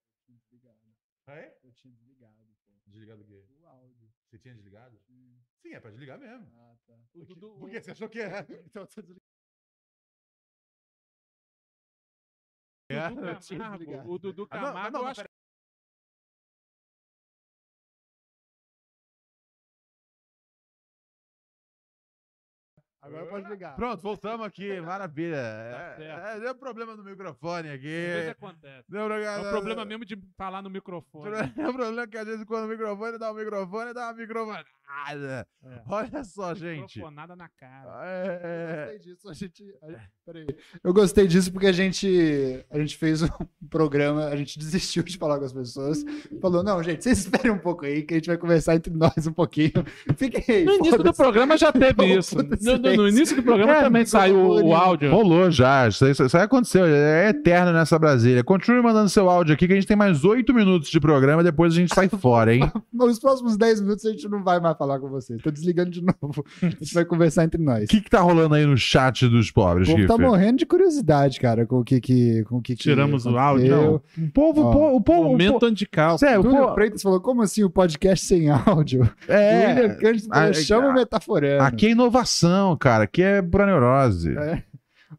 É? 1.29 1.59
Eu 1.63 1.73
tinha 1.73 1.93
desligado. 1.95 2.37
Desligado 2.87 3.23
o 3.23 3.25
quê? 3.25 3.45
O 3.51 3.67
áudio. 3.67 4.13
Você 4.29 4.39
tinha 4.39 4.55
desligado? 4.55 5.01
Sim, 5.61 5.73
é 5.73 5.81
pra 5.81 5.91
desligar 5.91 6.19
mesmo. 6.19 6.51
Ah, 6.55 6.77
tá. 6.87 6.99
O 7.15 7.25
Dudu, 7.25 7.59
Por 7.59 7.71
que 7.71 7.81
você 7.81 7.91
achou 7.93 8.09
que 8.09 8.21
era? 8.21 8.47
Então 8.67 8.83
eu 8.83 8.87
tô 8.89 9.03
desligado. 9.03 9.23
o 12.91 13.09
Dudu 13.09 13.37
Camargo, 13.39 13.79
desligado. 13.79 14.11
o 14.11 14.19
Dudu 14.19 14.49
Ah, 14.51 14.61
não, 14.61 14.91
não, 14.91 15.01
eu 15.03 15.07
acho 15.07 15.23
Agora 23.13 23.27
pode 23.27 23.49
ligar. 23.49 23.77
Pronto, 23.77 24.03
voltamos 24.03 24.47
aqui, 24.47 24.81
maravilha. 24.81 25.37
Tá 25.37 26.03
É, 26.03 26.37
é, 26.37 26.41
deu 26.41 26.55
problema 26.55 26.97
no 26.97 27.05
microfone 27.05 27.69
que 27.69 27.75
às 27.75 27.83
vezes 27.83 28.29
aqui. 28.31 28.45
acontece. 28.45 28.85
Deu 28.91 29.13
É 29.13 29.39
o 29.39 29.51
problema 29.51 29.85
mesmo 29.85 30.05
de 30.05 30.19
falar 30.37 30.63
no 30.63 30.71
microfone. 30.71 31.31
É 31.63 31.69
o 31.69 31.73
problema 31.75 32.07
que 32.07 32.19
às 32.19 32.27
vezes 32.27 32.45
quando 32.45 32.65
o 32.65 32.69
microfone 32.69 33.19
dá 33.19 33.31
o 33.31 33.35
microfone, 33.35 33.93
dá 33.93 34.07
uma 34.07 34.15
microfonada. 34.87 35.47
É. 35.65 35.81
Olha 35.89 36.25
só, 36.25 36.55
gente. 36.55 36.97
Microfonada 36.99 37.37
na 37.37 37.49
cara. 37.59 38.01
É, 38.05 38.95
Eu 38.95 38.99
gostei 38.99 38.99
disso. 38.99 39.29
A 39.29 39.35
gente, 39.35 39.75
a- 39.83 40.01
peraí. 40.27 40.47
Eu 40.85 40.93
gostei 40.95 41.27
disso 41.27 41.53
porque 41.53 41.67
a 41.67 41.73
gente, 41.73 42.65
a 42.71 42.79
gente 42.79 42.97
fez 42.97 43.23
um 43.23 43.29
programa, 43.71 44.27
a 44.27 44.37
gente 44.37 44.59
desistiu 44.59 45.03
de 45.03 45.17
falar 45.17 45.39
com 45.39 45.45
as 45.45 45.53
pessoas. 45.53 46.05
Falou, 46.41 46.63
não, 46.63 46.83
gente, 46.83 47.03
vocês 47.05 47.19
esperem 47.25 47.53
um 47.53 47.59
pouco 47.59 47.85
aí, 47.87 48.03
que 48.03 48.15
a 48.15 48.17
gente 48.17 48.27
vai 48.27 48.37
conversar 48.37 48.75
entre 48.75 48.93
nós 48.93 49.27
um 49.27 49.33
pouquinho. 49.33 49.73
Fiquem 50.17 50.45
aí. 50.57 50.65
No 50.65 50.75
início 50.75 51.03
do 51.03 51.15
programa 51.15 51.57
já 51.57 51.73
teve 51.73 52.05
isso. 52.19 52.37
No, 52.37 52.79
no- 52.79 52.97
no 52.97 53.09
início 53.09 53.37
do 53.37 53.43
programa 53.43 53.73
É, 53.73 53.83
também 53.83 54.05
saiu 54.05 54.37
o, 54.37 54.63
o 54.69 54.75
áudio. 54.75 55.11
Rolou 55.11 55.51
já, 55.51 55.89
isso, 55.89 56.07
isso, 56.09 56.25
isso 56.25 56.37
aí 56.37 56.43
aconteceu, 56.45 56.85
é 56.87 57.29
eterno 57.31 57.73
nessa 57.73 57.99
Brasília. 57.99 58.43
Continue 58.45 58.83
mandando 58.83 59.09
seu 59.09 59.29
áudio 59.31 59.55
aqui 59.55 59.67
que 59.67 59.73
a 59.73 59.77
gente 59.77 59.87
tem 59.87 59.97
mais 59.97 60.25
oito 60.25 60.53
minutos 60.53 60.89
de 60.91 61.01
programa, 61.01 61.43
depois 61.43 61.73
a 61.73 61.77
gente 61.77 61.95
sai 61.95 62.09
fora, 62.09 62.55
hein? 62.55 62.63
Nos 62.93 63.19
próximos 63.19 63.57
10 63.57 63.81
minutos 63.81 64.05
a 64.05 64.11
gente 64.11 64.29
não 64.29 64.43
vai 64.43 64.61
mais 64.61 64.72
falar 64.75 64.99
com 65.01 65.09
vocês. 65.09 65.41
Tô 65.43 65.51
desligando 65.51 65.91
de 65.91 66.03
novo. 66.03 66.45
A 66.63 66.67
gente 66.69 66.95
vai 66.95 67.05
conversar 67.05 67.45
entre 67.45 67.63
nós. 67.63 67.85
O 67.85 67.87
que 67.89 68.01
que 68.01 68.11
tá 68.11 68.21
rolando 68.21 68.55
aí 68.55 68.65
no 68.67 68.77
chat 68.77 69.29
dos 69.29 69.51
pobres, 69.51 69.89
O 69.89 69.93
povo 69.95 70.07
tá 70.07 70.19
morrendo 70.19 70.59
de 70.59 70.67
curiosidade, 70.67 71.39
cara, 71.41 71.67
com 71.67 71.81
o 71.81 71.85
que 71.85 72.01
que. 72.01 72.45
Com 72.45 72.57
o 72.57 72.63
que 72.63 72.75
que 72.77 72.83
Tiramos 72.83 73.27
o 73.27 73.37
aconteceu. 73.37 73.77
áudio, 73.79 74.03
O 74.19 74.31
povo, 74.33 74.63
Ó, 74.63 74.69
o 74.69 74.73
povo, 74.73 74.97
o 74.97 75.01
povo, 75.01 75.29
Momento 75.31 75.67
antical. 75.67 76.19
Sério, 76.19 76.41
o 76.41 76.43
Túlio 76.45 76.59
povo, 76.63 76.75
Freitas 76.75 77.03
falou: 77.03 77.21
como 77.21 77.43
assim 77.43 77.63
o 77.65 77.71
podcast 77.71 78.25
sem 78.27 78.49
áudio? 78.51 79.03
o 79.03 79.33
William 79.33 79.93
é, 79.93 79.95
Cândido 79.97 80.29
a- 80.31 80.37
falou, 80.37 80.55
chama 80.55 80.89
o 80.89 80.95
metaforando. 80.95 81.63
aqui 81.63 81.87
é 81.87 81.91
inovação, 81.91 82.77
cara, 82.77 83.05
aqui 83.05 83.23
é 83.23 83.41
pura 83.43 83.67
neurose. 83.67 84.37
É. 84.37 84.63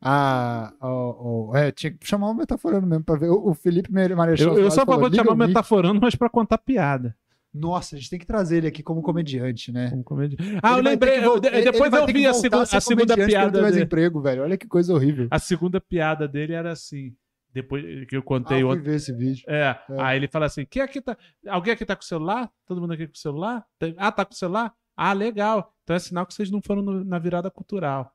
Ah, 0.02 0.74
ó, 0.82 1.50
ó, 1.52 1.56
é, 1.56 1.72
tinha 1.72 1.92
que 1.92 2.06
chamar 2.06 2.30
o 2.30 2.34
metaforando 2.34 2.86
mesmo 2.86 3.04
pra 3.06 3.16
ver. 3.16 3.30
O, 3.30 3.50
o 3.52 3.54
Felipe 3.54 3.92
Marechal 3.92 4.48
Eu, 4.48 4.54
eu 4.54 4.56
Soares 4.56 4.74
só 4.74 4.86
falou, 4.86 5.00
vou 5.02 5.10
te 5.10 5.14
"Liga 5.14 5.24
chamar 5.24 5.34
o 5.36 5.38
mic." 5.38 5.48
metaforando, 5.50 6.02
mas 6.02 6.16
pra 6.16 6.30
contar 6.30 6.58
piada. 6.58 7.16
Nossa, 7.54 7.96
a 7.96 8.00
gente 8.00 8.10
tem 8.10 8.18
que 8.20 8.26
trazer 8.26 8.58
ele 8.58 8.68
aqui 8.68 8.82
como 8.82 9.02
comediante, 9.02 9.72
né? 9.72 9.90
Como 9.92 10.04
comedi- 10.04 10.38
Ah, 10.64 10.72
eu 10.74 10.80
Ele 10.80 10.90
lembrei. 10.90 11.20
que 11.20 11.26
eu- 11.26 11.36
ele- 11.36 11.72
depois 11.72 11.94
eu 11.94 12.06
vi 12.08 12.26
a, 12.26 12.34
segu- 12.34 12.56
a 12.56 12.66
segunda 12.66 13.06
comediante, 13.06 13.30
piada 13.30 13.62
mais 13.62 13.74
dele. 13.74 13.86
emprego, 13.86 14.22
velho. 14.22 14.42
Olha 14.44 14.58
que 14.58 14.68
coisa 14.68 14.94
horrível. 14.94 15.28
A 15.30 15.38
segunda 15.38 15.80
piada 15.80 16.28
dele 16.28 16.54
era 16.54 16.72
assim. 16.72 17.16
Depois 17.54 17.84
que 18.08 18.16
eu 18.16 18.22
Ah, 18.22 18.24
contei 18.24 18.58
eu 18.58 18.68
fui 18.68 18.78
outra. 18.78 18.84
ver 18.92 18.96
esse 18.96 19.14
vídeo. 19.14 19.44
É, 19.48 19.80
aí 20.00 20.18
ele 20.18 20.28
fala 20.28 20.48
assim: 20.48 20.66
quem 20.66 20.82
aqui 20.82 21.00
tá. 21.00 21.16
Alguém 21.48 21.72
aqui 21.74 21.86
tá 21.86 21.96
com 21.96 22.02
o 22.02 22.06
celular? 22.06 22.50
Todo 22.66 22.82
mundo 22.82 22.94
aqui 22.94 23.06
com 23.06 23.14
o 23.14 23.18
celular? 23.18 23.64
Ah, 23.98 24.12
tá 24.12 24.26
com 24.26 24.34
o 24.34 24.36
celular? 24.36 24.74
Ah, 24.98 25.14
legal. 25.14 25.72
Então 25.84 25.96
é 25.96 26.00
sinal 26.00 26.26
que 26.26 26.34
vocês 26.34 26.50
não 26.50 26.60
foram 26.64 26.82
no- 26.82 27.04
na 27.06 27.20
virada 27.20 27.52
cultural. 27.52 28.12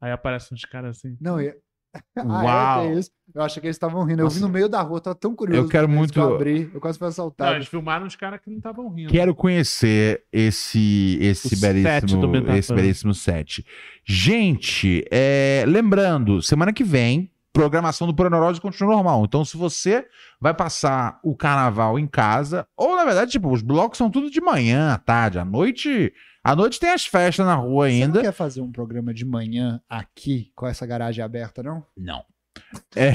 Aí 0.00 0.10
aparecem 0.10 0.54
uns 0.54 0.64
caras 0.64 0.96
assim. 0.96 1.16
Não, 1.20 1.38
e... 1.38 1.54
ah, 2.16 2.22
Uau. 2.44 2.84
é, 2.84 2.92
que 2.92 2.98
isso. 3.00 3.10
Eu 3.34 3.42
achei 3.42 3.60
que 3.60 3.66
eles 3.66 3.76
estavam 3.76 4.04
rindo. 4.04 4.22
Eu 4.22 4.28
vi 4.28 4.40
no 4.40 4.48
meio 4.48 4.68
da 4.68 4.80
rua, 4.82 5.00
tava 5.00 5.16
tão 5.16 5.34
curioso. 5.34 5.62
Eu 5.62 5.68
quero 5.68 5.88
muito- 5.88 6.12
que 6.12 6.18
Eu 6.18 6.34
abri, 6.34 6.70
eu 6.72 6.80
quase 6.80 6.98
fui 6.98 7.06
Não, 7.06 7.10
assaltado. 7.10 7.54
eles 7.56 7.66
filmaram 7.66 8.06
uns 8.06 8.14
caras 8.16 8.40
que 8.40 8.48
não 8.50 8.58
estavam 8.58 8.88
rindo. 8.88 9.10
Quero 9.10 9.34
conhecer 9.34 10.22
esse 10.32 11.18
esse 11.20 11.46
O 11.46 11.50
set 11.56 11.60
belíssimo, 11.60 12.28
Metaforando. 12.28 12.56
esse 12.58 12.74
belíssimo 12.74 13.14
set. 13.14 13.64
Gente, 14.04 15.04
é, 15.10 15.64
lembrando, 15.66 16.40
semana 16.42 16.72
que 16.72 16.84
vem, 16.84 17.30
programação 17.52 18.06
do 18.06 18.14
Proneurose 18.14 18.60
continua 18.60 18.94
normal. 18.94 19.24
Então, 19.24 19.44
se 19.44 19.56
você 19.56 20.06
vai 20.40 20.52
passar 20.54 21.18
o 21.22 21.34
carnaval 21.36 21.98
em 21.98 22.06
casa, 22.06 22.66
ou 22.76 22.96
na 22.96 23.04
verdade, 23.04 23.30
tipo, 23.32 23.50
os 23.50 23.62
blocos 23.62 23.98
são 23.98 24.10
tudo 24.10 24.30
de 24.30 24.40
manhã, 24.40 24.92
à 24.92 24.98
tarde, 24.98 25.38
à 25.38 25.44
noite. 25.44 26.12
À 26.44 26.54
noite 26.54 26.78
tem 26.78 26.90
as 26.90 27.06
festas 27.06 27.46
na 27.46 27.54
rua 27.54 27.88
Você 27.88 27.94
ainda. 28.02 28.16
não 28.16 28.22
quer 28.22 28.32
fazer 28.32 28.60
um 28.60 28.70
programa 28.70 29.14
de 29.14 29.24
manhã 29.24 29.80
aqui, 29.88 30.52
com 30.54 30.66
essa 30.66 30.84
garagem 30.86 31.24
aberta, 31.24 31.62
não? 31.62 31.82
Não. 31.96 32.22
É. 32.94 33.10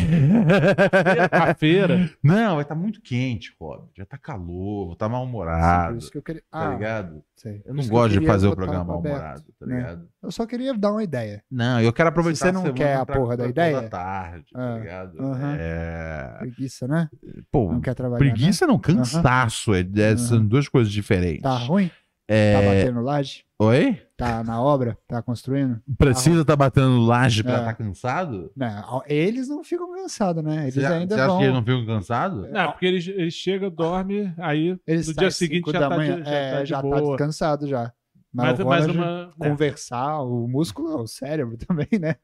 A 1.31 1.53
feira. 1.53 2.09
Não, 2.21 2.55
vai 2.55 2.63
estar 2.63 2.75
muito 2.75 3.01
quente, 3.01 3.53
Rob. 3.59 3.87
Já 3.95 4.05
tá 4.05 4.17
calor, 4.17 4.85
vou 4.85 4.93
estar 4.93 5.05
Por 5.07 5.11
mal-humorado. 5.13 5.97
isso 5.97 6.11
que 6.11 6.17
eu 6.17 6.21
queria... 6.21 6.41
Tá 6.51 6.69
Ah, 6.71 6.73
ligado? 6.73 7.23
sei. 7.35 7.61
Eu 7.65 7.73
não 7.73 7.79
isso 7.79 7.89
que 7.89 7.95
eu 7.95 7.99
gosto 7.99 8.19
de 8.19 8.25
fazer 8.25 8.47
o 8.47 8.55
programa 8.55 8.81
aberto, 8.95 9.03
mal-humorado, 9.03 9.43
tá 9.59 9.65
né? 9.65 9.75
ligado? 9.77 10.09
Eu 10.21 10.31
só 10.31 10.45
queria 10.45 10.73
dar 10.73 10.91
uma 10.91 11.03
ideia. 11.03 11.41
Não, 11.49 11.79
eu 11.79 11.93
quero 11.93 12.09
aproveitar 12.09 12.47
você 12.47 12.51
não 12.51 12.73
quer 12.73 12.95
a 12.97 13.05
porra 13.05 13.37
da 13.37 13.47
ideia? 13.47 13.75
toda 13.75 13.89
tarde, 13.89 14.45
tá 14.51 14.59
Ah, 14.75 14.77
ligado? 14.77 15.21
aham. 15.21 15.55
É... 15.57 16.35
Preguiça, 16.39 16.87
né? 16.87 17.09
Pô, 17.51 17.71
Não 17.71 17.79
quer 17.79 17.93
trabalhar, 17.95 18.23
né? 18.25 18.31
preguiça 18.31 18.67
não, 18.67 18.77
cansaço. 18.79 19.73
É, 19.73 19.81
é- 19.81 20.17
são 20.17 20.45
duas 20.45 20.67
coisas 20.67 20.91
diferentes. 20.91 21.43
Tá 21.43 21.55
ruim? 21.57 21.89
Tá 22.29 22.35
É... 22.35 22.65
batendo 22.85 23.01
laje? 23.01 23.43
Oi? 23.57 23.99
Tá 24.15 24.43
na 24.43 24.61
obra? 24.61 24.95
Tá 25.07 25.19
construindo? 25.21 25.81
Precisa 25.97 26.41
estar 26.41 26.55
batendo 26.55 26.99
laje 26.99 27.41
pra 27.43 27.53
É. 27.53 27.57
estar 27.59 27.73
cansado? 27.73 28.51
Não, 28.55 29.01
eles 29.07 29.49
não 29.49 29.63
ficam 29.63 29.91
cansados, 29.95 30.43
né? 30.43 30.61
Eles 30.63 30.75
Você, 30.75 30.85
ainda 30.85 31.15
você 31.15 31.21
acha 31.21 31.27
vão... 31.27 31.37
que 31.39 31.43
eles 31.45 31.55
não 31.55 31.63
ficam 31.63 31.85
cansados? 31.87 32.51
Não, 32.51 32.71
porque 32.71 32.85
ele, 32.85 32.97
ele 33.11 33.31
chega, 33.31 33.67
dorme, 33.69 34.31
aí 34.37 34.77
Eles 34.85 35.07
no 35.07 35.13
dia 35.15 35.31
seguinte 35.31 35.65
cinco 35.65 35.71
já 35.71 35.79
da 35.79 35.89
tá, 35.89 35.95
manhã, 35.97 36.21
de, 36.21 36.29
já 36.29 36.35
é, 36.35 36.51
tá 36.53 36.63
de 36.63 36.69
já 36.69 36.75
tá 36.77 36.81
boa. 36.83 37.01
descansado 37.17 37.67
já. 37.67 37.91
Mas- 38.31 38.51
Mas, 38.51 38.59
o 38.59 38.65
mas 38.67 38.85
uma- 38.85 39.33
é. 39.41 39.49
conversar, 39.49 40.21
o 40.21 40.47
músculo, 40.47 41.01
o 41.01 41.07
cérebro 41.07 41.57
também, 41.67 41.87
né? 41.99 42.15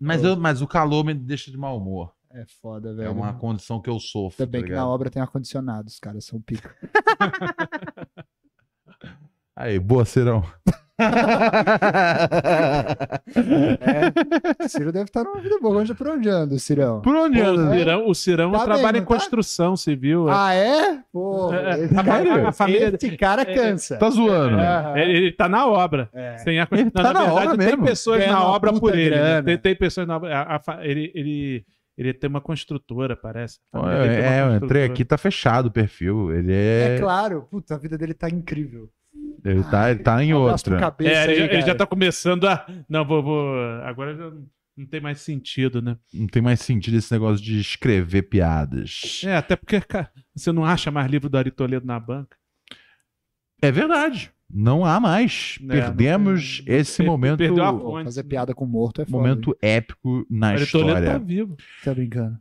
Mas, 0.00 0.22
eu- 0.22 0.36
mas 0.36 0.62
o 0.62 0.68
calor 0.68 1.04
me 1.04 1.12
deixa 1.14 1.50
de 1.50 1.56
mau 1.58 1.76
humor. 1.78 2.12
É 2.30 2.44
foda, 2.62 2.94
velho. 2.94 3.08
É 3.08 3.10
uma 3.10 3.32
condição 3.32 3.80
que 3.80 3.90
eu 3.90 3.98
sofro. 3.98 4.44
Ainda 4.44 4.52
bem 4.52 4.60
tá 4.60 4.66
que 4.68 4.72
na 4.74 4.86
obra 4.86 5.10
tem 5.10 5.20
ar-condicionado, 5.20 5.88
os 5.88 5.98
caras 5.98 6.24
são 6.26 6.40
pica. 6.40 6.72
Aí, 9.60 9.78
boa, 9.78 10.04
Cirão. 10.04 10.44
É, 11.00 11.04
o 14.64 14.68
Ciro 14.68 14.92
deve 14.92 15.04
estar 15.06 15.24
numa 15.24 15.40
vida 15.40 15.58
boa. 15.60 15.78
Onde, 15.80 15.94
por 15.94 16.08
onde 16.08 16.28
anda 16.28 16.54
o 16.54 16.58
Cirão? 16.58 17.00
Por 17.00 17.14
onde 17.14 17.40
anda? 17.40 17.62
o 17.62 17.74
Cirão, 17.74 18.06
o 18.08 18.14
Cirão 18.14 18.52
Tá 18.52 18.64
trabalha 18.64 18.92
bem, 18.92 19.02
em 19.02 19.04
tá? 19.04 19.14
construção 19.14 19.76
civil. 19.76 20.28
é. 20.28 20.32
Ah, 20.34 20.54
é? 20.54 20.98
Pô, 21.12 21.52
É, 21.52 21.80
esse, 21.84 21.96
a- 21.98 22.04
cara, 22.04 22.48
a- 22.48 22.52
família- 22.52 22.92
esse 22.94 23.16
cara 23.16 23.42
é, 23.42 23.54
cansa. 23.54 23.96
Tá 23.96 24.10
zoando. 24.10 24.56
Aham. 24.58 24.96
Ele, 24.98 25.12
ele 25.18 25.32
tá 25.32 25.48
na 25.48 25.66
obra. 25.66 26.08
É. 26.12 26.36
Sem 26.38 26.58
a... 26.60 26.68
Ele 26.70 26.90
tá 26.90 27.02
na, 27.02 27.12
na 27.12 27.20
verdade, 27.24 27.46
obra 27.46 27.58
tem 27.58 27.66
mesmo. 27.66 27.84
pessoas 27.84 28.18
Ganhando 28.20 28.34
na 28.34 28.44
obra 28.46 28.72
por 28.72 28.96
ele. 28.96 29.10
né? 29.10 29.16
grana. 29.16 29.42
Tem, 29.42 29.58
tem 29.58 29.76
pessoas 29.76 30.06
na 30.06 30.16
obra. 30.16 30.36
a- 30.36 30.56
a 30.66 30.84
ele, 30.86 31.12
ele, 31.14 31.64
ele 31.96 32.12
tem 32.14 32.28
uma 32.30 32.40
construtora, 32.40 33.16
parece. 33.16 33.58
Tem 33.72 33.80
É, 33.82 33.84
eu 34.42 34.46
entrei 34.46 34.50
construtora. 34.60 34.84
aqui, 34.86 35.04
tá 35.04 35.18
fechado 35.18 35.66
o 35.66 35.70
perfil. 35.72 36.32
Ele 36.32 36.52
É 36.52 36.94
é. 36.96 36.98
claro. 36.98 37.46
Puta, 37.50 37.74
a 37.74 37.78
vida 37.78 37.96
dele 37.98 38.14
tá 38.14 38.28
incrível. 38.28 38.88
Ele 39.44 39.62
tá, 39.64 39.90
ele 39.90 40.00
tá 40.00 40.22
em 40.24 40.34
outra. 40.34 40.78
cabeça 40.78 41.10
É, 41.10 41.24
ele, 41.24 41.32
aí, 41.32 41.38
já, 41.38 41.44
ele 41.54 41.62
já 41.62 41.74
tá 41.74 41.86
começando 41.86 42.46
a. 42.46 42.66
Não, 42.88 43.04
vou. 43.04 43.22
vou... 43.22 43.54
Agora 43.82 44.14
já 44.16 44.30
não 44.76 44.86
tem 44.86 45.00
mais 45.00 45.20
sentido, 45.20 45.82
né? 45.82 45.96
Não 46.14 46.26
tem 46.28 46.40
mais 46.40 46.60
sentido 46.60 46.96
esse 46.96 47.12
negócio 47.12 47.44
de 47.44 47.58
escrever 47.60 48.22
piadas. 48.22 49.22
É, 49.24 49.36
até 49.36 49.56
porque 49.56 49.80
cara, 49.80 50.10
você 50.34 50.52
não 50.52 50.64
acha 50.64 50.90
mais 50.90 51.10
livro 51.10 51.28
do 51.28 51.36
Ari 51.36 51.50
Toledo 51.50 51.84
na 51.86 51.98
banca. 51.98 52.36
É 53.60 53.72
verdade. 53.72 54.30
Não 54.50 54.84
há 54.84 54.98
mais. 55.00 55.58
É, 55.64 55.66
Perdemos 55.66 56.62
não 56.66 56.74
esse 56.74 56.98
per- 56.98 57.06
momento. 57.06 57.38
perdeu 57.38 57.64
a 57.64 57.72
fonte. 57.76 58.04
fazer 58.04 58.22
piada 58.24 58.54
com 58.54 58.64
morto 58.64 59.02
é 59.02 59.04
foda. 59.04 59.16
Momento 59.18 59.56
épico 59.60 60.24
na 60.30 60.50
Ari 60.50 60.66
Toledo 60.66 60.92
tá 60.94 61.00
história. 61.00 61.18
vivo. 61.18 61.56
Tá 61.84 61.92
brincando. 61.94 62.38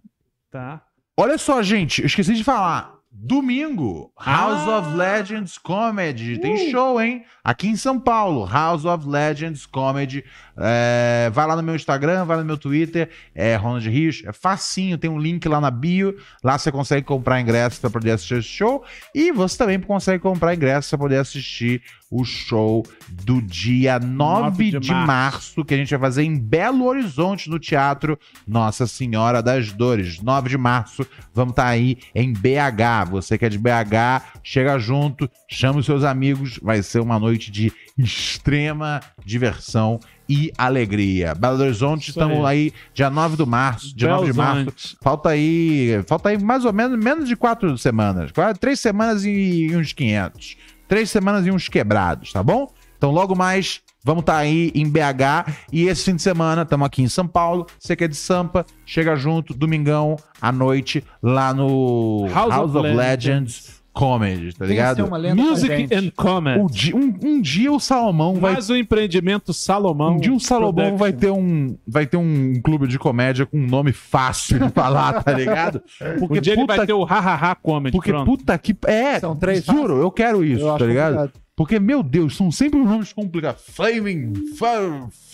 Tá. 0.51 0.83
Olha 1.19 1.37
só, 1.37 1.61
gente, 1.63 2.01
eu 2.01 2.05
esqueci 2.05 2.33
de 2.35 2.43
falar. 2.43 2.96
Domingo, 3.11 4.11
House 4.19 4.67
Ah! 4.67 4.77
of 4.79 4.95
Legends 4.95 5.57
Comedy. 5.57 6.37
Tem 6.39 6.69
show, 6.69 7.01
hein? 7.01 7.23
Aqui 7.43 7.67
em 7.67 7.75
São 7.75 7.99
Paulo, 7.99 8.45
House 8.45 8.85
of 8.85 9.07
Legends 9.07 9.65
Comedy. 9.65 10.23
É, 10.57 11.29
vai 11.33 11.47
lá 11.47 11.55
no 11.55 11.63
meu 11.63 11.75
Instagram, 11.75 12.25
vai 12.25 12.37
no 12.37 12.45
meu 12.45 12.57
Twitter, 12.57 13.09
é 13.33 13.55
Ronald 13.55 13.89
Rios. 13.89 14.21
É 14.25 14.31
facinho, 14.33 14.97
tem 14.97 15.09
um 15.09 15.17
link 15.17 15.47
lá 15.47 15.59
na 15.59 15.71
bio. 15.71 16.17
Lá 16.43 16.57
você 16.57 16.71
consegue 16.71 17.05
comprar 17.05 17.41
ingresso 17.41 17.81
para 17.81 17.89
poder 17.89 18.11
assistir 18.11 18.35
esse 18.39 18.49
show. 18.49 18.83
E 19.15 19.31
você 19.31 19.57
também 19.57 19.79
consegue 19.79 20.21
comprar 20.21 20.53
ingresso 20.53 20.89
para 20.89 20.99
poder 20.99 21.17
assistir 21.17 21.81
o 22.09 22.23
show 22.23 22.85
do 23.09 23.41
dia 23.41 23.99
9, 23.99 24.71
de 24.71 24.79
de, 24.79 24.91
março. 24.91 25.07
março, 25.07 25.65
que 25.65 25.73
a 25.73 25.77
gente 25.77 25.89
vai 25.89 25.99
fazer 25.99 26.23
em 26.23 26.37
Belo 26.37 26.85
Horizonte, 26.85 27.49
no 27.49 27.59
Teatro 27.59 28.17
Nossa 28.47 28.87
Senhora 28.87 29.41
das 29.41 29.71
Dores. 29.71 30.21
9 30.21 30.49
de 30.49 30.57
março, 30.57 31.05
vamos 31.33 31.51
estar 31.51 31.67
aí 31.67 31.97
em 32.15 32.31
BH. 32.31 33.09
Você 33.09 33.37
que 33.37 33.45
é 33.45 33.49
de 33.49 33.57
BH, 33.57 34.39
chega 34.43 34.79
junto, 34.79 35.29
chama 35.49 35.79
os 35.79 35.85
seus 35.85 36.03
amigos. 36.03 36.59
Vai 36.61 36.81
ser 36.81 36.99
uma 36.99 37.19
noite 37.19 37.51
de 37.51 37.71
extrema 37.97 39.01
diversão 39.25 39.99
e 40.29 40.51
alegria. 40.57 41.33
Belo 41.33 41.61
Horizonte, 41.61 42.09
Isso 42.09 42.11
estamos 42.11 42.39
aí. 42.39 42.67
aí 42.67 42.73
dia 42.93 43.09
9 43.09 43.37
de 43.37 43.45
março, 43.45 43.95
dia 43.95 44.09
9 44.09 44.31
de 44.31 44.37
março. 44.37 44.97
Falta 45.01 45.29
aí, 45.29 46.03
falta 46.05 46.29
aí 46.29 46.37
mais 46.37 46.65
ou 46.65 46.73
menos 46.73 46.97
menos 47.01 47.27
de 47.27 47.35
quatro 47.35 47.77
semanas. 47.77 48.31
Quase 48.31 48.59
três 48.59 48.79
semanas 48.79 49.23
e 49.25 49.69
uns 49.75 49.93
500. 49.93 50.57
Três 50.87 51.09
semanas 51.09 51.45
e 51.45 51.51
uns 51.51 51.67
quebrados, 51.67 52.31
tá 52.31 52.41
bom? 52.41 52.71
Então 52.97 53.11
logo 53.11 53.35
mais 53.35 53.81
vamos 54.03 54.21
estar 54.21 54.37
aí 54.37 54.71
em 54.73 54.89
BH 54.89 55.51
e 55.71 55.87
esse 55.87 56.05
fim 56.05 56.15
de 56.15 56.21
semana 56.21 56.61
estamos 56.61 56.85
aqui 56.87 57.01
em 57.01 57.09
São 57.09 57.27
Paulo. 57.27 57.67
Você 57.77 57.95
que 57.95 58.05
é 58.05 58.07
de 58.07 58.15
Sampa, 58.15 58.65
chega 58.85 59.15
junto 59.15 59.53
domingão 59.53 60.15
à 60.41 60.51
noite 60.51 61.03
lá 61.21 61.53
no 61.53 62.27
House 62.33 62.53
House, 62.53 62.69
of 62.69 62.77
of, 62.77 62.87
Legends. 62.87 62.97
Legends 62.97 63.76
Comedy, 63.97 64.53
tá 64.53 64.59
Tem 64.59 64.67
ligado? 64.67 65.09
Music 65.35 65.87
and 65.93 66.11
Comment. 66.15 66.57
Um 66.61 66.67
dia, 66.67 66.95
um, 66.95 67.13
um 67.23 67.41
dia 67.41 67.71
o 67.71 67.79
Salomão 67.79 68.35
vai 68.35 68.53
Mais 68.53 68.69
um 68.69 68.75
empreendimento 68.75 69.53
Salomão. 69.53 70.13
um 70.15 70.19
dia 70.19 70.33
o 70.33 70.39
Salomão 70.39 70.73
Production. 70.73 70.97
vai 70.97 71.13
ter 71.13 71.31
um 71.31 71.77
vai 71.87 72.05
ter 72.05 72.17
um 72.17 72.53
clube 72.61 72.87
de 72.87 72.99
comédia 72.99 73.45
com 73.45 73.57
um 73.57 73.67
nome 73.67 73.91
fácil 73.91 74.59
de 74.59 74.69
falar, 74.69 75.23
tá 75.23 75.31
ligado? 75.33 75.81
Um 76.29 76.39
dia 76.39 76.53
ele 76.53 76.65
vai 76.65 76.85
ter 76.85 76.93
o 76.93 77.03
Hahaha 77.03 77.55
Comedy. 77.55 77.95
Porque 77.95 78.11
pronto. 78.11 78.25
puta 78.25 78.57
que. 78.57 78.75
É, 78.85 79.19
São 79.19 79.35
três 79.35 79.63
juro, 79.65 79.97
eu 79.97 80.11
quero 80.11 80.43
isso, 80.43 80.65
Eu 80.65 80.77
tá 80.77 80.85
ligado? 80.85 81.15
complicado. 81.15 81.46
Porque, 81.57 81.79
meu 81.79 82.03
Deus, 82.03 82.37
são 82.37 82.51
sempre 82.51 82.79
os 82.79 82.85
nomes 82.87 83.11
complicados. 83.11 83.63
Flaming, 83.63 84.31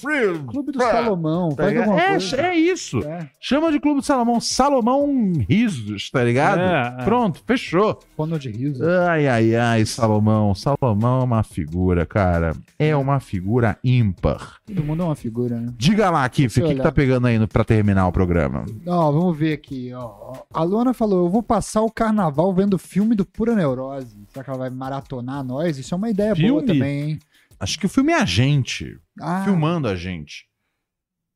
Free. 0.03 0.39
Clube 0.47 0.71
do 0.71 0.79
Salomão, 0.79 1.49
Tá 1.49 1.63
faz 1.63 2.33
é, 2.33 2.47
é 2.47 2.55
isso. 2.57 2.99
É. 2.99 3.29
Chama 3.39 3.71
de 3.71 3.79
Clube 3.79 4.01
do 4.01 4.05
Salomão. 4.05 4.39
Salomão 4.39 5.33
Risos, 5.49 6.09
tá 6.09 6.23
ligado? 6.23 6.59
É, 6.59 7.01
é. 7.01 7.03
Pronto, 7.05 7.41
fechou. 7.45 7.99
Ronald 8.17 8.45
Rios. 8.49 8.81
Ai, 8.81 9.27
ai, 9.27 9.55
ai, 9.55 9.85
Salomão. 9.85 10.55
Salomão 10.55 11.21
é 11.21 11.23
uma 11.23 11.43
figura, 11.43 12.05
cara. 12.05 12.53
É 12.77 12.95
uma 12.95 13.19
figura 13.19 13.77
ímpar. 13.83 14.57
Todo 14.65 14.83
mundo 14.83 15.03
é 15.03 15.05
uma 15.05 15.15
figura, 15.15 15.59
né? 15.59 15.73
Diga 15.77 16.09
lá, 16.09 16.27
Kiff, 16.27 16.59
o 16.59 16.65
que, 16.67 16.75
que 16.75 16.81
tá 16.81 16.91
pegando 16.91 17.27
aí 17.27 17.47
pra 17.47 17.63
terminar 17.63 18.07
o 18.07 18.11
programa? 18.11 18.65
Ó, 18.85 19.11
vamos 19.11 19.37
ver 19.37 19.53
aqui, 19.53 19.91
ó. 19.93 20.33
A 20.53 20.63
Luana 20.63 20.93
falou: 20.93 21.25
eu 21.25 21.29
vou 21.29 21.43
passar 21.43 21.81
o 21.81 21.91
carnaval 21.91 22.53
vendo 22.53 22.77
filme 22.77 23.15
do 23.15 23.25
Pura 23.25 23.55
Neurose. 23.55 24.17
Será 24.31 24.43
que 24.43 24.49
ela 24.49 24.59
vai 24.59 24.69
maratonar 24.69 25.43
nós? 25.43 25.77
Isso 25.77 25.93
é 25.93 25.97
uma 25.97 26.09
ideia 26.13 26.33
boa 26.35 26.45
Filme? 26.61 26.65
também, 26.67 27.01
hein? 27.11 27.19
Acho 27.59 27.79
que 27.79 27.85
o 27.85 27.89
filme 27.89 28.11
é 28.11 28.15
a 28.21 28.25
gente, 28.25 28.99
Ah, 29.21 29.43
filmando 29.45 29.87
a 29.87 29.95
gente. 29.95 30.45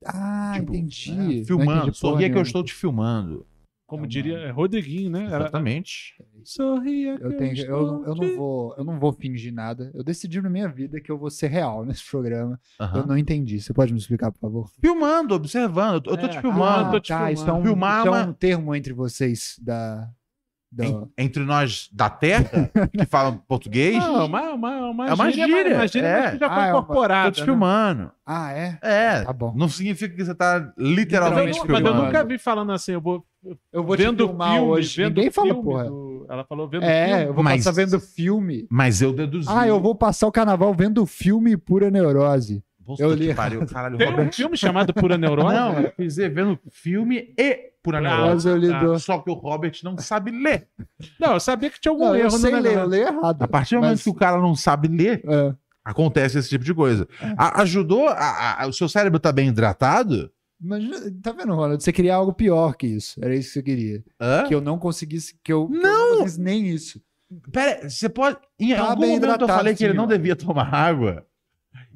Ah, 0.06 0.54
Tipo, 0.56 0.74
entendi. 0.76 1.42
é, 1.42 1.46
filmando. 1.46 1.82
entendi 1.84 1.98
Sorria 1.98 2.30
que 2.30 2.38
eu 2.38 2.42
estou 2.42 2.64
te 2.64 2.74
filmando. 2.74 3.46
Como 3.88 4.06
diria 4.06 4.38
é 4.40 4.52
Rodriguinho, 4.52 5.10
né? 5.10 5.26
Era- 5.28 5.38
Exatamente. 5.46 6.14
Sorria 6.44 7.18
que 7.18 7.24
Eu, 7.24 7.38
tenho, 7.38 7.58
eu, 7.58 7.88
não- 7.88 8.04
eu 8.06 8.12
estou 8.12 8.16
não 8.18 8.30
te- 8.30 8.36
vou, 8.36 8.76
eu 8.78 8.84
não 8.84 9.00
vou 9.00 9.14
fingir 9.14 9.54
nada. 9.54 9.90
Eu 9.96 10.04
decidi 10.04 10.42
na 10.42 10.50
minha 10.50 10.68
vida 10.68 11.00
que 11.00 11.10
eu 11.10 11.18
vou 11.18 11.30
ser 11.30 11.48
real 11.48 11.86
nesse 11.86 12.06
programa. 12.10 12.60
Aham. 12.82 13.00
Eu 13.00 13.08
não 13.08 13.18
entendi. 13.18 13.62
Você 13.62 13.74
pode 13.74 13.94
me 13.94 14.00
explicar, 14.00 14.30
por 14.32 14.40
favor? 14.40 14.70
Filmando, 14.82 15.34
observando. 15.34 15.94
Eu 15.96 16.02
tô, 16.02 16.12
eu 16.12 16.18
tô 16.18 16.26
É, 16.26 16.30
te 16.30 16.38
ah, 16.38 16.42
filmando. 16.42 16.92
tô 16.92 17.00
te 17.00 17.08
tá, 17.08 17.32
isso 17.32 17.44
é, 17.44 17.54
um, 17.54 17.62
filmando. 17.64 17.68
Filmar 17.70 18.06
isso 18.06 18.14
é 18.16 18.26
um 18.30 18.34
termo 18.34 18.76
entre 18.76 18.92
vocês 18.94 19.56
da. 19.62 20.10
Da- 20.78 20.86
En- 20.86 21.08
entre 21.18 21.44
nós 21.44 21.90
da 21.92 22.10
Terra, 22.10 22.70
que 22.96 23.06
falam 23.06 23.38
português, 23.48 23.98
Não, 23.98 24.26
uma, 24.28 24.42
uma, 24.54 24.90
uma 24.92 25.08
É 25.08 25.14
uma 25.14 25.32
gíria, 25.32 25.76
Uma 25.76 25.88
gíria 25.88 26.08
é. 26.08 26.22
mas 26.22 26.32
que 26.34 26.38
já 26.40 26.50
foi 26.50 26.58
Ah, 26.64 26.66
é 26.66 26.70
incorporada. 26.70 27.32
te 27.32 27.40
né? 27.40 27.46
filmando. 27.46 28.12
Ah, 28.26 28.52
é? 28.52 28.78
É. 28.82 29.22
Tá 29.24 29.34
bom. 29.34 29.54
Não 29.56 29.68
significa 29.68 30.16
que 30.16 30.24
você 30.24 30.36
tá 30.36 30.60
Mas 30.60 30.88
eu, 30.90 30.96
literalmente 30.96 31.60
nu- 31.60 31.66
mas 31.68 31.80
eu 31.80 31.86
filmando. 31.86 32.04
nunca 32.06 32.24
vi 32.24 32.38
falando 32.38 32.72
assim, 32.72 32.92
eu 32.92 33.02
vou 33.02 33.26
Eu 33.72 33.84
vou 33.84 33.96
te 33.96 34.04
vendo 34.04 34.28
filmar 34.28 34.54
filme, 34.56 34.68
hoje. 34.70 34.98
vendo 35.04 35.16
Ninguém 35.16 35.32
fala, 35.32 35.48
filme 35.48 35.64
porra. 35.64 35.84
do- 35.86 36.26
Ela 36.30 36.44
falou 36.44 36.68
vendo 36.68 36.84
É, 36.84 37.08
filme. 37.08 37.24
eu 37.26 37.34
vou 37.34 37.44
Mas- 37.44 37.64
passar 37.64 37.72
vendo 37.86 38.00
filme. 38.00 38.68
Mas 38.70 39.02
eu 39.02 39.14
deduzi. 39.14 39.48
Ah, 39.50 39.66
eu 39.66 39.80
vou 39.80 39.96
passar 39.96 40.28
o 40.28 40.32
carnaval 40.32 40.74
vendo 40.74 41.06
filme 41.06 41.56
Pura 41.56 41.90
Neurose. 41.90 42.62
Puta 42.88 43.04
eu 43.04 43.10
que 43.10 43.16
li. 43.16 43.34
pariu, 43.36 43.66
caralho, 43.68 43.98
Tem 43.98 44.08
um 44.08 44.12
Robert. 44.12 44.34
filme 44.34 44.58
chamado 44.58 44.94
Pura 44.94 45.18
Neurose? 45.18 45.54
Não, 45.56 45.80
eu 45.82 45.94
dizer 46.00 46.34
vendo 46.34 46.58
filme 46.72 47.34
e 47.38 47.72
pura 47.84 47.98
Ah, 47.98 48.02
neurose. 48.02 48.48
Neurose 48.48 48.48
eu 48.50 48.58
li 48.58 48.70
tá. 48.70 48.84
do... 48.84 49.00
Só 49.00 49.18
que 49.20 49.30
o 49.30 49.34
Robert 49.34 49.74
não 49.84 49.98
sabe 49.98 50.32
ler. 50.32 50.68
Não, 51.20 51.34
eu 51.34 51.40
sabia 51.40 51.70
que 51.70 51.80
tinha 51.80 51.92
algum 51.92 52.06
Não, 52.06 52.16
eu 52.16 52.22
erro 52.28 52.32
sei 52.38 52.52
no 52.52 52.60
ler, 52.60 52.78
eu 52.78 52.86
leio 52.88 53.08
errado. 53.10 53.44
A 53.44 53.48
partir 53.48 53.76
do 53.76 53.82
momento 53.82 53.92
Mas- 53.98 54.04
que 54.04 54.10
o 54.10 54.14
cara 54.14 54.38
não 54.40 54.56
sabe 54.56 54.88
ler, 54.88 55.22
É. 55.28 55.54
acontece 55.84 56.38
esse 56.40 56.50
tipo 56.50 56.64
de 56.64 56.74
coisa. 56.74 57.08
A- 57.38 57.62
ajudou? 57.62 58.08
A- 58.08 58.64
a- 58.64 58.68
o 58.68 58.74
seu 58.74 58.88
cérebro 58.90 59.20
tá 59.20 59.32
bem 59.32 59.50
hidratado? 59.50 60.32
Imagina, 60.60 60.98
tá 61.22 61.32
vendo, 61.34 61.54
Ronald? 61.54 61.84
Você 61.84 61.92
queria 61.94 62.16
algo 62.16 62.34
pior 62.34 62.76
que 62.76 62.88
isso. 62.88 63.20
Era 63.24 63.36
isso 63.36 63.50
que 63.50 63.54
você 63.56 63.64
queria. 63.64 64.04
Hã? 64.20 64.44
Que 64.48 64.56
eu 64.56 64.62
não 64.62 64.80
conseguisse. 64.80 65.36
Que 65.44 65.54
eu 65.54 65.68
que 65.68 65.76
eu 65.78 65.82
Não! 65.82 66.00
não 66.10 66.10
conseguisse 66.20 66.42
nem 66.42 66.66
isso. 66.68 67.02
Pera, 67.52 67.90
você 67.90 68.08
pode. 68.10 68.38
Em 68.58 68.74
Tá 68.74 68.82
algum 68.90 69.06
momento 69.06 69.42
eu 69.42 69.48
falei 69.50 69.76
que 69.76 69.84
ele 69.84 69.94
não 69.94 70.08
devia 70.08 70.34
tomar 70.36 70.74
água. 70.74 71.27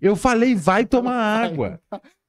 Eu 0.02 0.16
falei, 0.16 0.56
vai 0.56 0.86
tomar 0.86 1.14
água. 1.46 1.80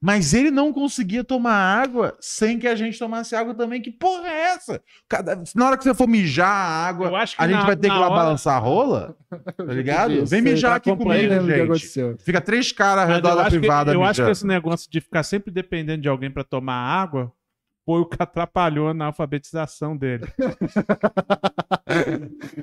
Mas 0.05 0.35
ele 0.35 0.51
não 0.51 0.73
conseguia 0.73 1.23
tomar 1.23 1.55
água 1.55 2.16
sem 2.20 2.59
que 2.59 2.66
a 2.66 2.74
gente 2.74 2.99
tomasse 2.99 3.36
água 3.36 3.55
também. 3.55 3.81
Que 3.81 3.90
porra 3.93 4.27
é 4.27 4.40
essa? 4.55 4.82
Cada- 5.09 5.40
Na 5.55 5.66
hora 5.69 5.78
que 5.78 5.85
você 5.85 5.94
for 5.94 6.09
mijar 6.09 6.49
a 6.49 6.86
água, 6.89 7.20
a 7.39 7.47
gente 7.47 7.57
na- 7.61 7.65
vai 7.66 7.77
ter 7.77 7.89
que 7.89 7.94
ir 7.94 7.99
lá 7.99 8.07
hora- 8.07 8.15
balançar 8.16 8.57
a 8.57 8.59
rola? 8.59 9.16
Tá 9.57 9.65
ligado? 9.73 10.27
Vem 10.27 10.40
ele 10.40 10.51
mijar 10.53 10.73
tá 10.73 10.77
aqui 10.78 10.90
comigo, 10.97 11.74
gente. 11.77 12.16
Fica 12.19 12.40
três 12.40 12.73
caras 12.73 13.05
ao 13.05 13.11
redor 13.15 13.31
eu 13.31 13.36
da 13.36 13.43
acho, 13.43 13.51
que, 13.53 13.59
privada 13.61 13.93
eu 13.93 14.03
acho 14.03 14.15
que 14.15 14.20
mijando. 14.23 14.32
esse 14.32 14.47
negócio 14.47 14.90
de 14.90 15.01
ficar 15.01 15.23
sempre 15.23 15.51
dependendo 15.53 16.03
de 16.03 16.09
alguém 16.09 16.31
pra 16.31 16.43
tomar 16.44 16.74
água 16.74 17.32
foi 17.84 18.00
o 18.00 18.06
que 18.06 18.16
atrapalhou 18.18 18.92
na 18.94 19.06
alfabetização 19.06 19.96
dele. 19.96 20.24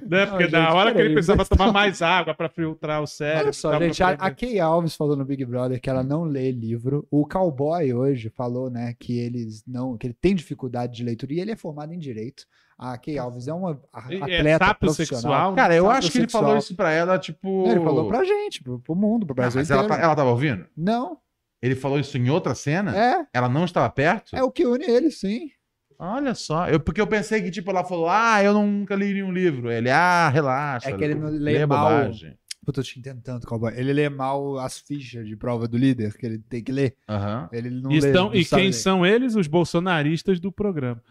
né? 0.07 0.25
Porque 0.25 0.47
Não, 0.47 0.59
na 0.61 0.73
hora 0.73 0.93
que 0.93 0.99
ele 0.99 1.13
precisava 1.13 1.37
mas- 1.39 1.49
tomar 1.49 1.71
mais 1.71 2.01
água 2.01 2.33
pra 2.33 2.49
filtrar 2.49 3.01
o 3.01 3.07
cérebro. 3.07 3.43
Olha 3.45 3.53
só, 3.53 3.69
pra 3.75 3.85
gente, 3.87 4.01
a, 4.03 4.31
Kay 4.31 4.59
Alves 4.59 4.95
falou 4.95 5.15
no 5.15 5.25
Big 5.25 5.43
Brother 5.45 5.79
que 5.79 5.89
ela 5.89 6.03
não 6.03 6.23
lê 6.23 6.51
livro. 6.51 7.07
O 7.11 7.25
Cowboy 7.27 7.93
hoje 7.93 8.29
falou, 8.29 8.69
né, 8.69 8.93
que 8.99 9.17
eles 9.19 9.63
não, 9.67 9.97
que 9.97 10.07
ele 10.07 10.15
tem 10.19 10.35
dificuldade 10.35 10.93
de 10.95 11.03
leitura 11.03 11.33
e 11.33 11.39
ele 11.39 11.51
é 11.51 11.55
formado 11.55 11.93
em 11.93 11.99
direito. 11.99 12.45
A 12.77 12.97
Kay 12.97 13.17
Alves 13.17 13.47
é 13.49 13.53
uma 13.53 13.79
É 14.09 14.15
atleta 14.37 14.65
sápio 14.65 14.79
profissional. 14.87 15.21
sexual? 15.21 15.55
Cara, 15.55 15.75
eu 15.75 15.89
acho 15.89 16.09
que 16.11 16.17
ele 16.17 16.23
sexual. 16.23 16.43
falou 16.43 16.57
isso 16.57 16.75
pra 16.75 16.91
ela, 16.91 17.19
tipo. 17.19 17.65
Ele 17.67 17.81
falou 17.81 18.07
pra 18.07 18.23
gente, 18.23 18.63
pro, 18.63 18.79
pro 18.79 18.95
mundo, 18.95 19.25
pro 19.25 19.33
Ah, 19.33 19.35
Brasil 19.35 19.59
mas 19.59 19.69
ela, 19.69 19.83
inteiro. 19.83 19.99
tá- 20.01 20.05
ela 20.05 20.15
tava 20.15 20.29
ouvindo? 20.29 20.65
Não, 20.77 21.17
Ele 21.61 21.75
falou 21.75 21.99
isso 21.99 22.17
em 22.17 22.29
outra 22.29 22.55
cena? 22.55 22.95
é, 22.97 23.25
Ela 23.33 23.49
não 23.49 23.65
estava 23.65 23.89
perto? 23.89 24.35
é 24.35 24.41
o 24.43 24.51
que 24.51 24.65
une 24.65 24.85
eles, 24.85 25.19
sim. 25.19 25.49
Olha 25.97 26.33
só. 26.33 26.67
Eu, 26.69 26.79
porque 26.79 27.01
eu 27.01 27.07
pensei 27.07 27.41
que, 27.41 27.51
tipo, 27.51 27.69
ela 27.71 27.83
falou, 27.83 28.07
ah, 28.09 28.41
eu 28.41 28.53
nunca 28.53 28.95
li 28.95 29.13
nenhum 29.13 29.31
livro. 29.33 29.69
Ele, 29.69 29.89
ah, 29.89 30.29
relaxa. 30.29 30.89
É 30.89 30.93
que 30.97 31.03
ele 31.03 31.15
não 31.15 31.27
lê 31.29 31.59
lê 31.59 31.65
mal. 31.65 31.89
bobagem. 32.03 32.37
Puta, 32.65 32.79
eu 32.79 32.83
te 32.85 32.99
entendo 32.99 33.21
tanto, 33.21 33.47
Cowboy. 33.47 33.73
Ele 33.75 33.91
lê 33.91 34.07
mal 34.09 34.59
as 34.59 34.77
fichas 34.79 35.27
de 35.27 35.35
prova 35.35 35.67
do 35.67 35.75
líder, 35.77 36.15
que 36.17 36.25
ele 36.25 36.37
tem 36.39 36.63
que 36.63 36.71
ler. 36.71 36.95
Aham. 37.09 37.49
Ele 37.51 37.69
não 37.69 37.91
E, 37.91 37.99
lê. 37.99 38.07
estão- 38.07 38.25
não 38.29 38.35
e 38.35 38.45
quem 38.45 38.65
ler. 38.67 38.73
são 38.73 39.05
eles? 39.05 39.35
Os 39.35 39.47
bolsonaristas 39.47 40.39
do 40.39 40.51
programa. 40.51 41.01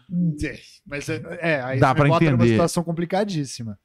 Mas 0.85 1.07
é, 1.09 1.21
é, 1.41 1.61
aí 1.61 1.79
Dá 1.79 1.89
você 1.89 1.95
pra 1.95 2.03
me 2.05 2.09
bota 2.09 2.25
numa 2.25 2.33
entender. 2.35 2.51
situação 2.51 2.83
complicadíssima. 2.83 3.77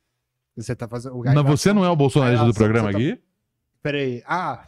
Você 0.56 0.74
tá 0.76 0.86
fazendo. 0.88 1.16
o 1.16 1.24
Mas 1.24 1.44
você 1.44 1.72
não 1.72 1.84
é 1.84 1.90
o 1.90 1.96
bolsonarista 1.96 2.46
do 2.46 2.54
programa 2.54 2.90
tá- 2.92 2.96
aqui? 2.96 3.18
Peraí. 3.82 4.22
Ah, 4.26 4.64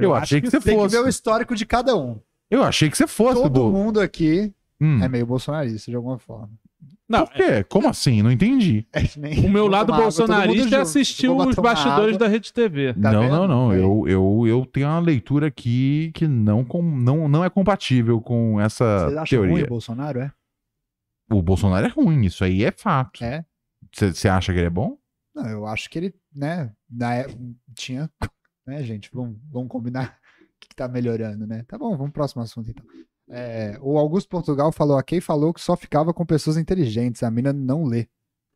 Eu, 0.00 0.14
achei 0.14 0.40
que, 0.40 0.50
você 0.50 0.60
tem 0.60 0.74
que 0.76 0.82
fosse. 0.82 0.96
ver 0.96 1.02
o 1.04 1.08
histórico 1.08 1.54
de 1.54 1.64
cada 1.66 1.96
um. 1.96 2.18
Eu 2.50 2.62
achei 2.62 2.90
que 2.90 2.96
você 2.96 3.06
fosse, 3.06 3.40
Todo 3.42 3.50
Bo. 3.50 3.70
mundo 3.72 4.00
aqui 4.00 4.52
Hum. 4.80 5.02
é 5.02 5.08
meio 5.08 5.24
bolsonarista 5.26 5.90
de 5.90 5.96
alguma 5.96 6.18
forma. 6.18 6.50
Não, 7.08 7.26
Por 7.26 7.34
quê? 7.34 7.62
Como 7.64 7.88
assim? 7.88 8.22
Não 8.22 8.30
entendi. 8.32 8.86
É 8.92 9.02
que 9.02 9.18
nem- 9.20 9.46
o 9.46 9.50
meu 9.50 9.66
lado 9.68 9.92
bolsonarista 9.94 10.76
é 10.76 10.80
assistir 10.80 11.28
os 11.28 11.54
bastidores 11.54 12.16
água. 12.16 12.18
da 12.18 12.28
Rede 12.28 12.52
TV. 12.52 12.94
Tá 12.94 13.12
não, 13.12 13.20
vendo? 13.20 13.30
não, 13.36 13.48
não. 13.48 13.70
Aí. 13.70 13.78
Eu, 13.80 14.04
eu, 14.08 14.44
eu 14.46 14.66
tenho 14.66 14.88
uma 14.88 14.98
leitura 15.00 15.46
aqui 15.46 16.10
que 16.14 16.26
não, 16.26 16.64
com, 16.64 16.82
não, 16.82 17.28
não 17.28 17.44
é 17.44 17.50
compatível 17.50 18.20
com 18.20 18.58
essa 18.60 19.04
Vocês 19.06 19.16
acham 19.18 19.38
ruim 19.40 19.48
teoria. 19.48 19.64
o 19.64 19.68
Bolsonaro, 19.68 20.18
é? 20.20 20.32
O 21.30 21.42
Bolsonaro 21.42 21.86
é 21.86 21.90
ruim, 21.90 22.22
isso 22.24 22.42
aí 22.42 22.64
é 22.64 22.72
fato. 22.72 23.22
É. 23.22 23.44
Você 23.94 24.28
acha 24.28 24.52
que 24.52 24.58
ele 24.58 24.66
é 24.66 24.70
bom? 24.70 24.96
Não, 25.34 25.46
eu 25.48 25.66
acho 25.66 25.88
que 25.90 25.98
ele, 25.98 26.14
né, 26.34 26.70
na 26.90 27.14
época 27.14 27.38
tinha, 27.74 28.10
né, 28.66 28.82
gente, 28.82 29.10
vamos, 29.12 29.36
vamos 29.50 29.68
combinar 29.68 30.18
o 30.40 30.44
que, 30.60 30.68
que 30.68 30.74
tá 30.76 30.88
melhorando, 30.88 31.46
né? 31.46 31.64
Tá 31.68 31.76
bom, 31.78 31.90
vamos 31.90 32.12
pro 32.12 32.20
próximo 32.20 32.42
assunto 32.42 32.70
então. 32.70 32.84
É, 33.30 33.78
o 33.80 33.96
Augusto 33.98 34.28
Portugal 34.28 34.70
falou, 34.70 34.98
a 34.98 35.02
Kay 35.02 35.20
falou 35.20 35.52
que 35.54 35.60
só 35.60 35.76
ficava 35.76 36.12
com 36.12 36.26
pessoas 36.26 36.56
inteligentes, 36.58 37.22
a 37.22 37.30
mina 37.30 37.52
não 37.52 37.84
lê. 37.84 38.06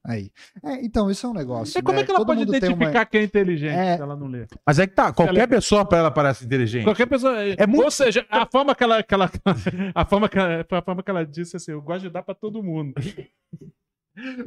Aí. 0.06 0.30
É, 0.64 0.84
então, 0.84 1.10
isso 1.10 1.26
é 1.26 1.28
um 1.28 1.34
negócio. 1.34 1.78
E 1.78 1.82
como 1.82 1.96
né? 1.96 2.02
é 2.02 2.04
que 2.04 2.10
ela 2.10 2.18
Todo 2.20 2.28
pode 2.28 2.44
uma- 2.44 2.56
identificar 2.56 3.04
quem 3.04 3.20
é 3.20 3.24
inteligente 3.24 3.74
É. 3.74 3.96
se 3.96 4.02
ela 4.02 4.16
não 4.16 4.26
lê? 4.28 4.46
Mas 4.64 4.78
é 4.78 4.86
que 4.86 4.94
tá, 4.94 5.12
qualquer 5.12 5.36
ela- 5.38 5.48
pessoa 5.48 5.84
pra 5.84 5.98
ela 5.98 6.10
parece 6.10 6.44
inteligente. 6.46 6.84
Qualquer 6.84 7.06
pessoa. 7.06 7.34
É 7.42 7.66
muito- 7.66 7.84
Ou 7.84 7.90
seja, 7.90 8.24
a 8.30 8.46
forma 8.46 8.74
que 8.74 8.84
ela. 8.84 9.02
Que 9.02 9.12
ela 9.12 9.30
a, 9.94 10.04
forma 10.06 10.28
que 10.28 10.38
ela, 10.38 10.64
a 10.70 10.82
forma 10.82 11.02
que 11.02 11.10
ela 11.10 11.26
disse 11.26 11.56
assim, 11.56 11.72
eu 11.72 11.82
gosto 11.82 12.02
de 12.02 12.10
dar 12.10 12.22
pra 12.22 12.34
todo 12.34 12.62
mundo. 12.62 12.94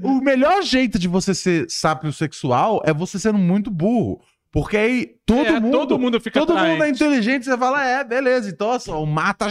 O 0.03 0.19
melhor 0.19 0.61
jeito 0.63 0.99
de 0.99 1.07
você 1.07 1.33
ser 1.33 1.65
sápio 1.69 2.11
sexual 2.11 2.81
é 2.85 2.93
você 2.93 3.17
sendo 3.17 3.37
muito 3.39 3.71
burro. 3.71 4.21
Porque 4.51 4.75
aí 4.75 5.15
todo 5.25 5.47
É, 5.47 5.59
mundo. 5.61 5.71
todo 5.71 5.97
mundo 5.99 6.19
fica 6.19 6.39
Todo 6.39 6.53
mundo 6.53 6.65
é 6.65 6.73
atraente. 6.73 6.95
inteligente, 7.01 7.45
você 7.45 7.57
fala, 7.57 7.85
é, 7.85 8.03
beleza. 8.03 8.49
Então, 8.49 8.71
assim, 8.71 8.91
o 8.91 9.05
mata. 9.05 9.47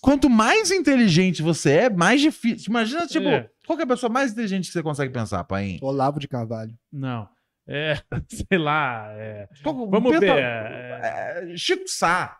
Quanto 0.00 0.28
mais 0.28 0.72
inteligente 0.72 1.40
você 1.40 1.70
é, 1.70 1.90
mais 1.90 2.20
difícil. 2.20 2.68
Imagina, 2.70 3.06
tipo, 3.06 3.28
É. 3.28 3.48
qual 3.64 3.76
que 3.76 3.82
é 3.82 3.84
a 3.84 3.88
pessoa 3.88 4.10
mais 4.10 4.32
inteligente 4.32 4.66
que 4.66 4.72
você 4.72 4.82
consegue 4.82 5.12
pensar, 5.12 5.44
Paim? 5.44 5.78
Olavo 5.80 6.18
de 6.18 6.26
Carvalho. 6.26 6.74
Não. 6.92 7.28
É, 7.66 7.94
sei 8.28 8.58
lá. 8.58 9.06
é, 9.12 9.48
Qual- 9.62 9.88
Vamos 9.88 10.10
pensa- 10.10 10.20
ver. 10.34 10.42
é, 10.42 11.44
é, 11.52 11.56
Chico 11.56 11.84
Sá, 11.86 12.36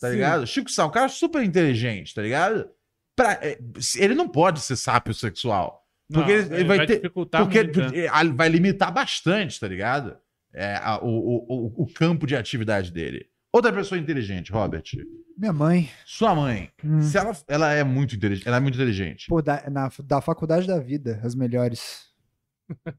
tá 0.00 0.08
Sim. 0.08 0.14
ligado? 0.14 0.46
Chico 0.48 0.70
Sá, 0.70 0.84
um 0.84 0.90
cara 0.90 1.08
super 1.08 1.42
inteligente, 1.44 2.12
tá 2.12 2.22
ligado? 2.22 2.68
Pra- 3.14 3.38
é, 3.40 3.56
ele 3.98 4.14
não 4.16 4.28
pode 4.28 4.60
ser 4.60 4.74
sápio 4.76 5.14
sexual. 5.14 5.82
Porque 6.12 6.32
não, 6.36 6.40
ele, 6.46 6.54
ele 6.56 6.64
vai, 6.64 6.86
ter. 6.86 6.96
dificultar 6.96 7.40
Porque 7.42 7.62
muito, 7.62 7.80
né? 7.80 7.88
ele 7.94 8.32
vai 8.32 8.48
limitar 8.48 8.92
bastante, 8.92 9.58
tá 9.58 9.66
ligado? 9.68 10.16
É, 10.56 10.76
a- 10.76 10.98
o, 11.02 11.08
o, 11.08 11.82
o, 11.82 11.86
campo 11.92 12.26
de 12.26 12.34
atividade 12.34 12.90
dele. 12.90 13.26
Outra 13.52 13.70
pessoa 13.70 13.98
inteligente, 13.98 14.50
Robert. 14.50 14.84
Minha 15.36 15.52
mãe. 15.52 15.90
Sua 16.06 16.34
mãe. 16.34 16.70
Hum. 16.82 17.02
Se 17.02 17.18
ela, 17.18 17.36
ela 17.46 17.72
é 17.74 17.84
muito 17.84 18.16
inteligente. 18.16 18.48
Ela 18.48 18.56
é 18.56 18.60
muito 18.60 18.74
inteligente. 18.74 19.26
Pô, 19.28 19.42
da, 19.42 19.68
na, 19.70 19.90
da 20.04 20.20
faculdade 20.22 20.66
da 20.66 20.78
vida, 20.78 21.20
as 21.22 21.34
melhores. 21.34 22.05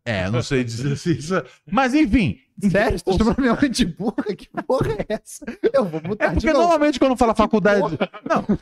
É, 0.05 0.29
não 0.29 0.41
sei 0.41 0.63
dizer 0.63 0.95
se 0.97 1.17
isso. 1.17 1.33
Mas 1.69 1.93
enfim. 1.93 2.37
Sério? 2.71 2.97
Você 3.05 3.17
tá 3.19 3.35
mãe 3.61 3.69
de 3.69 3.85
burra? 3.85 4.23
Que 4.35 4.47
porra 4.63 4.93
é 4.93 5.05
essa? 5.09 5.45
Eu 5.71 5.85
vou 5.85 5.99
É 5.99 6.07
botar 6.07 6.27
de 6.29 6.33
porque 6.35 6.47
novo. 6.47 6.59
normalmente 6.61 6.99
quando 6.99 7.15
fala 7.15 7.35
faculdade. 7.35 7.81
Não. 8.27 8.57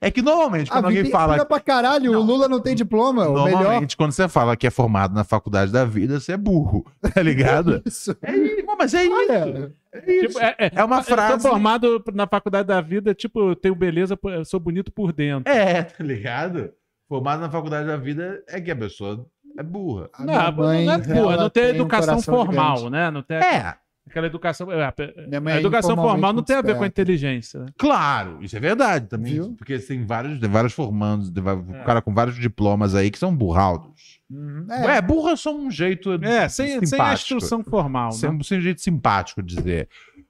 É 0.00 0.08
que 0.10 0.22
normalmente 0.22 0.70
A 0.70 0.74
quando 0.74 0.86
vida 0.88 1.00
alguém 1.00 1.10
fala. 1.12 1.32
ensina 1.34 1.46
pra 1.46 1.58
caralho, 1.60 2.12
o 2.16 2.22
Lula 2.22 2.48
não 2.48 2.60
tem 2.60 2.76
diploma, 2.76 3.26
o 3.28 3.44
melhor. 3.44 3.50
Normalmente, 3.62 3.96
quando 3.96 4.12
você 4.12 4.28
fala 4.28 4.56
que 4.56 4.66
é 4.66 4.70
formado 4.70 5.14
na 5.14 5.24
faculdade 5.24 5.72
da 5.72 5.84
vida, 5.84 6.20
você 6.20 6.32
é 6.32 6.36
burro, 6.36 6.86
tá 7.12 7.20
ligado? 7.22 7.82
Isso. 7.86 8.16
É 8.22 8.32
isso, 8.36 8.66
mas 8.78 8.94
é 8.94 9.02
isso. 9.04 9.12
Olha, 9.14 9.74
É 9.92 10.12
isso. 10.12 10.26
Tipo, 10.28 10.40
é, 10.40 10.54
é, 10.58 10.70
É 10.76 10.84
uma 10.84 10.98
eu 10.98 11.02
frase- 11.02 11.42
sou 11.42 11.50
formado 11.50 12.04
na 12.14 12.26
faculdade 12.28 12.68
da 12.68 12.80
vida, 12.80 13.12
tipo, 13.14 13.50
eu 13.50 13.56
tenho 13.56 13.74
beleza, 13.74 14.16
eu 14.22 14.44
sou 14.44 14.60
bonito 14.60 14.92
por 14.92 15.12
dentro. 15.12 15.50
É, 15.52 15.82
tá 15.82 16.04
ligado? 16.04 16.70
Formado 17.08 17.40
na 17.40 17.50
faculdade 17.50 17.88
da 17.88 17.96
vida 17.96 18.40
é 18.46 18.60
que 18.60 18.70
a 18.70 18.76
pessoa 18.76 19.26
é 19.58 19.62
burra. 19.62 20.08
a 20.12 20.24
Não, 20.24 20.52
mãe, 20.52 20.84
não 20.86 20.92
é 20.94 20.98
burra, 20.98 21.36
não 21.36 21.50
tem 21.50 21.62
tem 21.64 21.72
um 21.72 21.76
educação 21.76 22.06
coração 22.14 22.34
formal, 22.34 22.76
gigante. 22.76 22.92
né? 22.92 23.10
Não 23.10 23.22
tem 23.22 23.36
É, 23.38 23.74
aquela 24.08 24.26
educação. 24.26 24.72
é, 24.72 24.84
A, 24.84 24.94
é 24.98 25.58
educação 25.58 25.96
formal 25.96 26.32
não 26.32 26.42
tem 26.42 26.56
a 26.56 26.62
ver 26.62 26.76
com 26.76 26.84
a 26.84 26.86
inteligência. 26.86 27.60
né? 27.60 27.66
claro, 27.78 28.38
isso 28.42 28.56
é 28.56 28.60
verdade 28.60 29.06
também. 29.06 29.34
Viu? 29.34 29.54
Porque 29.56 29.78
tem 29.78 30.04
vários, 30.04 30.38
tem 30.40 30.48
vários 30.50 30.72
formandos, 30.72 31.30
tem 31.30 31.42
va- 31.42 31.62
É. 31.72 31.84
cara 31.84 32.00
com 32.02 32.12
vários 32.14 32.36
diplomas 32.36 32.94
aí 32.94 33.10
que 33.10 33.18
são 33.18 33.34
burraldos. 33.34 34.20
Uhum, 34.30 34.66
É, 34.70 34.96
É, 34.98 35.02
burra 35.02 35.32
é 35.32 35.36
só 35.36 35.54
um 35.54 35.70
jeito 35.70 36.12
É, 36.22 36.48
sem, 36.48 36.84
sem 36.86 37.00
a 37.00 37.12
instrução 37.12 37.62
formal. 37.64 38.12
Sem, 38.12 38.30
né? 38.32 38.38
sem 38.44 38.58
um 38.58 38.62
jeito 38.62 38.80
simpático 38.80 39.42
de 39.42 39.56
dizer. 39.56 39.88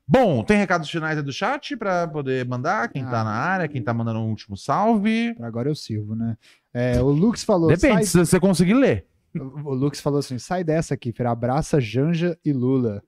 Bom, 0.09 0.43
tem 0.43 0.57
recados 0.57 0.91
finais 0.91 1.17
aí 1.19 1.23
do 1.23 1.33
chat 1.33 1.77
pra 1.77 2.09
poder 2.09 2.45
mandar? 2.45 2.89
Quem 2.89 3.05
tá 3.05 3.21
Ah. 3.21 3.25
na 3.25 3.31
área, 3.31 3.69
quem 3.69 3.81
tá 3.81 3.95
mandando 3.95 4.19
um 4.19 4.29
último 4.29 4.57
salve? 4.57 5.37
agora 5.41 5.69
eu 5.69 5.75
sirvo, 5.75 6.17
né? 6.17 6.37
É, 6.75 7.01
o 7.01 7.11
Lux 7.11 7.45
falou. 7.45 7.69
Depende, 7.69 7.95
sai- 7.95 8.05
se 8.07 8.19
você 8.19 8.41
conseguir 8.41 8.75
ler. 8.75 9.07
O 9.39 9.75
Lux 9.75 10.01
falou 10.01 10.19
assim: 10.19 10.39
sai 10.39 10.65
dessa 10.65 10.95
aqui. 10.95 11.13
Abraça 11.31 11.81
Janja 11.81 12.39
e 12.45 12.53
Lula. 12.53 13.03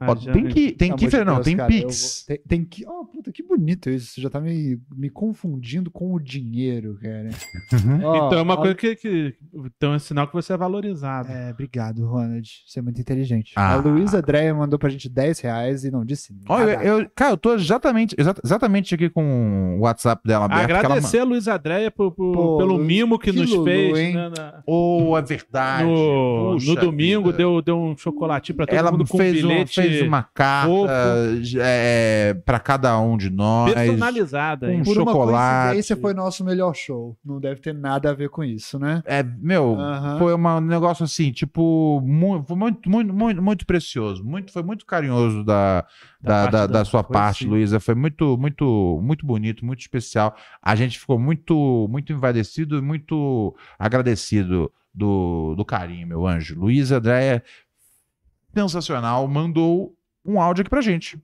Ah, 0.00 0.10
Ó, 0.10 0.16
já- 0.16 0.32
tem 0.32 0.48
que, 0.48 0.72
tem 0.72 0.94
que, 0.96 1.04
amor 1.06 1.10
de 1.18 1.24
não, 1.24 1.34
Deus, 1.34 1.44
tem 1.46 1.56
cara, 1.56 1.72
eu 1.72 1.86
Pix. 1.86 2.24
vou- 2.28 2.36
Tem, 2.36 2.44
tem 2.48 2.64
que. 2.64 2.84
Oh, 2.86 3.04
puta, 3.04 3.30
que 3.30 3.42
bonito 3.44 3.88
isso. 3.88 4.12
Você 4.14 4.20
já 4.20 4.28
tá 4.28 4.40
me, 4.40 4.76
me 4.94 5.08
confundindo 5.08 5.88
com 5.88 6.12
o 6.12 6.18
dinheiro, 6.20 6.98
cara. 7.00 7.30
Uhum. 7.72 8.00
Ó, 8.04 8.26
Então 8.26 8.38
é 8.38 8.42
uma 8.42 8.54
a- 8.54 8.56
coisa 8.56 8.74
que, 8.74 8.96
que. 8.96 9.34
Então 9.76 9.94
é 9.94 9.98
sinal 10.00 10.26
que 10.26 10.34
você 10.34 10.52
é 10.52 10.56
valorizado. 10.56 11.30
É, 11.30 11.50
obrigado, 11.52 12.04
Ronald. 12.06 12.48
Você 12.66 12.80
é 12.80 12.82
muito 12.82 13.00
inteligente. 13.00 13.52
Ah. 13.54 13.74
A 13.74 13.76
Luísa 13.76 14.20
Dreia 14.20 14.52
mandou 14.52 14.80
pra 14.80 14.90
gente 14.90 15.08
10 15.08 15.38
reais 15.38 15.84
e 15.84 15.90
não 15.92 16.04
disse 16.04 16.32
nada. 16.32 16.44
Olha, 16.62 16.82
eu, 16.82 17.08
cara, 17.14 17.32
eu 17.32 17.36
tô 17.36 17.54
exatamente, 17.54 18.16
exa- 18.18 18.34
exatamente 18.44 18.94
aqui 18.96 19.08
com 19.08 19.76
o 19.78 19.82
WhatsApp 19.82 20.22
dela 20.26 20.46
aberto. 20.46 20.66
que 20.66 20.72
ela 20.72 20.80
Agradecer 20.80 21.18
a 21.20 21.24
Luiz 21.24 21.46
Andréia 21.46 21.90
por- 21.92 22.10
por- 22.10 22.32
Pô, 22.34 22.58
pelo 22.58 22.78
mimo 22.78 23.16
que, 23.16 23.32
que 23.32 23.38
nos 23.38 23.48
Lulu, 23.50 23.64
fez 23.64 23.96
hein? 23.98 24.14
né, 24.14 24.28
na- 24.36 24.62
Ou 24.66 25.16
é 25.16 25.22
verdade. 25.22 25.84
no, 25.88 26.54
Puxa 26.54 26.74
no 26.74 26.80
domingo. 26.80 27.26
vida. 27.26 27.38
Deu, 27.38 27.62
deu 27.62 27.78
um 27.78 27.96
chocolatinho 27.96 28.56
pra 28.56 28.66
todo 28.66 28.76
Ela 28.76 28.90
mundo 28.90 29.06
com 29.06 29.16
fez, 29.18 29.44
um- 29.44 29.48
bilhete 29.48 29.83
fez 29.88 30.02
uma 30.08 30.22
carta 30.22 30.68
fofo. 30.68 31.58
é, 31.60 32.34
para 32.44 32.58
cada 32.58 32.98
um 33.00 33.16
de 33.16 33.30
nós. 33.30 33.72
personalizada. 33.74 34.72
hein? 34.72 34.80
um 34.80 34.84
Por 34.84 34.96
uma 34.98 35.12
chocolate. 35.12 35.62
coincidência, 35.64 35.96
foi 35.96 36.14
nosso 36.14 36.44
melhor 36.44 36.74
show. 36.74 37.16
Não 37.24 37.40
deve 37.40 37.60
ter 37.60 37.74
nada 37.74 38.10
a 38.10 38.14
ver 38.14 38.28
com 38.28 38.42
isso, 38.44 38.78
né? 38.78 39.02
É, 39.06 39.22
meu, 39.22 39.76
Aham. 39.78 40.18
foi 40.18 40.34
uma- 40.34 40.56
um 40.56 40.60
negócio 40.60 41.04
assim, 41.04 41.30
tipo, 41.32 42.00
muito, 42.04 42.56
muito, 42.56 42.90
muito, 42.90 43.42
muito 43.42 43.66
precioso. 43.66 44.24
Muito, 44.24 44.52
foi 44.52 44.62
muito 44.62 44.84
carinhoso 44.86 45.44
da, 45.44 45.84
da, 46.20 46.42
parte 46.42 46.52
da, 46.52 46.66
da- 46.66 46.72
da 46.78 46.84
sua 46.84 47.02
parte. 47.04 47.46
Luísa. 47.46 47.78
Foi 47.80 47.94
muito, 47.94 48.36
muito, 48.38 49.00
muito 49.02 49.26
bonito, 49.26 49.64
muito 49.64 49.80
especial. 49.80 50.34
A 50.62 50.74
gente 50.74 50.98
ficou 50.98 51.18
muito, 51.18 51.86
muito 51.90 52.12
envadecido 52.12 52.78
e 52.78 52.82
muito 52.82 53.54
agradecido 53.78 54.70
do, 54.94 55.54
do 55.56 55.64
carinho, 55.64 56.06
meu 56.06 56.26
anjo. 56.26 56.58
Luísa 56.58 56.98
Andréia, 56.98 57.42
sensacional, 58.54 59.26
mandou 59.26 59.94
um 60.24 60.40
áudio 60.40 60.62
aqui 60.62 60.70
pra 60.70 60.80
gente. 60.80 61.18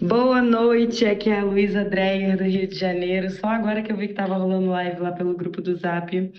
Boa 0.00 0.40
noite, 0.40 1.04
aqui 1.04 1.28
é 1.28 1.40
a 1.40 1.44
Luísa 1.44 1.84
Dreyer, 1.84 2.36
do 2.36 2.44
Rio 2.44 2.68
de 2.68 2.76
Janeiro. 2.76 3.30
Só 3.30 3.48
agora 3.48 3.82
que 3.82 3.90
eu 3.90 3.96
vi 3.96 4.06
que 4.06 4.12
estava 4.12 4.36
rolando 4.36 4.70
live 4.70 5.00
lá 5.00 5.10
pelo 5.10 5.36
grupo 5.36 5.60
do 5.60 5.74
Zap. 5.74 6.32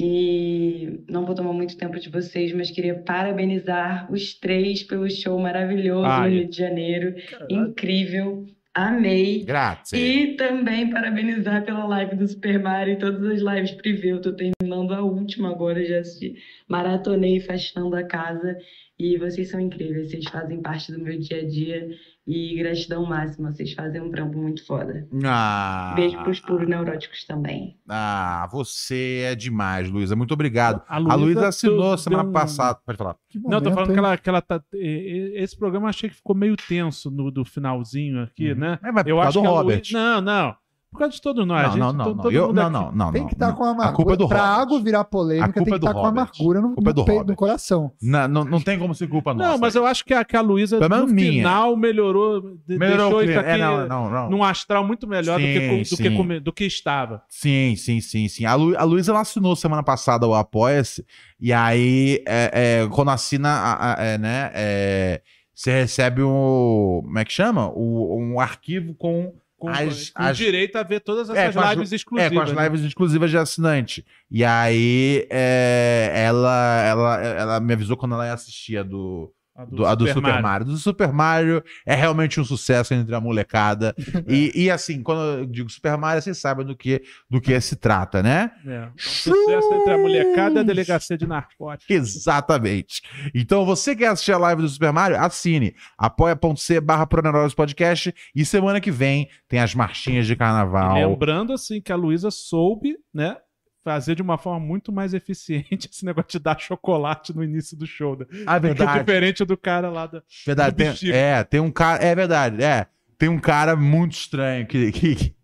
E 0.00 1.02
não 1.10 1.26
vou 1.26 1.34
tomar 1.34 1.52
muito 1.52 1.76
tempo 1.76 1.98
de 1.98 2.08
vocês, 2.08 2.54
mas 2.54 2.70
queria 2.70 3.02
parabenizar 3.02 4.10
os 4.10 4.38
três 4.38 4.82
pelo 4.82 5.10
show 5.10 5.38
maravilhoso 5.38 6.06
Ai. 6.06 6.30
no 6.30 6.36
Rio 6.36 6.48
de 6.48 6.56
Janeiro. 6.56 7.14
Incrível. 7.50 8.46
Amei. 8.72 9.44
Grazie. 9.44 9.98
E 9.98 10.36
também 10.36 10.88
parabenizar 10.88 11.64
pela 11.64 11.84
live 11.86 12.14
do 12.14 12.26
Super 12.26 12.62
Mario 12.62 12.94
e 12.94 12.98
todas 12.98 13.22
as 13.24 13.40
lives 13.40 13.72
privê. 13.72 14.12
Eu 14.12 14.20
tô 14.20 14.32
terminando 14.32 14.59
a 14.88 15.02
última 15.02 15.50
agora, 15.50 15.84
já 15.84 15.98
assisti. 15.98 16.34
Maratonei 16.68 17.40
festando 17.40 17.94
a 17.96 18.02
casa. 18.04 18.56
E 18.98 19.16
vocês 19.16 19.48
são 19.50 19.58
incríveis, 19.58 20.10
vocês 20.10 20.26
fazem 20.28 20.60
parte 20.60 20.92
do 20.92 20.98
meu 21.02 21.18
dia 21.18 21.38
a 21.38 21.46
dia. 21.48 21.88
E 22.26 22.54
gratidão 22.58 23.04
máxima, 23.06 23.50
vocês 23.50 23.72
fazem 23.72 23.98
um 24.00 24.10
trampo 24.10 24.36
muito 24.36 24.64
foda. 24.66 25.08
Ah, 25.24 25.94
Beijo 25.96 26.22
pros 26.22 26.38
puros 26.38 26.68
neuróticos 26.68 27.24
também. 27.24 27.78
ah, 27.88 28.46
você 28.52 29.22
é 29.24 29.34
demais, 29.34 29.88
Luísa. 29.90 30.14
Muito 30.14 30.34
obrigado. 30.34 30.82
A 30.86 30.96
A 30.96 30.98
Luísa 30.98 31.16
Luísa 31.16 31.48
assinou 31.48 31.96
semana 31.96 32.22
deu 32.24 32.30
um- 32.30 32.34
passada. 32.34 32.78
Pode 32.84 32.98
falar. 32.98 33.16
Não, 33.34 33.60
tô 33.60 33.72
falando 33.72 33.92
que 33.94 33.98
ela, 33.98 34.18
que 34.18 34.28
ela 34.28 34.42
tá. 34.42 34.62
Esse 34.74 35.56
programa 35.58 35.86
eu 35.86 35.90
achei 35.90 36.10
que 36.10 36.16
ficou 36.16 36.36
meio 36.36 36.54
tenso 36.56 37.10
no 37.10 37.30
do 37.30 37.42
finalzinho 37.44 38.22
aqui, 38.22 38.54
né? 38.54 38.78
É, 38.84 38.92
mas 38.92 39.06
eu 39.06 39.18
acho 39.18 39.40
do 39.40 39.48
Robert. 39.48 39.82
Não, 39.92 40.20
não. 40.20 40.54
Por 40.90 40.98
causa 40.98 41.14
de 41.14 41.22
todos 41.22 41.46
nós. 41.46 41.62
Não, 41.62 41.70
gente, 41.70 41.78
não, 41.80 41.92
não, 41.92 42.04
to- 42.04 42.14
não. 42.16 42.22
todo 42.24 42.32
Eu- 42.34 42.46
mundo 42.48 42.56
não, 42.56 42.70
não, 42.70 42.92
não, 42.92 43.12
Tem 43.12 43.20
não, 43.22 43.28
que 43.28 43.34
estar 43.34 43.48
não. 43.50 43.54
com 43.54 43.62
a 43.64 43.68
amargura. 43.70 43.90
A 43.90 43.92
culpa 43.96 44.12
é 44.12 44.16
do 44.16 44.28
pra 44.28 44.38
Robert. 44.40 44.60
água 44.60 44.80
virar 44.82 45.04
polêmica, 45.04 45.52
tem 45.52 45.62
é 45.62 45.64
que 45.64 45.70
do 45.70 45.76
estar 45.76 45.92
com 45.94 46.04
a 46.04 46.08
amargura 46.08 46.60
no, 46.60 46.74
culpa 46.74 46.90
é 46.90 46.92
no 46.92 46.94
do 46.94 47.00
Robert. 47.02 47.26
no 47.28 47.36
coração. 47.36 47.92
Não, 48.02 48.26
não, 48.28 48.44
não 48.44 48.60
tem 48.60 48.76
como 48.76 48.92
ser 48.94 49.06
culpa 49.08 49.32
nossa. 49.32 49.50
Não, 49.52 49.58
mas 49.58 49.74
eu 49.76 49.86
acho 49.86 50.04
que 50.04 50.12
a, 50.12 50.24
que 50.24 50.36
a 50.36 50.40
Luísa, 50.40 50.80
no 50.80 51.06
minha. 51.06 51.30
final, 51.32 51.76
melhorou. 51.76 52.40
de- 52.66 52.76
Melhorou 52.76 53.24
deixou 53.24 53.40
É, 53.42 53.56
não, 53.56 53.86
não, 53.86 54.10
não. 54.10 54.30
num 54.30 54.42
astral 54.42 54.84
muito 54.84 55.06
melhor 55.06 55.38
do, 55.38 55.44
que, 55.46 55.60
Sim, 55.84 55.94
do, 55.94 56.02
que 56.02 56.08
sim. 56.10 56.16
come- 56.16 56.40
do 56.40 56.52
que 56.52 56.64
estava. 56.64 57.22
Sim, 57.28 57.76
sim, 57.76 58.00
sim, 58.00 58.26
sim. 58.26 58.44
A, 58.44 58.54
Lu, 58.56 58.76
a 58.76 58.82
Luísa 58.82 59.16
assinou 59.16 59.54
semana 59.54 59.84
passada 59.84 60.26
o 60.26 60.34
Apoia-se, 60.34 61.06
e 61.40 61.52
aí, 61.52 62.20
é, 62.26 62.82
é, 62.82 62.88
quando 62.88 63.10
assina, 63.12 63.48
a- 63.48 63.92
a- 63.94 64.04
é, 64.04 64.18
né, 64.18 64.50
é, 64.54 65.20
você 65.54 65.70
recebe 65.82 66.22
um. 66.22 67.00
Como 67.04 67.18
é 67.18 67.24
que 67.24 67.32
chama? 67.32 67.68
O, 67.74 68.18
um 68.18 68.40
arquivo 68.40 68.94
com. 68.94 69.32
Com, 69.60 69.68
as, 69.68 70.10
com 70.10 70.22
as- 70.22 70.36
direito 70.36 70.76
a 70.76 70.82
ver 70.82 71.00
todas 71.00 71.28
é, 71.30 71.46
essas 71.46 71.56
as- 71.62 71.70
lives 71.74 71.92
É, 71.92 71.96
exclusivas. 71.96 72.32
com 72.32 72.40
as 72.40 72.52
né? 72.52 72.64
lives 72.64 72.80
exclusivas 72.82 73.30
de 73.30 73.36
assinante. 73.38 74.04
E 74.30 74.42
aí, 74.44 75.26
é, 75.30 76.12
ela, 76.26 76.82
ela, 76.84 77.22
ela 77.22 77.60
me 77.60 77.74
avisou 77.74 77.96
quando 77.96 78.14
ela 78.14 78.26
ia 78.26 78.32
assistir 78.32 78.78
a 78.78 78.82
do. 78.82 79.32
A 79.60 79.64
Do, 79.66 79.86
a 79.86 79.94
do 79.94 80.06
Super, 80.08 80.40
Mario. 80.40 80.66
Do 80.66 80.76
Super 80.78 81.12
Mario 81.12 81.62
é 81.84 81.94
realmente 81.94 82.40
um 82.40 82.44
sucesso 82.44 82.94
entre 82.94 83.14
a 83.14 83.20
molecada. 83.20 83.94
e, 84.26 84.50
e 84.54 84.70
assim, 84.70 85.02
quando 85.02 85.40
eu 85.40 85.46
digo 85.46 85.68
Super 85.68 85.98
Mario, 85.98 86.22
vocês 86.22 86.38
sabem 86.38 86.64
do 86.64 86.74
que, 86.74 87.02
do 87.28 87.40
que 87.40 87.60
se 87.60 87.76
trata, 87.76 88.22
né? 88.22 88.50
É. 88.66 88.86
Um 88.86 88.92
sucesso 88.96 89.74
entre 89.74 89.92
a 89.92 89.98
molecada 89.98 90.54
e 90.54 90.58
a 90.60 90.62
delegacia 90.62 91.18
de 91.18 91.26
narcóticos. 91.26 91.94
Exatamente. 91.94 93.02
Então, 93.34 93.66
você 93.66 93.94
quer 93.94 94.06
assistir 94.06 94.32
a 94.32 94.38
live 94.38 94.62
do 94.62 94.68
Super 94.68 94.92
Mario? 94.92 95.18
Assine 95.18 95.74
apoia.c 95.98 96.80
barra 96.80 97.06
Podcast 97.54 98.14
e 98.34 98.44
semana 98.46 98.80
que 98.80 98.90
vem 98.90 99.28
tem 99.46 99.60
as 99.60 99.74
marchinhas 99.74 100.26
de 100.26 100.36
carnaval. 100.36 100.96
E 100.96 101.04
lembrando, 101.04 101.52
assim, 101.52 101.82
que 101.82 101.92
a 101.92 101.96
Luísa 101.96 102.30
soube, 102.30 102.96
né? 103.12 103.36
Fazer 103.82 104.14
de 104.14 104.22
uma 104.22 104.36
forma 104.36 104.60
muito 104.60 104.92
mais 104.92 105.14
eficiente 105.14 105.88
esse 105.90 106.04
negócio 106.04 106.30
de 106.32 106.38
dar 106.38 106.60
chocolate 106.60 107.34
no 107.34 107.42
início 107.42 107.76
do 107.76 107.86
show. 107.86 108.16
Né? 108.16 108.26
Ah, 108.46 108.60
que 108.60 108.66
verdade. 108.66 108.98
diferente 109.00 109.44
do 109.44 109.56
cara 109.56 109.88
lá 109.90 110.06
da. 110.06 110.22
Verdade, 110.46 110.76
tem, 110.76 110.86
bexiga. 110.88 111.16
é, 111.16 111.44
tem 111.44 111.60
um 111.60 111.70
cara. 111.70 112.04
É 112.04 112.14
verdade, 112.14 112.62
é. 112.62 112.86
Tem 113.16 113.28
um 113.28 113.38
cara 113.38 113.74
muito 113.76 114.12
estranho 114.12 114.66
que. 114.66 114.92
que 114.92 115.34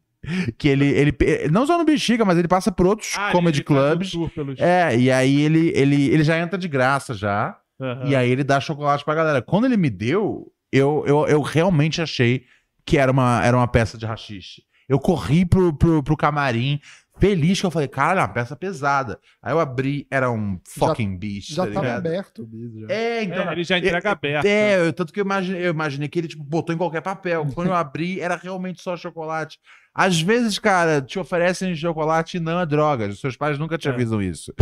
que 0.59 0.67
ele, 0.69 0.87
ele, 0.87 1.17
não 1.53 1.65
só 1.67 1.79
no 1.79 1.85
Bexiga, 1.85 2.25
mas 2.25 2.37
ele 2.37 2.49
passa 2.49 2.73
por 2.73 2.85
outros 2.85 3.13
Ah, 3.17 3.31
comedy 3.31 3.61
um 3.61 3.65
clubs. 3.65 4.13
pelos- 4.35 4.59
É, 4.59 4.97
e 4.99 5.09
aí 5.09 5.41
ele, 5.41 5.71
ele, 5.73 6.09
ele 6.09 6.25
já 6.25 6.37
entra 6.37 6.59
de 6.59 6.67
graça 6.67 7.15
já. 7.15 7.57
Aham. 7.81 8.07
E 8.09 8.17
aí 8.17 8.29
ele 8.29 8.43
dá 8.43 8.59
chocolate 8.59 9.05
pra 9.05 9.15
galera. 9.15 9.41
Quando 9.41 9.67
ele 9.67 9.77
me 9.77 9.89
deu, 9.89 10.53
eu, 10.73 11.05
eu, 11.07 11.29
eu 11.29 11.41
realmente 11.43 12.03
achei 12.03 12.45
que 12.85 12.99
era 12.99 13.13
uma, 13.13 13.41
era 13.45 13.57
uma 13.57 13.69
peça 13.69 13.97
de 13.97 14.05
rachixe. 14.05 14.63
Eu 14.89 14.99
corri 14.99 15.45
pro, 15.45 15.73
pro, 15.73 16.03
pro 16.03 16.17
camarim, 16.17 16.81
feliz 17.19 17.61
que 17.61 17.67
eu 17.67 17.71
falei, 17.71 17.89
cara, 17.89 18.21
é 18.21 18.23
uma 18.25 18.29
peça 18.33 18.55
pesada. 18.57 19.19
Aí 19.43 19.53
eu 19.53 19.61
abri, 19.61 20.07
era 20.11 20.31
um 20.31 20.61
fucking 20.69 21.17
beast, 21.17 21.53
Já 21.55 21.67
tá 21.67 21.73
tava 21.73 21.87
ligado? 21.87 22.07
aberto 22.07 22.43
o 22.43 22.47
bicho. 22.47 22.81
já. 22.81 22.87
É, 22.95 23.23
então. 23.23 23.49
É, 23.49 23.53
ele 23.53 23.65
já 23.65 23.79
entrega 23.79 24.09
é, 24.09 24.13
aberto. 24.13 24.45
É, 24.47 24.87
eu- 24.89 24.93
tanto 24.93 25.13
que 25.13 25.21
eu 25.21 25.25
imaginei, 25.25 25.67
eu 25.67 25.71
imaginei 25.71 26.09
que 26.09 26.19
ele 26.19 26.29
tipo, 26.29 26.45
botou 26.45 26.75
em 26.75 26.79
qualquer 26.79 27.01
papel. 27.01 27.47
Quando 27.55 27.69
eu 27.69 27.75
abri, 27.75 28.21
era 28.21 28.37
realmente 28.37 28.83
só 28.83 28.97
chocolate. 28.97 29.59
Às 29.95 30.21
vezes, 30.21 30.59
cara, 30.59 31.01
te 31.01 31.19
oferecem 31.19 31.75
chocolate 31.75 32.37
e 32.37 32.41
não 32.41 32.61
é 32.61 32.67
droga. 32.67 33.09
Os 33.09 33.21
seus 33.21 33.37
pais 33.37 33.59
nunca 33.59 33.79
te 33.79 33.89
É. 33.89 33.91
avisam 33.91 34.21
isso. 34.21 34.53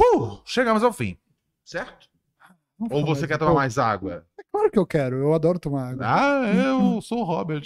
Uh, 0.00 0.40
chegamos 0.44 0.82
ao 0.82 0.92
fim. 0.92 1.16
Certo? 1.64 2.08
Vamos 2.78 2.94
Ou 2.96 3.04
você 3.06 3.28
quer 3.28 3.38
tomar 3.38 3.54
mais 3.54 3.78
água? 3.78 4.24
É 4.40 4.42
claro 4.50 4.70
que 4.70 4.78
eu 4.78 4.86
quero, 4.86 5.16
eu 5.16 5.32
adoro 5.34 5.58
tomar 5.58 5.90
água. 5.90 6.04
Ah, 6.04 6.52
eu 6.52 7.00
sou 7.02 7.18
o 7.20 7.24
Robert. 7.24 7.62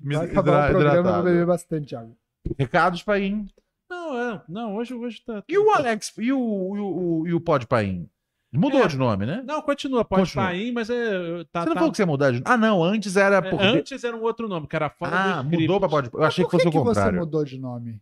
Me 0.00 0.16
Vai 0.16 0.26
acabar 0.26 0.70
o 0.70 0.72
programa, 0.72 0.96
eu 1.10 1.14
vou 1.14 1.22
beber 1.22 1.46
bastante 1.46 1.94
água. 1.94 2.16
Recados, 2.58 3.02
Paim. 3.02 3.46
Não, 3.88 4.18
é. 4.18 4.42
Não, 4.48 4.76
hoje, 4.76 4.94
hoje 4.94 5.22
tá. 5.24 5.42
E 5.48 5.56
o 5.58 5.70
Alex? 5.70 6.12
E 6.18 6.32
o, 6.32 6.76
e 6.76 6.80
o, 6.80 7.24
e 7.28 7.34
o 7.34 7.40
Pod 7.40 7.66
Paim? 7.66 8.08
Mudou 8.52 8.82
É. 8.84 8.86
de 8.88 8.96
nome, 8.96 9.26
né? 9.26 9.42
Não, 9.44 9.60
continua, 9.60 10.04
pode 10.04 10.22
Continua. 10.22 10.46
sair, 10.46 10.72
mas 10.72 10.88
é. 10.88 11.44
Tá, 11.52 11.60
você 11.62 11.66
não 11.68 11.74
tá- 11.74 11.80
falou 11.80 11.90
que 11.90 11.96
você 11.96 12.02
ia 12.02 12.06
mudar 12.06 12.30
de 12.32 12.42
Ah, 12.44 12.56
não. 12.56 12.82
Antes 12.82 13.16
era 13.16 13.36
é, 13.36 13.42
por. 13.42 13.60
Antes 13.60 14.02
era 14.02 14.16
um 14.16 14.22
outro 14.22 14.48
nome, 14.48 14.66
que 14.66 14.74
era 14.76 14.88
fora 14.88 15.14
Ah, 15.38 15.42
do 15.42 15.50
mudou 15.60 15.78
pra 15.78 15.88
Pod 15.88 16.10
Eu 16.12 16.22
achei 16.24 16.44
que 16.44 16.50
Por 16.50 16.58
fosse 16.58 16.62
que, 16.70 16.76
o 16.76 16.80
que 16.80 16.86
você 16.86 17.00
contrário. 17.00 17.18
mudou 17.20 17.44
de 17.44 17.58
nome? 17.58 18.00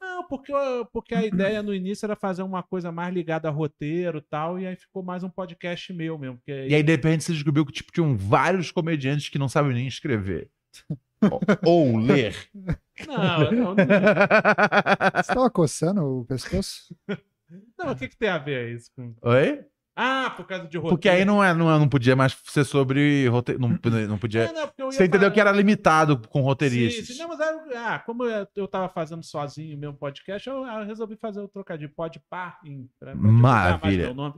Não, 0.00 0.26
porque, 0.26 0.52
porque 0.92 1.14
a 1.14 1.24
ideia 1.24 1.62
no 1.62 1.72
início 1.74 2.04
era 2.04 2.16
fazer 2.16 2.42
uma 2.42 2.62
coisa 2.62 2.90
mais 2.90 3.14
ligada 3.14 3.48
a 3.48 3.50
roteiro 3.52 4.18
e 4.18 4.22
tal, 4.22 4.58
e 4.58 4.66
aí 4.66 4.74
ficou 4.76 5.02
mais 5.02 5.22
um 5.22 5.30
podcast 5.30 5.92
meu 5.92 6.18
mesmo. 6.18 6.38
Que 6.44 6.66
E 6.68 6.74
aí, 6.74 6.82
de 6.82 6.92
repente, 6.92 7.22
você 7.24 7.32
descobriu 7.32 7.64
que 7.64 7.72
tipo, 7.72 7.92
tinham 7.92 8.16
vários 8.16 8.70
comediantes 8.72 9.28
que 9.28 9.38
não 9.38 9.48
sabem 9.48 9.72
nem 9.72 9.86
escrever. 9.86 10.48
ou, 11.30 11.40
ou 11.64 11.98
ler. 11.98 12.34
Não, 13.06 13.42
eu 13.44 13.52
não, 13.52 13.74
Você 13.74 15.34
tava 15.34 15.50
coçando 15.50 16.02
o 16.20 16.24
pescoço? 16.24 16.94
não, 17.78 17.92
o 17.92 17.96
que, 17.96 18.08
que 18.08 18.16
tem 18.16 18.28
a 18.28 18.38
ver 18.38 18.74
isso 18.74 18.90
com. 18.96 19.14
Oi? 19.22 19.64
Ah, 19.94 20.32
por 20.34 20.46
causa 20.46 20.66
de 20.66 20.76
roteiro. 20.78 20.96
Porque 20.96 21.08
aí 21.08 21.22
não, 21.22 21.44
é, 21.44 21.52
não, 21.52 21.70
é- 21.70 21.78
não 21.78 21.86
podia 21.88 22.16
mais 22.16 22.34
ser 22.44 22.64
sobre 22.64 23.28
roteiro. 23.28 23.60
Não, 23.60 23.68
não 24.08 24.18
podia. 24.18 24.44
É, 24.44 24.52
não, 24.52 24.66
porque 24.66 24.80
eu 24.80 24.86
ia 24.86 24.92
Você 24.92 25.02
entendeu 25.04 25.20
falar- 25.20 25.30
que 25.32 25.40
era 25.40 25.52
limitado 25.52 26.16
com 26.28 26.38
Sim, 26.40 26.44
roteiristas. 26.46 27.06
sim, 27.14 27.18
não, 27.20 27.28
mas 27.28 27.40
aí, 27.40 27.76
ah, 27.76 27.98
como 27.98 28.24
eu, 28.24 28.46
eu 28.56 28.66
tava 28.66 28.88
fazendo 28.88 29.22
sozinho 29.22 29.76
o 29.76 29.80
meu 29.80 29.92
podcast, 29.92 30.48
eu, 30.48 30.64
eu 30.64 30.86
resolvi 30.86 31.16
fazer 31.16 31.40
o 31.40 31.48
trocadilho 31.48 31.92
pode 31.94 32.20
par 32.30 32.58
em 32.64 32.88
pra- 32.98 33.12
pra 33.12 33.20
Maravilha. 33.20 34.06
meu 34.06 34.14
nome. 34.14 34.34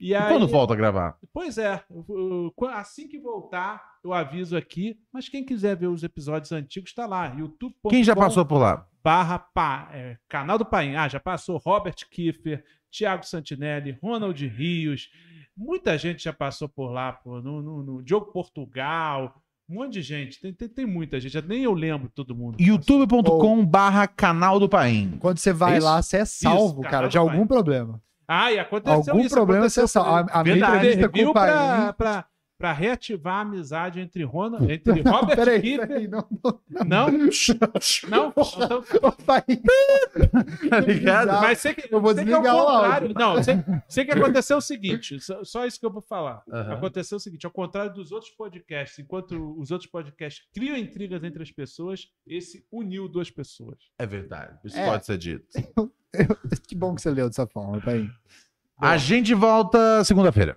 E 0.00 0.14
aí, 0.14 0.32
quando 0.32 0.46
volta 0.46 0.74
a 0.74 0.76
gravar? 0.76 1.18
Pois 1.32 1.58
é, 1.58 1.82
assim 2.72 3.08
que 3.08 3.18
voltar, 3.18 3.82
eu 4.04 4.12
aviso 4.12 4.56
aqui. 4.56 4.96
Mas 5.12 5.28
quem 5.28 5.44
quiser 5.44 5.76
ver 5.76 5.88
os 5.88 6.04
episódios 6.04 6.52
antigos, 6.52 6.94
tá 6.94 7.04
lá. 7.06 7.34
YouTube. 7.36 7.74
Quem 7.90 8.04
já 8.04 8.14
passou 8.14 8.44
por 8.46 8.58
lá? 8.58 8.86
Barra 9.02 9.38
pá, 9.38 9.88
é, 9.92 10.16
canal 10.28 10.56
do 10.58 10.64
Paim. 10.64 10.94
Ah, 10.94 11.08
já 11.08 11.18
passou 11.18 11.56
Robert 11.56 11.96
Kiefer, 12.10 12.64
Thiago 12.90 13.26
Santinelli, 13.26 13.98
Ronald 14.00 14.46
Rios. 14.46 15.10
Muita 15.56 15.98
gente 15.98 16.22
já 16.22 16.32
passou 16.32 16.68
por 16.68 16.90
lá, 16.90 17.12
pô, 17.12 17.40
no, 17.40 17.60
no, 17.60 17.82
no 17.82 18.02
Diogo 18.02 18.32
Portugal. 18.32 19.34
Um 19.68 19.74
monte 19.74 19.94
de 19.94 20.02
gente. 20.02 20.40
Tem, 20.40 20.52
tem, 20.52 20.68
tem 20.68 20.86
muita 20.86 21.18
gente. 21.18 21.42
Nem 21.42 21.64
eu 21.64 21.74
lembro 21.74 22.08
todo 22.08 22.34
mundo. 22.34 22.56
youtube.com 22.60 23.66
barra 23.66 24.06
canal 24.06 24.60
do 24.60 24.68
Paim. 24.68 25.18
Quando 25.18 25.38
você 25.38 25.52
vai 25.52 25.78
Isso? 25.78 25.86
lá, 25.86 26.00
você 26.00 26.18
é 26.18 26.24
salvo, 26.24 26.82
Isso, 26.82 26.90
cara, 26.90 27.08
de 27.08 27.18
algum 27.18 27.38
Paim. 27.38 27.46
problema. 27.46 28.00
Ah, 28.28 28.52
e 28.52 28.58
aconteceu 28.58 28.94
Algum 29.14 29.24
isso. 29.24 29.34
problema 29.34 29.64
aconteceu 29.66 29.88
comigo. 30.04 30.30
A, 30.32 30.40
a 30.40 30.44
minha 30.44 30.54
Verdade. 30.56 30.76
entrevista 30.76 31.08
com 31.08 31.16
Serviu 31.16 31.30
o 31.30 31.32
pra, 31.32 31.46
pai. 31.46 31.92
pra, 31.94 32.26
pra 32.58 32.72
reativar 32.72 33.36
a 33.36 33.40
amizade 33.40 34.00
entre 34.00 34.22
Ronald, 34.22 34.68
entre 34.70 35.00
Robert 35.00 35.36
Peraí, 35.36 35.62
Kiefer. 35.62 35.86
peraí, 35.88 36.08
não, 36.08 36.26
não, 36.44 36.60
Não? 36.84 37.08
Não? 37.10 37.28
Então, 38.04 38.84
Ô, 39.02 39.12
pai. 39.12 39.42
Tá 40.68 40.80
ligado? 40.80 41.28
mas 41.40 41.58
sei 41.58 41.72
que, 41.74 41.88
Eu 41.92 42.00
vou 42.00 42.14
sei 42.14 42.24
que 42.24 42.32
é 42.32 42.36
o 42.38 42.42
contrário. 42.42 43.14
Não, 43.14 43.42
sei, 43.42 43.54
sei 43.88 44.04
que 44.04 44.12
aconteceu 44.12 44.56
o 44.58 44.60
seguinte, 44.60 45.18
só, 45.20 45.42
só 45.44 45.64
isso 45.66 45.78
que 45.80 45.86
eu 45.86 45.92
vou 45.92 46.02
falar. 46.02 46.42
Aham. 46.52 46.74
Aconteceu 46.74 47.16
o 47.16 47.20
seguinte, 47.20 47.46
ao 47.46 47.52
contrário 47.52 47.92
dos 47.94 48.12
outros 48.12 48.30
podcasts, 48.32 48.98
enquanto 48.98 49.58
os 49.58 49.70
outros 49.70 49.90
podcasts 49.90 50.46
criam 50.52 50.76
intrigas 50.76 51.22
entre 51.24 51.42
as 51.42 51.50
pessoas, 51.50 52.08
esse 52.26 52.66
uniu 52.70 53.08
duas 53.08 53.30
pessoas. 53.30 53.78
É 53.98 54.04
verdade. 54.06 54.58
Isso 54.64 54.76
É. 54.78 54.84
pode 54.86 55.06
ser 55.06 55.16
dito. 55.16 55.46
Que 56.66 56.74
bom 56.74 56.94
que 56.94 57.02
você 57.02 57.10
leu 57.10 57.28
dessa 57.28 57.46
forma, 57.46 57.80
pai. 57.80 58.08
A 58.80 58.96
gente 58.96 59.34
volta 59.34 60.04
segunda-feira. 60.04 60.56